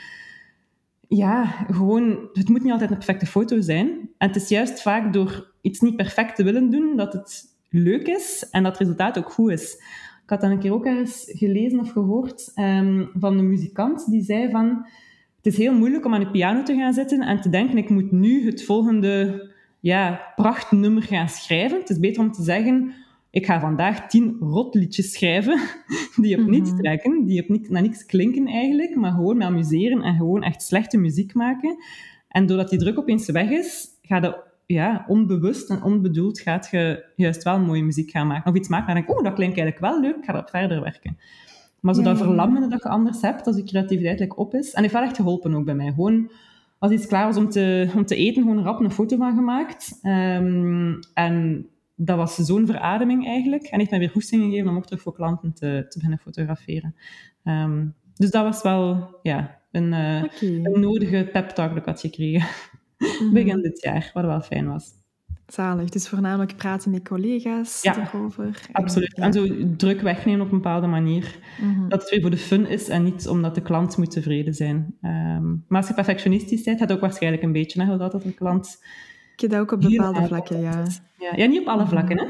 ja, 1.09 1.45
gewoon, 1.71 2.29
het 2.33 2.49
moet 2.49 2.63
niet 2.63 2.73
altijd 2.73 2.91
een 2.91 2.97
perfecte 2.97 3.27
foto 3.27 3.61
zijn. 3.61 3.89
En 4.19 4.29
het 4.29 4.37
is 4.37 4.49
juist 4.49 4.83
vaak 4.83 5.13
door 5.13 5.53
iets 5.61 5.81
niet 5.81 5.97
perfect 5.97 6.37
te 6.37 6.45
willen 6.45 6.71
doen, 6.71 6.97
dat 6.97 7.13
het 7.13 7.45
leuk 7.69 8.07
is 8.07 8.49
en 8.51 8.63
dat 8.63 8.73
het 8.73 8.81
resultaat 8.81 9.19
ook 9.19 9.31
goed 9.31 9.51
is. 9.51 9.83
Ik 10.35 10.41
had 10.41 10.49
dan 10.49 10.59
een 10.59 10.65
keer 10.65 10.73
ook 10.73 10.87
ergens 10.87 11.25
gelezen 11.27 11.81
of 11.81 11.91
gehoord 11.91 12.53
um, 12.55 13.11
van 13.19 13.39
een 13.39 13.49
muzikant 13.49 14.11
die 14.11 14.23
zei 14.23 14.51
van... 14.51 14.87
Het 15.37 15.53
is 15.53 15.57
heel 15.57 15.75
moeilijk 15.75 16.05
om 16.05 16.15
aan 16.15 16.21
de 16.21 16.31
piano 16.31 16.63
te 16.63 16.75
gaan 16.75 16.93
zitten 16.93 17.21
en 17.21 17.41
te 17.41 17.49
denken, 17.49 17.77
ik 17.77 17.91
moet 17.91 18.13
nu 18.13 18.47
het 18.47 18.65
volgende 18.65 19.43
ja, 19.81 20.33
prachtnummer 20.37 21.03
gaan 21.03 21.29
schrijven. 21.29 21.79
Het 21.79 21.91
is 21.91 21.99
beter 21.99 22.23
om 22.23 22.33
te 22.33 22.43
zeggen, 22.43 22.93
ik 23.31 23.47
ga 23.47 23.61
vandaag 23.61 24.09
tien 24.09 24.37
rotliedjes 24.41 25.13
schrijven 25.13 25.59
die 26.23 26.41
op 26.41 26.47
niets 26.47 26.71
Mhm. 26.71 26.79
trekken, 26.79 27.25
die 27.25 27.43
op 27.43 27.49
niks, 27.49 27.69
naar 27.69 27.83
niks 27.83 28.07
klinken 28.07 28.47
eigenlijk, 28.47 28.95
maar 28.95 29.13
gewoon 29.13 29.37
me 29.37 29.45
amuseren 29.45 30.03
en 30.03 30.17
gewoon 30.17 30.43
echt 30.43 30.63
slechte 30.63 30.99
muziek 30.99 31.35
maken. 31.35 31.77
En 32.29 32.47
doordat 32.47 32.71
die 32.71 32.79
druk 32.79 32.99
opeens 32.99 33.31
weg 33.31 33.51
is, 33.51 33.89
ga 34.03 34.17
je 34.17 34.43
ja, 34.67 35.05
onbewust 35.09 35.71
en 35.71 35.83
onbedoeld 35.83 36.41
gaat 36.41 36.69
je 36.71 37.05
juist 37.17 37.43
wel 37.43 37.61
mooie 37.61 37.83
muziek 37.83 38.11
gaan 38.11 38.27
maken. 38.27 38.51
Of 38.51 38.57
iets 38.57 38.69
maken 38.69 38.89
en 38.89 38.95
denk 38.95 39.09
ik, 39.09 39.17
oh, 39.17 39.25
dat 39.25 39.35
klinkt 39.35 39.59
eigenlijk 39.59 39.93
wel 39.93 40.01
leuk, 40.01 40.17
ik 40.17 40.25
ga 40.25 40.33
erop 40.33 40.51
verder 40.51 40.81
werken. 40.81 41.17
Maar 41.81 41.95
zo 41.95 42.03
dat 42.03 42.19
ja, 42.19 42.19
ja. 42.19 42.27
verlammende 42.27 42.69
dat 42.69 42.83
je 42.83 42.89
anders 42.89 43.21
hebt, 43.21 43.47
als 43.47 43.57
je 43.57 43.65
creativiteit 43.65 44.19
like, 44.19 44.37
op 44.37 44.55
is. 44.55 44.73
En 44.73 44.83
heeft 44.83 44.95
wel 44.95 45.03
echt 45.03 45.17
geholpen 45.17 45.55
ook 45.55 45.65
bij 45.65 45.75
mij. 45.75 45.87
Gewoon, 45.87 46.31
als 46.79 46.93
iets 46.93 47.07
klaar 47.07 47.27
was 47.27 47.37
om 47.37 47.49
te, 47.49 47.91
om 47.97 48.07
te 48.07 48.17
eten, 48.17 48.43
gewoon 48.43 48.63
rap 48.63 48.81
een 48.81 48.91
foto 48.91 49.17
van 49.17 49.35
gemaakt. 49.35 49.99
Ehm, 50.03 50.95
en 51.15 51.67
dat 51.95 52.17
was 52.17 52.35
zo'n 52.35 52.67
verademing 52.67 53.27
eigenlijk. 53.27 53.65
En 53.65 53.79
heeft 53.79 53.91
mij 53.91 53.99
weer 53.99 54.11
goesting 54.11 54.43
gegeven 54.43 54.71
om 54.71 54.77
ook 54.77 54.87
terug 54.87 55.03
voor 55.03 55.15
klanten 55.15 55.53
te, 55.53 55.87
te 55.89 55.95
beginnen 55.95 56.19
fotograferen. 56.19 56.95
Ehm, 57.45 57.87
dus 58.15 58.31
dat 58.31 58.45
was 58.45 58.63
wel 58.63 59.19
ja, 59.23 59.61
een, 59.71 59.93
eh, 59.93 60.23
een 60.41 60.81
nodige 60.81 61.29
pep 61.33 61.49
talk 61.49 61.69
dat 61.69 61.79
ik 61.79 61.85
had 61.85 62.01
gekregen. 62.01 62.49
Mhm. 63.21 63.33
Begin 63.33 63.63
dit 63.63 63.83
jaar, 63.83 64.11
wat 64.15 64.25
wel 64.25 64.41
fijn 64.41 64.69
was. 64.69 64.93
Zalig. 65.47 65.89
Dus 65.89 66.09
voornamelijk 66.09 66.57
praten 66.57 66.91
met 66.91 67.09
collega's 67.09 67.83
Ja, 67.83 68.11
Absoluut. 68.73 69.15
En 69.15 69.33
zo 69.33 69.47
druk 69.77 70.01
wegnemen 70.01 70.41
op 70.41 70.53
een 70.53 70.61
bepaalde 70.61 70.87
manier. 70.87 71.39
Mhm. 71.61 71.89
Dat 71.89 72.01
het 72.01 72.11
weer 72.11 72.21
voor 72.21 72.31
de 72.31 72.37
fun 72.37 72.67
is 72.67 72.89
en 72.89 73.03
niet 73.03 73.29
omdat 73.29 73.55
de 73.55 73.63
klant 73.63 73.97
moet 73.97 74.11
tevreden 74.11 74.55
zijn. 74.55 74.97
Ehm, 75.01 75.49
maar 75.69 75.79
als 75.79 75.89
je 75.89 75.95
perfectionistisch 75.95 76.63
bent, 76.63 76.81
had 76.81 76.93
ook 76.93 77.01
waarschijnlijk 77.01 77.43
een 77.43 77.53
beetje, 77.53 77.83
hè, 77.83 77.97
dat 77.97 78.13
dat 78.13 78.25
een 78.25 78.35
klant... 78.35 78.79
Ik 79.35 79.41
heb 79.41 79.51
dat 79.51 79.61
ook 79.61 79.73
op 79.73 79.81
bepaalde 79.81 80.27
vlakken, 80.27 80.61
ja. 80.61 80.87
Ja, 81.19 81.33
ja, 81.37 81.47
niet 81.47 81.61
op 81.61 81.67
alle 81.67 81.87
vlakken, 81.87 82.19
hè. 82.19 82.25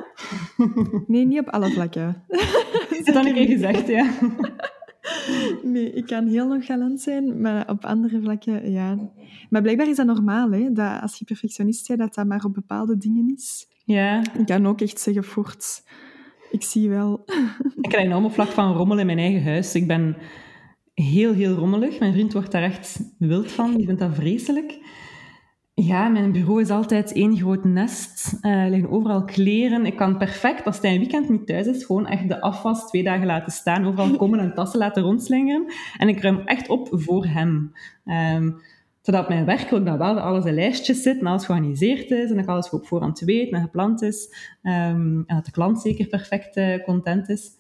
Nee, 1.07 1.27
niet 1.27 1.41
op 1.41 1.49
alle 1.49 1.71
vlakken. 1.71 2.23
Is 2.99 3.05
dat 3.05 3.27
een 3.27 3.35
keer 3.35 3.47
gezegd, 3.47 3.87
ja. 3.87 4.11
Nee, 5.63 5.93
ik 5.93 6.07
kan 6.07 6.27
heel 6.27 6.47
nonchalant 6.47 7.01
zijn, 7.01 7.41
maar 7.41 7.71
op 7.71 7.85
andere 7.85 8.21
vlakken, 8.21 8.71
ja. 8.71 8.99
Maar 9.51 9.63
blijkbaar 9.63 9.89
is 9.89 9.97
dat 9.97 10.07
normaal, 10.07 10.51
hè? 10.51 10.73
Dat 10.73 11.01
als 11.01 11.19
je 11.19 11.25
perfectionist 11.25 11.87
bent, 11.89 12.01
dat 12.01 12.15
dat 12.15 12.27
maar 12.27 12.45
op 12.45 12.55
bepaalde 12.55 12.97
dingen 12.97 13.33
is. 13.37 13.67
Ja, 13.85 14.23
Ik 14.39 14.47
kan 14.47 14.67
ook 14.67 14.81
echt 14.81 15.01
zeggen, 15.01 15.25
voort. 15.25 15.83
Ik 16.51 16.63
zie 16.63 16.89
wel. 16.89 17.25
ik 17.81 17.89
krijg 17.89 18.05
enorm 18.05 18.25
op 18.25 18.33
vlak 18.33 18.49
van 18.49 18.73
rommel 18.73 18.99
in 18.99 19.07
mijn 19.07 19.19
eigen 19.19 19.43
huis. 19.43 19.75
Ik 19.75 19.87
ben 19.87 20.17
heel, 20.95 21.33
heel 21.33 21.55
rommelig. 21.55 21.99
Mijn 21.99 22.13
vriend 22.13 22.33
wordt 22.33 22.53
daar 22.53 22.63
echt 22.63 23.01
wild 23.19 23.53
van. 23.53 23.77
Die 23.77 23.87
vindt 23.87 24.01
dat 24.01 24.15
vreselijk. 24.15 24.79
Ja, 25.75 26.09
mijn 26.09 26.33
bureau 26.33 26.61
is 26.61 26.71
altijd 26.71 27.13
één 27.13 27.37
groot 27.37 27.65
nest. 27.65 28.39
Eh, 28.41 28.63
Er 28.63 28.71
liggen 28.71 28.91
overal 28.91 29.25
kleren. 29.25 29.87
Ik 29.87 29.97
kan 29.97 30.19
perfect, 30.19 30.65
als 30.65 30.81
hij 30.81 30.93
een 30.93 30.99
weekend 30.99 31.29
niet 31.29 31.47
thuis 31.47 31.67
is, 31.67 31.85
gewoon 31.85 32.07
echt 32.07 32.29
de 32.29 32.41
afwas 32.41 32.87
twee 32.87 33.03
dagen 33.03 33.27
laten 33.27 33.53
staan. 33.53 33.87
Overal 33.87 34.17
komen 34.17 34.39
en 34.39 34.55
tassen 34.55 34.79
laten 34.79 35.03
rondslingeren. 35.03 35.67
En 35.99 36.09
ik 36.09 36.21
ruim 36.21 36.39
echt 36.39 36.69
op 36.69 36.89
voor 36.91 37.27
hem. 37.27 37.73
Ehm, 38.05 38.51
zodat 39.01 39.29
mijn 39.29 39.45
werk 39.45 39.73
ook 39.73 39.85
dan 39.85 39.99
wel 39.99 40.21
alles 40.21 40.45
in 40.45 40.55
lijstjes 40.55 41.03
zit 41.03 41.21
en 41.21 41.27
alles 41.27 41.45
georganiseerd 41.45 42.11
is 42.11 42.29
en 42.29 42.35
dat 42.35 42.45
ik 42.45 42.51
alles 42.51 42.71
op 42.71 42.87
voorhand 42.87 43.21
weet 43.21 43.53
en 43.53 43.61
gepland 43.61 44.03
is. 44.03 44.29
Ehm, 44.63 45.23
en 45.27 45.35
dat 45.35 45.45
de 45.45 45.51
klant 45.51 45.81
zeker 45.81 46.07
perfect 46.07 46.57
eh, 46.57 46.85
content 46.85 47.29
is. 47.29 47.51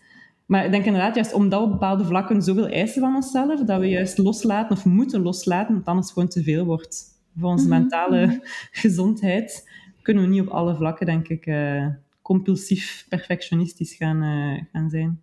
Maar 0.46 0.64
ik 0.64 0.70
denk 0.70 0.84
inderdaad, 0.84 1.14
juist 1.14 1.32
omdat 1.32 1.60
we 1.60 1.66
op 1.66 1.72
bepaalde 1.72 2.04
vlakken 2.04 2.42
zoveel 2.42 2.68
eisen 2.68 3.00
van 3.00 3.14
onszelf, 3.14 3.60
dat 3.60 3.80
we 3.80 3.88
juist 3.88 4.18
loslaten 4.18 4.76
of 4.76 4.84
moeten 4.84 5.22
loslaten, 5.22 5.74
want 5.74 5.86
anders 5.86 6.10
gewoon 6.12 6.28
te 6.28 6.42
veel 6.42 6.64
wordt. 6.64 7.13
Voor 7.38 7.48
onze 7.50 7.68
Mhm, 7.68 7.78
mentale 7.78 8.40
gezondheid 8.82 9.68
kunnen 10.02 10.22
we 10.22 10.28
niet 10.28 10.40
op 10.40 10.48
alle 10.48 10.76
vlakken, 10.76 11.06
denk 11.06 11.28
ik, 11.28 11.46
eh, 11.46 11.86
compulsief 12.22 13.06
perfectionistisch 13.08 13.94
gaan, 13.94 14.22
eh, 14.22 14.64
gaan 14.72 14.90
zijn. 14.90 15.20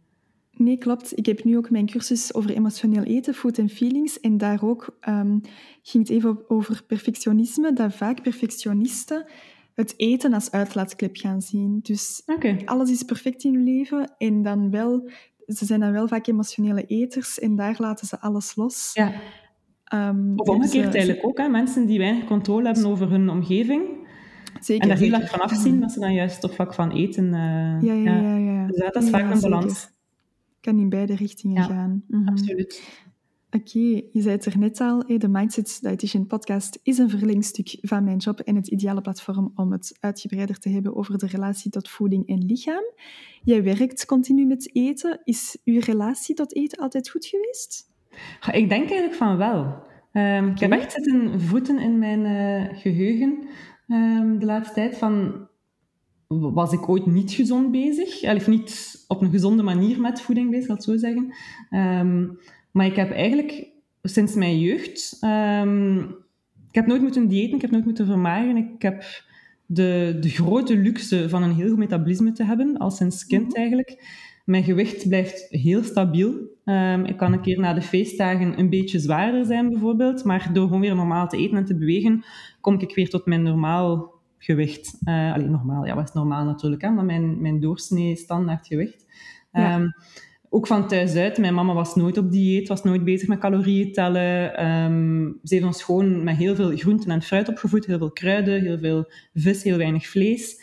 Nee, 0.51 0.78
klopt. 0.78 1.18
Ik 1.18 1.26
heb 1.26 1.43
nu 1.43 1.57
ook 1.57 1.70
mijn 1.70 1.86
cursus 1.86 2.34
over 2.34 2.51
emotioneel 2.51 3.03
eten, 3.03 3.34
food 3.34 3.57
en 3.57 3.70
feelings. 3.70 4.20
En 4.20 4.38
daar 4.38 4.64
ook 4.64 4.97
ehm, 4.99 5.38
ging 5.82 6.07
het 6.07 6.09
even 6.09 6.49
over 6.49 6.84
perfectionisme, 6.88 7.74
dat 7.74 7.95
vaak 7.95 8.22
perfectionisten 8.22 9.26
het 9.74 9.93
eten 9.97 10.34
als 10.34 10.51
uitlaatklep 10.51 11.18
gaan 11.18 11.41
zien. 11.41 11.80
Dus 11.82 12.24
alles 12.66 12.91
is 12.91 13.03
perfect 13.03 13.43
in 13.43 13.53
hun 13.53 13.64
leven 13.64 14.14
en 14.18 14.41
dan 14.41 14.70
wel... 14.70 15.09
Ze 15.45 15.66
zijn 15.66 15.80
dan 15.80 15.91
wel 15.91 16.07
vaak 16.07 16.28
emotionele 16.28 16.86
eters 16.86 17.39
en 17.39 17.55
daar 17.55 17.76
laten 17.78 18.07
ze 18.07 18.20
alles 18.20 18.55
los. 18.55 18.91
Ja. 18.93 19.14
Ehm, 19.92 20.34
Of 20.36 20.48
omgekeerd 20.50 20.96
eigenlijk 20.96 21.26
ook. 21.26 21.38
Hè? 21.38 21.48
Mensen 21.48 21.86
die 21.86 21.98
weinig 21.98 22.26
controle 22.26 22.66
hebben 22.66 22.86
over 22.86 23.10
hun 23.10 23.30
omgeving 23.30 23.84
Zeker, 24.60 24.82
en 24.84 24.88
daar 24.89 24.98
heel 24.98 25.14
erg 25.14 25.30
van 25.30 25.39
afzien, 25.39 25.80
dat 25.80 25.92
ze 25.92 26.00
dan 26.00 26.14
juist 26.14 26.44
op 26.44 26.52
vlak 26.54 26.74
van 26.74 26.92
eten... 26.92 27.34
eh, 27.34 27.82
Ja, 27.82 27.94
ja, 27.94 28.20
ja. 28.22 28.36
ja. 28.36 28.68
Dus 28.68 28.78
dat 28.78 29.04
is 29.04 29.10
vaak 29.10 29.34
een 29.34 29.39
balans. 29.42 29.89
Kan 30.60 30.80
in 30.80 30.89
beide 30.89 31.16
richtingen 31.16 31.64
gaan. 31.64 32.04
Mhm. 32.08 32.28
Absoluut. 32.28 33.00
Oké, 33.52 33.80
je 34.12 34.22
zei 34.22 34.30
het 34.36 34.46
er 34.46 34.58
net 34.58 34.80
al, 34.80 35.04
de 35.08 35.28
Mindset 35.28 35.80
Dietitian 35.82 36.28
podcast 36.28 36.80
is 36.84 36.98
een 36.98 37.10
verlengstuk 37.10 37.78
van 37.82 38.04
mijn 38.04 38.18
job 38.18 38.39
en 38.39 38.56
het 38.56 38.68
ideale 38.68 39.02
platform 39.02 39.52
om 39.56 39.72
het 39.72 39.98
uitgebreider 40.00 40.60
te 40.60 40.70
hebben 40.70 40.96
over 40.96 41.18
de 41.18 41.28
relatie 41.28 41.72
tot 41.72 41.89
voeding 41.89 42.28
en 42.28 42.46
lichaam. 42.46 42.84
Jij 43.44 43.64
werkt 43.64 44.06
continu 44.06 44.46
met 44.46 44.76
eten. 44.76 45.22
Is 45.24 45.58
uw 45.64 45.80
relatie 45.80 46.36
tot 46.36 46.56
eten 46.56 46.78
altijd 46.78 47.10
goed 47.10 47.26
geweest? 47.26 47.91
Ik 48.51 48.70
denk 48.70 48.82
eigenlijk 48.89 49.14
van 49.14 49.38
wel. 49.38 49.84
Ehm, 50.12 50.47
Ik 50.47 50.59
heb 50.59 50.72
echt 50.72 50.91
zitten 50.91 51.41
voeten 51.41 51.80
in 51.80 51.99
mijn 51.99 52.26
eh, 52.26 52.78
geheugen 52.80 53.47
ehm, 53.88 54.39
de 54.39 54.45
laatste 54.45 54.74
tijd 54.74 54.97
van... 54.97 55.47
Was 56.28 56.72
ik 56.74 56.89
ooit 56.89 57.05
niet 57.05 57.32
gezond 57.32 57.72
bezig? 57.72 58.24
Of 58.36 58.47
niet 58.47 58.95
op 59.07 59.22
een 59.22 59.30
gezonde 59.30 59.64
manier 59.64 60.01
met 60.01 60.22
voeding 60.22 60.49
bezig, 60.49 60.66
zal 60.66 60.76
ik 60.76 60.82
het 60.82 60.89
zo 60.91 60.97
zeggen. 60.97 61.34
Ehm, 61.70 62.28
maar 62.72 62.86
ik 62.86 62.95
heb 62.95 63.12
eigenlijk 63.12 63.68
sinds 64.03 64.36
mijn 64.36 64.59
jeugd... 64.59 65.18
ik 66.70 66.76
heb 66.76 66.86
nooit 66.86 67.01
moeten 67.01 67.28
diëten, 67.28 67.55
ik 67.55 67.62
heb 67.62 67.72
nooit 67.72 67.86
moeten 67.86 68.05
vermageren. 68.05 68.57
Ik 68.57 68.82
heb 68.82 69.03
de, 69.66 70.18
de 70.20 70.30
grote 70.30 70.78
luxe 70.78 71.30
van 71.30 71.43
een 71.43 71.53
heel 71.55 71.70
goed 71.70 71.78
metabolisme 71.78 72.32
te 72.32 72.43
hebben, 72.43 72.78
al 72.78 72.91
sinds 72.91 73.26
kind 73.26 73.47
Mhm. 73.47 73.55
eigenlijk. 73.55 74.20
Mijn 74.52 74.64
gewicht 74.64 75.08
blijft 75.08 75.47
heel 75.49 75.84
stabiel. 75.84 76.34
Ehm, 76.66 77.04
ik 77.04 77.18
kan 77.18 77.34
een 77.34 77.41
keer 77.41 77.60
na 77.60 77.74
de 77.74 77.82
feestdagen 77.82 78.60
een 78.60 78.70
beetje 78.70 78.99
zwaarder 78.99 79.45
zijn, 79.45 79.70
bijvoorbeeld. 79.70 80.24
Maar 80.24 80.49
door 80.54 80.66
gewoon 80.66 80.82
weer 80.82 80.95
normaal 80.95 81.28
te 81.28 81.38
eten 81.38 81.58
en 81.58 81.66
te 81.66 81.78
bewegen, 81.78 82.24
kom 82.62 82.80
ik 82.80 82.95
weer 82.95 83.10
tot 83.10 83.26
mijn 83.26 83.43
normaal 83.43 84.14
gewicht. 84.38 84.97
Eh 85.04 85.34
alleen 85.34 85.52
normaal, 85.52 85.86
ja, 85.86 85.95
wat 85.95 86.08
is 86.08 86.14
normaal 86.14 86.45
natuurlijk, 86.45 86.82
hè? 86.82 86.89
maar 86.89 87.06
mijn, 87.06 87.41
mijn 87.41 87.60
doorsnee 87.60 88.16
standaard 88.16 88.68
gewicht. 88.68 89.06
Ja. 89.52 89.74
Ehm, 89.74 89.88
ook 90.49 90.68
van 90.68 90.88
thuis 90.88 91.16
uit. 91.16 91.38
Mijn 91.38 91.54
mama 91.54 91.74
was 91.74 91.95
nooit 91.95 92.18
op 92.18 92.32
dieet, 92.32 92.68
was 92.68 92.84
nooit 92.84 93.04
bezig 93.04 93.28
met 93.28 93.39
calorieën 93.39 93.91
tellen. 93.91 94.58
Ehm, 94.58 95.32
ze 95.43 95.54
heeft 95.54 95.66
ons 95.66 95.84
gewoon 95.84 96.24
met 96.24 96.36
heel 96.36 96.56
veel 96.56 96.78
groenten 96.78 97.12
en 97.12 97.22
fruit 97.22 97.49
opgevoed. 97.49 97.86
Heel 97.86 97.97
veel 97.97 98.12
kruiden, 98.12 98.62
heel 98.62 98.80
veel 98.80 99.12
vis, 99.34 99.64
heel 99.64 99.78
weinig 99.78 100.08
vlees. 100.08 100.56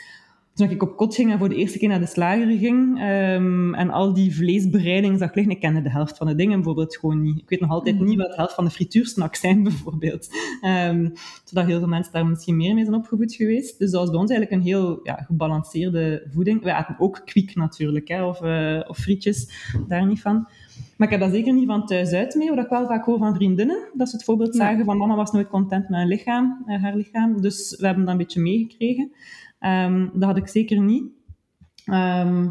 Toen 0.58 0.70
ik 0.70 0.82
op 0.82 0.96
kot 0.96 1.14
ging 1.14 1.32
en 1.32 1.38
voor 1.38 1.48
de 1.48 1.54
eerste 1.54 1.78
keer 1.78 1.88
naar 1.88 2.00
de 2.00 2.06
slager 2.06 2.58
ging 2.58 3.00
ehm, 3.00 3.74
en 3.74 3.90
al 3.90 4.12
die 4.12 4.34
vleesbereidingen 4.34 5.18
zag 5.18 5.34
liggen, 5.34 5.52
ik 5.52 5.60
kende 5.60 5.82
de 5.82 5.90
helft 5.90 6.16
van 6.16 6.26
de 6.26 6.34
dingen 6.34 6.54
bijvoorbeeld 6.54 6.96
gewoon 6.96 7.22
niet. 7.22 7.38
Ik 7.38 7.48
weet 7.48 7.60
nog 7.60 7.70
altijd 7.70 8.00
niet 8.00 8.16
wat 8.16 8.28
de 8.28 8.36
helft 8.36 8.54
van 8.54 8.64
de 8.64 8.70
frituursnacks 8.70 9.40
zijn, 9.40 9.62
bijvoorbeeld. 9.68 10.28
Ehm, 10.60 11.08
zodat 11.44 11.66
heel 11.66 11.78
veel 11.78 11.88
mensen 11.88 12.12
daar 12.12 12.26
misschien 12.26 12.56
meer 12.56 12.74
mee 12.74 12.84
zijn 12.84 12.96
opgevoed 12.96 13.34
geweest. 13.34 13.78
Dus 13.78 13.90
dat 13.90 14.00
was 14.00 14.10
bij 14.10 14.18
ons 14.18 14.30
eigenlijk 14.30 14.60
een 14.60 14.68
heel 14.68 15.00
ja, 15.02 15.14
gebalanceerde 15.14 16.26
voeding. 16.30 16.62
We 16.62 16.72
aten 16.72 16.96
ook 16.98 17.22
kwiek 17.24 17.54
natuurlijk, 17.54 18.08
hè, 18.08 18.24
of, 18.24 18.40
eh, 18.40 18.80
of 18.86 18.96
frietjes, 18.96 19.50
daar 19.86 20.06
niet 20.06 20.20
van. 20.20 20.48
Maar 20.96 21.06
ik 21.06 21.12
heb 21.12 21.22
dat 21.22 21.32
zeker 21.32 21.52
niet 21.52 21.66
van 21.66 21.86
thuis 21.86 22.12
uit 22.12 22.34
mee, 22.34 22.48
wat 22.48 22.64
ik 22.64 22.70
wel 22.70 22.86
vaak 22.86 23.04
hoor 23.04 23.18
van 23.18 23.34
vriendinnen. 23.34 23.88
Dat 23.94 24.08
ze 24.08 24.16
het 24.16 24.24
voorbeeld 24.24 24.56
zagen 24.56 24.84
van 24.84 24.96
mama 24.96 25.16
was 25.16 25.32
nooit 25.32 25.48
content 25.48 25.88
met 25.88 25.98
haar 25.98 26.08
lichaam, 26.08 26.62
eh, 26.66 26.82
haar 26.82 26.96
lichaam. 26.96 27.40
Dus 27.40 27.76
we 27.78 27.86
hebben 27.86 28.04
dat 28.04 28.12
een 28.12 28.18
beetje 28.18 28.40
meegekregen. 28.40 29.12
Ehm, 29.58 30.08
dat 30.12 30.22
had 30.22 30.36
ik 30.36 30.48
zeker 30.48 30.80
niet. 30.80 31.04
Ehm, 31.84 32.48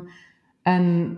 en 0.62 1.18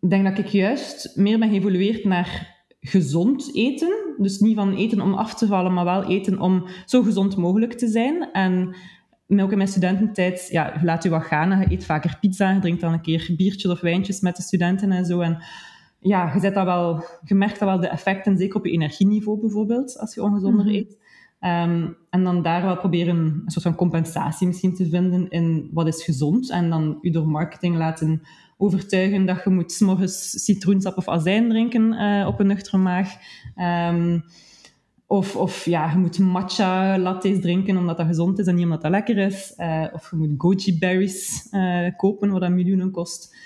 ik 0.00 0.10
denk 0.10 0.24
dat 0.24 0.38
ik 0.38 0.46
juist 0.46 1.16
meer 1.16 1.38
ben 1.38 1.50
geëvolueerd 1.50 2.04
naar 2.04 2.54
gezond 2.80 3.54
eten. 3.54 4.14
Dus 4.18 4.38
niet 4.38 4.56
van 4.56 4.74
eten 4.74 5.00
om 5.00 5.14
af 5.14 5.34
te 5.34 5.46
vallen, 5.46 5.72
maar 5.72 5.84
wel 5.84 6.04
eten 6.04 6.40
om 6.40 6.66
zo 6.86 7.02
gezond 7.02 7.36
mogelijk 7.36 7.72
te 7.72 7.88
zijn. 7.88 8.32
En 8.32 8.74
ook 9.40 9.50
in 9.50 9.56
mijn 9.56 9.68
studententijd, 9.68 10.48
ja, 10.50 10.72
je 10.78 10.84
laat 10.84 11.02
je 11.02 11.08
wat 11.08 11.22
gaan. 11.24 11.60
Je 11.60 11.72
eet 11.72 11.84
vaker 11.84 12.16
pizza, 12.20 12.50
je 12.50 12.60
drinkt 12.60 12.80
dan 12.80 12.92
een 12.92 13.00
keer 13.00 13.30
biertjes 13.36 13.70
of 13.70 13.80
wijntjes 13.80 14.20
met 14.20 14.36
de 14.36 14.42
studenten 14.42 14.92
en 14.92 15.04
zo. 15.04 15.20
En 15.20 15.42
ja, 16.00 16.32
je, 16.34 16.40
zet 16.40 16.54
dat 16.54 16.64
wel, 16.64 17.04
je 17.24 17.34
merkt 17.34 17.58
dat 17.58 17.68
wel 17.68 17.80
de 17.80 17.88
effecten, 17.88 18.36
zeker 18.38 18.56
op 18.56 18.66
je 18.66 18.72
energieniveau 18.72 19.40
bijvoorbeeld, 19.40 19.98
als 19.98 20.14
je 20.14 20.22
ongezonder 20.22 20.64
Mhm. 20.64 20.74
eet. 20.74 20.98
Ehm, 21.40 21.88
en 22.10 22.24
dan 22.24 22.42
daar 22.42 22.62
wel 22.62 22.76
proberen 22.76 23.16
een 23.16 23.42
soort 23.50 23.64
van 23.64 23.74
compensatie 23.74 24.46
misschien 24.46 24.74
te 24.74 24.88
vinden 24.88 25.28
in 25.28 25.70
wat 25.72 25.86
is 25.86 26.04
gezond. 26.04 26.50
En 26.50 26.70
dan 26.70 26.98
je 27.00 27.10
door 27.10 27.28
marketing 27.28 27.76
laten 27.76 28.22
overtuigen 28.56 29.26
dat 29.26 29.44
je 29.44 29.50
moet 29.50 29.72
's 29.72 29.80
morgens 29.80 30.44
citroensap 30.44 30.96
of 30.96 31.08
azijn 31.08 31.48
drinken 31.48 31.92
eh, 31.92 32.26
op 32.26 32.40
een 32.40 32.46
nuchtere 32.46 32.78
maag. 32.78 33.14
Ehm, 33.54 34.18
of, 35.06 35.36
of 35.36 35.64
ja, 35.64 35.90
je 35.90 35.98
moet 35.98 36.18
matcha 36.18 36.98
lattes 36.98 37.40
drinken 37.40 37.76
omdat 37.76 37.96
dat 37.96 38.06
gezond 38.06 38.38
is 38.38 38.46
en 38.46 38.54
niet 38.54 38.64
omdat 38.64 38.82
dat 38.82 38.90
lekker 38.90 39.18
is. 39.18 39.54
Uh, 39.56 39.86
of 39.92 40.10
je 40.10 40.16
moet 40.16 40.34
goji 40.38 40.78
berries 40.78 41.48
uh, 41.50 41.88
kopen, 41.96 42.30
wat 42.30 42.40
dat 42.40 42.50
miljoenen 42.50 42.90
kost. 42.90 43.36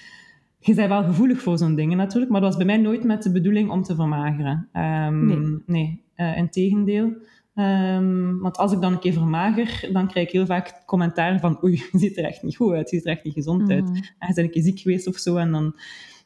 Je 0.59 0.75
bent 0.75 0.89
wel 0.89 1.05
gevoelig 1.05 1.43
voor 1.43 1.59
zo'n 1.59 1.75
dingen 1.75 1.97
natuurlijk, 1.97 2.33
maar 2.33 2.41
dat 2.41 2.49
was 2.49 2.65
bij 2.65 2.77
mij 2.77 2.85
nooit 2.85 3.05
met 3.05 3.23
de 3.23 3.33
bedoeling 3.33 3.71
om 3.71 3.83
te 3.83 3.95
vermageren. 3.95 4.69
Um, 4.73 5.27
nee. 5.27 5.63
nee 5.67 6.03
uh, 6.17 6.37
integendeel. 6.37 7.13
Um, 7.55 8.39
want 8.41 8.57
als 8.57 8.73
ik 8.73 8.81
dan 8.81 8.93
een 8.93 8.99
keer 8.99 9.13
vermager, 9.13 9.89
dan 9.93 10.09
krijg 10.09 10.27
ik 10.27 10.33
heel 10.33 10.47
vaak 10.47 10.83
commentaar 10.87 11.41
van 11.41 11.65
oei, 11.65 11.73
je 11.93 11.99
ziet 11.99 12.19
er 12.19 12.25
echt 12.25 12.43
niet 12.43 12.57
goed 12.57 12.73
uit, 12.73 12.91
je 12.91 12.97
ziet 12.97 13.07
er 13.07 13.13
echt 13.13 13.25
niet 13.25 13.35
gezond 13.35 13.71
uit. 13.71 13.89
Mm. 13.89 13.95
En 13.95 14.29
je 14.29 14.35
bent 14.35 14.39
een 14.39 14.51
keer 14.51 14.63
ziek 14.63 14.79
geweest 14.79 15.07
of 15.07 15.17
zo. 15.17 15.37
En 15.37 15.51
dan... 15.51 15.77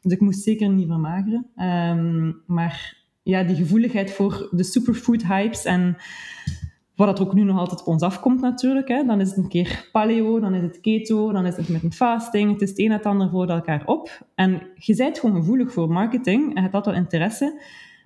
Dus 0.01 0.13
ik 0.13 0.21
moest 0.21 0.43
zeker 0.43 0.69
niet 0.69 0.87
vermageren. 0.87 1.47
Um, 1.57 2.43
maar 2.47 2.97
ja, 3.23 3.43
die 3.43 3.57
gevoeligheid 3.57 4.13
voor 4.13 4.49
de 4.51 4.65
superfood 4.65 5.23
hypes 5.23 5.65
en 5.65 5.97
wat 6.95 7.07
dat 7.07 7.21
ook 7.21 7.35
nu 7.35 7.43
nog 7.43 7.59
altijd 7.59 7.81
op 7.81 7.87
ons 7.87 8.03
afkomt 8.03 8.41
natuurlijk. 8.41 8.89
Hè. 8.89 9.05
Dan 9.05 9.21
is 9.21 9.29
het 9.29 9.37
een 9.37 9.49
keer 9.49 9.89
paleo, 9.93 10.41
dan 10.41 10.55
is 10.55 10.63
het 10.63 10.81
keto, 10.81 11.33
dan 11.33 11.47
is 11.47 11.57
het 11.57 11.69
met 11.69 11.83
een 11.83 11.93
fasting. 11.93 12.53
Het 12.53 12.63
is 12.63 12.69
het 12.69 12.79
een 12.79 12.85
en 12.85 12.93
het 12.93 13.07
ander 13.07 13.31
voor 13.31 13.49
elkaar 13.49 13.83
op. 13.87 14.27
En 14.35 14.63
je 14.75 14.97
bent 14.97 15.19
gewoon 15.19 15.37
gevoelig 15.37 15.73
voor 15.73 15.89
marketing 15.89 16.43
en 16.43 16.55
je 16.55 16.61
hebt 16.61 16.73
dat 16.73 16.87
wel 16.87 16.95
interesse. 16.95 17.63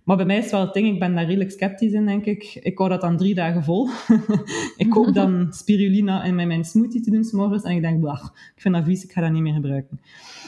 Maar 0.09 0.17
bij 0.17 0.27
mij 0.27 0.37
is 0.37 0.43
het 0.43 0.53
wel 0.53 0.61
het 0.61 0.75
ding, 0.75 0.87
ik 0.87 0.99
ben 0.99 1.15
daar 1.15 1.25
redelijk 1.25 1.51
sceptisch 1.51 1.93
in, 1.93 2.07
denk 2.07 2.25
ik. 2.25 2.59
Ik 2.63 2.79
hou 2.79 2.91
dat 2.91 3.01
dan 3.01 3.17
drie 3.17 3.35
dagen 3.35 3.65
vol. 3.65 3.89
ik 4.77 4.91
koop 4.91 5.15
dan 5.15 5.47
spirulina 5.61 6.25
in 6.25 6.35
mijn, 6.35 6.49
mijn 6.49 6.65
smoothie 6.65 7.01
te 7.01 7.11
doen 7.11 7.25
s'morgens. 7.25 7.63
En 7.63 7.77
ik 7.77 7.83
denk, 7.83 8.01
bah, 8.01 8.25
ik 8.55 8.61
vind 8.61 8.75
dat 8.75 8.85
vies, 8.85 9.05
ik 9.05 9.13
ga 9.13 9.21
dat 9.21 9.31
niet 9.31 9.43
meer 9.43 9.53
gebruiken. 9.53 10.01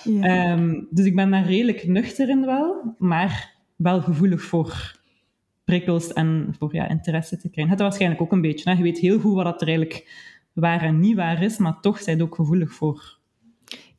Ja. 0.05 0.53
Um, 0.53 0.87
dus 0.91 1.07
ik 1.07 1.15
ben 1.15 1.31
daar 1.31 1.47
redelijk 1.47 1.87
nuchter 1.87 2.29
in 2.29 2.47
wel. 2.47 2.95
Maar 2.99 3.55
wel 3.77 4.01
gevoelig 4.01 4.43
voor 4.43 4.99
prikkels 5.65 6.13
en 6.13 6.55
voor 6.59 6.75
ja, 6.75 6.89
interesse 6.89 7.37
te 7.37 7.51
krijgen. 7.51 7.73
Het 7.73 7.83
waarschijnlijk 7.83 8.21
ook 8.21 8.33
een 8.33 8.41
beetje. 8.41 8.71
Hè? 8.71 8.77
Je 8.77 8.83
weet 8.83 8.99
heel 8.99 9.19
goed 9.19 9.35
wat 9.35 9.45
dat 9.45 9.61
er 9.61 9.69
eigenlijk 9.69 10.11
waar 10.53 10.83
en 10.83 11.01
niet 11.01 11.17
waar 11.17 11.43
is, 11.43 11.59
maar 11.59 11.81
toch 11.81 11.99
zijn 11.99 12.23
ook 12.23 12.35
gevoelig 12.35 12.73
voor 12.73 13.19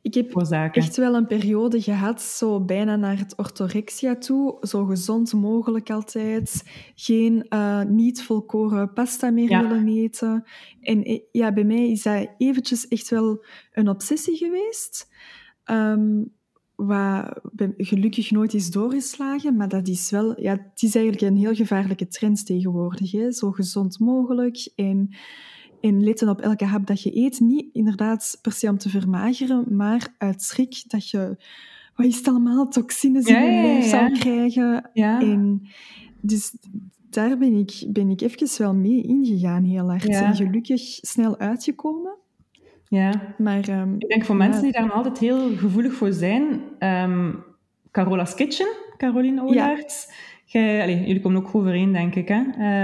ik 0.01 0.13
heb 0.13 0.35
echt 0.71 0.95
wel 0.95 1.15
een 1.15 1.27
periode 1.27 1.81
gehad, 1.81 2.21
zo 2.21 2.61
bijna 2.61 2.95
naar 2.95 3.17
het 3.17 3.37
orthorexia 3.37 4.15
toe. 4.15 4.57
Zo 4.61 4.85
gezond 4.85 5.33
mogelijk 5.33 5.89
altijd. 5.89 6.63
Geen 6.95 7.45
uh, 7.49 7.83
niet 7.83 8.23
volkoren 8.23 8.93
pasta 8.93 9.29
meer 9.29 9.47
willen 9.47 9.87
eten. 9.87 10.43
En 10.81 11.03
eh, 11.03 11.19
ja, 11.31 11.53
bij 11.53 11.63
mij 11.63 11.89
is 11.91 12.03
dat 12.03 12.27
eventjes 12.37 12.87
echt 12.87 13.09
wel 13.09 13.45
een 13.73 13.89
obsessie 13.89 14.35
geweest. 14.35 15.09
Um, 15.71 16.33
wat 16.75 17.39
gelukkig 17.77 18.31
nooit 18.31 18.53
is 18.53 18.71
doorgeslagen, 18.71 19.55
maar 19.55 19.69
dat 19.69 19.87
is 19.87 20.11
wel... 20.11 20.41
Ja, 20.41 20.51
het 20.51 20.81
is 20.81 20.95
eigenlijk 20.95 21.31
een 21.31 21.37
heel 21.37 21.55
gevaarlijke 21.55 22.07
trend 22.07 22.45
tegenwoordig. 22.45 23.11
Hè? 23.11 23.31
Zo 23.31 23.51
gezond 23.51 23.99
mogelijk 23.99 24.71
en, 24.75 25.15
en 25.81 26.03
letten 26.03 26.29
op 26.29 26.41
elke 26.41 26.65
hap 26.65 26.87
dat 26.87 27.01
je 27.01 27.17
eet. 27.17 27.39
Niet 27.39 27.65
inderdaad 27.73 28.39
per 28.41 28.51
se 28.51 28.69
om 28.69 28.77
te 28.77 28.89
vermageren, 28.89 29.65
maar 29.69 30.07
uit 30.17 30.41
schrik 30.41 30.83
dat 30.87 31.09
je... 31.09 31.37
Wat 31.95 32.05
is 32.05 32.17
het 32.17 32.27
allemaal? 32.27 32.67
Toxines 32.67 33.25
in 33.25 33.43
je 33.43 33.61
lijf 33.61 33.85
zou 33.85 34.11
krijgen. 34.11 34.89
En 34.93 35.61
dus 36.21 36.55
daar 37.09 37.37
ben 37.37 37.53
ik, 37.53 37.85
ben 37.87 38.09
ik 38.09 38.21
even 38.21 38.61
wel 38.63 38.75
mee 38.75 39.01
ingegaan, 39.01 39.63
heel 39.63 39.89
hard. 39.89 40.07
En 40.07 40.35
gelukkig 40.35 40.81
snel 40.81 41.37
uitgekomen. 41.37 42.15
Ja, 42.87 43.35
maar... 43.37 43.69
Um, 43.69 43.95
ik 43.97 44.07
denk 44.07 44.25
voor 44.25 44.35
mensen 44.35 44.63
die 44.63 44.71
daar 44.71 44.91
altijd 44.91 45.17
heel 45.17 45.55
gevoelig 45.55 45.93
voor 45.93 46.11
zijn... 46.11 46.61
Um, 46.79 47.49
Carola's 47.91 48.35
Kitchen, 48.35 48.67
Caroline 48.97 49.41
Oelaerts. 49.41 50.07
Ja. 50.45 50.87
jullie 50.87 51.21
komen 51.21 51.45
ook 51.45 51.55
overeen, 51.55 51.91
denk 51.91 52.15
ik, 52.15 52.27
hè? 52.27 52.39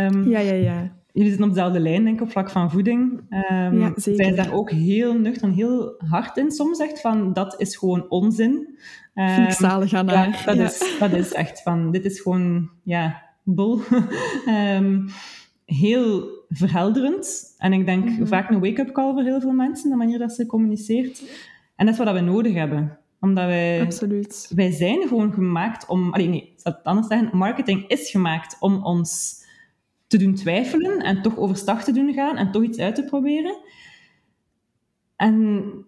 Um, 0.06 0.30
ja, 0.30 0.40
ja, 0.40 0.54
ja. 0.54 0.96
Jullie 1.18 1.32
zitten 1.32 1.50
op 1.50 1.56
dezelfde 1.56 1.80
lijn, 1.80 2.04
denk 2.04 2.16
ik, 2.16 2.22
op 2.22 2.32
vlak 2.32 2.50
van 2.50 2.72
voeding. 2.72 3.12
Um, 3.30 3.80
ja, 3.80 3.92
zeker. 3.96 4.24
Zij 4.24 4.30
is 4.30 4.36
daar 4.36 4.54
ook 4.54 4.72
heel 4.72 5.14
nuchter 5.14 5.48
en 5.48 5.54
heel 5.54 5.96
hard 6.10 6.38
in 6.38 6.52
soms 6.52 6.78
zegt 6.78 7.02
van, 7.02 7.34
dat 7.34 7.60
is 7.60 7.76
gewoon 7.76 8.10
onzin. 8.10 8.78
Um, 9.14 9.30
Vind 9.30 9.48
ik 9.48 9.54
zalig 9.54 9.94
aan 9.94 10.10
haar. 10.10 10.44
Ja, 10.46 10.54
dat, 10.54 10.72
Is, 10.72 10.98
dat 11.00 11.12
is 11.12 11.34
echt 11.34 11.62
van, 11.62 11.92
dit 11.92 12.06
is 12.06 12.20
gewoon, 12.20 12.70
ja, 12.84 13.24
bol. 13.44 13.82
um, 14.48 15.10
heel 15.66 16.30
verhelderend. 16.50 17.56
En 17.58 17.74
ik 17.74 17.86
denk 17.86 18.06
mhm. 18.06 18.26
vaak 18.26 18.50
een 18.50 18.60
wake-up 18.60 18.92
call 18.92 19.14
voor 19.14 19.24
heel 19.24 19.42
veel 19.42 19.52
mensen, 19.52 19.90
de 19.90 19.96
manier 19.96 20.20
dat 20.20 20.32
ze 20.32 20.46
communiceert. 20.46 21.24
En 21.76 21.86
dat 21.86 21.98
is 21.98 22.04
wat 22.04 22.14
we 22.14 22.20
nodig 22.20 22.54
hebben. 22.54 22.98
Omdat 23.20 23.46
wij... 23.46 23.82
Absoluut. 23.82 24.52
Wij 24.56 24.72
zijn 24.72 25.08
gewoon 25.08 25.34
gemaakt 25.34 25.88
om... 25.88 26.14
Allee, 26.14 26.28
nee, 26.28 26.42
ik 26.42 26.54
zal 26.56 26.72
het 26.72 26.84
anders 26.84 27.08
zeggen. 27.08 27.38
Marketing 27.38 27.88
is 27.88 28.10
gemaakt 28.10 28.58
om 28.60 28.84
ons 28.84 29.37
te 30.08 30.18
doen 30.18 30.34
twijfelen 30.34 31.00
en 31.00 31.22
toch 31.22 31.38
overstag 31.38 31.84
te 31.84 31.92
doen 31.92 32.14
gaan 32.14 32.38
en 32.38 32.52
toch 32.52 32.64
iets 32.64 32.80
uit 32.80 32.96
te 32.96 33.04
proberen. 33.04 33.58
En 35.18 35.36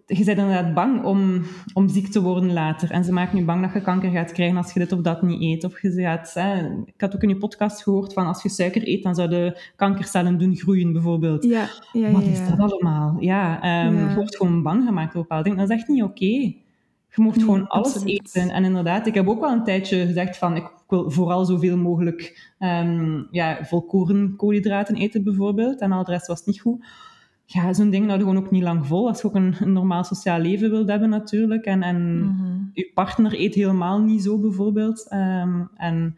je 0.06 0.24
bent 0.24 0.38
inderdaad 0.38 0.74
bang 0.74 1.04
om, 1.04 1.42
om 1.72 1.88
ziek 1.88 2.08
te 2.08 2.22
worden 2.22 2.52
later. 2.52 2.90
En 2.90 3.04
ze 3.04 3.12
maken 3.12 3.38
je 3.38 3.44
bang 3.44 3.62
dat 3.62 3.72
je 3.72 3.80
kanker 3.80 4.10
gaat 4.10 4.32
krijgen 4.32 4.56
als 4.56 4.72
je 4.72 4.78
dit 4.78 4.92
of 4.92 5.00
dat 5.00 5.22
niet 5.22 5.40
eet. 5.40 5.64
Of 5.64 5.82
je 5.82 5.90
gaat, 5.92 6.34
hè, 6.34 6.68
ik 6.84 7.00
had 7.00 7.14
ook 7.14 7.22
in 7.22 7.28
je 7.28 7.36
podcast 7.36 7.82
gehoord 7.82 8.12
van 8.12 8.26
als 8.26 8.42
je 8.42 8.48
suiker 8.48 8.88
eet, 8.88 9.02
dan 9.02 9.14
zouden 9.14 9.58
kankercellen 9.76 10.38
doen 10.38 10.56
groeien, 10.56 10.92
bijvoorbeeld. 10.92 11.44
Ja, 11.44 11.68
ja, 11.92 12.10
Wat 12.10 12.22
is 12.22 12.48
dat 12.48 12.58
allemaal? 12.58 13.16
Ja, 13.20 13.86
um, 13.86 14.08
je 14.08 14.14
wordt 14.14 14.36
gewoon 14.36 14.62
bang 14.62 14.84
gemaakt 14.84 15.12
door 15.12 15.22
bepaalde 15.22 15.44
dingen. 15.44 15.58
Dat 15.58 15.70
is 15.70 15.76
echt 15.76 15.88
niet 15.88 16.02
oké. 16.02 16.54
Je 17.14 17.22
mocht 17.22 17.42
gewoon 17.42 17.68
alles 17.68 18.04
eten. 18.04 18.50
En 18.50 18.64
inderdaad, 18.64 19.06
ik 19.06 19.14
heb 19.14 19.28
ook 19.28 19.40
wel 19.40 19.52
een 19.52 19.64
tijdje 19.64 20.06
gezegd 20.06 20.36
van 20.36 20.56
ik 20.56 20.70
wil 20.88 21.10
vooral 21.10 21.44
zoveel 21.44 21.76
mogelijk 21.76 22.52
um, 22.58 23.28
ja, 23.30 23.64
volkoren 23.64 24.36
koolhydraten 24.36 24.96
eten, 24.96 25.24
bijvoorbeeld. 25.24 25.80
En 25.80 25.92
al 25.92 26.04
de 26.04 26.10
rest 26.10 26.26
was 26.26 26.44
niet 26.44 26.60
goed 26.60 26.84
ja, 27.52 27.72
zo'n 27.72 27.90
ding 27.90 28.06
houden 28.06 28.26
gewoon 28.26 28.44
ook 28.44 28.50
niet 28.50 28.62
lang 28.62 28.86
vol. 28.86 29.08
Als 29.08 29.20
je 29.20 29.26
ook 29.26 29.34
een, 29.34 29.54
normaal 29.64 30.04
sociaal 30.04 30.38
leven 30.40 30.70
wilt 30.70 30.88
hebben 30.88 31.08
natuurlijk. 31.08 31.64
En, 31.64 31.82
en 31.82 32.24
mhm. 32.24 32.58
je 32.72 32.90
partner 32.94 33.40
eet 33.40 33.54
helemaal 33.54 34.00
niet 34.00 34.22
zo 34.22 34.38
bijvoorbeeld. 34.38 35.06
Um, 35.12 35.70
en 35.76 36.16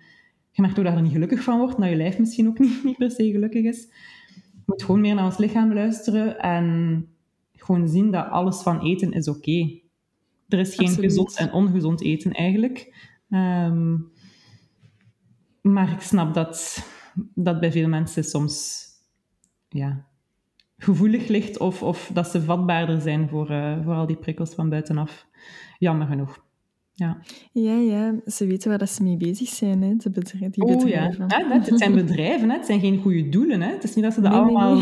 je 0.51 0.63
merkt 0.63 0.79
ook 0.79 0.85
dat 0.85 0.93
je 0.93 0.99
er 0.99 1.05
niet 1.05 1.13
gelukkig 1.13 1.43
van 1.43 1.59
wordt. 1.59 1.81
Dat 1.81 1.89
je 1.89 1.97
lijf 1.97 2.19
misschien 2.19 2.49
ook 2.49 2.59
niet, 2.65 2.85
niet 2.85 2.97
per 2.97 3.11
se 3.11 3.31
gelukkig 3.31 3.65
is. 3.65 3.89
Je 4.35 4.63
moet 4.67 4.83
gewoon 4.83 5.01
meer 5.01 5.15
naar 5.15 5.25
ons 5.25 5.39
lichaam 5.39 5.73
luisteren. 5.73 6.41
En 6.41 7.07
gewoon 7.57 7.89
zien 7.89 8.11
dat 8.11 8.29
alles 8.29 8.63
van 8.63 8.81
eten 8.81 9.13
is 9.13 9.29
oké. 9.29 9.81
Er 10.53 10.59
is 10.59 10.75
geen 10.75 10.89
gezond 10.89 11.37
en 11.37 11.53
ongezond 11.53 12.03
eten 12.03 12.33
eigenlijk. 12.33 12.95
Um, 13.29 14.13
maar 15.61 15.93
ik 15.93 16.01
snap 16.01 16.35
dat, 16.35 16.87
dat 17.35 17.61
bij 17.61 17.73
veel 17.73 17.89
mensen 17.89 18.25
soms 18.25 18.87
ja, 19.69 20.07
gevoelig 20.77 21.29
ligt 21.29 21.59
of, 21.59 21.83
of 21.83 22.11
dat 22.15 22.27
ze 22.27 22.43
vatbaarder 22.43 23.01
zijn 23.01 23.29
voor, 23.29 23.51
uh, 23.51 23.85
voor 23.85 23.95
al 23.95 24.07
die 24.07 24.17
prikkels 24.17 24.55
van 24.55 24.69
buitenaf. 24.69 25.27
Jammer 25.79 26.07
genoeg. 26.07 26.45
Ja. 27.03 27.17
ja, 27.53 27.75
ja, 27.75 28.15
ze 28.27 28.47
weten 28.47 28.69
waar 28.69 28.79
dat 28.79 28.91
ze 28.91 29.03
mee 29.03 29.17
bezig 29.17 29.49
zijn, 29.49 29.83
hè, 29.83 29.97
de 29.97 30.11
bedrijven, 30.11 30.51
die 30.51 30.65
oh, 30.65 30.77
bedrijven. 30.77 31.25
Ja. 31.29 31.39
ja. 31.39 31.61
het 31.61 31.79
zijn 31.79 31.95
bedrijven, 31.95 32.51
hè. 32.51 32.57
het 32.57 32.67
zijn 32.67 32.81
geen 32.81 33.01
goede 33.03 33.29
doelen. 33.29 33.61
Hè. 33.61 33.73
Het 33.73 33.85
is 33.85 33.95
niet 33.95 34.05
dat 34.05 34.15
ze 34.15 34.21
dat 34.21 34.33
allemaal 34.33 34.81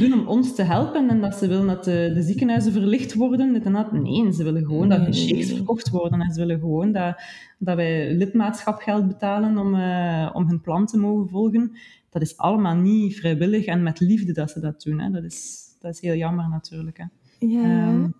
doen 0.00 0.12
om 0.12 0.26
ons 0.26 0.54
te 0.54 0.62
helpen 0.62 1.08
en 1.08 1.20
dat 1.20 1.34
ze 1.34 1.48
willen 1.48 1.66
dat 1.66 1.84
de, 1.84 2.10
de 2.14 2.22
ziekenhuizen 2.22 2.72
verlicht 2.72 3.14
worden. 3.14 3.52
Dit 3.52 3.64
en 3.64 3.72
dat. 3.72 3.92
Nee, 3.92 4.32
ze 4.32 4.44
willen 4.44 4.64
gewoon 4.64 4.88
dat 4.88 5.06
de 5.06 5.12
shakes 5.12 5.52
verkocht 5.52 5.90
worden 5.90 6.20
en 6.20 6.32
ze 6.32 6.40
willen 6.40 6.60
gewoon 6.60 6.92
dat, 6.92 7.22
dat 7.58 7.76
wij 7.76 8.14
lidmaatschapgeld 8.14 9.08
betalen 9.08 9.58
om, 9.58 9.74
uh, 9.74 10.30
om 10.32 10.48
hun 10.48 10.60
plan 10.60 10.86
te 10.86 10.98
mogen 10.98 11.28
volgen 11.28 11.72
dat 12.12 12.22
is 12.22 12.36
allemaal 12.36 12.74
niet 12.74 13.16
vrijwillig 13.16 13.64
en 13.64 13.82
met 13.82 14.00
liefde 14.00 14.32
dat 14.32 14.50
ze 14.50 14.60
dat 14.60 14.82
doen. 14.82 15.00
Hè. 15.00 15.10
Dat, 15.10 15.24
is, 15.24 15.66
dat 15.80 15.94
is 15.94 16.00
heel 16.00 16.14
jammer 16.14 16.48
natuurlijk. 16.48 16.98
Hè. 16.98 17.04
Ja. 17.46 17.88
Um, 17.88 18.14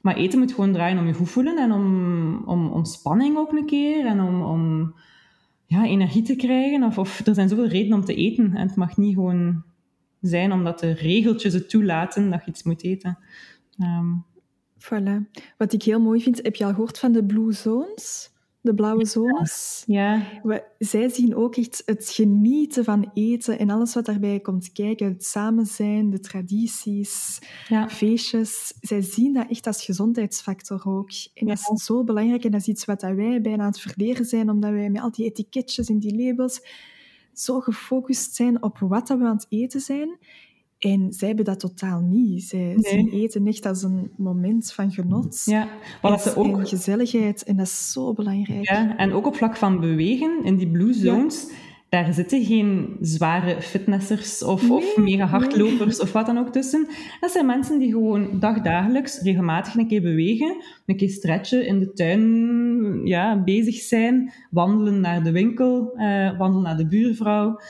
maar 0.00 0.16
eten 0.16 0.38
moet 0.38 0.52
gewoon 0.52 0.72
draaien 0.72 0.98
om 0.98 1.06
je 1.06 1.12
goed 1.12 1.30
voelen 1.30 1.58
en 1.58 1.72
om, 1.72 2.42
om 2.44 2.68
ontspanning 2.68 3.36
ook 3.36 3.52
een 3.52 3.66
keer 3.66 4.06
en 4.06 4.20
om, 4.20 4.42
om 4.42 4.94
ja, 5.66 5.84
energie 5.84 6.22
te 6.22 6.36
krijgen. 6.36 6.82
Of, 6.82 6.98
of 6.98 7.26
er 7.26 7.34
zijn 7.34 7.48
zoveel 7.48 7.68
redenen 7.68 7.98
om 7.98 8.04
te 8.04 8.14
eten 8.14 8.54
en 8.54 8.66
het 8.66 8.76
mag 8.76 8.96
niet 8.96 9.14
gewoon 9.14 9.62
zijn 10.20 10.52
omdat 10.52 10.78
de 10.78 10.90
regeltjes 10.90 11.52
het 11.52 11.68
toelaten 11.68 12.30
dat 12.30 12.44
je 12.44 12.50
iets 12.50 12.62
moet 12.62 12.84
eten. 12.84 13.18
Um, 13.78 14.24
voilà. 14.78 15.30
Wat 15.56 15.72
ik 15.72 15.82
heel 15.82 16.00
mooi 16.00 16.22
vind, 16.22 16.42
heb 16.42 16.56
je 16.56 16.64
al 16.64 16.70
gehoord 16.70 16.98
van 16.98 17.12
de 17.12 17.24
Blue 17.24 17.52
Zones? 17.52 18.30
De 18.60 18.74
blauwe 18.74 19.04
zones. 19.06 19.82
Ja. 19.86 20.40
We, 20.42 20.64
zij 20.78 21.08
zien 21.08 21.36
ook 21.36 21.56
echt 21.56 21.82
het 21.86 22.08
genieten 22.08 22.84
van 22.84 23.10
eten 23.14 23.58
en 23.58 23.70
alles 23.70 23.94
wat 23.94 24.06
daarbij 24.06 24.40
komt 24.40 24.72
kijken. 24.72 25.08
Het 25.08 25.24
samen 25.24 25.66
zijn, 25.66 26.10
de 26.10 26.20
tradities, 26.20 27.38
ja. 27.68 27.88
feestjes. 27.88 28.74
Zij 28.80 29.02
zien 29.02 29.32
dat 29.32 29.50
echt 29.50 29.66
als 29.66 29.84
gezondheidsfactor 29.84 30.82
ook. 30.84 31.10
En 31.34 31.46
dat 31.46 31.58
is 31.58 31.84
zo 31.84 32.04
belangrijk 32.04 32.44
en 32.44 32.50
dat 32.50 32.60
is 32.60 32.68
iets 32.68 32.84
wat 32.84 33.02
wij 33.02 33.40
bijna 33.40 33.62
aan 33.62 33.70
het 33.70 33.80
verleren 33.80 34.24
zijn, 34.24 34.50
omdat 34.50 34.70
wij 34.70 34.90
met 34.90 35.02
al 35.02 35.10
die 35.10 35.24
etiketjes 35.24 35.88
en 35.88 35.98
die 35.98 36.26
labels 36.26 36.60
zo 37.32 37.60
gefocust 37.60 38.34
zijn 38.34 38.62
op 38.62 38.78
wat 38.78 39.08
we 39.08 39.14
aan 39.14 39.36
het 39.36 39.46
eten 39.48 39.80
zijn. 39.80 40.18
En 40.80 41.12
zij 41.12 41.28
hebben 41.28 41.44
dat 41.46 41.60
totaal 41.60 42.00
niet. 42.00 42.42
Zij 42.42 42.74
zien 42.78 43.10
eten 43.10 43.46
echt 43.46 43.66
als 43.66 43.82
een 43.82 44.10
moment 44.16 44.72
van 44.72 44.92
genot. 44.92 45.42
Ja, 45.44 45.68
wat 46.02 46.26
en, 46.26 46.36
ook... 46.36 46.68
gezelligheid. 46.68 47.42
En 47.42 47.56
dat 47.56 47.66
is 47.66 47.92
zo 47.92 48.12
belangrijk. 48.12 48.68
Ja, 48.68 48.96
en 48.96 49.12
ook 49.12 49.26
op 49.26 49.36
vlak 49.36 49.56
van 49.56 49.80
bewegen, 49.80 50.44
in 50.44 50.56
die 50.56 50.70
blue 50.70 50.92
zones, 50.92 51.50
daar 51.88 52.14
zitten 52.14 52.44
geen 52.44 52.96
zware 53.00 53.62
fitnessers 53.62 54.42
of, 54.42 54.70
of 54.70 54.96
mega 54.96 55.26
hardlopers 55.26 56.00
of 56.00 56.12
wat 56.12 56.26
dan 56.26 56.38
ook 56.38 56.52
tussen. 56.52 56.88
Dat 57.20 57.30
zijn 57.30 57.46
mensen 57.46 57.78
die 57.78 57.90
gewoon 57.90 58.40
dagdagelijks 58.40 59.20
regelmatig 59.20 59.74
een 59.74 59.88
keer 59.88 60.02
bewegen, 60.02 60.56
een 60.86 60.96
keer 60.96 61.10
stretchen, 61.10 61.66
in 61.66 61.78
de 61.78 61.92
tuin 61.92 63.06
ja, 63.06 63.42
bezig 63.42 63.74
zijn, 63.74 64.32
wandelen 64.50 65.00
naar 65.00 65.22
de 65.22 65.32
winkel, 65.32 65.92
uh, 65.96 66.38
wandelen 66.38 66.62
naar 66.62 66.76
de 66.76 66.86
buurvrouw. 66.86 67.60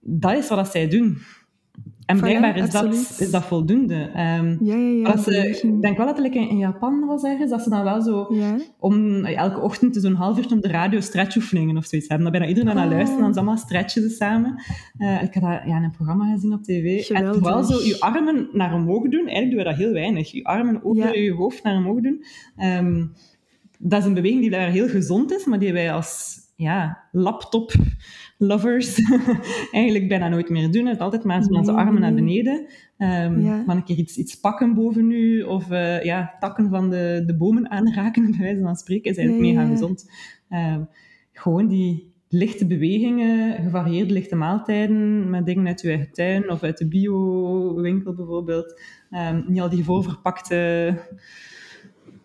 Dat 0.00 0.36
is 0.36 0.48
wat 0.48 0.70
zij 0.70 0.88
doen. 0.88 1.18
En 2.06 2.20
blijkbaar 2.20 2.56
is, 2.56 2.70
dat, 2.70 2.92
is 3.18 3.30
dat 3.30 3.44
voldoende. 3.44 3.94
Um, 3.94 4.58
ja, 4.60 4.76
ja, 4.76 4.76
ja. 4.76 5.16
Ze, 5.16 5.48
ik 5.48 5.82
denk 5.82 5.96
wel 5.96 6.06
dat 6.06 6.18
het 6.18 6.34
in, 6.34 6.58
Japan 6.58 7.06
was 7.06 7.22
ergens, 7.22 7.50
dat 7.50 7.62
ze 7.62 7.70
dan 7.70 7.84
wel 7.84 8.02
zo 8.02 8.28
om 8.78 9.24
elke 9.24 9.60
ochtend 9.60 9.96
zo'n 9.96 10.14
half 10.14 10.38
uur 10.38 10.52
op 10.52 10.62
de 10.62 10.68
radio 10.68 11.00
stretchoefeningen 11.00 11.76
of 11.76 11.84
zoiets 11.84 12.08
hebben. 12.08 12.32
Dan 12.32 12.42
je 12.42 12.48
iedereen 12.48 12.78
oh. 12.78 12.90
luisteren, 12.90 13.22
dan 13.22 13.32
ze 13.32 13.38
allemaal 13.38 13.56
stretchen 13.56 14.02
ze 14.02 14.08
samen. 14.08 14.62
Uh, 14.98 15.22
ik 15.22 15.34
had 15.34 15.42
dat 15.42 15.60
ja, 15.66 15.76
in 15.76 15.82
een 15.82 15.90
programma 15.90 16.32
gezien 16.32 16.52
op 16.52 16.62
tv. 16.62 17.06
Geweldig. 17.06 17.56
En 17.56 17.64
zo 17.64 17.86
je 17.86 18.00
armen 18.00 18.48
naar 18.52 18.74
omhoog 18.74 19.02
doen. 19.08 19.26
Eigenlijk 19.26 19.50
doen 19.50 19.58
we 19.58 19.64
dat 19.64 19.76
heel 19.76 19.92
weinig. 19.92 20.30
Je 20.30 20.44
armen 20.44 20.84
over 20.84 21.18
je 21.18 21.32
hoofd 21.32 21.62
naar 21.62 21.76
omhoog 21.76 22.00
doen. 22.00 22.24
Um, 22.56 23.12
dat 23.78 24.00
is 24.00 24.06
een 24.06 24.14
beweging 24.14 24.40
die 24.40 24.50
daar 24.50 24.70
heel 24.70 24.88
gezond 24.88 25.32
is, 25.32 25.44
maar 25.44 25.58
die 25.58 25.72
wij 25.72 25.92
als 25.92 26.38
ja, 26.56 26.98
laptop 27.12 27.72
lovers 28.46 28.98
eigenlijk 29.72 30.08
bijna 30.08 30.28
nooit 30.28 30.48
meer 30.48 30.70
doen. 30.70 30.86
Het 30.86 30.98
altijd 30.98 31.24
maar 31.24 31.40
met 31.40 31.50
onze 31.50 31.72
armen 31.72 32.00
naar 32.00 32.14
beneden. 32.14 32.66
Um, 32.98 33.42
Maar 33.66 33.76
een 33.76 33.84
keer 33.84 33.96
iets, 33.96 34.16
iets 34.16 34.40
pakken 34.40 34.74
boven 34.74 35.10
u 35.10 35.42
of 35.42 35.70
uh, 35.70 36.04
ja, 36.04 36.36
takken 36.38 36.70
van 36.70 36.90
de, 36.90 37.22
de 37.26 37.36
bomen 37.36 37.70
aanraken, 37.70 38.30
bij 38.30 38.40
wijze 38.40 38.60
van 38.60 38.76
spreken, 38.76 39.10
is 39.10 39.16
eigenlijk 39.16 39.46
mega 39.46 39.66
gezond. 39.66 40.10
Um, 40.50 40.88
gewoon 41.32 41.68
die 41.68 42.12
lichte 42.28 42.66
bewegingen, 42.66 43.62
gevarieerde 43.62 44.12
lichte 44.12 44.36
maaltijden 44.36 45.30
met 45.30 45.46
dingen 45.46 45.66
uit 45.66 45.80
uw 45.80 45.90
eigen 45.90 46.12
tuin 46.12 46.50
of 46.50 46.62
uit 46.62 46.78
de 46.78 46.88
bio-winkel 46.88 48.14
bijvoorbeeld. 48.14 48.80
Um, 49.10 49.44
niet 49.48 49.60
al 49.60 49.68
die 49.68 49.84
voorverpakte 49.84 50.94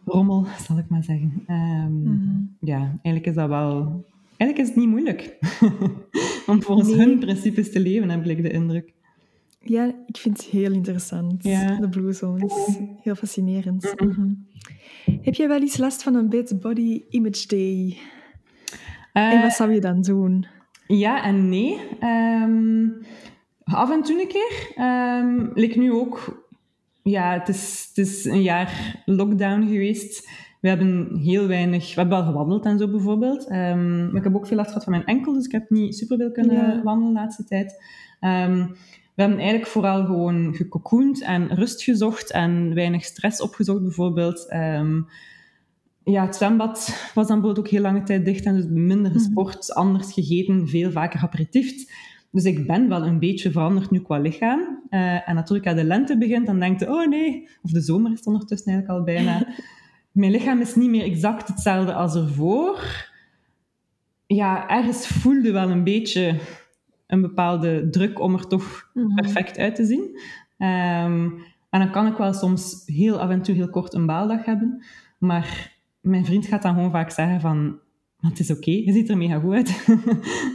rommel, 0.05 0.45
zal 0.59 0.77
ik 0.77 0.89
maar 0.89 1.03
zeggen. 1.03 1.43
Mm 1.45 2.55
Ja, 2.59 2.79
eigenlijk 2.79 3.25
is 3.25 3.35
dat 3.35 3.49
wel 3.49 4.05
Eigenlijk 4.39 4.57
is 4.59 4.67
het 4.67 4.75
niet 4.75 4.87
moeilijk 4.87 5.37
om 6.51 6.61
volgens 6.61 6.93
hun 6.93 7.19
principes 7.19 7.71
te 7.71 7.79
leven, 7.79 8.09
heb 8.09 8.25
ik 8.25 8.41
de 8.41 8.51
indruk. 8.51 8.93
Ja, 9.61 9.95
ik 10.05 10.17
vind 10.17 10.37
het 10.37 10.45
heel 10.45 10.71
interessant, 10.71 11.43
de 11.43 11.87
Blue 11.89 12.13
Zones. 12.13 12.53
Heel 13.01 13.15
fascinerend. 13.15 13.93
Mhm. 13.97 14.33
Heb 15.21 15.33
jij 15.33 15.47
wel 15.47 15.61
eens 15.61 15.77
last 15.77 16.03
van 16.03 16.15
een 16.15 16.29
bit 16.29 16.59
body 16.59 17.03
image 17.09 17.47
day? 17.47 17.97
en 19.13 19.41
wat 19.41 19.49
eh, 19.49 19.55
zou 19.55 19.73
je 19.73 19.79
dan 19.79 20.01
doen? 20.01 20.45
Ja 20.87 21.23
en 21.23 21.49
nee. 21.49 21.79
Ehm, 21.99 22.87
af 23.63 23.91
en 23.91 24.03
toe 24.03 24.21
een 24.21 24.27
keer. 24.27 24.85
Um, 25.65 25.79
nu 25.81 25.91
ook... 25.91 26.47
Ja, 27.03 27.33
het 27.33 27.47
is, 27.47 27.85
het 27.87 28.07
is 28.07 28.25
een 28.25 28.41
jaar 28.41 29.01
lockdown 29.05 29.67
geweest. 29.67 30.29
We 30.59 30.67
hebben 30.67 31.17
heel 31.17 31.47
weinig... 31.47 31.95
We 31.95 31.99
hebben 31.99 32.17
wel 32.17 32.27
gewandeld 32.27 32.65
en 32.65 32.79
zo 32.79 32.87
bijvoorbeeld. 32.87 33.51
Um, 33.51 34.05
maar 34.05 34.15
ik 34.15 34.23
heb 34.23 34.35
ook 34.35 34.47
veel 34.47 34.57
last 34.57 34.67
gehad 34.67 34.83
van 34.83 34.93
mijn 34.93 35.05
enkel, 35.05 35.33
dus 35.33 35.45
ik 35.45 35.51
heb 35.51 35.69
niet 35.69 35.97
superveel 35.97 36.31
kunnen 36.31 36.83
wandelen 36.83 37.13
de 37.13 37.19
laatste 37.19 37.43
tijd. 37.43 37.83
Um, 38.21 38.75
we 39.15 39.25
hebben 39.25 39.43
eigenlijk 39.43 39.71
vooral 39.71 40.05
gewoon 40.05 40.55
gecocoend 40.55 41.23
en 41.23 41.55
rust 41.55 41.83
gezocht 41.83 42.31
en 42.31 42.73
weinig 42.73 43.03
stress 43.03 43.41
opgezocht 43.41 43.81
bijvoorbeeld. 43.81 44.53
Um, 44.53 45.07
ja, 46.03 46.25
het 46.25 46.35
zwembad 46.35 47.09
was 47.13 47.27
dan 47.27 47.39
bijvoorbeeld 47.39 47.59
ook 47.59 47.71
heel 47.71 47.81
lange 47.81 48.03
tijd 48.03 48.25
dicht 48.25 48.45
en 48.45 48.55
dus 48.55 48.65
minder 48.69 49.11
mhm. 49.11 49.19
gesport, 49.19 49.73
anders 49.73 50.13
gegeten, 50.13 50.67
veel 50.67 50.91
vaker 50.91 51.19
aperitiefd. 51.21 51.91
Dus 52.31 52.43
ik 52.43 52.67
ben 52.67 52.89
wel 52.89 53.05
een 53.05 53.19
beetje 53.19 53.51
veranderd 53.51 53.91
nu 53.91 54.01
qua 54.01 54.19
lichaam. 54.19 54.59
Uh, 54.89 55.29
en 55.29 55.35
natuurlijk 55.35 55.67
als 55.67 55.75
de 55.75 55.83
lente 55.83 56.17
begint, 56.17 56.45
dan 56.45 56.59
denkt 56.59 56.79
je, 56.79 56.89
oh 56.89 57.07
nee, 57.07 57.49
of 57.61 57.71
de 57.71 57.81
zomer 57.81 58.11
is 58.11 58.23
ondertussen 58.23 58.71
eigenlijk 58.71 58.99
al 58.99 59.05
bijna. 59.05 59.47
mijn 60.19 60.31
lichaam 60.31 60.61
is 60.61 60.75
niet 60.75 60.89
meer 60.89 61.03
exact 61.03 61.47
hetzelfde 61.47 61.93
als 61.93 62.15
ervoor. 62.15 63.07
Ja, 64.25 64.69
ergens 64.69 65.07
voelde 65.07 65.51
wel 65.51 65.69
een 65.69 65.83
beetje 65.83 66.39
een 67.07 67.21
bepaalde 67.21 67.89
druk 67.89 68.19
om 68.19 68.33
er 68.33 68.47
toch 68.47 68.89
mhm. 68.93 69.15
perfect 69.15 69.57
uit 69.57 69.75
te 69.75 69.85
zien. 69.85 70.01
Um, 70.57 71.43
en 71.69 71.79
dan 71.79 71.91
kan 71.91 72.07
ik 72.07 72.17
wel 72.17 72.33
soms 72.33 72.83
heel 72.85 73.19
af 73.19 73.29
en 73.29 73.41
toe 73.41 73.55
heel 73.55 73.69
kort 73.69 73.93
een 73.93 74.05
baaldag 74.05 74.45
hebben. 74.45 74.83
Maar 75.17 75.77
mijn 76.01 76.25
vriend 76.25 76.45
gaat 76.45 76.61
dan 76.61 76.73
gewoon 76.73 76.91
vaak 76.91 77.11
zeggen 77.11 77.41
van... 77.41 77.79
Het 78.19 78.39
is 78.39 78.51
oké, 78.51 78.71
je 78.71 78.91
ziet 78.91 79.09
er 79.09 79.17
mega 79.17 79.39
goed 79.39 79.53
uit. 79.53 79.85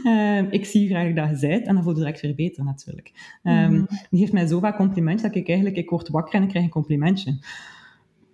um, 0.05 0.51
ik 0.59 0.65
zie 0.65 0.87
graag 0.87 1.13
dat 1.13 1.29
je 1.29 1.35
zijt. 1.35 1.67
En 1.67 1.73
dan 1.73 1.83
voel 1.83 1.93
je 1.93 1.99
direct 1.99 2.21
weer 2.21 2.35
beter, 2.35 2.63
natuurlijk. 2.63 3.39
Um, 3.43 3.87
Die 4.09 4.19
geeft 4.19 4.33
mij 4.33 4.47
zo 4.47 4.59
vaak 4.59 4.75
complimentjes 4.75 5.31
dat 5.31 5.41
ik 5.41 5.47
eigenlijk... 5.47 5.77
Ik 5.77 5.89
word 5.89 6.09
wakker 6.09 6.33
en 6.33 6.43
ik 6.43 6.49
krijg 6.49 6.65
een 6.65 6.71
complimentje. 6.71 7.37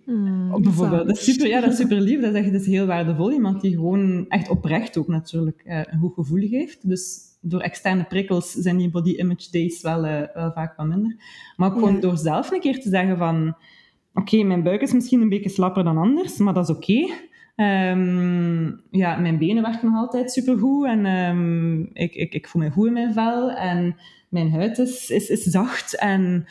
Mm, 0.06 0.62
bijvoorbeeld. 0.62 1.06
Dat 1.06 1.16
is, 1.16 1.24
super, 1.24 1.48
ja, 1.48 1.60
dat 1.60 1.72
is 1.72 1.76
super 1.76 2.00
lief. 2.00 2.20
Dat 2.20 2.34
is 2.34 2.52
echt 2.52 2.66
heel 2.66 2.86
waardevol. 2.86 3.32
Iemand 3.32 3.60
die 3.60 3.74
gewoon 3.74 4.28
echt 4.28 4.48
oprecht 4.48 4.96
ook 4.98 5.08
natuurlijk 5.08 5.62
uh, 5.66 5.80
een 5.84 5.98
goed 5.98 6.14
gevoel 6.14 6.48
heeft. 6.48 6.88
Dus 6.88 7.20
door 7.40 7.60
externe 7.60 8.04
prikkels 8.04 8.52
zijn 8.52 8.76
die 8.76 8.90
body 8.90 9.14
image 9.16 9.50
days 9.50 9.82
wel, 9.82 10.04
uh, 10.04 10.20
wel 10.34 10.52
vaak 10.52 10.76
wat 10.76 10.86
minder. 10.86 11.16
Maar 11.56 11.68
ook 11.68 11.78
gewoon 11.78 12.00
door 12.00 12.16
zelf 12.16 12.50
een 12.50 12.60
keer 12.60 12.80
te 12.80 12.88
zeggen 12.88 13.18
van... 13.18 13.56
Oké, 14.14 14.42
mijn 14.42 14.62
buik 14.62 14.80
is 14.80 14.92
misschien 14.92 15.20
een 15.20 15.28
beetje 15.28 15.48
slapper 15.48 15.84
dan 15.84 15.98
anders, 15.98 16.36
maar 16.36 16.54
dat 16.54 16.68
is 16.68 16.76
oké. 16.76 16.92
Okay. 16.92 17.90
Um, 17.90 18.80
ja, 18.90 19.16
mijn 19.16 19.38
benen 19.38 19.62
werken 19.62 19.90
nog 19.90 19.96
altijd 19.96 20.32
supergoed 20.32 20.86
en 20.86 21.06
um, 21.06 21.90
ik, 21.92 22.14
ik, 22.14 22.34
ik 22.34 22.48
voel 22.48 22.62
me 22.62 22.70
goed 22.70 22.86
in 22.86 22.92
mijn 22.92 23.12
vel 23.12 23.50
en 23.50 23.96
mijn 24.28 24.50
huid 24.50 24.78
is, 24.78 25.10
is, 25.10 25.28
is 25.28 25.42
zacht 25.42 25.96
en 25.98 26.46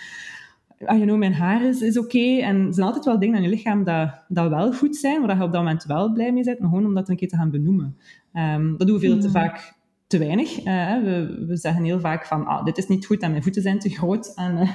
ah, 0.85 0.95
you 0.95 1.05
know, 1.05 1.17
mijn 1.17 1.33
haar 1.33 1.65
is, 1.65 1.81
is 1.81 1.97
oké. 1.97 2.37
En 2.37 2.67
er 2.67 2.73
zijn 2.73 2.87
altijd 2.87 3.05
wel 3.05 3.19
dingen 3.19 3.35
aan 3.35 3.41
je 3.41 3.49
lichaam 3.49 3.83
dat, 3.83 4.23
dat 4.27 4.49
wel 4.49 4.73
goed 4.73 4.95
zijn, 4.95 5.25
waar 5.25 5.37
je 5.37 5.43
op 5.43 5.51
dat 5.51 5.61
moment 5.61 5.83
wel 5.83 6.13
blij 6.13 6.33
mee 6.33 6.43
bent, 6.43 6.59
maar 6.59 6.69
gewoon 6.69 6.85
om 6.85 6.93
dat 6.93 7.09
een 7.09 7.15
keer 7.15 7.27
te 7.27 7.35
gaan 7.35 7.51
benoemen. 7.51 7.97
Um, 8.33 8.77
dat 8.77 8.87
doen 8.87 8.95
we 8.95 9.05
veel 9.05 9.19
te 9.19 9.27
mm. 9.27 9.33
vaak 9.33 9.73
te 10.07 10.17
weinig. 10.17 10.57
Uh, 10.57 11.03
we, 11.03 11.45
we 11.47 11.57
zeggen 11.57 11.83
heel 11.83 11.99
vaak 11.99 12.25
van, 12.25 12.45
ah, 12.45 12.65
dit 12.65 12.77
is 12.77 12.87
niet 12.87 13.05
goed 13.05 13.21
en 13.21 13.31
mijn 13.31 13.43
voeten 13.43 13.61
zijn 13.61 13.79
te 13.79 13.89
groot 13.89 14.33
en, 14.35 14.57
uh, 14.57 14.69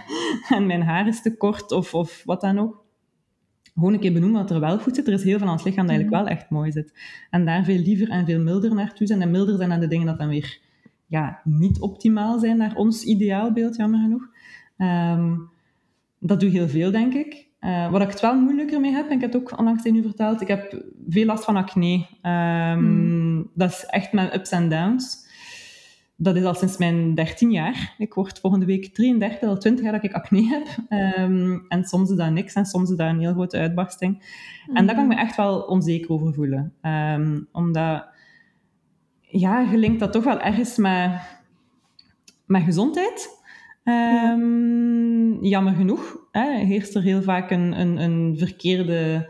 en 0.56 0.66
mijn 0.66 0.82
haar 0.82 1.06
is 1.06 1.22
te 1.22 1.36
kort 1.36 1.72
of, 1.72 1.94
of 1.94 2.22
wat 2.24 2.40
dan 2.40 2.58
ook. 2.58 2.84
Gewoon 3.74 3.92
een 3.92 4.00
keer 4.00 4.12
benoemen 4.12 4.40
wat 4.40 4.50
er 4.50 4.60
wel 4.60 4.78
goed 4.78 4.94
zit. 4.94 5.06
Er 5.06 5.12
is 5.12 5.22
heel 5.22 5.38
veel 5.38 5.46
aan 5.46 5.56
het 5.56 5.64
lichaam 5.64 5.86
dat 5.86 5.96
eigenlijk 5.96 6.22
mm. 6.22 6.28
wel 6.28 6.38
echt 6.38 6.50
mooi 6.50 6.72
zit. 6.72 6.98
En 7.30 7.44
daar 7.44 7.64
veel 7.64 7.78
liever 7.78 8.08
en 8.08 8.24
veel 8.24 8.40
milder 8.40 8.74
naartoe 8.74 9.06
zijn. 9.06 9.22
En 9.22 9.30
milder 9.30 9.56
zijn 9.56 9.72
aan 9.72 9.80
de 9.80 9.88
dingen 9.88 10.06
dat 10.06 10.18
dan 10.18 10.28
weer 10.28 10.58
ja, 11.06 11.40
niet 11.44 11.80
optimaal 11.80 12.38
zijn 12.38 12.56
naar 12.56 12.74
ons 12.74 13.04
ideaalbeeld, 13.04 13.76
jammer 13.76 14.00
genoeg. 14.00 14.28
Um, 14.78 15.50
dat 16.18 16.40
doe 16.40 16.50
heel 16.50 16.68
veel, 16.68 16.90
denk 16.90 17.14
ik. 17.14 17.46
Uh, 17.60 17.90
wat 17.90 18.02
ik 18.02 18.08
het 18.08 18.20
wel 18.20 18.40
moeilijker 18.40 18.80
mee 18.80 18.92
heb, 18.92 19.08
en 19.08 19.14
ik 19.14 19.20
heb 19.20 19.32
het 19.32 19.42
ook 19.42 19.58
onlangs 19.58 19.82
tegen 19.82 19.98
u 19.98 20.02
verteld, 20.02 20.40
ik 20.40 20.48
heb 20.48 20.84
veel 21.08 21.24
last 21.24 21.44
van 21.44 21.56
acne. 21.56 22.06
Um, 22.22 23.50
Dat 23.54 23.70
is 23.70 23.84
echt 23.84 24.12
mijn 24.12 24.34
ups 24.34 24.50
en 24.50 24.68
downs. 24.68 25.24
Dat 26.16 26.36
is 26.36 26.44
al 26.44 26.54
sinds 26.54 26.76
mijn 26.76 27.14
13 27.14 27.50
jaar. 27.50 27.94
Ik 27.98 28.14
word 28.14 28.40
volgende 28.40 28.66
week 28.66 28.94
33, 28.94 29.48
al 29.48 29.58
20 29.58 29.84
jaar 29.84 29.92
dat 29.92 30.04
ik 30.04 30.12
acne 30.12 30.42
heb. 30.42 30.66
Um, 31.18 31.64
en 31.68 31.84
soms 31.84 32.10
is 32.10 32.16
dat 32.16 32.30
niks 32.30 32.54
en 32.54 32.66
soms 32.66 32.90
is 32.90 32.96
dat 32.96 33.08
een 33.08 33.20
heel 33.20 33.32
grote 33.32 33.58
uitbarsting. 33.58 34.22
En 34.72 34.86
daar 34.86 34.94
kan 34.94 35.04
ik 35.04 35.10
me 35.10 35.16
hmm. 35.16 35.26
echt 35.26 35.36
wel 35.36 35.60
onzeker 35.60 36.10
over 36.10 36.34
voelen. 36.34 36.72
Um, 36.82 37.48
omdat, 37.52 38.06
ja, 39.20 39.60
je 39.60 39.76
linkt 39.78 40.00
dat 40.00 40.12
toch 40.12 40.24
wel 40.24 40.40
ergens 40.40 40.76
met, 40.76 41.10
met 42.46 42.62
gezondheid. 42.62 43.35
Um, 43.88 45.44
Jammer 45.44 45.74
genoeg 45.74 46.26
hè, 46.30 46.64
heerst 46.64 46.94
er 46.94 47.02
heel 47.02 47.22
vaak 47.22 47.50
een, 47.50 47.80
een, 47.80 47.96
een, 48.02 48.34
verkeerde, 48.38 49.28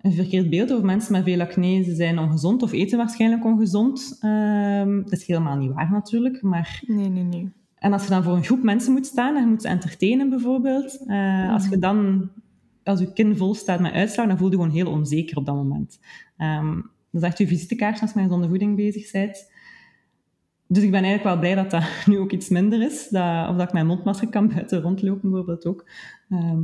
een 0.00 0.12
verkeerd 0.12 0.50
beeld 0.50 0.72
over 0.72 0.84
mensen 0.84 1.12
met 1.12 1.24
veel 1.24 1.40
acne. 1.40 1.82
Ze 1.82 1.94
zijn 1.94 2.18
ongezond 2.18 2.62
of 2.62 2.72
eten 2.72 2.98
waarschijnlijk 2.98 3.44
ongezond. 3.44 4.18
Um, 4.24 5.02
dat 5.02 5.12
is 5.12 5.26
helemaal 5.26 5.56
niet 5.56 5.72
waar 5.72 5.90
natuurlijk. 5.90 6.42
Maar... 6.42 6.82
Nee, 6.86 7.08
nee, 7.08 7.22
nee. 7.22 7.52
En 7.78 7.92
als 7.92 8.02
je 8.04 8.10
dan 8.10 8.22
voor 8.22 8.36
een 8.36 8.44
groep 8.44 8.62
mensen 8.62 8.92
moet 8.92 9.06
staan 9.06 9.36
en 9.36 9.40
je 9.40 9.48
moet 9.48 9.62
ze 9.62 9.68
entertainen 9.68 10.30
bijvoorbeeld, 10.30 10.98
uh, 11.06 11.52
als 11.52 11.68
je 11.68 11.78
dan 11.78 12.28
als 12.88 13.00
je 13.00 13.12
kin 13.12 13.36
vol 13.36 13.54
staat 13.54 13.80
met 13.80 13.92
uitslag, 13.92 14.26
dan 14.26 14.38
voel 14.38 14.50
je 14.50 14.54
gewoon 14.54 14.70
heel 14.70 14.90
onzeker 14.90 15.36
op 15.36 15.46
dat 15.46 15.54
moment. 15.54 16.00
Um, 16.38 16.90
dat 17.10 17.22
is 17.22 17.28
echt 17.28 17.38
je 17.38 17.46
visitekaart 17.46 18.00
als 18.00 18.12
je 18.12 18.16
met 18.16 18.24
gezonde 18.24 18.48
voeding 18.48 18.76
bezig 18.76 19.10
bent. 19.10 19.52
Dus 20.68 20.82
ik 20.82 20.90
ben 20.90 21.02
eigenlijk 21.04 21.24
wel 21.24 21.38
blij 21.38 21.54
dat 21.54 21.70
dat 21.70 21.84
nu 22.06 22.18
ook 22.18 22.32
iets 22.32 22.48
minder 22.48 22.82
is. 22.82 23.08
Dat, 23.08 23.48
of 23.48 23.56
dat 23.56 23.66
ik 23.66 23.72
mijn 23.72 23.86
mondmasker 23.86 24.28
kan 24.28 24.48
buiten 24.54 24.80
rondlopen, 24.80 25.30
bijvoorbeeld 25.30 25.66
ook. 25.66 25.88
Ehm, 26.30 26.62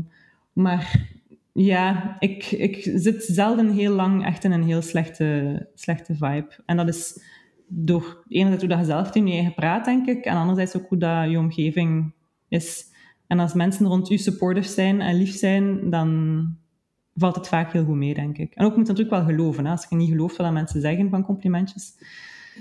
maar 0.53 1.09
ja, 1.53 2.17
ik, 2.19 2.45
ik 2.51 2.91
zit 2.95 3.25
zelden 3.25 3.73
heel 3.73 3.95
lang 3.95 4.25
echt 4.25 4.45
in 4.45 4.53
een 4.53 4.65
heel 4.65 4.83
slechte, 4.83 5.69
slechte 5.75 6.15
vibe. 6.15 6.49
En 6.67 6.77
dat 6.77 6.89
is 6.89 7.23
door 7.67 8.25
enerzijds 8.29 8.63
hoe 8.65 8.73
dat 8.73 8.79
je 8.79 8.93
zelf 8.93 9.15
in 9.15 9.27
je 9.27 9.33
eigen 9.33 9.55
praat, 9.55 9.85
denk 9.85 10.07
ik. 10.07 10.25
En 10.25 10.37
anderzijds 10.37 10.77
ook 10.77 10.89
hoe 10.89 10.99
dat 10.99 11.31
je 11.31 11.39
omgeving 11.39 12.13
is. 12.49 12.85
En 13.27 13.39
als 13.39 13.55
mensen 13.55 13.87
rond 13.87 14.11
u 14.11 14.19
supportive 14.19 14.69
zijn 14.69 15.01
en 15.01 15.17
lief 15.17 15.37
zijn, 15.37 15.91
dan 15.91 16.47
valt 17.15 17.37
het 17.37 17.49
vaak 17.49 17.73
heel 17.73 17.85
goed 17.85 17.97
mee, 17.97 18.15
denk 18.15 18.39
ik. 18.39 18.55
En 18.55 18.65
ook 18.65 18.77
moet 18.77 18.87
je 18.87 18.93
natuurlijk 18.93 19.27
wel 19.27 19.37
geloven. 19.37 19.65
Hè? 19.65 19.71
Als 19.71 19.87
je 19.89 19.97
niet 19.97 20.11
gelooft 20.11 20.37
wat 20.37 20.53
mensen 20.53 20.81
zeggen 20.81 21.11
van 21.11 21.25
complimentjes, 21.25 21.95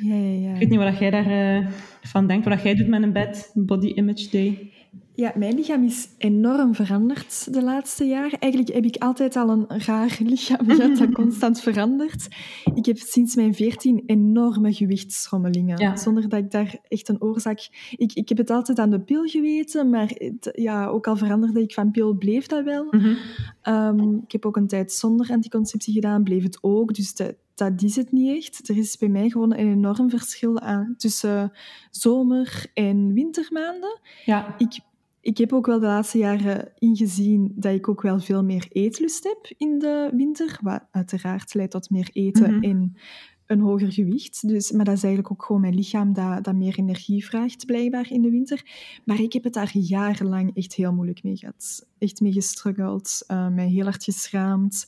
Ja, 0.02 0.16
ja, 0.16 0.48
ja. 0.48 0.54
Ik 0.54 0.60
weet 0.60 0.70
niet 0.70 0.80
wat 0.80 0.98
jij 0.98 1.10
daarvan 1.10 1.74
van 2.02 2.28
denkt, 2.28 2.48
wat 2.48 2.62
jij 2.64 2.76
doet 2.76 2.88
met 2.88 3.04
een 3.04 3.14
bed, 3.14 3.52
Body 3.54 3.88
Image 3.88 4.30
Day. 4.32 4.72
Ja, 5.16 5.34
mijn 5.36 5.56
lichaam 5.56 5.84
is 5.84 6.08
enorm 6.18 6.76
veranderd 6.76 7.54
de 7.54 7.64
laatste 7.64 8.04
jaren. 8.06 8.40
Eigenlijk 8.40 8.74
heb 8.74 8.86
ik 8.86 8.96
altijd 8.98 9.36
al 9.36 9.50
een 9.50 9.66
raar 9.68 10.18
lichaam 10.20 10.70
gehad 10.70 10.98
dat 10.98 11.12
constant 11.22 11.60
verandert. 11.62 12.28
Ik 12.74 12.86
heb 12.86 12.98
sinds 12.98 13.36
mijn 13.36 13.54
veertien 13.54 14.04
enorme 14.06 14.74
gewichtsschommelingen. 14.74 15.98
Zonder 15.98 16.30
dat 16.30 16.40
ik 16.40 16.52
daar 16.52 16.78
echt 16.88 17.10
een 17.10 17.22
oorzaak... 17.22 17.68
Ik, 17.96 18.14
ik 18.14 18.30
heb 18.30 18.38
het 18.38 18.50
altijd 18.50 18.80
aan 18.80 18.90
de 18.90 19.00
pil 19.00 19.24
geweten, 19.24 19.90
maar 19.90 20.12
het, 20.14 20.50
ja, 20.56 20.88
ook 20.88 21.08
al 21.08 21.16
veranderde 21.18 21.62
ik 21.62 21.74
van 21.74 21.92
pil, 21.92 22.14
bleef 22.14 22.46
dat 22.48 22.64
wel. 22.64 22.88
Mhm. 22.92 23.16
Ehm, 23.62 24.14
ik 24.14 24.32
heb 24.32 24.46
ook 24.46 24.58
een 24.58 24.68
tijd 24.68 24.92
zonder 24.92 25.30
anticonceptie 25.30 25.94
gedaan, 25.94 26.24
bleef 26.24 26.44
het 26.44 26.58
ook. 26.62 26.94
Dus 26.94 27.14
dat 27.56 27.82
is 27.82 27.96
het 27.96 28.12
niet 28.12 28.38
echt. 28.38 28.70
Er 28.70 28.78
is 28.78 28.98
bij 28.98 29.10
mij 29.10 29.30
gewoon 29.30 29.54
een 29.54 29.72
enorm 29.72 30.10
verschil 30.10 30.60
aan, 30.60 30.94
tussen 30.98 31.52
zomer- 31.92 32.66
en 32.74 33.14
wintermaanden. 33.14 34.00
Ja. 34.26 34.56
Ik 34.58 34.80
ik 35.24 35.38
heb 35.38 35.54
ook 35.54 35.66
wel 35.66 35.80
de 35.80 35.86
laatste 35.86 36.18
jaren 36.18 36.72
ingezien 36.78 37.52
dat 37.56 37.74
ik 37.74 37.90
ook 37.90 38.02
wel 38.02 38.20
veel 38.20 38.44
meer 38.44 38.66
eetlust 38.70 39.24
heb 39.24 39.54
in 39.58 39.80
de 39.80 40.10
winter. 40.16 40.60
Wat 40.62 40.84
uiteraard 40.92 41.54
leidt 41.54 41.72
tot 41.72 41.90
meer 41.90 42.10
eten 42.14 42.56
Mhm. 42.56 42.64
en 42.64 42.96
een 43.46 43.60
hoger 43.60 43.92
gewicht. 43.92 44.48
Dus, 44.48 44.72
maar 44.72 44.86
dat 44.86 44.96
is 44.96 45.04
eigenlijk 45.04 45.34
ook 45.34 45.46
gewoon 45.46 45.62
mijn 45.62 45.76
lichaam 45.76 46.14
dat, 46.14 46.44
dat 46.44 46.56
meer 46.56 46.78
energie 46.80 47.26
vraagt, 47.26 47.66
blijkbaar, 47.66 48.12
in 48.12 48.22
de 48.22 48.30
winter. 48.30 48.62
Maar 49.06 49.20
ik 49.20 49.34
heb 49.34 49.44
het 49.44 49.54
daar 49.54 49.72
jarenlang 49.78 50.56
echt 50.56 50.74
heel 50.74 50.94
moeilijk 50.94 51.24
mee 51.24 51.38
gehad. 51.38 51.88
Echt 51.98 52.22
mee 52.22 52.32
gestruggeld, 52.32 53.24
uh, 53.28 53.48
mij 53.48 53.68
heel 53.68 53.84
hard 53.84 54.04
geschaamd 54.04 54.88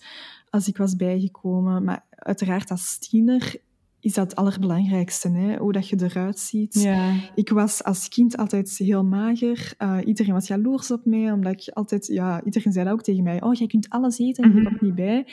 als 0.49 0.67
ik 0.67 0.77
was 0.77 0.95
bijgekomen. 0.95 1.83
Maar 1.83 2.05
uiteraard 2.09 2.71
als 2.71 2.97
tiener 2.97 3.55
is 4.05 4.13
dat 4.13 4.29
het 4.29 4.35
allerbelangrijkste, 4.35 5.29
hè? 5.29 5.57
hoe 5.57 5.71
dat 5.71 5.89
je 5.89 5.95
eruit 6.03 6.39
ziet. 6.39 6.73
Ja. 6.73 7.13
Ik 7.35 7.49
was 7.49 7.83
als 7.83 8.07
kind 8.07 8.37
altijd 8.37 8.77
heel 8.77 9.03
mager. 9.03 9.73
Uh, 9.79 9.97
iedereen 10.05 10.33
was 10.33 10.47
jaloers 10.47 10.91
op 10.91 11.05
mij, 11.05 11.31
omdat 11.31 11.51
ik 11.53 11.73
altijd... 11.73 12.07
Ja, 12.07 12.43
iedereen 12.43 12.71
zei 12.73 12.85
dat 12.85 12.93
ook 12.93 13.01
tegen 13.03 13.23
mij. 13.23 13.41
Oh, 13.41 13.53
jij 13.53 13.67
kunt 13.67 13.89
alles 13.89 14.19
eten 14.19 14.43
en 14.43 14.49
je 14.49 14.55
Mhm. 14.55 14.65
komt 14.67 14.81
niet 14.81 14.95
bij. 14.95 15.27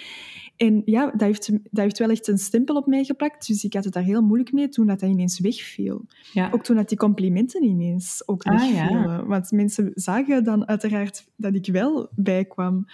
En 0.57 0.83
ja, 0.85 1.11
dat 1.11 1.21
heeft, 1.21 1.51
dat 1.53 1.61
heeft 1.85 1.99
wel 1.99 2.11
echt 2.11 2.29
een 2.29 2.39
stempel 2.39 2.77
op 2.77 2.87
mij 2.87 3.05
geplakt. 3.05 3.47
Dus 3.47 3.65
ik 3.65 3.75
had 3.75 3.85
het 3.85 3.93
daar 3.93 4.03
heel 4.03 4.23
moeilijk 4.23 4.53
mee 4.53 4.69
toen 4.69 4.87
dat, 4.87 5.01
dat 5.01 5.11
ineens 5.11 5.41
wegviel. 5.41 6.05
Ja. 6.33 6.51
Ook 6.53 6.63
toen 6.65 6.77
dat 6.77 6.89
die 6.89 6.99
complimenten 6.99 7.63
ineens 7.63 8.23
ook 8.27 8.43
Ah, 8.43 8.53
wegvielen. 8.59 9.03
ja. 9.09 9.25
Want 9.27 9.51
mensen 9.51 9.91
zagen 9.95 10.45
dan 10.45 10.69
uiteraard 10.69 11.27
dat 11.37 11.55
ik 11.55 11.67
wel 11.67 12.09
bijkwam. 12.15 12.87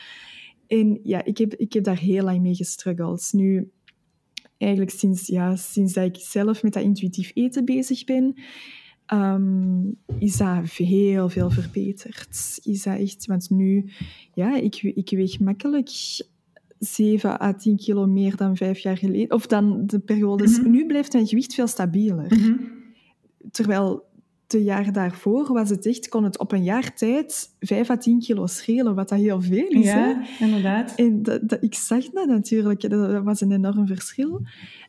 En 0.67 1.01
ja, 1.03 1.25
ik 1.25 1.39
heb, 1.39 1.55
ik 1.55 1.73
heb 1.73 1.85
daar 1.85 1.99
heel 1.99 2.25
lang 2.25 2.41
mee 2.41 2.55
gestruggeld. 2.55 3.29
Nu, 3.33 3.71
eigenlijk 4.59 4.93
sinds, 4.93 5.27
ja, 5.27 5.57
sinds 5.57 5.93
dat 5.93 6.05
ik 6.05 6.17
zelf 6.17 6.63
met 6.63 6.73
dat 6.73 6.83
intuïtief 6.83 7.31
eten 7.35 7.65
bezig 7.65 8.05
ben, 8.05 8.35
ehm, 9.07 9.81
is 10.19 10.37
dat 10.37 10.71
heel 10.71 11.29
veel 11.29 11.51
verbeterd. 11.51 12.59
Is 12.63 12.83
dat 12.83 12.99
echt, 12.99 13.27
want 13.27 13.51
nu, 13.51 13.91
ja, 14.35 14.57
ik, 14.57 14.83
ik 14.83 15.11
weeg 15.11 15.41
makkelijk 15.41 15.91
7 16.79 17.41
à 17.43 17.53
10 17.53 17.77
kilo 17.77 18.07
meer 18.07 18.37
dan 18.37 18.57
vijf 18.57 18.79
jaar 18.79 18.97
geleden. 18.97 19.33
Of 19.33 19.47
dan 19.47 19.87
de 19.87 19.99
periodes. 19.99 20.59
Mhm. 20.59 20.71
Nu 20.71 20.87
blijft 20.87 21.13
mijn 21.13 21.27
gewicht 21.27 21.55
veel 21.55 21.67
stabieler. 21.67 22.35
Mhm. 22.35 22.55
Terwijl 23.51 24.08
de 24.49 24.63
jaren 24.63 24.93
daarvoor 24.93 25.53
was 25.53 25.71
het 25.71 25.87
echt, 25.87 26.09
kon 26.09 26.25
het 26.25 26.39
op 26.39 26.53
een 26.53 26.63
jaar 26.65 26.95
tijd 26.95 27.55
5 27.61 27.91
à 27.91 27.97
10 27.97 28.19
kilo 28.19 28.47
schelen, 28.47 28.95
wat 28.95 29.09
dat 29.09 29.19
heel 29.19 29.41
veel 29.41 29.67
is. 29.69 29.91
hè? 29.91 30.07
Ja, 30.09 30.23
inderdaad. 30.41 30.95
En 30.97 31.23
dat, 31.23 31.49
dat- 31.49 31.63
ik 31.63 31.75
zag 31.75 32.05
dat 32.11 32.27
natuurlijk, 32.29 32.81
dat, 32.81 32.91
dat 32.91 33.23
was 33.25 33.41
een 33.41 33.53
enorm 33.53 33.87
verschil. 33.87 34.41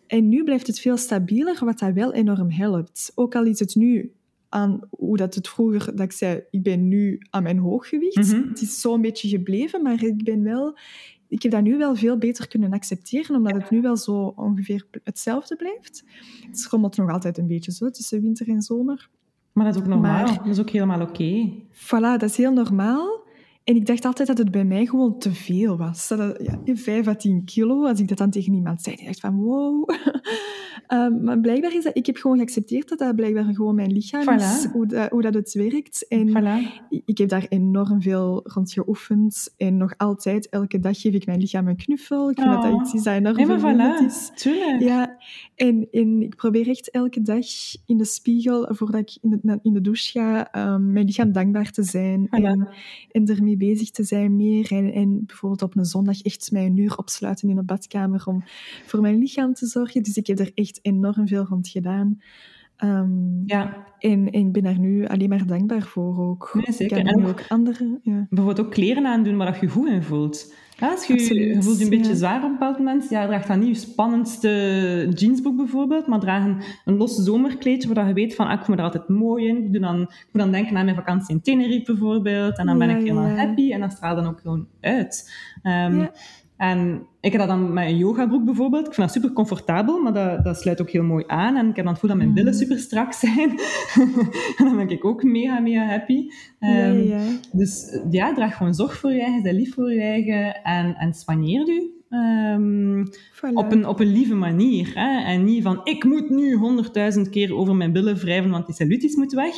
En 0.07 0.29
nu 0.29 0.43
blijft 0.43 0.67
het 0.67 0.79
veel 0.79 0.97
stabieler, 0.97 1.57
wat 1.65 1.79
dat 1.79 1.93
wel 1.93 2.13
enorm 2.13 2.51
helpt. 2.51 3.11
Ook 3.15 3.35
al 3.35 3.45
is 3.45 3.59
het 3.59 3.75
nu 3.75 4.11
aan 4.49 4.79
hoe 4.89 5.17
dat 5.17 5.35
het 5.35 5.47
vroeger, 5.49 5.85
dat 5.95 6.05
ik 6.05 6.11
zei, 6.11 6.41
ik 6.51 6.63
ben 6.63 6.87
nu 6.87 7.19
aan 7.29 7.43
mijn 7.43 7.57
hooggewicht. 7.57 8.15
Mhm. 8.33 8.47
Het 8.49 8.61
is 8.61 8.81
zo'n 8.81 9.01
beetje 9.01 9.27
gebleven, 9.27 9.81
maar 9.81 10.03
ik 10.03 10.23
ben 10.23 10.43
wel... 10.43 10.77
Ik 11.27 11.41
heb 11.41 11.51
dat 11.51 11.61
nu 11.63 11.77
wel 11.77 11.95
veel 11.95 12.17
beter 12.17 12.47
kunnen 12.47 12.73
accepteren, 12.73 13.35
omdat 13.35 13.53
het 13.53 13.69
nu 13.69 13.81
wel 13.81 13.97
zo 13.97 14.33
ongeveer 14.35 14.85
hetzelfde 15.03 15.55
blijft. 15.55 16.03
Het 16.47 16.59
schommelt 16.59 16.97
nog 16.97 17.11
altijd 17.11 17.37
een 17.37 17.47
beetje 17.47 17.71
zo 17.71 17.89
tussen 17.89 18.21
winter 18.21 18.47
en 18.47 18.61
zomer. 18.61 19.09
Maar 19.59 19.67
dat 19.67 19.75
is 19.77 19.81
ook 19.81 19.87
normaal. 19.87 20.23
Maar- 20.23 20.37
Dat 20.37 20.45
is 20.47 20.59
ook 20.59 20.69
helemaal 20.69 21.01
oké. 21.01 21.49
Voilà, 21.73 21.99
dat 22.19 22.23
is 22.23 22.37
heel 22.37 22.51
normaal. 22.53 23.18
En 23.69 23.75
ik 23.75 23.85
dacht 23.85 24.05
altijd 24.05 24.27
dat 24.27 24.37
het 24.37 24.51
bij 24.51 24.65
mij 24.65 24.85
gewoon 24.85 25.19
te 25.19 25.33
veel 25.33 25.77
was. 25.77 26.07
Dat 26.07 26.37
ja, 26.41 26.75
5 26.75 27.07
à 27.07 27.15
10 27.15 27.43
kilo, 27.45 27.85
als 27.85 27.99
ik 27.99 28.07
dat 28.07 28.17
dan 28.17 28.29
tegen 28.29 28.53
iemand 28.53 28.81
zei, 28.81 28.95
die 28.95 29.05
dacht 29.05 29.19
van 29.19 29.35
wow. 29.35 29.89
Ehm, 30.87 31.23
maar 31.23 31.39
blijkbaar 31.39 31.75
is 31.75 31.83
dat... 31.83 31.97
Ik 31.97 32.05
heb 32.05 32.17
gewoon 32.17 32.37
geaccepteerd 32.37 32.89
dat 32.89 32.99
dat 32.99 33.15
blijkbaar 33.15 33.53
gewoon 33.53 33.75
mijn 33.75 33.91
lichaam 33.91 34.35
is, 34.35 34.65
hoe 34.71 34.85
dat, 34.85 35.09
hoe 35.09 35.21
dat 35.21 35.33
het 35.33 35.53
werkt. 35.53 36.07
En 36.07 36.29
Voilà. 36.29 36.87
ik 37.05 37.17
heb 37.17 37.29
daar 37.29 37.45
enorm 37.49 38.01
veel 38.01 38.41
rond 38.43 38.71
geoefend. 38.71 39.53
En 39.57 39.77
nog 39.77 39.93
altijd, 39.97 40.49
elke 40.49 40.79
dag 40.79 41.01
geef 41.01 41.13
ik 41.13 41.25
mijn 41.25 41.39
lichaam 41.39 41.67
een 41.67 41.75
knuffel. 41.75 42.29
Ik 42.29 42.39
vind 42.39 42.51
dat 42.53 42.61
dat 42.61 42.73
Oh. 42.73 42.81
iets 42.81 42.93
is 42.93 43.03
dat 43.03 43.13
enorm 43.13 43.35
Nee, 43.35 43.45
maar 43.45 43.59
vervelend 43.59 44.01
voilà. 44.01 44.05
is. 44.05 44.31
Tuurlijk. 44.35 44.81
Ja, 44.81 45.17
en, 45.55 45.87
en 45.91 46.21
ik 46.21 46.35
probeer 46.35 46.69
echt 46.69 46.89
elke 46.89 47.21
dag 47.21 47.45
in 47.85 47.97
de 47.97 48.05
spiegel, 48.05 48.67
voordat 48.69 48.99
ik 49.01 49.17
in 49.21 49.39
de, 49.41 49.59
in 49.61 49.73
de 49.73 49.81
douche 49.81 50.11
ga, 50.11 50.51
ehm, 50.51 50.91
mijn 50.91 51.05
lichaam 51.05 51.31
dankbaar 51.31 51.71
te 51.71 51.83
zijn. 51.83 52.27
Voilà. 52.27 52.29
En, 52.43 52.67
en 53.11 53.25
ermee 53.25 53.57
bezig 53.59 53.89
te 53.89 54.03
zijn 54.03 54.35
meer. 54.35 54.71
En, 54.71 54.93
en 54.93 55.25
bijvoorbeeld 55.25 55.61
op 55.61 55.75
een 55.75 55.85
zondag 55.85 56.21
echt 56.21 56.51
mij 56.51 56.65
een 56.65 56.77
uur 56.77 56.97
opsluiten 56.97 57.49
in 57.49 57.55
de 57.55 57.63
badkamer 57.63 58.23
om 58.25 58.43
voor 58.85 59.01
mijn 59.01 59.19
lichaam 59.19 59.53
te 59.53 59.65
zorgen. 59.65 60.03
Dus 60.03 60.17
ik 60.17 60.27
heb 60.27 60.39
er 60.39 60.51
echt 60.53 60.79
enorm 60.81 61.27
veel 61.27 61.43
rond 61.43 61.67
gedaan. 61.67 62.19
Ehm, 62.79 63.45
Ja, 63.45 63.85
en, 63.99 64.29
en 64.31 64.45
ik 64.45 64.51
ben 64.51 64.63
daar 64.63 64.79
nu 64.79 65.05
alleen 65.07 65.29
maar 65.29 65.45
dankbaar 65.45 65.81
voor 65.81 66.17
ook. 66.19 66.51
Nee, 66.53 66.75
zeker. 66.75 66.97
Ik 66.97 67.07
En 67.07 67.25
ook- 67.25 67.45
andere... 67.47 67.99
Ja. 68.03 68.25
bijvoorbeeld 68.29 68.65
ook 68.67 68.73
kleren 68.73 69.05
aandoen 69.05 69.37
waar 69.37 69.53
je 69.53 69.57
je 69.61 69.67
goed 69.71 69.87
in 69.89 70.03
voelt. 70.03 70.53
Ja, 70.77 70.89
als 70.91 71.05
je 71.05 71.13
Absoluut, 71.13 71.55
je 71.55 71.63
voelt 71.63 71.77
je 71.77 71.83
een 71.83 71.89
beetje 71.89 72.11
ja. 72.11 72.17
zwaar 72.17 72.37
op 72.37 72.43
een 72.43 72.51
bepaald 72.51 72.77
moment, 72.77 73.09
ja, 73.09 73.25
draag 73.27 73.45
dan 73.45 73.59
niet 73.59 73.67
je 73.67 73.87
spannendste 73.89 74.49
jeansbroek 75.13 75.55
bijvoorbeeld, 75.57 76.07
maar 76.07 76.19
draag 76.19 76.45
een, 76.45 76.61
een 76.85 76.97
los 76.97 77.15
zomerkleedje 77.15 77.93
waar 77.93 78.07
je 78.07 78.13
weet 78.13 78.35
van, 78.35 78.47
ah, 78.47 78.53
ik 78.53 78.65
voel 78.65 78.75
me 78.75 78.81
er 78.81 78.87
altijd 78.87 79.07
mooi 79.07 79.47
in. 79.47 79.57
Ik, 79.65 79.71
doe 79.71 79.81
dan, 79.81 80.01
ik 80.01 80.27
moet 80.31 80.41
dan 80.41 80.51
denken 80.51 80.77
aan 80.77 80.83
mijn 80.85 80.97
vakantie 80.97 81.35
in 81.35 81.41
Tenerife 81.41 81.91
bijvoorbeeld, 81.91 82.57
en 82.57 82.65
dan 82.65 82.77
ben 82.77 82.89
ik 82.89 82.95
helemaal 82.97 83.37
happy 83.37 83.71
en 83.71 83.79
dat 83.79 83.91
straalt 83.91 84.17
dan 84.17 84.27
ook 84.27 84.39
gewoon 84.39 84.67
uit. 84.81 85.31
Ehm. 85.63 86.05
En 86.59 87.01
ik 87.21 87.31
heb 87.31 87.39
dat 87.41 87.49
dan 87.49 87.73
met 87.73 87.85
een 87.85 87.97
yogabroek 87.97 88.45
bijvoorbeeld. 88.45 88.87
Ik 88.87 88.93
vind 88.93 89.07
dat 89.07 89.15
super 89.15 89.33
comfortabel, 89.35 90.01
maar 90.01 90.13
dat, 90.13 90.43
dat 90.43 90.57
sluit 90.61 90.81
ook 90.81 90.89
heel 90.89 91.03
mooi 91.03 91.23
aan. 91.27 91.55
En 91.55 91.69
ik 91.69 91.75
heb 91.75 91.85
dan 91.85 91.93
het 91.93 92.01
gevoel 92.01 92.09
dat 92.09 92.17
mijn 92.17 92.33
billen 92.33 92.51
Mhm. 92.51 92.61
super 92.61 92.79
strak 92.79 93.13
zijn. 93.13 93.49
en 94.57 94.65
dan 94.65 94.75
ben 94.75 94.89
ik 94.89 95.05
ook 95.05 95.23
mega, 95.23 95.59
mega 95.59 95.83
happy. 95.85 96.27
ja, 96.59 96.67
Ehm, 96.85 96.99
ja. 97.07 97.19
dus 97.51 97.99
ja, 98.09 98.33
draag 98.33 98.57
gewoon 98.57 98.73
zorg 98.73 98.97
voor 98.97 99.11
je 99.11 99.21
eigen, 99.21 99.41
zij 99.41 99.53
lief 99.53 99.73
voor 99.73 99.93
je 99.93 100.01
eigen 100.01 100.63
en, 100.63 100.95
en 100.95 101.13
soigneer 101.13 101.67
u. 101.69 101.93
ehm, 102.09 103.05
op, 103.53 103.71
een, 103.71 103.87
op 103.87 103.99
een 103.99 104.11
lieve 104.11 104.35
manier. 104.35 104.91
Hè? 104.93 105.23
En 105.23 105.43
niet 105.43 105.63
van, 105.63 105.81
ik 105.83 106.03
moet 106.03 106.29
nu 106.29 106.55
honderdduizend 106.55 107.29
keer 107.29 107.55
over 107.55 107.75
mijn 107.75 107.91
billen 107.91 108.15
wrijven, 108.15 108.49
want 108.51 108.65
die 108.65 108.75
cellulitis 108.75 109.15
moet 109.15 109.33
weg. 109.33 109.55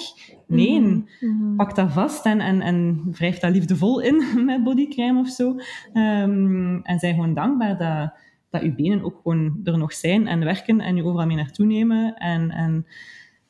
Nee, 0.48 0.80
Mhm, 0.80 1.02
mhm. 1.20 1.56
pak 1.56 1.76
dat 1.76 1.92
vast 1.92 2.26
en, 2.26 2.40
en, 2.40 2.62
en 2.62 3.02
wrijf 3.12 3.40
dat 3.40 3.52
liefdevol 3.52 4.00
in 4.02 4.24
met 4.46 4.64
bodycrème 4.64 5.20
of 5.20 5.30
zo. 5.30 5.56
Ehm, 5.94 6.76
en 6.84 7.00
zijn 7.00 7.14
gewoon 7.14 7.34
dankbaar 7.34 7.78
dat, 7.78 8.14
dat 8.50 8.62
uw 8.62 8.76
benen 8.76 9.04
ook 9.04 9.20
gewoon 9.24 9.60
er 9.64 9.78
nog 9.78 9.94
zijn 9.94 10.28
en 10.28 10.40
werken 10.44 10.80
en 10.80 10.98
u 10.98 11.04
overal 11.04 11.26
mee 11.28 11.36
naartoe 11.36 11.66
nemen. 11.66 12.16
En, 12.16 12.52
en 12.52 12.86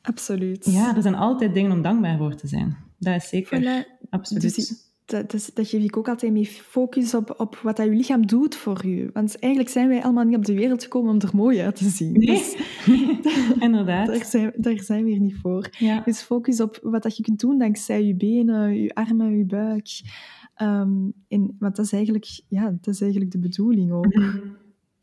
Absoluut. 0.02 0.64
ja, 0.70 0.96
er 0.96 1.02
zijn 1.02 1.14
altijd 1.14 1.54
dingen 1.54 1.72
om 1.72 1.82
dankbaar 1.82 2.16
voor 2.18 2.34
te 2.34 2.46
zijn. 2.48 2.76
Dat 2.98 3.14
is 3.14 3.28
zeker, 3.28 3.60
Voilà. 3.60 4.06
absoluut. 4.10 4.42
Dus 4.42 4.74
dat, 5.04 5.30
dat, 5.30 5.50
dat 5.54 5.68
geef 5.68 5.82
ik 5.82 5.96
ook 5.96 6.08
altijd 6.08 6.32
mee. 6.32 6.46
Focus 6.46 7.14
op, 7.14 7.34
op 7.36 7.56
wat 7.56 7.76
dat 7.76 7.86
je 7.86 7.92
lichaam 7.92 8.26
doet 8.26 8.54
voor 8.54 8.86
je. 8.86 9.10
Want 9.12 9.38
eigenlijk 9.38 9.72
zijn 9.72 9.88
wij 9.88 10.02
allemaal 10.02 10.24
niet 10.24 10.36
op 10.36 10.44
de 10.44 10.54
wereld 10.54 10.82
gekomen 10.82 11.10
om 11.12 11.20
er 11.20 11.30
mooi 11.32 11.60
uit 11.60 11.76
te 11.76 11.88
zien. 11.88 12.12
Nee. 12.12 12.26
Dus 12.26 12.56
Inderdaad. 13.60 14.06
daar, 14.06 14.24
zijn, 14.24 14.52
daar 14.56 14.78
zijn 14.80 15.04
we 15.04 15.10
hier 15.10 15.20
niet 15.20 15.36
voor. 15.42 15.68
Ja. 15.78 16.00
Dus 16.04 16.20
focus 16.20 16.60
op 16.60 16.78
wat 16.82 17.02
dat 17.02 17.16
je 17.16 17.22
kunt 17.22 17.40
doen 17.40 17.58
dankzij 17.58 18.04
je 18.04 18.14
benen, 18.16 18.82
je 18.82 18.94
armen, 18.94 19.36
je 19.38 19.44
buik. 19.44 20.00
Ehm, 20.54 21.08
en, 21.28 21.56
want 21.58 21.76
dat 21.76 21.84
is, 21.84 21.92
eigenlijk, 21.92 22.26
ja, 22.48 22.76
dat 22.80 22.94
is 22.94 23.00
eigenlijk 23.00 23.30
de 23.32 23.38
bedoeling 23.38 23.92
ook. 23.92 24.14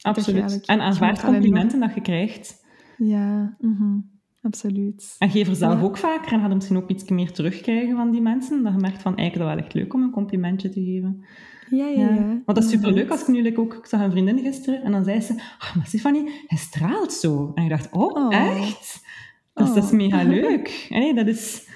Absoluut. 0.02 0.40
eigenlijk- 0.40 0.70
En 0.70 0.80
aanvaard 0.82 1.22
complimenten 1.22 1.80
dat 1.80 1.94
je 1.94 2.02
krijgt. 2.02 2.66
Ja, 2.98 3.56
mhm, 3.60 3.98
absoluut. 4.42 5.16
En 5.18 5.30
geef 5.30 5.48
er 5.48 5.56
zelf 5.56 5.80
Ja. 5.80 5.86
ook 5.86 5.98
vaker 5.98 6.32
en 6.32 6.40
gaat 6.40 6.50
er 6.50 6.56
misschien 6.56 6.78
ook 6.78 6.90
iets 6.90 7.10
meer 7.10 7.32
terugkrijgen 7.32 7.96
van 7.96 8.12
die 8.12 8.22
mensen. 8.22 8.64
Dat 8.64 8.74
je 8.74 8.80
merkt 8.80 9.02
van, 9.02 9.16
eigenlijk 9.16 9.48
dat 9.50 9.56
wel 9.58 9.66
echt 9.66 9.74
leuk 9.76 9.94
om 9.94 10.04
een 10.04 10.12
complimentje 10.12 10.70
te 10.70 10.84
geven. 10.84 11.26
Ja, 11.70 11.88
ja, 11.88 12.00
ja. 12.10 12.26
Want 12.28 12.46
dat 12.46 12.64
is 12.64 12.70
superleuk 12.70 13.10
als 13.10 13.22
ik 13.22 13.28
nu 13.28 13.42
like, 13.42 13.60
ook... 13.60 13.74
Ik 13.74 13.86
zag 13.86 14.02
een 14.02 14.12
vriendin 14.12 14.40
gisteren 14.40 14.82
en 14.84 14.92
dan 14.92 15.04
zei 15.04 15.22
ze... 15.22 15.34
Oh, 15.34 15.76
maar 15.76 15.86
Stefanie, 15.86 16.24
hij 16.48 16.58
straalt 16.58 17.14
zo. 17.14 17.52
En 17.56 17.64
ik 17.64 17.70
dacht, 17.70 17.92
oh, 17.92 18.16
Oh. 18.16 18.36
echt? 18.36 19.06
Dat 19.54 19.76
is 19.76 19.84
Oh. 19.84 19.92
mega 19.92 20.22
leuk. 20.40 20.88
En 20.90 21.00
nee, 21.00 21.14
dat 21.14 21.28
is... 21.28 21.68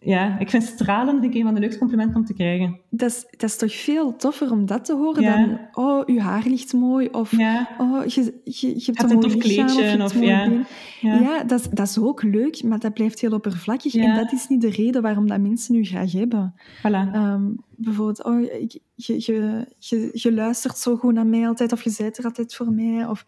ja, 0.00 0.38
ik 0.38 0.50
vind 0.50 0.62
stralen 0.62 1.20
vind 1.20 1.34
ik 1.34 1.40
een 1.40 1.46
van 1.46 1.54
de 1.54 1.60
leukste 1.60 1.78
complimenten 1.78 2.16
om 2.16 2.24
te 2.24 2.34
krijgen. 2.34 2.80
Dat 2.90 3.10
is, 3.10 3.26
dat 3.30 3.50
is 3.50 3.56
toch 3.56 3.74
veel 3.74 4.16
toffer 4.16 4.50
om 4.50 4.66
dat 4.66 4.84
te 4.84 4.94
horen 4.94 5.22
dan... 5.22 5.58
Oh, 5.72 6.08
je 6.08 6.20
haar 6.20 6.42
ligt 6.46 6.72
mooi. 6.72 7.08
Of 7.08 7.32
oh, 7.78 8.04
je, 8.06 8.40
je, 8.44 8.68
je 8.68 8.92
hebt 8.92 9.10
een 9.10 9.20
tof 9.20 9.36
kleedje. 9.36 10.02
Of, 10.02 10.20
ja. 10.20 10.62
ja, 11.00 11.44
dat, 11.44 11.60
is, 11.60 11.68
dat 11.70 11.88
is 11.88 11.98
ook 11.98 12.22
leuk, 12.22 12.62
maar 12.62 12.78
dat 12.78 12.94
blijft 12.94 13.20
heel 13.20 13.32
oppervlakkig. 13.32 13.94
En 13.94 14.14
dat 14.14 14.32
is 14.32 14.48
niet 14.48 14.60
de 14.60 14.70
reden 14.70 15.02
waarom 15.02 15.26
dat 15.26 15.40
mensen 15.40 15.74
u 15.74 15.84
graag 15.84 16.12
hebben. 16.12 16.54
Voilà. 16.78 17.14
Um, 17.14 17.64
bijvoorbeeld, 17.76 18.24
oh, 18.24 18.42
je, 18.42 18.80
je, 18.94 19.66
je, 19.78 20.10
je, 20.12 20.32
luistert 20.32 20.78
zo 20.78 20.96
goed 20.96 21.14
naar 21.14 21.26
mij 21.26 21.46
altijd. 21.46 21.72
Of 21.72 21.82
je 21.82 21.90
zijt 21.90 22.18
er 22.18 22.24
altijd 22.24 22.54
voor 22.54 22.72
mij. 22.72 23.06
Of 23.06 23.24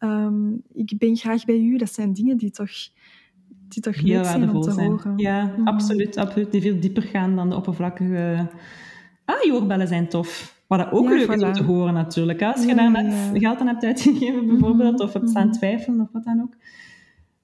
um, 0.00 0.62
ik 0.72 0.94
ben 0.98 1.16
graag 1.16 1.44
bij 1.44 1.58
u. 1.58 1.76
Dat 1.76 1.94
zijn 1.94 2.12
dingen 2.12 2.36
die 2.36 2.50
toch 2.50 2.70
die 3.72 3.82
toch 3.82 3.96
heel 3.96 4.22
waardevol 4.22 4.62
zijn, 4.62 4.90
Horen. 4.90 5.12
Ja, 5.16 5.44
mhm. 5.44 5.68
absoluut, 5.68 6.16
absoluut. 6.16 6.52
Die 6.52 6.60
veel 6.60 6.80
dieper 6.80 7.02
gaan 7.02 7.36
dan 7.36 7.50
de 7.50 7.56
oppervlakkige... 7.56 8.50
Ah, 9.24 9.42
je 9.42 9.52
oorbellen 9.52 9.88
zijn 9.88 10.08
tof. 10.08 10.60
Wat 10.66 10.92
ook 10.92 11.08
leuk 11.08 11.30
is 11.30 11.42
om 11.42 11.52
te 11.52 11.62
horen 11.62 11.94
natuurlijk. 11.94 12.42
Als 12.42 12.64
je 12.64 12.74
daar 12.74 12.90
net 12.90 13.30
geld 13.32 13.60
aan 13.60 13.66
hebt 13.66 13.84
uitgegeven 13.84 14.46
bijvoorbeeld, 14.46 14.98
mhm, 14.98 15.02
of 15.02 15.12
hebt 15.12 15.30
staan 15.30 15.46
mhm. 15.46 15.56
twijfelen 15.56 16.00
of 16.00 16.08
wat 16.12 16.24
dan 16.24 16.42
ook. 16.42 16.54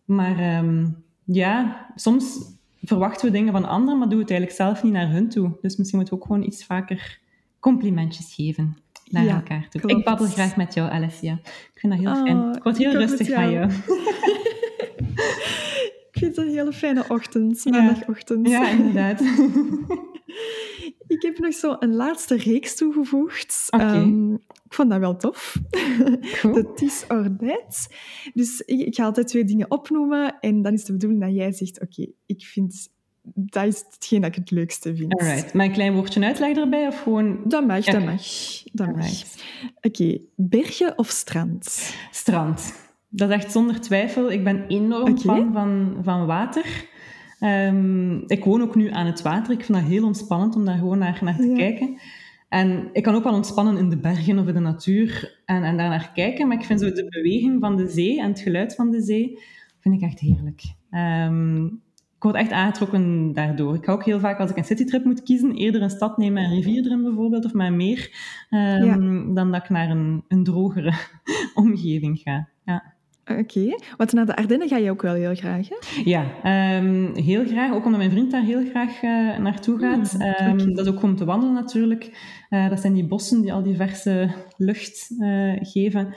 Maar 0.05 0.59
um, 0.59 1.05
ja, 1.25 1.87
soms 1.95 2.39
verwachten 2.83 3.27
we 3.27 3.33
dingen 3.33 3.53
van 3.53 3.65
anderen, 3.65 3.99
maar 3.99 4.09
doen 4.09 4.19
het 4.19 4.31
eigenlijk 4.31 4.61
zelf 4.61 4.83
niet 4.83 4.93
naar 4.93 5.11
hun 5.11 5.29
toe. 5.29 5.59
Dus 5.61 5.77
misschien 5.77 5.99
moeten 5.99 6.17
we 6.17 6.21
ook 6.21 6.27
gewoon 6.27 6.47
iets 6.47 6.65
vaker 6.65 7.21
complimentjes 7.61 8.35
geven 8.35 8.77
naar 9.11 9.27
elkaar 9.27 9.69
toe. 9.69 9.91
Ik 9.91 10.05
babbel 10.05 10.27
graag 10.27 10.57
met 10.57 10.75
jou, 10.75 10.91
Alessia. 10.91 11.33
Ik 11.43 11.73
vind 11.75 11.93
dat 11.93 12.03
heel 12.03 12.25
fijn. 12.25 12.39
Oh, 12.39 12.57
ik 12.57 12.63
word 12.63 12.79
heel 12.79 12.93
rustig 12.93 13.33
van 13.33 13.51
jou. 13.51 13.71
Ik 16.19 16.25
vind 16.25 16.37
het 16.37 16.47
een 16.47 16.53
hele 16.53 16.73
fijne 16.73 17.05
ochtend, 17.09 17.65
maandagochtend. 17.65 18.49
Ja, 18.49 18.69
inderdaad. 18.71 19.21
ik 21.15 21.23
heb 21.23 21.39
nog 21.39 21.55
zo 21.55 21.77
een 21.79 21.95
laatste 21.95 22.37
reeks 22.37 22.77
toegevoegd. 22.77 23.67
Ehm, 23.69 24.33
ik 24.35 24.75
vond 24.75 24.91
dat 24.91 24.99
wel 24.99 25.17
tof. 25.17 25.57
Cool. 26.41 26.55
De 26.55 26.73
Tis. 26.75 27.07
Dus 28.35 28.61
ik, 28.61 28.81
ik, 28.81 28.95
ga 28.95 29.05
altijd 29.05 29.29
twee 29.29 29.45
dingen 29.45 29.71
opnoemen 29.71 30.39
en 30.41 30.63
dan 30.63 30.73
is 30.73 30.85
de 30.85 30.93
bedoeling 30.93 31.21
dat 31.21 31.35
jij 31.35 31.53
zegt, 31.53 31.81
oké, 31.81 32.07
ik 32.27 32.43
vind... 32.43 32.89
Dat 33.35 33.65
is 33.67 33.85
hetgeen 33.91 34.21
dat 34.21 34.31
ik 34.31 34.37
het 34.37 34.51
leukste 34.51 34.97
vind. 34.97 35.21
Alright. 35.21 35.53
Maar 35.53 35.67
een 35.67 35.73
klein 35.73 35.95
woordje 35.95 36.25
uitleg 36.25 36.57
erbij 36.57 36.87
of 36.87 37.03
gewoon... 37.03 37.41
Dat 37.45 37.67
mag, 37.67 37.85
dat 37.85 38.05
mag. 38.05 38.23
Dat 38.73 38.97
mag. 38.97 39.23
Oké, 39.81 40.19
bergen 40.37 40.99
of 40.99 41.09
strand? 41.09 41.95
Strand. 42.11 42.73
Dat 43.09 43.29
is 43.29 43.35
echt 43.35 43.53
zonder 43.53 43.81
twijfel. 43.81 44.31
Ik 44.33 44.45
ben 44.45 44.67
enorm 44.67 45.19
fan 45.19 45.53
van, 45.53 45.99
van 46.03 46.27
water. 46.27 46.87
Ehm, 47.39 48.17
ik 48.27 48.45
woon 48.45 48.63
ook 48.63 48.75
nu 48.75 48.91
aan 48.91 49.07
het 49.07 49.23
water. 49.23 49.53
Ik 49.53 49.65
vind 49.65 49.79
dat 49.79 49.87
heel 49.87 50.05
ontspannend 50.05 50.57
om 50.57 50.65
daar 50.65 50.79
gewoon 50.79 50.99
naar, 50.99 51.19
naar 51.23 51.37
te 51.37 51.53
kijken. 51.57 52.01
En 52.49 52.89
ik 52.93 53.03
kan 53.03 53.15
ook 53.15 53.25
wel 53.25 53.35
ontspannen 53.35 53.77
in 53.77 53.89
de 53.89 53.99
bergen 53.99 54.39
of 54.39 54.47
in 54.47 54.55
de 54.55 54.61
natuur 54.61 55.41
en, 55.45 55.63
en 55.63 55.77
daar 55.77 55.89
naar 55.89 56.11
kijken. 56.15 56.49
Maar 56.49 56.57
ik 56.57 56.65
vind 56.65 56.81
zo 56.81 56.93
de 56.93 57.07
beweging 57.09 57.61
van 57.61 57.77
de 57.77 57.89
zee 57.89 58.21
en 58.21 58.29
het 58.29 58.41
geluid 58.41 58.75
van 58.75 58.91
de 58.91 59.03
zee 59.03 59.39
vind 59.81 59.95
ik 59.95 60.01
echt 60.01 60.19
heerlijk. 60.19 60.63
Um, 60.91 61.83
ik 62.17 62.25
word 62.25 62.37
echt 62.37 62.51
aangetrokken 62.51 63.33
daardoor. 63.33 63.75
Ik 63.75 63.85
ga 63.85 63.93
ook 63.93 64.05
heel 64.05 64.21
vaak, 64.21 64.39
als 64.39 64.51
ik 64.51 64.57
een 64.57 64.65
citytrip 64.65 65.05
moet 65.05 65.23
kiezen, 65.23 65.55
eerder 65.55 65.83
een 65.83 65.91
stad 65.91 66.17
nemen 66.17 66.43
een 66.43 66.55
rivier 66.55 66.85
erin 66.85 67.03
bijvoorbeeld, 67.03 67.45
of 67.45 67.53
met 67.53 67.67
een 67.67 67.77
meer, 67.77 68.11
um, 68.51 69.35
dan 69.35 69.53
dat 69.53 69.63
ik 69.63 69.69
naar 69.69 69.91
een, 69.91 70.25
een 70.29 70.45
drogere 70.45 70.93
omgeving 71.55 72.19
ga. 72.19 72.49
Ja. 72.65 72.97
Oké, 73.37 73.77
want 73.97 74.13
naar 74.13 74.27
de 74.27 74.37
Ardennen 74.37 74.69
ga 74.69 74.77
je 74.77 74.91
ook 74.91 75.03
wel 75.03 75.15
heel 75.15 75.35
graag, 75.35 75.69
hè? 75.69 75.77
Ja, 76.05 76.25
um, 76.79 77.15
heel 77.15 77.47
graag. 77.47 77.73
Ook 77.73 77.85
omdat 77.85 78.01
mijn 78.01 78.11
vriend 78.11 78.31
daar 78.31 78.43
heel 78.43 78.67
graag 78.71 79.03
uh, 79.03 79.39
naartoe 79.39 79.79
gaat. 79.79 80.17
Um, 80.41 80.75
Dat 80.75 80.87
is 80.87 80.93
ook 80.93 81.03
om 81.03 81.17
te 81.17 81.25
wandelen 81.25 81.55
natuurlijk. 81.55 82.11
Uh, 82.51 82.69
dat 82.69 82.81
zijn 82.81 82.95
die 82.95 83.07
bossen 83.07 83.41
die 83.41 83.53
al 83.53 83.63
die 83.63 83.77
verse 83.77 84.31
lucht 84.57 85.11
uh, 85.19 85.57
geven. 85.61 86.15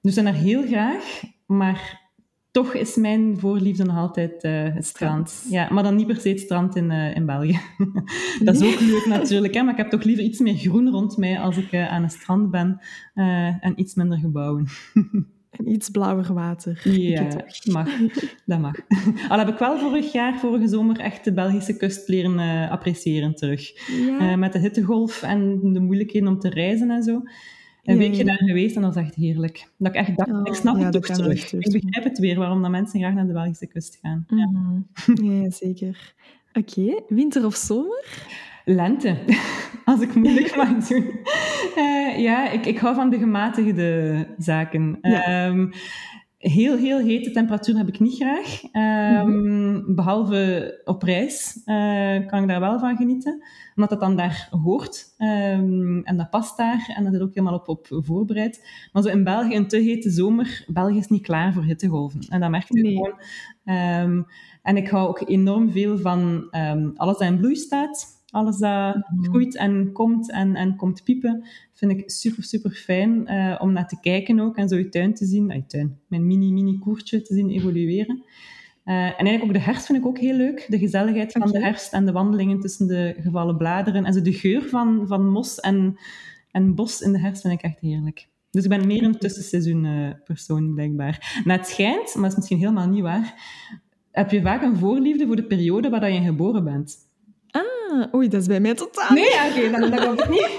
Dus 0.00 0.16
ik 0.16 0.24
daar 0.24 0.34
heel 0.34 0.66
graag. 0.66 1.22
Maar 1.46 2.00
toch 2.50 2.74
is 2.74 2.96
mijn 2.96 3.38
voorliefde 3.38 3.84
nog 3.84 3.96
altijd 3.96 4.42
het 4.42 4.86
strand. 4.86 5.46
Ja, 5.50 5.68
maar 5.70 5.82
dan 5.82 5.96
niet 5.96 6.06
per 6.06 6.20
se 6.20 6.28
het 6.28 6.40
strand 6.40 6.76
in, 6.76 6.90
in 6.90 7.26
België. 7.26 7.60
dat 8.44 8.60
is 8.60 8.74
ook 8.74 8.80
leuk 8.80 9.06
natuurlijk, 9.06 9.54
hè? 9.54 9.62
maar 9.62 9.72
ik 9.72 9.78
heb 9.78 9.90
toch 9.90 10.02
liever 10.02 10.24
iets 10.24 10.38
meer 10.38 10.54
groen 10.54 10.90
rond 10.90 11.16
mij 11.16 11.40
als 11.40 11.56
ik 11.56 11.74
aan 11.74 12.02
het 12.02 12.12
strand 12.12 12.50
ben 12.50 12.80
en 13.60 13.72
iets 13.76 13.94
minder 13.94 14.18
gebouwen. 14.18 14.66
En 15.52 15.68
iets 15.68 15.90
blauwer 15.90 16.34
water. 16.34 16.80
Ja, 16.90 17.28
mag. 17.64 17.88
dat 18.46 18.58
mag. 18.58 18.74
Al 19.28 19.38
heb 19.38 19.48
ik 19.48 19.58
wel 19.58 19.78
vorig 19.78 20.12
jaar, 20.12 20.38
vorige 20.38 20.68
zomer, 20.68 20.98
echt 20.98 21.24
de 21.24 21.32
Belgische 21.32 21.76
kust 21.76 22.08
leren 22.08 22.38
uh, 22.38 22.70
appreciëren 22.70 23.34
terug. 23.34 23.90
Uh, 23.90 24.34
met 24.34 24.52
de 24.52 24.58
hittegolf 24.58 25.22
en 25.22 25.72
de 25.72 25.80
moeilijkheden 25.80 26.28
om 26.28 26.38
te 26.38 26.48
reizen 26.48 26.90
en 26.90 27.02
zo. 27.02 27.22
Een 27.82 27.98
weekje 27.98 28.24
daar 28.24 28.42
geweest 28.44 28.76
en 28.76 28.82
dat 28.82 28.94
was 28.94 29.04
echt 29.04 29.14
heerlijk. 29.14 29.68
Dat 29.78 29.94
ik 29.94 30.00
echt 30.00 30.16
dacht, 30.16 30.30
oh, 30.30 30.40
ik 30.44 30.54
snap 30.54 30.78
het 30.78 30.92
toch 30.92 31.06
terug. 31.06 31.52
Ik 31.52 31.72
begrijp 31.72 32.04
het 32.04 32.18
weer, 32.18 32.38
waarom 32.38 32.62
dat 32.62 32.70
mensen 32.70 33.00
graag 33.00 33.14
naar 33.14 33.26
de 33.26 33.32
Belgische 33.32 33.66
kust 33.66 33.98
gaan. 34.02 34.24
Mm 34.28 34.86
-hmm. 35.04 35.42
ja. 35.42 35.50
zeker. 35.50 36.14
Oké, 36.52 37.02
winter 37.08 37.46
of 37.46 37.54
zomer? 37.54 38.04
Lente, 38.64 39.16
als 39.84 40.00
ik 40.00 40.14
moeilijk 40.14 40.56
mag 40.62 40.68
doen. 40.68 41.20
Uh, 41.76 42.18
ja, 42.18 42.50
ik, 42.50 42.66
ik 42.66 42.78
hou 42.78 42.94
van 42.94 43.10
de 43.10 43.18
gematigde 43.18 44.26
zaken. 44.38 44.98
Ehm, 45.00 45.66
heel, 46.38 46.76
heel 46.76 46.98
hete 46.98 47.30
temperatuur 47.30 47.76
heb 47.76 47.88
ik 47.88 48.00
niet 48.00 48.14
graag. 48.14 48.62
Um, 49.22 49.94
Behalve 49.94 50.80
op 50.84 51.02
reis 51.02 51.62
uh, 51.66 52.26
kan 52.26 52.42
ik 52.42 52.48
daar 52.48 52.60
wel 52.60 52.78
van 52.78 52.96
genieten. 52.96 53.44
Omdat 53.74 53.90
dat 53.90 54.00
dan 54.00 54.16
daar 54.16 54.48
hoort. 54.62 55.14
Um, 55.18 56.04
en 56.04 56.16
dat 56.16 56.30
past 56.30 56.56
daar. 56.56 56.92
En 56.96 57.04
dat 57.04 57.14
is 57.14 57.20
ook 57.20 57.34
helemaal 57.34 57.58
op, 57.58 57.68
op 57.68 57.86
voorbereid. 57.90 58.68
Maar 58.92 59.02
zo 59.02 59.08
in 59.08 59.24
België, 59.24 59.56
een 59.56 59.68
te 59.68 59.76
hete 59.76 60.10
zomer, 60.10 60.64
België 60.66 60.98
is 60.98 61.08
niet 61.08 61.22
klaar 61.22 61.52
voor 61.52 61.64
hittegolven. 61.64 62.20
En 62.28 62.40
dat 62.40 62.50
merk 62.50 62.68
je 62.68 62.82
nee. 62.82 62.96
gewoon. 62.96 64.26
en 64.62 64.76
ik 64.76 64.88
hou 64.88 65.08
ook 65.08 65.28
enorm 65.28 65.70
veel 65.70 65.98
van 65.98 66.50
alles 66.96 67.18
dat 67.18 67.20
in 67.20 67.38
bloei 67.38 67.56
staat. 67.56 68.21
Alles 68.32 68.58
dat 68.58 68.94
mhm. 68.94 69.22
groeit 69.22 69.56
en 69.56 69.92
komt 69.92 70.30
en, 70.30 70.56
en 70.56 70.76
komt 70.76 71.04
piepen, 71.04 71.44
vind 71.74 71.92
ik 71.92 72.10
super, 72.10 72.44
super 72.44 72.70
fijn 72.70 73.32
uh, 73.32 73.58
om 73.60 73.72
naar 73.72 73.88
te 73.88 74.00
kijken 74.00 74.40
ook 74.40 74.56
en 74.56 74.68
zo 74.68 74.76
je 74.76 74.88
tuin 74.88 75.14
te 75.14 75.26
zien, 75.26 75.50
uh, 75.50 75.62
tuin, 75.66 75.98
mijn 76.06 76.26
mini, 76.26 76.52
mini 76.52 76.78
koertje 76.78 77.22
te 77.22 77.34
zien 77.34 77.50
evolueren. 77.50 78.24
Uh, 78.84 78.94
en 78.94 79.16
eigenlijk 79.16 79.44
ook 79.44 79.52
de 79.52 79.58
herfst 79.58 79.86
vind 79.86 79.98
ik 79.98 80.06
ook 80.06 80.18
heel 80.18 80.36
leuk. 80.36 80.66
De 80.68 80.78
gezelligheid 80.78 81.32
van 81.32 81.50
de 81.50 81.60
herfst 81.60 81.92
en 81.92 82.06
de 82.06 82.12
wandelingen 82.12 82.60
tussen 82.60 82.86
de 82.86 83.14
gevallen 83.20 83.56
bladeren. 83.56 84.04
En 84.04 84.12
zo 84.12 84.22
de 84.22 84.32
geur 84.32 84.62
van, 84.62 85.06
van 85.06 85.30
mos 85.30 85.60
en, 85.60 85.96
en 86.50 86.74
bos 86.74 87.00
in 87.00 87.12
de 87.12 87.20
herfst 87.20 87.42
vind 87.42 87.54
ik 87.54 87.62
echt 87.62 87.80
heerlijk. 87.80 88.28
Dus 88.50 88.64
ik 88.64 88.70
ben 88.70 88.86
meer 88.86 89.02
een 89.02 89.18
tussenseizoen 89.18 90.14
persoon, 90.24 90.74
blijkbaar. 90.74 91.42
Na 91.44 91.56
het 91.56 91.68
schijnt, 91.68 92.14
maar 92.14 92.22
dat 92.22 92.30
is 92.30 92.36
misschien 92.36 92.58
helemaal 92.58 92.88
niet 92.88 93.02
waar, 93.02 93.34
heb 94.10 94.30
je 94.30 94.42
vaak 94.42 94.62
een 94.62 94.76
voorliefde 94.76 95.26
voor 95.26 95.36
de 95.36 95.46
periode 95.46 95.90
waar 95.90 96.12
je 96.12 96.20
geboren 96.20 96.64
bent. 96.64 96.96
Ah, 97.92 98.14
oei, 98.14 98.28
dat 98.28 98.40
is 98.40 98.46
bij 98.46 98.60
mij 98.60 98.74
totaal. 98.74 99.14
Nee, 99.14 99.28
oké, 99.50 99.70
dan 99.70 99.90
dat 99.90 100.00
klopt 100.00 100.28
niet. 100.28 100.50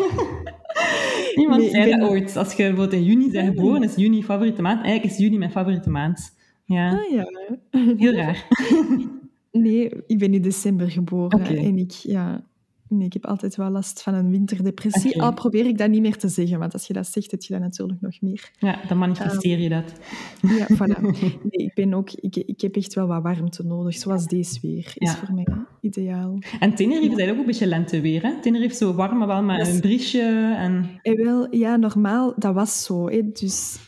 Iemand 1.41 1.61
nee, 1.61 1.69
zei 1.69 1.91
dat 1.91 2.09
ooit. 2.09 2.37
Als 2.37 2.49
je 2.49 2.55
bijvoorbeeld 2.57 2.93
in 2.93 3.03
juni 3.03 3.31
bent 3.31 3.47
geboren, 3.47 3.83
is 3.83 3.95
juni 3.95 4.23
favoriete 4.23 4.61
maand. 4.61 4.81
Eigenlijk 4.81 5.13
is 5.13 5.19
juni 5.19 5.37
mijn 5.37 5.51
favoriete 5.51 5.89
maand. 5.89 6.35
Ja. 6.65 6.91
Ah, 6.91 7.11
ja. 7.11 7.25
Heel 7.97 8.13
raar. 8.13 8.47
nee, 9.51 9.91
ik 10.07 10.19
ben 10.19 10.33
in 10.33 10.41
december 10.41 10.91
geboren. 10.91 11.41
En 11.45 11.77
ik, 11.77 11.91
ja, 11.91 12.43
Nee, 12.87 13.05
ik 13.05 13.13
heb 13.13 13.25
altijd 13.25 13.55
wel 13.55 13.69
last 13.69 14.01
van 14.01 14.13
een 14.13 14.29
winterdepressie. 14.29 15.21
Al 15.21 15.33
probeer 15.33 15.65
ik 15.65 15.77
dat 15.77 15.89
niet 15.89 16.01
meer 16.01 16.17
te 16.17 16.27
zeggen, 16.27 16.59
want 16.59 16.73
als 16.73 16.87
je 16.87 16.93
dat 16.93 17.07
zegt, 17.07 17.31
heb 17.31 17.41
je 17.41 17.53
dat 17.53 17.61
natuurlijk 17.61 18.01
nog 18.01 18.21
meer. 18.21 18.51
Ja, 18.59 18.79
dan 18.87 18.97
manifesteer 18.97 19.59
je 19.59 19.69
dat. 19.69 19.93
Ja, 20.41 20.67
voilà. 20.67 21.01
Nee, 21.11 21.67
ik, 21.67 21.73
ben 21.73 21.93
ook, 21.93 22.11
ik, 22.11 22.35
ik 22.35 22.61
heb 22.61 22.75
echt 22.75 22.93
wel 22.93 23.07
wat 23.07 23.21
warmte 23.21 23.63
nodig, 23.63 23.95
zoals 23.95 24.25
deze 24.25 24.59
weer 24.61 24.93
is 24.95 25.15
voor 25.15 25.33
mij 25.33 25.47
ideaal. 25.81 26.39
En 26.59 26.75
Tenerife 26.75 27.11
is 27.11 27.17
eigenlijk 27.17 27.31
ook 27.31 27.37
een 27.37 27.45
beetje 27.45 27.67
lenteweer, 27.67 28.21
hè? 28.21 28.41
Tenerife 28.41 28.75
zo 28.75 28.93
warm, 28.93 29.17
maar 29.17 29.27
wel 29.27 29.43
met 29.43 29.67
een 29.67 29.81
briesje. 29.81 30.21
En... 30.57 30.89
en 31.01 31.13
eh, 31.13 31.25
wel, 31.25 31.55
ja, 31.55 31.75
normaal, 31.75 32.33
dat 32.37 32.53
was 32.53 32.83
zo. 32.83 33.09
Hè. 33.09 33.31
Dus 33.31 33.79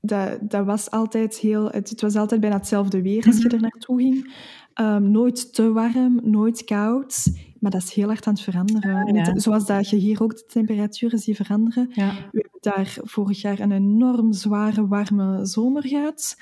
dat, 0.00 0.38
dat 0.40 0.64
was 0.66 0.90
altijd 0.90 1.36
heel... 1.36 1.70
Het, 1.70 1.90
het 1.90 2.00
was 2.00 2.16
altijd 2.16 2.40
bijna 2.40 2.56
hetzelfde 2.56 3.02
weer 3.02 3.26
als 3.26 3.36
je 3.38 3.44
mhm. 3.44 3.54
er 3.54 3.60
naartoe 3.60 3.98
ging. 3.98 4.34
Um, 4.80 5.10
nooit 5.10 5.54
te 5.54 5.72
warm, 5.72 6.20
nooit 6.22 6.64
koud. 6.64 7.26
Maar 7.64 7.72
dat 7.72 7.82
is 7.82 7.94
heel 7.94 8.06
hard 8.06 8.26
aan 8.26 8.32
het 8.32 8.42
veranderen. 8.42 9.40
Zoals 9.40 9.66
dat 9.66 9.88
je 9.88 9.96
hier 9.96 10.22
ook 10.22 10.36
de 10.36 10.44
temperaturen 10.46 11.18
ziet 11.18 11.36
veranderen. 11.36 11.90
Ja. 11.94 12.10
We 12.30 12.38
hebben 12.40 12.58
daar 12.60 12.96
vorig 13.02 13.40
jaar 13.40 13.60
een 13.60 13.72
enorm 13.72 14.32
zware, 14.32 14.88
warme 14.88 15.46
zomer 15.46 15.86
gehad. 15.86 16.36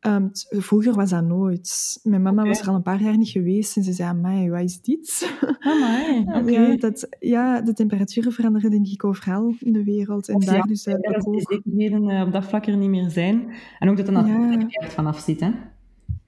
Um, 0.00 0.30
vroeger 0.48 0.94
was 0.94 1.10
dat 1.10 1.24
nooit. 1.24 2.00
Mijn 2.02 2.22
mama 2.22 2.44
was 2.44 2.60
er 2.60 2.68
al 2.68 2.74
een 2.74 2.82
paar 2.82 3.02
jaar 3.02 3.16
niet 3.16 3.28
geweest 3.28 3.76
en 3.76 3.82
ze 3.82 3.92
zei, 3.92 4.08
amai, 4.08 4.50
wat 4.50 4.60
is 4.60 4.80
dit? 4.80 5.36
Amai, 5.60 6.20
okay. 6.20 6.52
ja, 6.52 6.76
dat, 6.76 7.08
ja, 7.18 7.60
de 7.60 7.72
temperaturen 7.72 8.32
veranderen 8.32 8.70
denk 8.70 8.86
ik 8.86 9.04
overal 9.04 9.54
in 9.58 9.72
de 9.72 9.84
wereld. 9.84 10.28
En 10.28 10.38
daar 10.38 10.62
dus 10.62 10.82
dat 10.82 11.00
de 11.00 11.46
zekerheden 11.48 12.10
uh, 12.10 12.20
op 12.20 12.32
dat 12.32 12.44
vlak 12.44 12.66
er 12.66 12.76
niet 12.76 12.90
meer 12.90 13.10
zijn. 13.10 13.54
En 13.78 13.88
ook 13.88 13.96
dat 13.96 14.06
er 14.06 14.12
natuurlijk 14.12 14.80
ja. 14.80 14.88
vanaf 14.88 15.18
zit, 15.18 15.40
hè? 15.40 15.50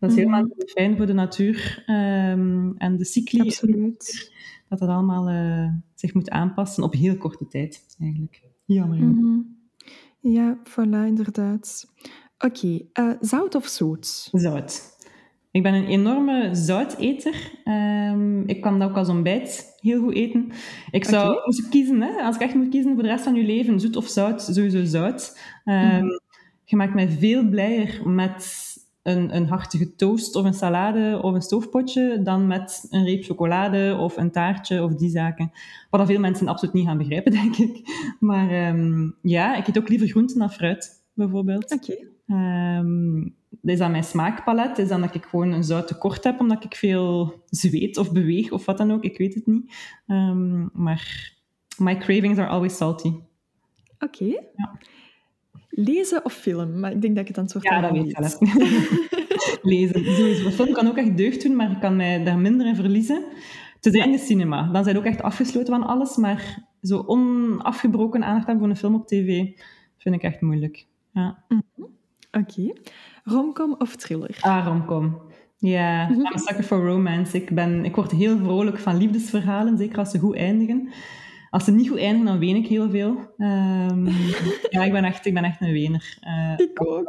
Dat 0.00 0.10
is 0.10 0.16
Mhm. 0.16 0.26
helemaal 0.26 0.50
fijn 0.66 0.96
voor 0.96 1.06
de 1.06 1.12
natuur 1.12 1.82
ehm, 1.86 2.70
en 2.76 2.96
de 2.96 3.04
cycli. 3.04 3.40
Absoluut. 3.40 4.32
Dat 4.68 4.78
dat 4.78 4.88
allemaal 4.88 5.28
eh, 5.28 5.68
zich 5.94 6.14
moet 6.14 6.30
aanpassen 6.30 6.82
op 6.82 6.92
heel 6.92 7.16
korte 7.16 7.46
tijd, 7.46 7.96
eigenlijk. 8.00 8.42
Jammer. 8.64 8.98
Mhm. 8.98 9.38
Ja, 10.20 10.58
voilà, 10.64 11.06
inderdaad. 11.06 11.84
Oké, 12.38 12.80
eh, 12.92 13.10
zout 13.20 13.54
of 13.54 13.66
zoet? 13.66 14.28
Zout. 14.32 14.94
Ik 15.50 15.62
ben 15.62 15.74
een 15.74 15.86
enorme 15.86 16.54
zouteter. 16.54 17.52
Ehm, 17.64 18.40
ik 18.48 18.60
kan 18.60 18.78
dat 18.78 18.88
ook 18.90 18.96
als 18.96 19.08
ontbijt 19.08 19.76
heel 19.80 20.00
goed 20.00 20.14
eten. 20.14 20.48
Ik 20.90 21.04
zou, 21.04 21.40
moest 21.44 21.58
ik 21.64 21.70
kiezen, 21.70 22.00
hè, 22.00 22.22
als 22.22 22.34
ik 22.36 22.42
echt 22.42 22.54
moet 22.54 22.68
kiezen 22.68 22.94
voor 22.94 23.02
de 23.02 23.08
rest 23.08 23.24
van 23.24 23.34
je 23.34 23.42
leven, 23.44 23.80
zoet 23.80 23.96
of 23.96 24.06
zout, 24.08 24.42
sowieso 24.42 24.84
zout. 24.84 25.38
Ehm, 25.64 25.96
Mhm. 26.04 26.06
Je 26.64 26.76
maakt 26.76 26.94
mij 26.94 27.08
veel 27.08 27.48
blijer 27.48 28.08
met 28.08 28.74
een, 29.06 29.36
een 29.36 29.48
hartige 29.48 29.94
toast 29.94 30.36
of 30.36 30.44
een 30.44 30.54
salade 30.54 31.22
of 31.22 31.34
een 31.34 31.42
stoofpotje 31.42 32.22
dan 32.22 32.46
met 32.46 32.86
een 32.90 33.04
reep 33.04 33.24
chocolade 33.24 33.96
of 33.98 34.16
een 34.16 34.30
taartje 34.30 34.82
of 34.82 34.94
die 34.94 35.10
zaken. 35.10 35.52
Wat 35.90 36.06
veel 36.06 36.20
mensen 36.20 36.48
absoluut 36.48 36.74
niet 36.74 36.86
gaan 36.86 36.98
begrijpen, 36.98 37.32
denk 37.42 37.56
ik. 37.56 37.80
Maar 38.20 38.50
ehm, 38.50 39.10
ja, 39.22 39.56
ik 39.56 39.66
eet 39.66 39.78
ook 39.78 39.88
liever 39.88 40.08
groenten 40.08 40.38
dan 40.38 40.50
fruit, 40.50 41.02
bijvoorbeeld. 41.14 41.72
Oké. 41.72 41.96
Ehm, 42.26 43.20
dat 43.48 43.74
is 43.74 43.80
aan 43.80 43.90
mijn 43.90 44.04
smaakpalet. 44.04 44.78
Is 44.78 44.88
dan 44.88 45.00
dat 45.00 45.14
ik 45.14 45.24
gewoon 45.24 45.52
een 45.52 45.64
zout 45.64 45.86
tekort 45.86 46.24
heb, 46.24 46.40
omdat 46.40 46.64
ik 46.64 46.74
veel 46.74 47.42
zweet 47.46 47.96
of 47.96 48.12
beweeg 48.12 48.50
of 48.50 48.64
wat 48.64 48.78
dan 48.78 48.92
ook. 48.92 49.04
Ik 49.04 49.18
weet 49.18 49.34
het 49.34 49.46
niet. 49.46 49.74
Ehm, 50.06 50.66
maar 50.72 51.32
my 51.78 51.96
cravings 51.96 52.38
are 52.38 52.48
always 52.48 52.76
salty. 52.76 53.12
Oké. 53.98 54.24
Ja. 54.24 54.78
Lezen 55.76 56.24
of 56.24 56.32
film? 56.32 56.80
Maar 56.80 56.92
ik 56.92 57.02
denk 57.02 57.14
dat 57.14 57.22
ik 57.22 57.28
het 57.28 57.38
antwoord 57.38 57.64
Ja, 57.64 57.80
dat 57.80 57.90
weet 57.90 58.08
ik 58.08 58.16
zelf. 58.16 58.38
Lezen. 59.62 60.04
Sowieso. 60.04 60.46
Een 60.46 60.52
film 60.52 60.72
kan 60.72 60.88
ook 60.88 60.96
echt 60.96 61.16
deugd 61.16 61.42
doen, 61.42 61.56
maar 61.56 61.70
ik 61.70 61.80
kan 61.80 61.96
mij 61.96 62.24
daar 62.24 62.38
minder 62.38 62.66
in 62.66 62.74
verliezen. 62.74 63.24
Is 63.80 63.92
in 63.92 64.12
de 64.12 64.18
cinema. 64.18 64.62
Dan 64.72 64.82
zijn 64.84 64.94
we 64.94 65.00
ook 65.00 65.06
echt 65.06 65.22
afgesloten 65.22 65.74
van 65.74 65.86
alles, 65.86 66.16
maar 66.16 66.62
zo 66.82 67.04
onafgebroken 67.06 68.24
aandacht 68.24 68.46
hebben 68.46 68.64
voor 68.64 68.72
een 68.72 68.76
film 68.76 68.94
op 68.94 69.06
tv 69.06 69.48
vind 69.96 70.14
ik 70.14 70.22
echt 70.22 70.40
moeilijk. 70.40 70.86
Ja. 71.12 71.44
Oké. 72.30 72.72
Romcom 73.24 73.74
of 73.78 73.96
thriller? 73.96 74.36
Ah, 74.40 74.66
romcom. 74.66 75.20
Ja, 75.58 76.08
I'm 76.10 76.26
a 76.26 76.36
sucker 76.36 76.64
for 76.64 76.86
romance. 76.86 77.36
Ik, 77.36 77.50
ben, 77.50 77.84
ik 77.84 77.96
word 77.96 78.10
heel 78.10 78.38
vrolijk 78.38 78.78
van 78.78 78.96
liefdesverhalen, 78.96 79.78
zeker 79.78 79.98
als 79.98 80.10
ze 80.10 80.18
goed 80.18 80.36
eindigen. 80.36 80.88
Als 81.56 81.64
ze 81.64 81.72
niet 81.72 81.88
goed 81.88 81.98
eindigen, 81.98 82.26
dan 82.26 82.38
ween 82.38 82.56
ik 82.56 82.66
heel 82.66 82.90
veel. 82.90 83.34
Ehm, 83.36 84.06
ja, 84.74 84.84
ik 84.84 84.92
ben 84.92 85.04
echt, 85.04 85.26
ik 85.26 85.34
ben 85.34 85.44
echt 85.44 85.60
een 85.60 85.72
wener. 85.72 86.18
Eh, 86.20 86.52
Ik 86.56 86.86
ook. 86.86 87.08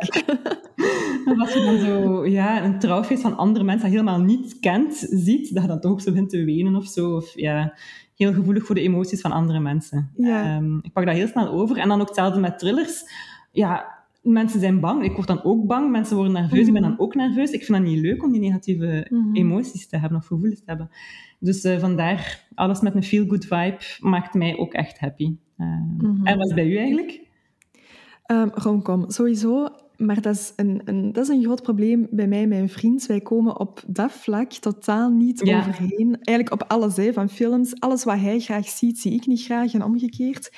als 1.42 1.54
je 1.54 1.62
dan 1.66 1.78
zo 1.78 2.26
ja, 2.26 2.64
een 2.64 2.80
trouwfeest 2.80 3.22
van 3.22 3.38
andere 3.38 3.66
mensen 3.66 3.90
dat 3.90 4.00
helemaal 4.00 4.26
niet 4.26 4.60
kent, 4.60 5.08
ziet, 5.10 5.54
dat 5.54 5.64
je 5.64 5.70
dan 5.70 5.80
toch 5.80 5.92
ook 5.92 6.02
zo 6.02 6.12
begint 6.12 6.30
te 6.30 6.44
wenen 6.44 6.76
of 6.76 6.86
zo. 6.86 7.16
Of 7.16 7.32
ja, 7.36 7.74
heel 8.16 8.34
gevoelig 8.34 8.66
voor 8.66 8.76
de 8.76 8.82
emoties 8.82 9.22
van 9.22 9.32
andere 9.32 9.60
mensen. 9.60 10.12
Ja. 10.18 10.44
Ehm, 10.44 10.78
ik 10.78 10.94
pak 10.94 11.06
dat 11.06 11.16
heel 11.16 11.28
snel 11.28 11.48
over. 11.48 11.78
En 11.78 11.88
dan 11.88 12.02
ook 12.02 12.08
hetzelfde 12.08 12.40
met 12.40 12.60
thrillers. 12.60 13.04
Ja, 13.52 13.97
mensen 14.28 14.60
zijn 14.60 14.80
bang. 14.80 15.04
Ik 15.04 15.16
word 15.16 15.28
dan 15.28 15.44
ook 15.44 15.66
bang. 15.68 15.92
Mensen 15.92 16.16
worden 16.16 16.34
nerveus. 16.34 16.68
Ik 16.68 16.74
ben 16.74 16.82
dan 16.82 17.00
ook 17.00 17.16
nerveus. 17.16 17.52
Ik 17.52 17.64
vind 17.66 17.78
dat 17.78 17.88
niet 17.88 18.00
leuk 18.02 18.24
om 18.24 18.32
die 18.32 18.42
negatieve 18.42 19.08
Mhm. 19.10 19.36
emoties 19.36 19.88
te 19.88 19.98
hebben 19.98 20.18
of 20.18 20.26
gevoelens 20.26 20.60
te 20.60 20.66
hebben. 20.66 20.90
Dus 21.40 21.64
eh, 21.64 21.80
vandaar, 21.80 22.48
alles 22.56 22.82
met 22.82 22.96
een 22.96 23.04
feel-good 23.04 23.46
vibe 23.46 23.78
maakt 24.00 24.34
mij 24.34 24.58
ook 24.58 24.74
echt 24.74 25.00
happy. 25.00 25.36
Ehm, 25.58 25.96
Mhm. 25.98 26.26
En 26.26 26.38
wat 26.38 26.48
is 26.48 26.54
bij 26.54 26.68
u 26.68 26.78
eigenlijk? 26.78 27.22
Ehm 28.26 28.48
romcom, 28.54 29.10
sowieso. 29.12 29.68
Maar 29.98 30.22
dat 30.22 30.36
is, 30.36 30.54
een, 30.56 30.82
een, 30.86 31.12
dat 31.14 31.24
is 31.24 31.36
een 31.36 31.44
groot 31.44 31.62
probleem 31.62 32.08
bij 32.12 32.28
mij 32.28 32.42
en 32.42 32.50
mijn 32.50 32.70
vriend. 32.70 33.06
Wij 33.06 33.22
komen 33.22 33.60
op 33.60 33.84
dat 33.88 34.12
vlak 34.12 34.52
totaal 34.52 35.10
niet 35.12 35.42
Ja. 35.46 35.58
overheen. 35.60 36.18
Eigenlijk 36.22 36.52
op 36.62 36.70
alles, 36.72 36.98
hè, 36.98 37.14
van 37.14 37.30
films. 37.30 37.80
Alles 37.80 38.04
wat 38.04 38.20
hij 38.20 38.40
graag 38.40 38.68
ziet, 38.68 39.00
zie 39.00 39.14
ik 39.14 39.26
niet 39.28 39.44
graag 39.44 39.74
en 39.74 39.84
omgekeerd. 39.84 40.52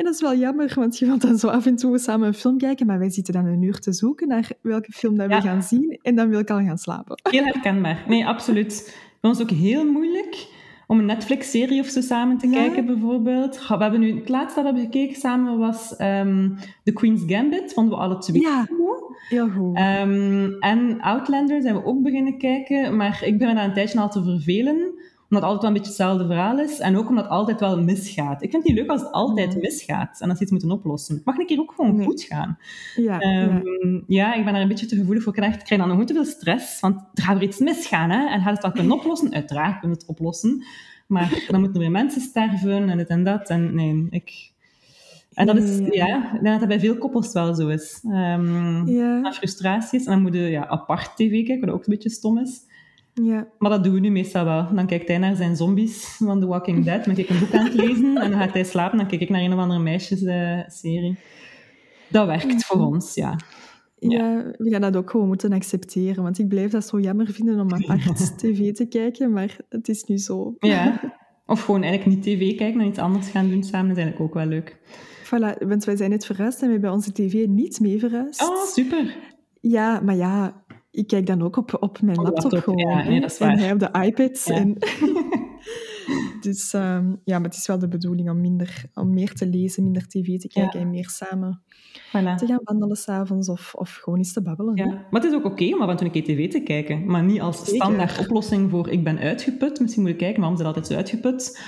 En 0.00 0.06
dat 0.06 0.14
is 0.14 0.20
wel 0.20 0.34
jammer, 0.36 0.72
want 0.74 0.98
je 0.98 1.06
wilt 1.06 1.20
dan 1.22 1.38
zo 1.38 1.46
af 1.48 1.66
en 1.66 1.76
toe 1.76 1.98
samen 1.98 2.26
een 2.26 2.34
film 2.34 2.58
kijken, 2.58 2.86
maar 2.86 2.98
wij 2.98 3.10
zitten 3.10 3.34
dan 3.34 3.46
een 3.46 3.62
uur 3.62 3.78
te 3.78 3.92
zoeken 3.92 4.28
naar 4.28 4.50
welke 4.62 4.92
film 4.92 5.16
dat 5.16 5.30
Ja. 5.30 5.36
we 5.36 5.42
gaan 5.48 5.62
zien. 5.62 5.98
En 6.02 6.14
dan 6.14 6.28
wil 6.28 6.38
ik 6.38 6.50
al 6.50 6.60
gaan 6.64 6.78
slapen. 6.78 7.20
Heel 7.30 7.44
herkenbaar. 7.44 8.04
Nee, 8.08 8.26
absoluut. 8.26 8.96
Voor 9.20 9.30
ons 9.30 9.40
ook 9.42 9.50
heel 9.50 9.84
moeilijk 9.90 10.46
om 10.86 10.98
een 10.98 11.06
Netflix-serie 11.06 11.80
of 11.80 11.86
zo 11.86 12.00
samen 12.00 12.38
te 12.38 12.48
Ja. 12.48 12.52
kijken, 12.54 12.86
bijvoorbeeld. 12.86 13.66
We 13.68 13.76
hebben 13.76 14.00
nu, 14.00 14.14
het 14.14 14.28
laatste 14.28 14.62
dat 14.62 14.72
we 14.72 14.78
hebben 14.78 14.98
gekeken 15.00 15.20
samen 15.20 15.58
was 15.58 15.96
ehm, 15.96 16.48
The 16.84 16.92
Queen's 16.92 17.22
Gambit. 17.26 17.72
Vonden 17.72 17.94
we 17.98 18.00
alle 18.04 18.18
twee 18.18 18.40
Ja. 18.40 18.64
goed. 18.64 19.16
Heel 19.28 19.48
goed. 19.48 19.76
Ehm, 19.76 20.50
en 20.60 21.00
Outlander 21.00 21.62
zijn 21.62 21.74
we 21.74 21.84
ook 21.84 22.02
beginnen 22.02 22.38
kijken. 22.38 22.96
Maar 22.96 23.20
ik 23.24 23.38
ben 23.38 23.48
me 23.48 23.54
daar 23.54 23.64
een 23.64 23.72
tijdje 23.74 24.00
al 24.00 24.10
te 24.10 24.22
vervelen. 24.22 24.94
Omdat 25.30 25.48
het 25.50 25.58
altijd 25.60 25.60
wel 25.60 25.70
een 25.70 25.76
beetje 25.76 25.88
hetzelfde 26.04 26.26
verhaal 26.34 26.58
is. 26.58 26.78
En 26.78 26.96
ook 26.96 27.08
omdat 27.08 27.24
het 27.24 27.32
altijd 27.32 27.60
wel 27.60 27.82
misgaat. 27.82 28.42
Ik 28.42 28.50
vind 28.50 28.62
het 28.62 28.72
niet 28.72 28.80
leuk 28.82 28.90
als 28.90 29.00
het 29.00 29.12
altijd 29.12 29.48
Mhm. 29.50 29.58
misgaat. 29.60 30.20
En 30.20 30.28
als 30.28 30.36
ze 30.38 30.42
iets 30.42 30.52
moeten 30.52 30.70
oplossen. 30.70 31.14
Het 31.14 31.24
mag 31.24 31.38
een 31.38 31.46
keer 31.46 31.58
ook 31.60 31.72
gewoon 31.76 31.96
Nee. 31.96 32.06
goed 32.06 32.22
gaan. 32.22 32.58
ja, 32.96 33.18
Ehm, 33.20 33.54
ja. 33.54 34.02
ja. 34.06 34.34
ik 34.34 34.44
ben 34.44 34.52
daar 34.52 34.62
een 34.62 34.68
beetje 34.68 34.86
te 34.86 34.96
gevoelig 34.96 35.22
voor. 35.22 35.32
Ik 35.36 35.38
krijg, 35.38 35.54
ik 35.58 35.64
krijg 35.64 35.80
dan 35.86 35.96
nog 35.96 36.06
te 36.06 36.12
veel 36.14 36.24
stress, 36.24 36.80
want 36.80 37.00
er 37.14 37.22
gaat 37.22 37.38
weer 37.38 37.48
iets 37.48 37.58
misgaan. 37.58 38.10
Hè? 38.10 38.26
En 38.28 38.40
gaat 38.42 38.52
het 38.52 38.62
wel 38.62 38.72
kunnen 38.72 38.92
oplossen? 38.92 39.32
Uiteraard 39.40 39.78
kunnen 39.80 39.96
we 39.96 40.02
het 40.02 40.16
oplossen. 40.16 40.64
Maar 41.06 41.44
dan 41.48 41.60
moeten 41.60 41.74
er 41.80 41.86
weer 41.86 41.90
mensen 42.00 42.20
sterven 42.20 42.88
en 42.90 42.96
dit 42.98 43.08
en 43.08 43.24
dat. 43.24 43.48
En 43.48 43.74
nee, 43.74 44.06
ik... 44.10 44.48
En 45.34 45.46
dat 45.46 45.56
is, 45.56 45.78
Ja, 45.78 45.86
ja, 45.90 46.06
ja. 46.06 46.24
ik 46.24 46.30
denk 46.32 46.44
dat 46.44 46.58
dat 46.58 46.68
bij 46.68 46.80
veel 46.80 46.98
koppels 46.98 47.32
wel 47.32 47.54
zo 47.54 47.68
is. 47.68 48.00
Ehm 48.10 48.86
Ja, 48.88 49.32
frustraties. 49.32 50.04
En 50.04 50.12
dan 50.12 50.22
moet 50.22 50.34
je 50.34 50.40
ja, 50.40 50.66
apart 50.66 51.16
tv 51.16 51.46
kijken, 51.46 51.60
wat 51.60 51.74
ook 51.74 51.86
een 51.86 51.92
beetje 51.92 52.10
stom 52.10 52.38
is. 52.38 52.60
Ja. 53.14 53.48
Maar 53.58 53.70
dat 53.70 53.84
doen 53.84 53.94
we 53.94 54.00
nu 54.00 54.10
meestal 54.10 54.44
wel. 54.44 54.74
Dan 54.74 54.86
kijkt 54.86 55.08
hij 55.08 55.18
naar 55.18 55.36
zijn 55.36 55.56
zombies 55.56 56.04
van 56.04 56.40
The 56.40 56.46
Walking 56.46 56.84
Dead. 56.84 57.04
Dan 57.04 57.14
ben 57.14 57.24
ik 57.24 57.30
een 57.30 57.38
boek 57.38 57.54
aan 57.54 57.64
het 57.64 57.74
lezen. 57.74 58.16
En 58.16 58.30
dan 58.30 58.40
gaat 58.40 58.52
hij 58.52 58.64
slapen. 58.64 58.98
Dan 58.98 59.06
kijk 59.06 59.20
ik 59.20 59.28
naar 59.28 59.40
een 59.40 59.52
of 59.52 59.58
andere 59.58 59.80
meisjesserie. 59.80 61.18
dat 62.08 62.26
werkt 62.26 62.64
voor 62.64 62.86
ons, 62.86 63.14
ja. 63.14 63.36
Ja, 63.98 64.52
we 64.56 64.70
gaan 64.70 64.80
dat 64.80 64.96
ook 64.96 65.10
gewoon 65.10 65.26
moeten 65.26 65.52
accepteren. 65.52 66.22
Want 66.22 66.38
ik 66.38 66.48
blijf 66.48 66.70
dat 66.70 66.86
zo 66.86 67.00
jammer 67.00 67.26
vinden 67.26 67.60
om 67.60 67.72
apart 67.72 68.38
tv 68.38 68.72
te 68.72 68.86
kijken, 68.86 69.32
maar 69.32 69.56
het 69.68 69.88
is 69.88 70.04
nu 70.04 70.18
zo. 70.18 70.54
Ja. 70.58 71.00
Of 71.46 71.64
gewoon 71.64 71.82
eigenlijk 71.82 72.16
niet 72.16 72.24
tv 72.24 72.56
kijken 72.56 72.80
en 72.80 72.86
iets 72.86 72.98
anders 72.98 73.28
gaan 73.28 73.48
doen 73.48 73.62
samen 73.62 73.90
is 73.90 73.96
eigenlijk 73.96 74.20
ook 74.20 74.34
wel 74.34 74.46
leuk. 74.46 74.78
Voilà, 75.24 75.66
want 75.66 75.84
wij 75.84 75.96
zijn 75.96 76.10
net 76.10 76.26
verhuisd 76.26 76.60
en 76.60 76.66
we 76.66 76.72
hebben 76.72 76.92
onze 76.92 77.12
tv 77.12 77.46
niet 77.46 77.80
mee 77.80 77.98
verhuisd. 77.98 78.42
Oh, 78.42 78.64
super. 78.64 79.16
Ja, 79.60 80.00
maar 80.00 80.16
ja, 80.16 80.64
ik 80.90 81.06
kijk 81.06 81.26
dan 81.26 81.42
ook 81.42 81.56
op, 81.56 81.76
op 81.80 82.00
mijn 82.02 82.16
laptop, 82.16 82.42
laptop, 82.52 82.62
gewoon. 82.62 82.78
ja, 82.78 83.02
nee, 83.08 83.20
dat 83.20 83.30
is 83.30 83.38
en 83.38 83.46
waar. 83.46 83.58
hij 83.58 83.72
op 83.72 83.78
de 83.78 83.90
iPad. 84.02 84.42
Ja. 84.44 84.54
En... 84.54 84.76
dus 86.40 86.72
ehm, 86.72 87.14
ja, 87.24 87.38
maar 87.38 87.48
het 87.48 87.56
is 87.58 87.66
wel 87.66 87.78
de 87.78 87.88
bedoeling 87.88 88.30
om, 88.30 88.40
minder, 88.40 88.84
om 88.94 89.14
meer 89.14 89.32
te 89.32 89.46
lezen, 89.46 89.82
minder 89.82 90.06
tv 90.08 90.38
te 90.38 90.48
kijken 90.48 90.78
Ja. 90.78 90.84
en 90.84 90.90
meer 90.90 91.08
samen 91.08 91.62
Voilà. 92.08 92.34
te 92.36 92.46
gaan 92.46 92.60
wandelen 92.64 92.96
s'avonds 92.96 93.48
of, 93.48 93.74
of 93.74 93.90
gewoon 94.02 94.18
eens 94.18 94.32
te 94.32 94.42
babbelen. 94.42 94.78
hè. 94.78 94.84
Ja. 94.84 94.90
Maar 95.10 95.20
het 95.20 95.24
is 95.24 95.34
ook 95.36 95.44
oké 95.44 95.64
om 95.74 95.80
af 95.80 95.88
en 95.90 95.96
toe 95.96 96.06
een 96.06 96.12
keer 96.12 96.24
tv 96.24 96.50
te 96.50 96.60
kijken. 96.62 97.04
Maar 97.06 97.22
niet 97.24 97.40
als 97.40 97.58
Zeker. 97.58 97.74
standaard 97.74 98.18
oplossing 98.18 98.70
voor 98.70 98.88
ik 98.88 99.04
ben 99.04 99.18
uitgeput. 99.18 99.80
Misschien 99.80 100.02
moet 100.02 100.10
je 100.10 100.16
kijken 100.16 100.40
waarom 100.40 100.58
ze 100.58 100.64
altijd 100.64 100.86
zo 100.86 100.94
uitgeput. 100.94 101.60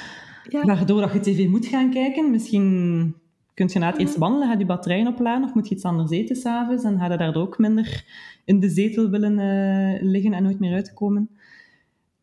Ja. 0.48 0.62
Waardoor 0.64 1.00
dat 1.00 1.12
je 1.12 1.20
tv 1.20 1.46
moet 1.48 1.66
gaan 1.66 1.90
kijken. 1.90 2.30
Misschien 2.30 3.14
kun 3.54 3.68
je 3.72 3.78
na 3.78 3.86
het 3.90 3.98
eerste 3.98 4.18
wandelen, 4.18 4.48
gaat 4.48 4.58
je 4.58 4.66
batterijen 4.66 5.06
opladen 5.06 5.44
of 5.48 5.54
moet 5.54 5.68
je 5.68 5.74
iets 5.74 5.84
anders 5.84 6.10
eten 6.10 6.36
s'avonds 6.36 6.84
en 6.84 6.98
ga 6.98 7.12
je 7.12 7.16
daardoor 7.18 7.42
ook 7.42 7.58
minder 7.58 8.04
in 8.44 8.60
de 8.60 8.68
zetel 8.68 9.10
willen 9.10 9.38
eh, 9.38 10.02
liggen 10.02 10.32
en 10.32 10.42
nooit 10.42 10.58
meer 10.58 10.74
uitkomen. 10.74 11.30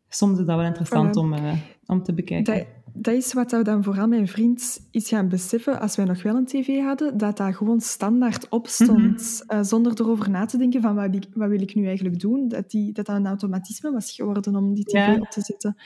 Soms 0.08 0.38
is 0.38 0.46
dat 0.46 0.56
wel 0.56 0.64
interessant 0.66 1.16
om, 1.16 1.32
eh, 1.32 1.52
om 1.86 2.02
te 2.02 2.12
bekijken. 2.14 2.54
Dat, 2.54 2.66
dat 2.92 3.14
is 3.14 3.32
wat 3.32 3.50
we 3.50 3.62
dan 3.62 3.84
vooral 3.84 4.08
mijn 4.08 4.28
vriend 4.28 4.88
is 4.90 5.08
gaan 5.08 5.28
beseffen 5.28 5.80
als 5.80 5.96
wij 5.96 6.04
nog 6.04 6.22
wel 6.22 6.36
een 6.36 6.46
tv 6.46 6.80
hadden, 6.80 7.16
dat 7.18 7.36
dat 7.36 7.54
gewoon 7.56 7.80
standaard 7.80 8.48
op 8.48 8.66
stond, 8.66 9.42
Mhm. 9.46 9.58
eh, 9.58 9.62
zonder 9.62 9.92
erover 10.00 10.30
na 10.30 10.44
te 10.46 10.56
denken 10.58 10.80
van 10.80 10.94
wat, 10.94 11.26
wat 11.34 11.48
wil 11.48 11.60
ik 11.62 11.74
nu 11.74 11.86
eigenlijk 11.86 12.20
doen, 12.20 12.48
dat, 12.48 12.70
die, 12.70 12.92
dat 12.92 13.06
dat 13.06 13.16
een 13.16 13.26
automatisme 13.26 13.92
was 13.92 14.12
geworden 14.12 14.56
om 14.56 14.74
die 14.74 14.84
tv 14.84 14.92
Ja. 15.06 15.16
op 15.20 15.30
te 15.30 15.40
zetten. 15.40 15.76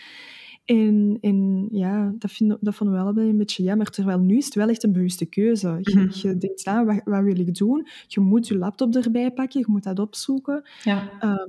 En, 0.64 1.18
en 1.20 1.68
ja, 1.70 2.14
dat, 2.18 2.30
vind, 2.32 2.56
dat 2.60 2.74
vonden 2.74 2.96
we 2.96 3.02
allebei 3.02 3.28
een 3.28 3.36
beetje 3.36 3.62
jammer. 3.62 3.90
Terwijl 3.90 4.18
nu 4.18 4.36
is 4.36 4.44
het 4.44 4.54
wel 4.54 4.68
echt 4.68 4.82
een 4.82 4.92
bewuste 4.92 5.26
keuze. 5.26 5.78
Je, 5.80 5.98
Mhm. 5.98 6.08
je 6.12 6.36
denkt, 6.38 6.64
nou, 6.64 6.86
wat, 6.86 7.00
wat 7.04 7.22
wil 7.22 7.38
ik 7.38 7.54
doen? 7.54 7.86
Je 8.06 8.20
moet 8.20 8.46
je 8.48 8.56
laptop 8.58 8.94
erbij 8.94 9.30
pakken, 9.30 9.60
je 9.60 9.66
moet 9.68 9.82
dat 9.82 9.98
opzoeken. 9.98 10.62
Ja. 10.82 11.10
Ehm, 11.20 11.48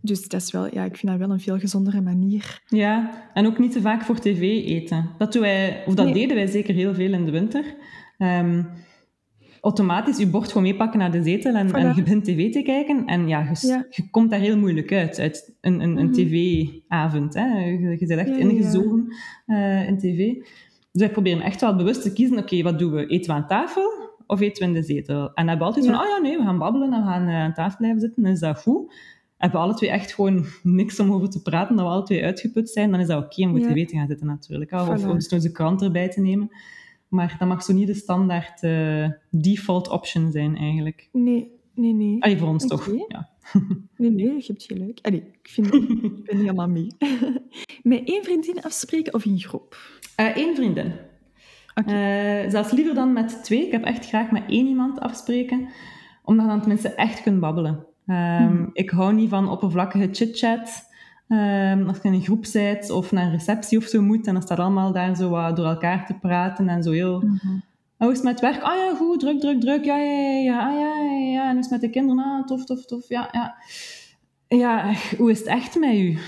dus 0.00 0.28
dat 0.28 0.40
is 0.42 0.50
wel, 0.52 0.74
ja, 0.74 0.84
ik 0.84 0.96
vind 0.96 1.12
dat 1.12 1.20
wel 1.20 1.30
een 1.30 1.40
veel 1.40 1.58
gezondere 1.58 2.00
manier. 2.00 2.62
ja, 2.66 3.10
en 3.34 3.46
ook 3.46 3.58
niet 3.58 3.72
te 3.72 3.80
vaak 3.80 4.02
voor 4.02 4.18
tv 4.18 4.40
eten. 4.66 5.10
Dat, 5.18 5.32
doen 5.32 5.42
wij, 5.42 5.82
of 5.86 5.94
dat 5.94 6.04
Nee. 6.04 6.14
deden 6.14 6.36
wij 6.36 6.46
zeker 6.46 6.74
heel 6.74 6.94
veel 6.94 7.12
in 7.12 7.24
de 7.24 7.30
winter. 7.30 7.64
Ehm, 8.18 8.62
automatisch 9.60 10.18
je 10.18 10.26
bord 10.26 10.48
gewoon 10.48 10.62
meepakken 10.62 10.98
naar 10.98 11.10
de 11.10 11.22
zetel 11.22 11.54
en, 11.54 11.68
Voilà. 11.68 11.72
en 11.72 11.94
je 11.94 12.02
begint 12.02 12.24
tv 12.24 12.52
te 12.52 12.62
kijken. 12.62 13.04
En 13.06 13.28
ja, 13.28 13.40
je, 13.48 13.54
s- 13.54 13.62
Ja. 13.62 13.86
je 13.90 14.10
komt 14.10 14.30
daar 14.30 14.40
heel 14.40 14.58
moeilijk 14.58 14.92
uit, 14.92 15.18
uit 15.18 15.54
een, 15.60 15.80
een, 15.80 15.96
een 15.96 16.04
Mhm. 16.10 16.12
tv-avond. 16.12 17.34
Hè. 17.34 17.58
Je, 17.64 17.96
je 17.98 18.06
bent 18.06 18.10
echt 18.20 18.28
Ja, 18.28 18.36
ingezogen 18.36 19.06
eh, 19.46 19.88
in 19.88 19.98
tv. 19.98 20.16
Dus 20.92 21.02
wij 21.02 21.10
proberen 21.10 21.42
echt 21.42 21.60
wel 21.60 21.76
bewust 21.76 22.02
te 22.02 22.12
kiezen, 22.12 22.38
oké, 22.38 22.62
wat 22.62 22.78
doen 22.78 22.92
we? 22.92 23.06
Eten 23.06 23.30
we 23.34 23.40
aan 23.40 23.46
tafel 23.46 23.90
of 24.26 24.40
eten 24.40 24.62
we 24.62 24.68
in 24.68 24.74
de 24.80 24.82
zetel? 24.86 25.20
En 25.20 25.32
dan 25.34 25.48
hebben 25.48 25.58
we 25.58 25.64
altijd 25.64 25.84
Ja. 25.84 25.90
van, 25.92 26.00
oh 26.00 26.08
ja, 26.08 26.18
nee, 26.22 26.36
we 26.38 26.42
gaan 26.44 26.58
babbelen 26.58 26.92
en 26.92 27.00
we 27.00 27.06
gaan 27.06 27.28
eh, 27.28 27.34
aan 27.34 27.52
tafel 27.54 27.76
blijven 27.78 28.00
zitten, 28.00 28.22
dan 28.22 28.32
is 28.32 28.40
dat 28.40 28.62
goed. 28.62 28.92
hebben 29.36 29.58
we 29.60 29.66
alle 29.66 29.74
twee 29.74 29.90
echt 29.90 30.12
gewoon 30.14 30.44
niks 30.62 31.00
om 31.00 31.12
over 31.12 31.30
te 31.30 31.42
praten, 31.42 31.76
dat 31.76 31.84
we 31.86 31.90
alle 31.92 32.02
twee 32.02 32.24
uitgeput 32.24 32.70
zijn, 32.70 32.90
dan 32.90 33.00
is 33.00 33.06
dat 33.06 33.24
oké, 33.24 33.34
okay, 33.40 33.52
moet 33.52 33.62
je 33.62 33.68
Ja. 33.68 33.74
weten 33.74 33.98
gaan 33.98 34.06
zitten 34.06 34.26
natuurlijk. 34.26 34.72
Of, 34.72 34.86
Voilà. 34.88 35.06
of 35.06 35.12
dus 35.14 35.28
onze 35.28 35.52
krant 35.52 35.82
erbij 35.82 36.08
te 36.08 36.20
nemen. 36.20 36.50
Maar 37.08 37.36
dat 37.38 37.48
mag 37.48 37.62
zo 37.62 37.72
niet 37.72 37.86
de 37.86 37.94
standaard 37.94 38.62
eh, 38.62 39.08
default 39.30 39.88
option 39.88 40.30
zijn, 40.30 40.56
eigenlijk. 40.56 41.08
Nee, 41.12 41.50
nee, 41.74 41.92
nee. 41.92 42.22
Allee, 42.22 42.38
voor 42.38 42.48
ons 42.48 42.66
toch. 42.66 42.90
Ja. 43.08 43.28
Nee, 43.96 44.10
nee, 44.10 44.26
je 44.26 44.44
hebt 44.46 44.62
gelijk. 44.62 44.98
Allee, 45.02 45.22
ik, 45.42 45.48
vind, 45.48 45.74
ik 45.74 46.24
ben 46.24 46.36
helemaal 46.36 46.68
mee. 46.68 46.86
Met 47.82 48.00
één 48.08 48.24
vriendin 48.24 48.62
afspreken 48.62 49.14
of 49.14 49.24
in 49.24 49.38
groep? 49.38 49.76
Eén 50.16 50.54
vriendin. 50.56 50.92
Oké. 51.74 51.90
Eh, 51.92 52.50
zelfs 52.50 52.70
liever 52.72 52.94
dan 52.94 53.12
met 53.12 53.44
twee. 53.44 53.66
Ik 53.66 53.72
heb 53.72 53.84
echt 53.84 54.08
graag 54.08 54.30
met 54.30 54.42
één 54.48 54.66
iemand 54.66 55.00
afspreken, 55.00 55.68
omdat 56.24 56.46
dan 56.46 56.60
tenminste 56.60 56.88
echt 56.88 57.22
kunt 57.22 57.40
babbelen. 57.40 57.86
Ehm, 58.06 58.52
Mhm. 58.54 58.68
Ik 58.72 58.90
hou 58.90 59.14
niet 59.14 59.28
van 59.28 59.48
oppervlakkige 59.50 60.08
chit-chat. 60.12 60.87
Ehm, 61.28 61.86
als 61.88 61.96
je 62.02 62.08
in 62.08 62.12
een 62.14 62.22
groep 62.22 62.44
bent 62.52 62.90
of 62.90 63.12
naar 63.12 63.24
een 63.24 63.30
receptie 63.30 63.78
of 63.78 63.84
zo 63.84 64.02
moet, 64.02 64.26
en 64.26 64.32
dan 64.32 64.42
staat 64.42 64.58
allemaal 64.58 64.92
daar 64.92 65.16
zo 65.16 65.28
wat 65.28 65.56
door 65.56 65.66
elkaar 65.66 66.06
te 66.06 66.14
praten 66.14 66.68
en 66.68 66.82
zo 66.82 66.90
heel... 66.90 67.24
Hoe 67.96 68.10
is 68.10 68.16
het 68.16 68.24
met 68.26 68.40
werk? 68.40 68.62
Ah 68.62 68.76
ja, 68.76 68.94
goed, 68.96 69.20
druk, 69.20 69.40
druk, 69.40 69.60
druk. 69.60 69.84
Ja, 69.84 69.96
ja, 69.98 70.12
ja, 70.12 70.38
ja, 70.38 70.68
ah, 70.68 70.78
ja, 70.80 70.94
ja, 71.02 71.30
ja. 71.32 71.42
En 71.44 71.50
hoe 71.50 71.58
is 71.58 71.64
het 71.64 71.70
met 71.70 71.80
de 71.80 71.90
kinderen? 71.90 72.24
Ah, 72.24 72.44
tof, 72.46 72.64
tof, 72.64 72.84
tof. 72.84 73.08
Ja, 73.08 73.28
ja. 73.32 73.54
Ja, 74.48 74.92
hoe 75.16 75.30
is 75.30 75.38
het 75.38 75.46
echt 75.48 75.78
met 75.78 75.94
u? 75.94 76.18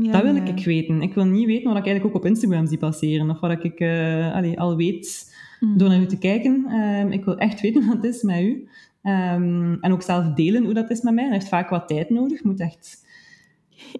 Ja, 0.00 0.12
Dat 0.12 0.22
wil 0.22 0.36
ik 0.36 0.64
weten. 0.64 1.02
Ik 1.02 1.14
wil 1.14 1.24
niet 1.24 1.46
weten 1.46 1.68
wat 1.68 1.78
ik 1.78 1.86
eigenlijk 1.86 2.16
ook 2.16 2.22
op 2.22 2.28
Instagram 2.28 2.66
zie 2.66 2.78
passeren. 2.78 3.30
Of 3.30 3.40
wat 3.40 3.64
ik 3.64 3.80
allee, 4.34 4.60
al 4.60 4.76
weet 4.76 5.36
Mhm. 5.60 5.76
door 5.78 5.88
naar 5.88 6.00
u 6.00 6.06
te 6.06 6.18
kijken. 6.18 6.64
Ehm, 6.68 7.12
ik 7.12 7.24
wil 7.24 7.38
echt 7.38 7.60
weten 7.60 7.84
wat 7.86 7.96
het 7.96 8.04
is 8.04 8.22
met 8.22 8.40
u. 8.40 8.68
Ehm, 9.02 9.72
en 9.80 9.92
ook 9.92 10.02
zelf 10.02 10.26
delen 10.34 10.64
hoe 10.64 10.74
dat 10.74 10.90
is 10.90 11.00
met 11.02 11.14
mij. 11.14 11.24
Dat 11.24 11.32
heeft 11.32 11.48
vaak 11.48 11.68
wat 11.70 11.88
tijd 11.88 12.10
nodig. 12.10 12.42
Je 12.42 12.48
moet 12.48 12.60
echt, 12.60 13.06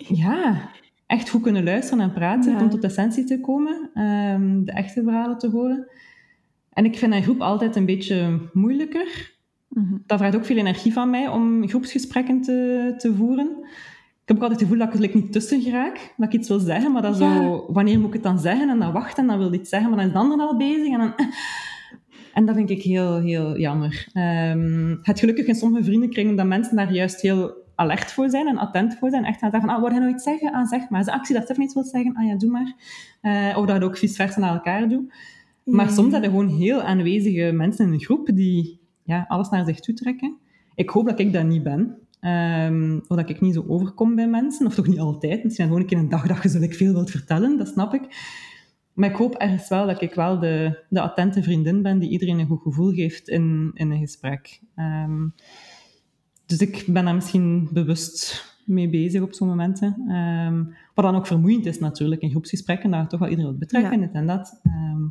ja, 0.09 0.70
echt 1.06 1.28
goed 1.28 1.42
kunnen 1.42 1.64
luisteren 1.64 2.05
en 2.05 2.12
praten 2.12 2.52
Ja. 2.52 2.60
om 2.62 2.70
tot 2.70 2.84
essentie 2.84 3.24
te 3.24 3.40
komen. 3.40 3.90
Ehm, 3.94 4.64
de 4.64 4.72
echte 4.72 5.02
verhalen 5.02 5.38
te 5.38 5.48
horen. 5.50 5.90
En 6.72 6.84
ik 6.84 6.98
vind 6.98 7.12
een 7.12 7.22
groep 7.22 7.40
altijd 7.40 7.76
een 7.76 7.86
beetje 7.86 8.40
moeilijker. 8.52 9.36
Mhm. 9.68 9.96
Dat 10.06 10.18
vraagt 10.18 10.36
ook 10.36 10.44
veel 10.44 10.56
energie 10.56 10.92
van 10.92 11.10
mij 11.10 11.28
om 11.28 11.68
groepsgesprekken 11.68 12.40
te, 12.42 12.94
te 12.98 13.14
voeren. 13.14 13.46
Ik 14.22 14.34
heb 14.34 14.36
ook 14.36 14.42
altijd 14.42 14.60
het 14.60 14.68
gevoel 14.68 14.86
dat 14.86 14.94
ik 14.94 15.10
er 15.10 15.16
niet 15.20 15.32
tussen 15.32 15.60
geraak. 15.62 16.14
Dat 16.16 16.32
ik 16.32 16.40
iets 16.40 16.48
wil 16.48 16.59
zeggen, 16.59 16.92
maar 16.92 17.02
dat 17.02 17.18
Ja. 17.18 17.36
zo... 17.42 17.66
Wanneer 17.72 17.98
moet 17.98 18.06
ik 18.09 18.12
het 18.12 18.22
dan 18.22 18.38
zeggen? 18.38 18.68
En 18.68 18.78
dan 18.78 18.92
wachten 18.92 19.22
en 19.22 19.28
dan 19.28 19.38
wil 19.38 19.52
ik 19.52 19.60
iets 19.60 19.68
zeggen, 19.70 19.88
maar 19.90 19.98
dan 19.98 20.06
is 20.06 20.12
de 20.12 20.18
ander 20.18 20.38
al 20.38 20.56
bezig. 20.56 20.86
En, 20.92 20.98
dan, 20.98 21.12
en 22.34 22.46
dat 22.46 22.55
vind 22.55 22.70
ik 22.70 22.82
heel, 22.82 23.20
heel 23.20 23.59
jammer. 23.59 24.09
Ehm, 24.12 24.96
het 25.02 25.18
gelukkig 25.18 25.46
in 25.46 25.55
sommige 25.55 25.84
vriendenkringen 25.84 26.36
dat 26.36 26.46
mensen 26.46 26.76
daar 26.76 26.92
juist 26.92 27.20
heel 27.20 27.57
alert 27.78 28.12
voor 28.12 28.30
zijn 28.30 28.46
en 28.46 28.59
attent 28.59 28.94
voor 28.98 29.10
zijn. 29.10 29.24
Echt 29.24 29.38
gaan 29.38 29.50
zeggen 29.50 29.68
van, 29.68 29.78
ah, 29.78 29.84
wil 29.84 29.94
je 29.94 30.00
nou 30.00 30.12
iets 30.12 30.24
zeggen? 30.24 30.52
Ah, 30.52 30.66
zeg 30.66 30.88
maar. 30.88 31.05
Als 31.05 31.16
ik 31.16 31.26
zie 31.26 31.34
dat 31.34 31.44
Stef 31.44 31.59
iets 31.59 31.74
wil 31.74 31.84
zeggen, 31.84 32.14
ah 32.16 32.26
ja, 32.26 32.36
doe 32.36 32.50
maar. 32.50 32.74
Eh, 33.20 33.59
of 33.59 33.66
dat 33.66 33.76
je 33.76 33.84
ook 33.84 33.96
vice 33.96 34.14
versa 34.14 34.40
naar 34.40 34.52
elkaar 34.52 34.88
doet. 34.88 35.12
Maar 35.64 35.90
soms 35.90 36.10
zijn 36.10 36.22
er 36.22 36.30
gewoon 36.30 36.48
heel 36.48 36.82
aanwezige 36.82 37.52
mensen 37.52 37.86
in 37.86 37.92
een 37.92 38.00
groep 38.00 38.30
die 38.34 38.80
ja, 39.05 39.24
alles 39.28 39.48
naar 39.48 39.64
zich 39.64 39.80
toe 39.80 39.94
trekken. 39.94 40.36
Ik 40.74 40.90
hoop 40.90 41.06
dat 41.06 41.18
ik 41.18 41.32
dat 41.32 41.44
niet 41.44 41.62
ben. 41.62 41.98
Ehm, 42.20 42.98
of 43.06 43.16
dat 43.16 43.30
ik 43.30 43.40
niet 43.40 43.55
zo 43.55 43.64
overkom 43.68 44.14
bij 44.14 44.28
mensen. 44.28 44.66
Of 44.66 44.74
toch 44.74 44.86
niet 44.86 44.98
altijd. 44.98 45.44
Misschien 45.44 45.66
gewoon 45.66 45.80
een 45.80 45.86
keer 45.86 45.98
een 45.98 46.09
dag 46.09 46.26
dat 46.26 46.52
je 46.52 46.59
like, 46.59 46.74
veel 46.74 46.92
wilt 46.92 47.10
vertellen. 47.10 47.56
Dat 47.56 47.68
snap 47.68 47.94
ik. 47.94 48.02
Maar 48.92 49.10
ik 49.10 49.16
hoop 49.16 49.34
ergens 49.34 49.68
wel 49.68 49.86
dat 49.86 50.02
ik 50.02 50.14
wel 50.14 50.38
de, 50.38 50.84
de 50.88 51.00
attente 51.00 51.42
vriendin 51.42 51.82
ben 51.82 51.98
die 51.98 52.10
iedereen 52.10 52.38
een 52.38 52.46
goed 52.46 52.62
gevoel 52.62 52.92
geeft 52.92 53.28
in, 53.28 53.70
in 53.74 53.90
een 53.90 53.98
gesprek. 53.98 54.60
Ehm, 54.74 55.26
dus 56.48 56.58
ik 56.58 56.84
ben 56.86 57.04
daar 57.04 57.14
misschien 57.14 57.68
bewust 57.72 58.46
mee 58.64 58.88
bezig 58.88 59.22
op 59.22 59.32
zo'n 59.34 59.48
momenten. 59.48 60.04
Ehm, 60.08 60.64
wat 60.94 61.04
dan 61.04 61.16
ook 61.16 61.26
vermoeiend 61.26 61.66
is 61.66 61.78
natuurlijk 61.78 62.20
in 62.22 62.30
groepsgesprekken, 62.30 62.90
je 62.90 63.06
toch 63.06 63.20
wel 63.20 63.28
iedereen 63.28 63.50
wilt 63.50 63.60
betrekken, 63.60 64.00
Ja. 64.00 64.06
dit 64.06 64.14
en 64.14 64.26
dat. 64.26 64.60
Ehm, 64.62 65.02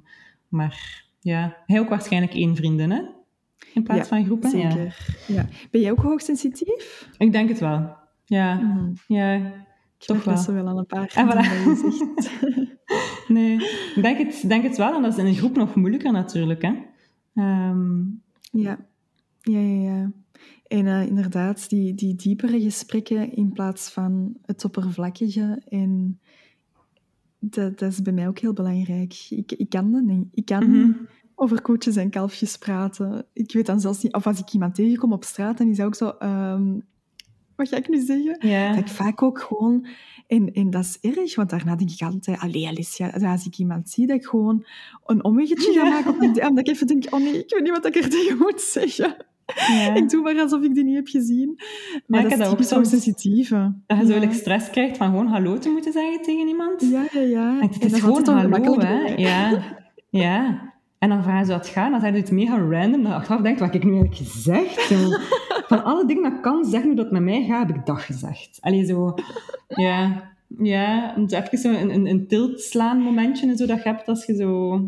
maar 0.48 1.04
ja, 1.20 1.58
hij 1.66 1.80
ook 1.80 1.90
waarschijnlijk 1.90 2.34
één 2.34 2.56
vriendin, 2.56 2.92
hè? 2.92 3.02
In 3.74 3.84
plaats 3.84 4.02
Ja, 4.02 4.06
van 4.16 4.26
groepen. 4.26 4.58
Ja. 4.58 4.72
Zeker. 4.72 5.18
Ja. 5.28 5.46
Ben 5.72 5.82
jij 5.82 5.92
ook 5.92 6.02
hoogsensitief? 6.02 7.10
Ik 7.18 7.32
denk 7.32 7.50
het 7.50 7.60
wel. 7.60 7.96
Ja, 8.26 8.54
Mhm. 8.56 8.92
ja. 9.08 9.34
Ik 9.36 10.06
Toch 10.06 10.26
merk 10.26 10.38
dat 10.38 10.46
wel. 10.46 10.56
wel 10.56 10.68
aan 10.68 10.78
een 10.78 10.86
paar 10.86 11.12
En 11.16 11.28
voilà. 11.32 11.42
Nee, 13.28 13.54
ik 13.96 14.00
denk 14.02 14.18
het, 14.18 14.44
denk 14.48 14.64
het 14.64 14.78
wel. 14.78 14.96
En 14.96 15.02
dat 15.02 15.12
is 15.14 15.18
in 15.20 15.26
een 15.26 15.36
groep 15.36 15.56
nog 15.56 15.76
moeilijker 15.76 16.12
natuurlijk, 16.12 16.62
hè? 16.62 16.74
Ehm, 17.36 18.00
Ja, 18.52 18.78
ja, 19.42 19.60
ja. 19.60 19.82
ja. 19.96 20.12
En 20.68 20.88
eh, 20.88 21.06
inderdaad, 21.08 21.70
die, 21.70 21.94
die 21.94 22.16
diepere 22.16 22.62
gesprekken 22.62 23.34
in 23.36 23.52
plaats 23.52 23.90
van 23.90 24.38
het 24.46 24.66
oppervlakkige. 24.66 25.62
En 25.70 26.20
dat, 27.40 27.80
dat 27.80 27.92
is 27.92 28.02
bij 28.02 28.14
mij 28.14 28.28
ook 28.28 28.40
heel 28.40 28.54
belangrijk. 28.54 29.26
Ik, 29.30 29.52
ik 29.52 29.70
kan 29.70 29.92
dat 29.92 30.04
niet. 30.04 30.26
Ik 30.34 30.46
kan 30.46 30.70
Mhm. 30.70 30.92
over 31.36 31.62
koetjes 31.62 31.96
en 31.96 32.10
kalfjes 32.10 32.58
praten. 32.58 33.26
Ik 33.34 33.52
weet 33.54 33.66
dan 33.66 33.80
zelfs 33.80 34.04
niet... 34.04 34.14
Of 34.14 34.28
als 34.28 34.40
ik 34.40 34.54
iemand 34.54 34.76
tegenkom 34.76 35.14
op 35.14 35.24
straat, 35.24 35.58
dan 35.58 35.70
is 35.70 35.78
dat 35.78 35.86
ook 35.86 35.96
zo... 35.96 36.10
ehm, 36.10 36.80
wat 37.56 37.70
ga 37.70 37.78
ik 37.78 37.90
nu 37.90 38.00
zeggen? 38.00 38.38
Dat 38.70 38.80
ik 38.80 38.88
vaak 38.88 39.22
ook 39.22 39.40
gewoon... 39.40 39.88
En, 40.28 40.54
en 40.54 40.70
dat 40.70 40.84
is 40.84 40.98
erg, 41.02 41.36
want 41.36 41.50
daarna 41.50 41.76
denk 41.76 41.92
ik 41.92 42.02
altijd... 42.02 42.40
Allee, 42.40 42.68
Alicia, 42.68 43.10
als 43.10 43.46
ik 43.46 43.58
iemand 43.58 43.90
zie, 43.90 44.08
dat 44.08 44.16
ik 44.18 44.26
gewoon 44.26 44.66
een 45.06 45.24
omweggetje 45.24 45.74
ga 45.74 45.84
maken 45.90 46.14
op 46.16 46.22
een 46.22 46.34
DM, 46.34 46.42
dat 46.56 46.60
ik 46.60 46.68
even 46.68 46.88
denk... 46.88 47.06
Oh 47.10 47.20
nee, 47.20 47.44
ik 47.44 47.50
weet 47.54 47.62
niet 47.64 47.72
wat 47.72 47.86
ik 47.86 47.96
er 47.96 48.10
tegen 48.10 48.38
moet 48.38 48.62
zeggen. 48.62 49.16
Ja. 49.56 49.94
Ik 50.02 50.10
doe 50.10 50.22
maar 50.22 50.40
alsof 50.40 50.62
ik 50.64 50.74
die 50.74 50.84
niet 50.84 50.96
heb 50.96 51.08
gezien. 51.08 51.54
Maar 52.08 52.24
ik 52.24 52.30
dat 52.30 52.32
heb 52.32 52.32
is 52.32 52.38
dat 52.38 52.48
ook 52.48 52.58
soms. 52.58 52.72
hoogsensitieve. 52.72 53.74
Dat 53.88 53.98
je 53.98 54.06
zo 54.06 54.14
ja. 54.14 54.20
like, 54.20 54.34
stress 54.34 54.70
krijgt 54.70 54.98
van 54.98 55.10
gewoon 55.10 55.28
hallo 55.28 55.58
te 55.58 55.70
moeten 55.70 55.92
zeggen 55.92 56.22
tegen 56.22 56.48
iemand. 56.48 56.82
Ja, 56.82 57.06
ja, 57.12 57.22
ja. 57.22 57.60
En 57.62 57.70
het 57.70 57.84
is 57.84 57.92
dat 57.92 58.00
gewoon 58.00 58.28
hallo, 58.28 58.80
hè. 58.80 59.16
Ja, 59.16 59.64
ja. 60.10 60.66
En 61.00 61.10
dan 61.10 61.24
vragen 61.24 61.46
ze 61.46 61.52
wat 61.52 61.66
het 61.66 61.74
gaat, 61.74 61.92
dan 61.92 62.00
zijn 62.00 62.16
iets 62.16 62.32
mega 62.32 62.58
random, 62.58 63.04
dat 63.04 63.12
je 63.12 63.18
achteraf 63.18 63.42
denkt, 63.42 63.60
wat 63.60 63.74
heb 63.74 63.84
ik 63.84 63.90
nu 63.90 63.98
eigenlijk 64.00 64.32
gezegd? 64.32 64.82
Zo, 64.82 64.96
van 65.72 65.84
alle 65.84 66.06
dingen 66.06 66.24
dat 66.24 66.32
ik 66.34 66.42
kan 66.42 66.66
zeggen 66.66 66.88
hoe 66.88 66.96
dat 66.96 67.12
met 67.12 67.22
mij 67.22 67.46
gaat, 67.46 67.68
heb 67.68 67.78
ik 67.78 67.86
dat 67.86 68.00
gezegd. 68.00 68.58
Allee, 68.62 68.86
zo... 68.86 69.14
Ja, 69.68 70.32
ja. 70.58 71.16
even 71.18 71.58
zo 71.58 71.70
een, 71.70 71.94
een, 71.94 72.08
een 72.08 72.28
tilt 72.28 72.62
slaan 72.62 73.02
momentje 73.02 73.48
en 73.48 73.58
zo 73.58 73.66
dat 73.66 73.84
je 73.84 73.90
hebt 73.90 74.08
als 74.08 74.26
je 74.26 74.36
zo 74.36 74.82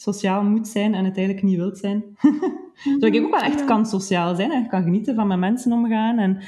sociaal 0.00 0.42
moet 0.42 0.68
zijn 0.68 0.94
en 0.94 1.04
het 1.04 1.16
eigenlijk 1.16 1.46
niet 1.46 1.56
wilt 1.56 1.78
zijn. 1.78 2.04
Zodat 2.84 3.14
ik 3.14 3.24
ook 3.24 3.30
wel 3.30 3.40
echt 3.40 3.64
kan 3.64 3.86
sociaal 3.86 4.34
zijn 4.34 4.50
en 4.50 4.68
kan 4.68 4.82
genieten 4.82 5.14
van 5.14 5.26
met 5.26 5.38
mensen 5.38 5.72
omgaan. 5.72 6.18
En 6.18 6.40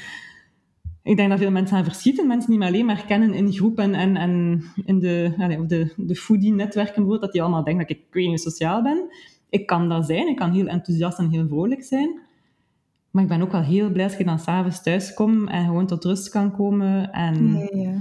ik 1.03 1.17
denk 1.17 1.29
dat 1.29 1.39
veel 1.39 1.51
mensen 1.51 1.77
aan 1.77 1.83
verschieten. 1.83 2.27
Mensen 2.27 2.57
me 2.57 2.65
alleen 2.65 2.85
maar 2.85 3.05
kennen 3.05 3.33
in 3.33 3.51
groepen 3.51 3.93
en, 3.93 4.15
en 4.15 4.63
in 4.85 4.99
de, 4.99 5.33
of 5.59 5.65
de, 5.65 5.93
de 5.97 6.15
foodie-netwerken 6.15 6.93
bijvoorbeeld, 6.93 7.21
dat 7.21 7.31
die 7.31 7.41
allemaal 7.41 7.63
denken 7.63 7.87
dat 7.87 7.97
ik 7.97 8.27
niet 8.27 8.41
sociaal 8.41 8.81
ben. 8.81 9.09
Ik 9.49 9.65
kan 9.65 9.89
dat 9.89 10.05
zijn. 10.05 10.27
Ik 10.27 10.35
kan 10.35 10.51
heel 10.51 10.67
enthousiast 10.67 11.17
en 11.17 11.29
heel 11.29 11.47
vrolijk 11.47 11.83
zijn. 11.83 12.19
Maar 13.11 13.23
ik 13.23 13.29
ben 13.29 13.41
ook 13.41 13.51
wel 13.51 13.63
heel 13.63 13.91
blij 13.91 14.03
als 14.03 14.17
ik 14.17 14.25
dan 14.25 14.39
s'avonds 14.39 14.83
thuis 14.83 15.13
kom 15.13 15.47
en 15.47 15.65
gewoon 15.65 15.87
tot 15.87 16.03
rust 16.03 16.29
kan 16.29 16.51
komen. 16.51 17.11
En... 17.11 17.69
Ja. 17.73 17.93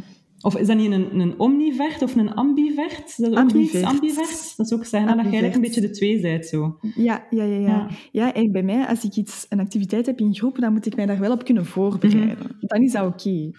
Of 0.43 0.57
is 0.57 0.67
dat 0.67 0.77
niet 0.77 0.91
een, 0.91 1.21
een 1.21 1.39
omnivert 1.39 2.03
of 2.03 2.17
een 2.17 2.35
ambivert? 2.35 3.17
Dat 3.17 3.31
is 3.33 3.39
ook 3.39 3.53
niet 3.53 3.55
Ambivert. 3.55 3.85
ambivert. 3.85 4.57
Dat 4.57 4.67
is 4.67 4.73
ook 4.73 4.85
zeggen 4.85 5.17
dat 5.17 5.25
je 5.25 5.31
eigenlijk 5.31 5.55
een 5.55 5.61
beetje 5.61 5.81
de 5.81 5.91
twee 5.91 6.21
bent 6.21 6.47
zo. 6.47 6.79
Ja, 6.95 7.27
ja, 7.31 7.45
ja, 7.45 7.57
ja. 7.57 7.69
Ja. 7.69 7.89
ja. 8.12 8.35
en 8.35 8.53
bij 8.53 8.62
mij, 8.62 8.87
als 8.87 9.05
ik 9.05 9.15
iets, 9.17 9.47
een 9.49 9.61
activiteit 9.61 10.07
heb 10.07 10.19
in 10.21 10.35
groep, 10.35 10.59
dan 10.59 10.73
moet 10.73 10.87
ik 10.87 10.97
mij 10.97 11.07
daar 11.07 11.19
wel 11.19 11.33
op 11.33 11.45
kunnen 11.45 11.67
voorbereiden. 11.67 12.39
Mhm. 12.39 12.67
Dan 12.67 12.83
is 12.83 12.93
dat 12.93 13.07
oké. 13.07 13.51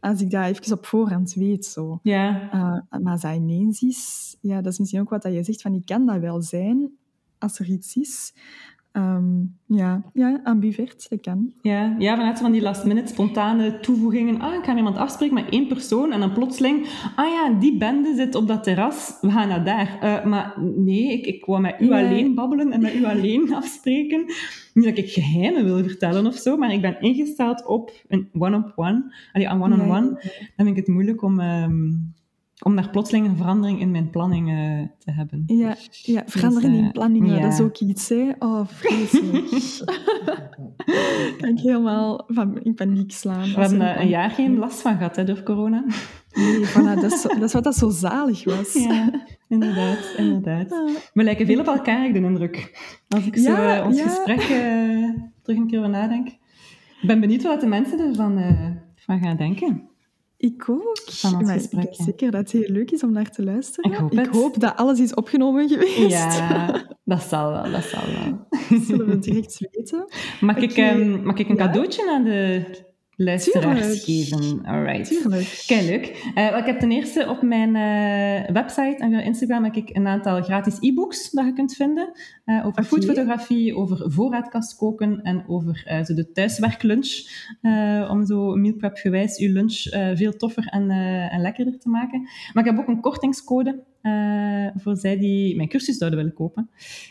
Als 0.00 0.20
ik 0.20 0.30
dat 0.30 0.44
even 0.44 0.76
op 0.76 0.86
voorhand 0.86 1.34
weet, 1.34 1.64
zo. 1.64 1.98
Ja, 2.02 2.42
Uh, 2.54 3.00
maar 3.02 3.12
als 3.12 3.20
dat 3.20 3.34
ineens 3.34 3.82
is, 3.82 4.36
ja, 4.40 4.60
dat 4.60 4.72
is 4.72 4.78
misschien 4.78 5.00
ook 5.00 5.10
wat 5.10 5.22
dat 5.22 5.32
je 5.32 5.44
zegt, 5.44 5.62
van 5.62 5.74
ik 5.74 5.84
kan 5.84 6.06
dat 6.06 6.20
wel 6.20 6.42
zijn, 6.42 6.90
als 7.38 7.58
er 7.58 7.70
iets 7.70 7.96
is. 7.96 8.34
Ehm, 8.98 9.44
ja, 9.66 10.02
ja, 10.12 10.40
ambivert, 10.44 11.06
dat 11.10 11.20
kan. 11.20 11.52
ja, 11.62 11.94
ja, 11.98 12.16
vanuit 12.16 12.38
van 12.38 12.52
die 12.52 12.62
last 12.62 12.84
minute 12.84 13.08
spontane 13.08 13.80
toevoegingen. 13.80 14.40
Ah, 14.40 14.54
ik 14.54 14.64
ga 14.64 14.76
iemand 14.76 14.96
afspreken 14.96 15.34
met 15.34 15.48
één 15.50 15.66
persoon 15.66 16.12
en 16.12 16.20
dan 16.20 16.32
plotseling, 16.32 16.86
ah 17.16 17.28
ja, 17.28 17.52
die 17.60 17.76
bende 17.76 18.14
zit 18.14 18.34
op 18.34 18.48
dat 18.48 18.64
terras, 18.64 19.18
we 19.20 19.30
gaan 19.30 19.48
naar 19.48 19.64
daar. 19.64 19.98
Eh, 20.00 20.24
maar 20.24 20.54
nee, 20.76 21.12
ik, 21.12 21.26
ik 21.26 21.44
wou 21.44 21.60
met 21.60 21.76
u 21.80 21.92
alleen 21.92 22.34
babbelen 22.34 22.72
en 22.72 22.82
met 22.82 22.94
u 22.94 23.04
alleen 23.04 23.54
afspreken. 23.60 24.24
Niet 24.74 24.84
dat 24.84 24.98
ik 24.98 25.10
geheimen 25.10 25.64
wil 25.64 25.82
vertellen 25.82 26.26
of 26.26 26.34
zo, 26.34 26.56
maar 26.56 26.72
ik 26.72 26.80
ben 26.80 27.00
ingesteld 27.00 27.66
op 27.66 27.92
een 28.08 28.28
one-on-one. 28.32 29.14
Allee, 29.32 29.46
een 29.46 29.62
one-on-one. 29.62 30.06
Ja, 30.06 30.30
Dan 30.56 30.66
vind 30.66 30.68
ik 30.68 30.76
het 30.76 30.88
moeilijk 30.88 31.22
om, 31.22 31.40
ehm, 31.40 31.90
om 32.62 32.76
daar 32.76 32.90
plotseling 32.90 33.26
een 33.26 33.36
verandering 33.36 33.80
in 33.80 33.90
mijn 33.90 34.10
planning 34.10 34.48
eh, 34.48 34.88
te 34.98 35.12
hebben. 35.12 35.42
Ja, 35.46 35.76
ja 35.90 36.22
veranderen 36.26 36.70
Dus, 36.70 36.78
eh, 36.78 36.84
in 36.84 36.92
planningen, 36.92 37.34
ja. 37.34 37.40
dat 37.40 37.52
is 37.52 37.60
ook 37.60 37.78
iets, 37.78 38.08
hè. 38.08 38.30
Oh, 38.38 38.60
vreselijk. 38.66 39.48
kan 41.40 41.48
ik 41.48 41.58
helemaal 41.58 42.24
van 42.26 42.62
in 42.62 42.74
paniek 42.74 43.12
slaan. 43.12 43.54
We 43.54 43.60
hebben 43.60 43.80
eh, 43.80 44.02
een 44.02 44.08
jaar 44.08 44.30
geen 44.30 44.58
last 44.58 44.80
van 44.80 44.96
gehad 44.96 45.16
hè, 45.16 45.24
door 45.24 45.42
corona. 45.42 45.84
Nee, 46.32 46.66
voilà, 46.66 47.00
dat, 47.00 47.12
is, 47.12 47.22
dat 47.40 47.42
is 47.42 47.52
wat 47.52 47.64
dat 47.64 47.76
zo 47.76 47.90
zalig 47.90 48.44
was. 48.44 48.72
Ja, 48.72 49.10
inderdaad, 49.48 50.14
inderdaad. 50.16 50.68
We 51.12 51.22
lijken 51.22 51.46
veel 51.46 51.60
op 51.60 51.66
elkaar, 51.66 52.06
ik 52.06 52.12
de 52.12 52.20
indruk. 52.20 52.78
Als 53.08 53.26
ik 53.26 53.36
zo 53.36 53.50
Ja, 53.50 53.78
eh, 53.78 53.86
ons 53.86 53.98
ja. 53.98 54.08
gesprek 54.08 54.40
eh, 54.40 55.10
terug 55.42 55.58
een 55.58 55.66
keer 55.66 55.78
over 55.78 55.90
nadenk. 55.90 56.28
Ik 57.00 57.06
ben 57.06 57.20
benieuwd 57.20 57.42
wat 57.42 57.60
de 57.60 57.66
mensen 57.66 57.98
ervan, 57.98 58.38
eh 58.38 58.70
van 58.96 59.18
ga 59.18 59.34
denken. 59.34 59.87
Ik 60.40 60.68
ook. 60.68 60.98
Van 61.06 61.32
Maar 61.32 61.40
ik 61.40 61.48
gesprek, 61.48 61.82
denk 61.82 61.94
zeker 61.94 62.30
dat 62.30 62.40
het 62.40 62.50
heel 62.50 62.70
leuk 62.72 62.90
is 62.90 63.02
om 63.02 63.12
naar 63.12 63.30
te 63.30 63.44
luisteren. 63.44 64.10
Ik 64.10 64.26
hoop 64.26 64.60
dat 64.60 64.76
alles 64.76 65.00
is 65.00 65.14
opgenomen 65.14 65.68
geweest. 65.68 66.10
Ja, 66.10 66.84
dat 67.04 67.22
zal 67.22 67.50
wel, 67.52 67.70
dat 67.70 67.82
zal 67.84 68.02
wel. 68.06 68.46
Zullen 68.80 69.06
we 69.06 69.18
direct 69.18 69.58
weten? 69.70 70.04
Mag, 70.40 70.56
ik, 70.56 70.72
ehm, 70.72 71.22
mag 71.22 71.36
ik 71.38 71.48
een 71.48 71.56
Ja? 71.56 71.66
cadeautje 71.66 72.10
aan 72.10 72.24
de 72.24 72.64
luisteraars 73.20 74.04
geven? 74.04 74.64
Alright. 74.64 75.66
Kijk, 75.66 75.82
leuk. 75.82 76.30
Wel, 76.34 76.58
ik 76.58 76.66
heb 76.66 76.80
ten 76.80 76.90
eerste 76.90 77.28
op 77.28 77.42
mijn 77.42 77.76
eh, 77.76 78.54
website 78.54 78.96
en 78.98 79.12
Instagram 79.12 79.64
heb 79.64 79.74
ik 79.74 79.96
een 79.96 80.06
aantal 80.06 80.42
gratis 80.42 80.76
e-books 80.80 81.30
dat 81.30 81.44
je 81.44 81.52
kunt 81.52 81.74
vinden. 81.74 82.12
eh, 82.44 82.66
over 82.66 82.84
foodfotografie, 82.84 83.76
over 83.76 84.12
voorraadkast 84.12 84.76
koken 84.76 85.22
en 85.22 85.44
over 85.48 86.02
zo 86.06 86.14
de 86.14 86.32
thuiswerklunch. 86.32 87.28
om 88.10 88.26
zo 88.26 88.54
meal 88.54 88.74
prep 88.74 88.96
gewijs 88.96 89.38
je 89.38 89.48
lunch 89.48 89.82
veel 90.18 90.36
toffer 90.36 90.66
en, 90.66 90.90
en 91.30 91.40
lekkerder 91.40 91.78
te 91.78 91.88
maken. 91.88 92.20
Maar 92.52 92.64
ik 92.64 92.70
heb 92.70 92.78
ook 92.78 92.88
een 92.88 93.00
kortingscode 93.00 93.84
voor 94.76 94.96
zij 94.96 95.18
die 95.18 95.56
mijn 95.56 95.68
cursus 95.68 95.96
zouden 95.96 96.18
willen 96.18 96.34
kopen. 96.34 96.70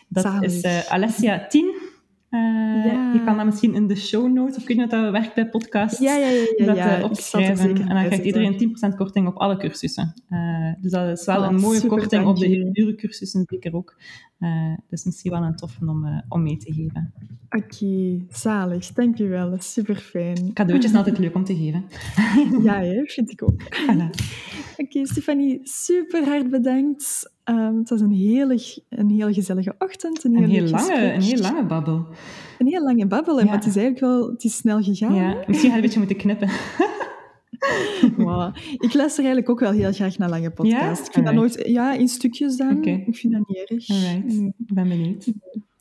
Dat 0.09 0.23
Zalig. 0.23 0.51
is 0.51 0.61
eh, 0.61 0.81
Alessia10. 0.81 1.95
Eh, 2.29 2.39
Ja. 2.85 3.11
Je 3.13 3.21
kan 3.25 3.37
dat 3.37 3.45
misschien 3.45 3.73
in 3.73 3.87
de 3.87 3.95
show 3.95 4.31
notes, 4.33 4.57
of 4.57 4.63
kun 4.63 4.75
je 4.75 4.81
dat 4.87 4.89
dat 5.03 5.11
werkt 5.11 5.35
bij 5.35 5.49
podcasts 5.49 5.99
Ja, 5.99 6.15
ja, 6.15 6.27
ja. 6.27 6.45
ja, 6.57 6.65
dat 6.65 6.75
ja. 6.77 6.97
eh, 6.97 7.03
opschrijven. 7.03 7.57
zeker 7.57 7.81
En 7.81 7.95
dan 7.95 8.05
krijgt 8.05 8.23
iedereen 8.25 8.57
10% 8.91 8.95
korting 8.95 9.27
op 9.27 9.35
alle 9.37 9.57
cursussen. 9.57 10.13
Eh, 10.29 10.73
dus 10.81 10.91
dat 10.91 11.19
is 11.19 11.25
wel 11.25 11.41
Oh, 11.41 11.47
een 11.47 11.55
mooie 11.59 11.85
korting 11.87 12.25
op 12.25 12.37
de 12.37 12.45
hele 12.45 12.71
dure 12.71 12.95
cursussen 12.95 13.45
zeker 13.47 13.73
ook. 13.75 13.95
Eh, 14.39 14.73
dus 14.89 15.03
misschien 15.03 15.31
wel 15.31 15.43
een 15.43 15.55
toffe 15.55 15.85
om, 15.85 16.05
eh, 16.05 16.17
om 16.29 16.43
mee 16.43 16.57
te 16.57 16.73
geven. 16.73 17.13
Oké, 17.49 18.25
zalig. 18.29 18.93
Dank 18.93 19.17
je 19.17 19.27
wel. 19.27 19.49
Dat 19.49 19.59
is 19.59 19.73
super 19.73 19.95
fijn. 19.95 20.53
Cadeautjes 20.53 20.91
zijn 20.91 21.03
altijd 21.03 21.17
leuk 21.23 21.35
om 21.35 21.43
te 21.43 21.55
geven. 21.55 21.83
Ja, 22.63 22.81
hè, 22.81 23.03
vind 23.05 23.31
ik 23.31 23.43
ook. 23.43 23.61
Voilà. 23.63 24.09
Oké, 24.77 25.05
Stefanie, 25.05 25.59
super 25.63 26.25
hard 26.25 26.49
bedankt. 26.49 27.33
Ehm, 27.43 27.75
het 27.77 27.89
was 27.89 28.01
een 28.01 28.11
hele, 28.11 28.83
een 28.89 29.09
heel 29.09 29.33
gezellige 29.33 29.75
ochtend. 29.77 30.23
Een 30.23 30.35
heel, 30.35 30.43
Een 30.43 30.49
heel, 30.49 30.69
lange, 30.69 31.13
een 31.13 31.21
heel 31.21 31.39
lange 31.41 31.65
babbel. 31.65 32.05
Een 32.59 32.67
heel 32.67 32.83
lange 32.83 33.07
babbel, 33.07 33.35
hè, 33.35 33.41
Ja. 33.41 33.47
maar 33.47 33.55
het 33.57 33.65
is 33.67 33.75
eigenlijk 33.75 34.05
wel 34.05 34.29
het 34.31 34.43
is 34.43 34.55
snel 34.55 34.81
gegaan. 34.81 35.15
Ja, 35.15 35.43
misschien 35.47 35.69
ga 35.69 35.75
je 35.75 35.75
een 35.75 35.81
beetje 35.81 35.99
moeten 35.99 36.17
knippen. 36.17 36.49
Wow. 38.17 38.55
Ik 38.77 38.93
luister 38.93 39.23
eigenlijk 39.23 39.49
ook 39.49 39.59
wel 39.59 39.71
heel 39.71 39.93
graag 39.93 40.17
naar 40.17 40.29
lange 40.29 40.51
podcasts. 40.51 40.99
Ja? 40.99 41.05
Ik 41.05 41.11
vind 41.13 41.25
dat 41.25 41.35
nooit... 41.35 41.63
Ja, 41.67 41.93
in 41.93 42.07
stukjes 42.07 42.57
dan. 42.57 42.83
Ik 42.85 43.15
vind 43.17 43.33
dat 43.33 43.47
niet 43.47 43.69
erg. 43.69 43.89
Alright, 43.89 44.33
ik 44.57 44.73
ben 44.73 44.87
benieuwd. 44.89 45.31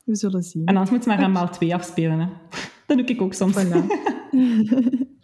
We 0.03 0.15
zullen 0.15 0.43
zien. 0.43 0.65
En 0.65 0.73
anders 0.73 0.89
moet 0.95 1.03
je 1.03 1.09
maar 1.09 1.19
aan 1.19 1.31
maal 1.31 1.49
2 1.49 1.73
afspelen. 1.73 2.19
Hè. 2.19 2.25
Dat 2.85 2.97
doe 2.97 3.05
ik 3.05 3.21
ook 3.21 3.33
soms. 3.33 3.65
Voilà. 3.65 3.69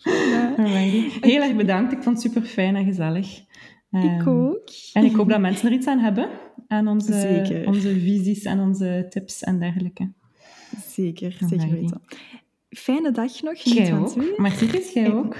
ja. 0.03 0.53
Heel 1.21 1.41
erg 1.41 1.55
bedankt. 1.55 1.91
Ik 1.91 2.03
vond 2.03 2.23
het 2.23 2.31
super 2.33 2.49
fijn 2.49 2.75
en 2.75 2.85
gezellig. 2.85 3.37
ik 3.39 3.45
Ehm, 3.91 4.29
ook. 4.29 4.69
En 4.93 5.05
ik 5.05 5.15
hoop 5.15 5.29
dat 5.29 5.39
mensen 5.39 5.67
er 5.67 5.73
iets 5.75 5.87
aan 5.87 5.99
hebben. 5.99 6.29
Aan 6.67 6.87
onze, 6.87 7.13
Zeker. 7.13 7.67
onze 7.67 7.99
visies 7.99 8.43
en 8.43 8.59
onze 8.59 9.05
tips 9.09 9.43
en 9.43 9.59
dergelijke. 9.59 10.11
Zeker, 10.87 11.37
zeker 11.49 11.69
weten. 11.69 12.01
Fijne 12.69 13.11
dag 13.11 13.41
nog. 13.41 13.55
Jij 13.57 13.93
ook. 13.97 14.37
Merci, 14.37 14.69
jij 14.93 15.13
ook. 15.13 15.35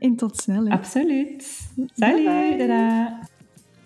En 0.00 0.16
tot 0.16 0.36
snel. 0.40 0.64
hè. 0.66 0.70
Absoluut. 0.72 1.60
Bye 1.74 1.88
Salut. 1.96 2.24
bye. 2.24 2.56
Dada. 2.58 3.18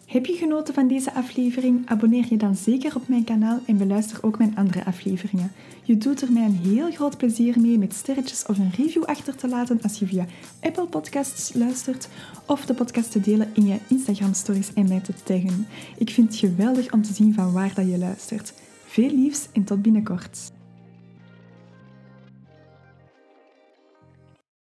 Heb 0.07 0.27
je 0.27 0.33
genoten 0.35 0.75
van 0.75 0.89
deze 0.89 1.13
aflevering? 1.15 1.83
Abonneer 1.89 2.27
je 2.29 2.37
dan 2.37 2.57
zeker 2.57 2.97
op 2.97 3.09
mijn 3.09 3.25
kanaal 3.25 3.59
en 3.67 3.77
beluister 3.77 4.19
ook 4.23 4.39
mijn 4.39 4.57
andere 4.57 4.85
afleveringen. 4.85 5.53
Je 5.83 5.99
doet 5.99 6.21
er 6.23 6.33
mij 6.33 6.45
een 6.45 6.61
heel 6.63 6.91
groot 6.91 7.17
plezier 7.17 7.61
mee 7.61 7.79
met 7.79 7.95
sterretjes 7.95 8.47
of 8.47 8.59
een 8.59 8.71
review 8.77 9.05
achter 9.05 9.37
te 9.37 9.49
laten 9.49 9.79
als 9.83 9.99
je 9.99 10.07
via 10.07 10.27
Apple 10.61 10.87
Podcasts 10.87 11.55
luistert 11.55 12.09
of 12.47 12.67
de 12.67 12.75
podcast 12.75 13.11
te 13.13 13.21
delen 13.21 13.49
in 13.55 13.67
je 13.67 13.79
Instagram 13.89 14.35
stories 14.35 14.73
en 14.75 14.89
mij 14.89 15.01
te 15.01 15.13
taggen. 15.25 15.67
Ik 15.99 16.11
vind 16.11 16.29
het 16.29 16.39
geweldig 16.39 16.93
om 16.93 17.03
te 17.03 17.13
zien 17.13 17.35
van 17.35 17.53
waar 17.53 17.75
dat 17.75 17.91
je 17.91 17.99
luistert. 17.99 18.53
Veel 18.87 19.11
liefs 19.15 19.49
en 19.53 19.65
tot 19.65 19.83
binnenkort. 19.83 20.52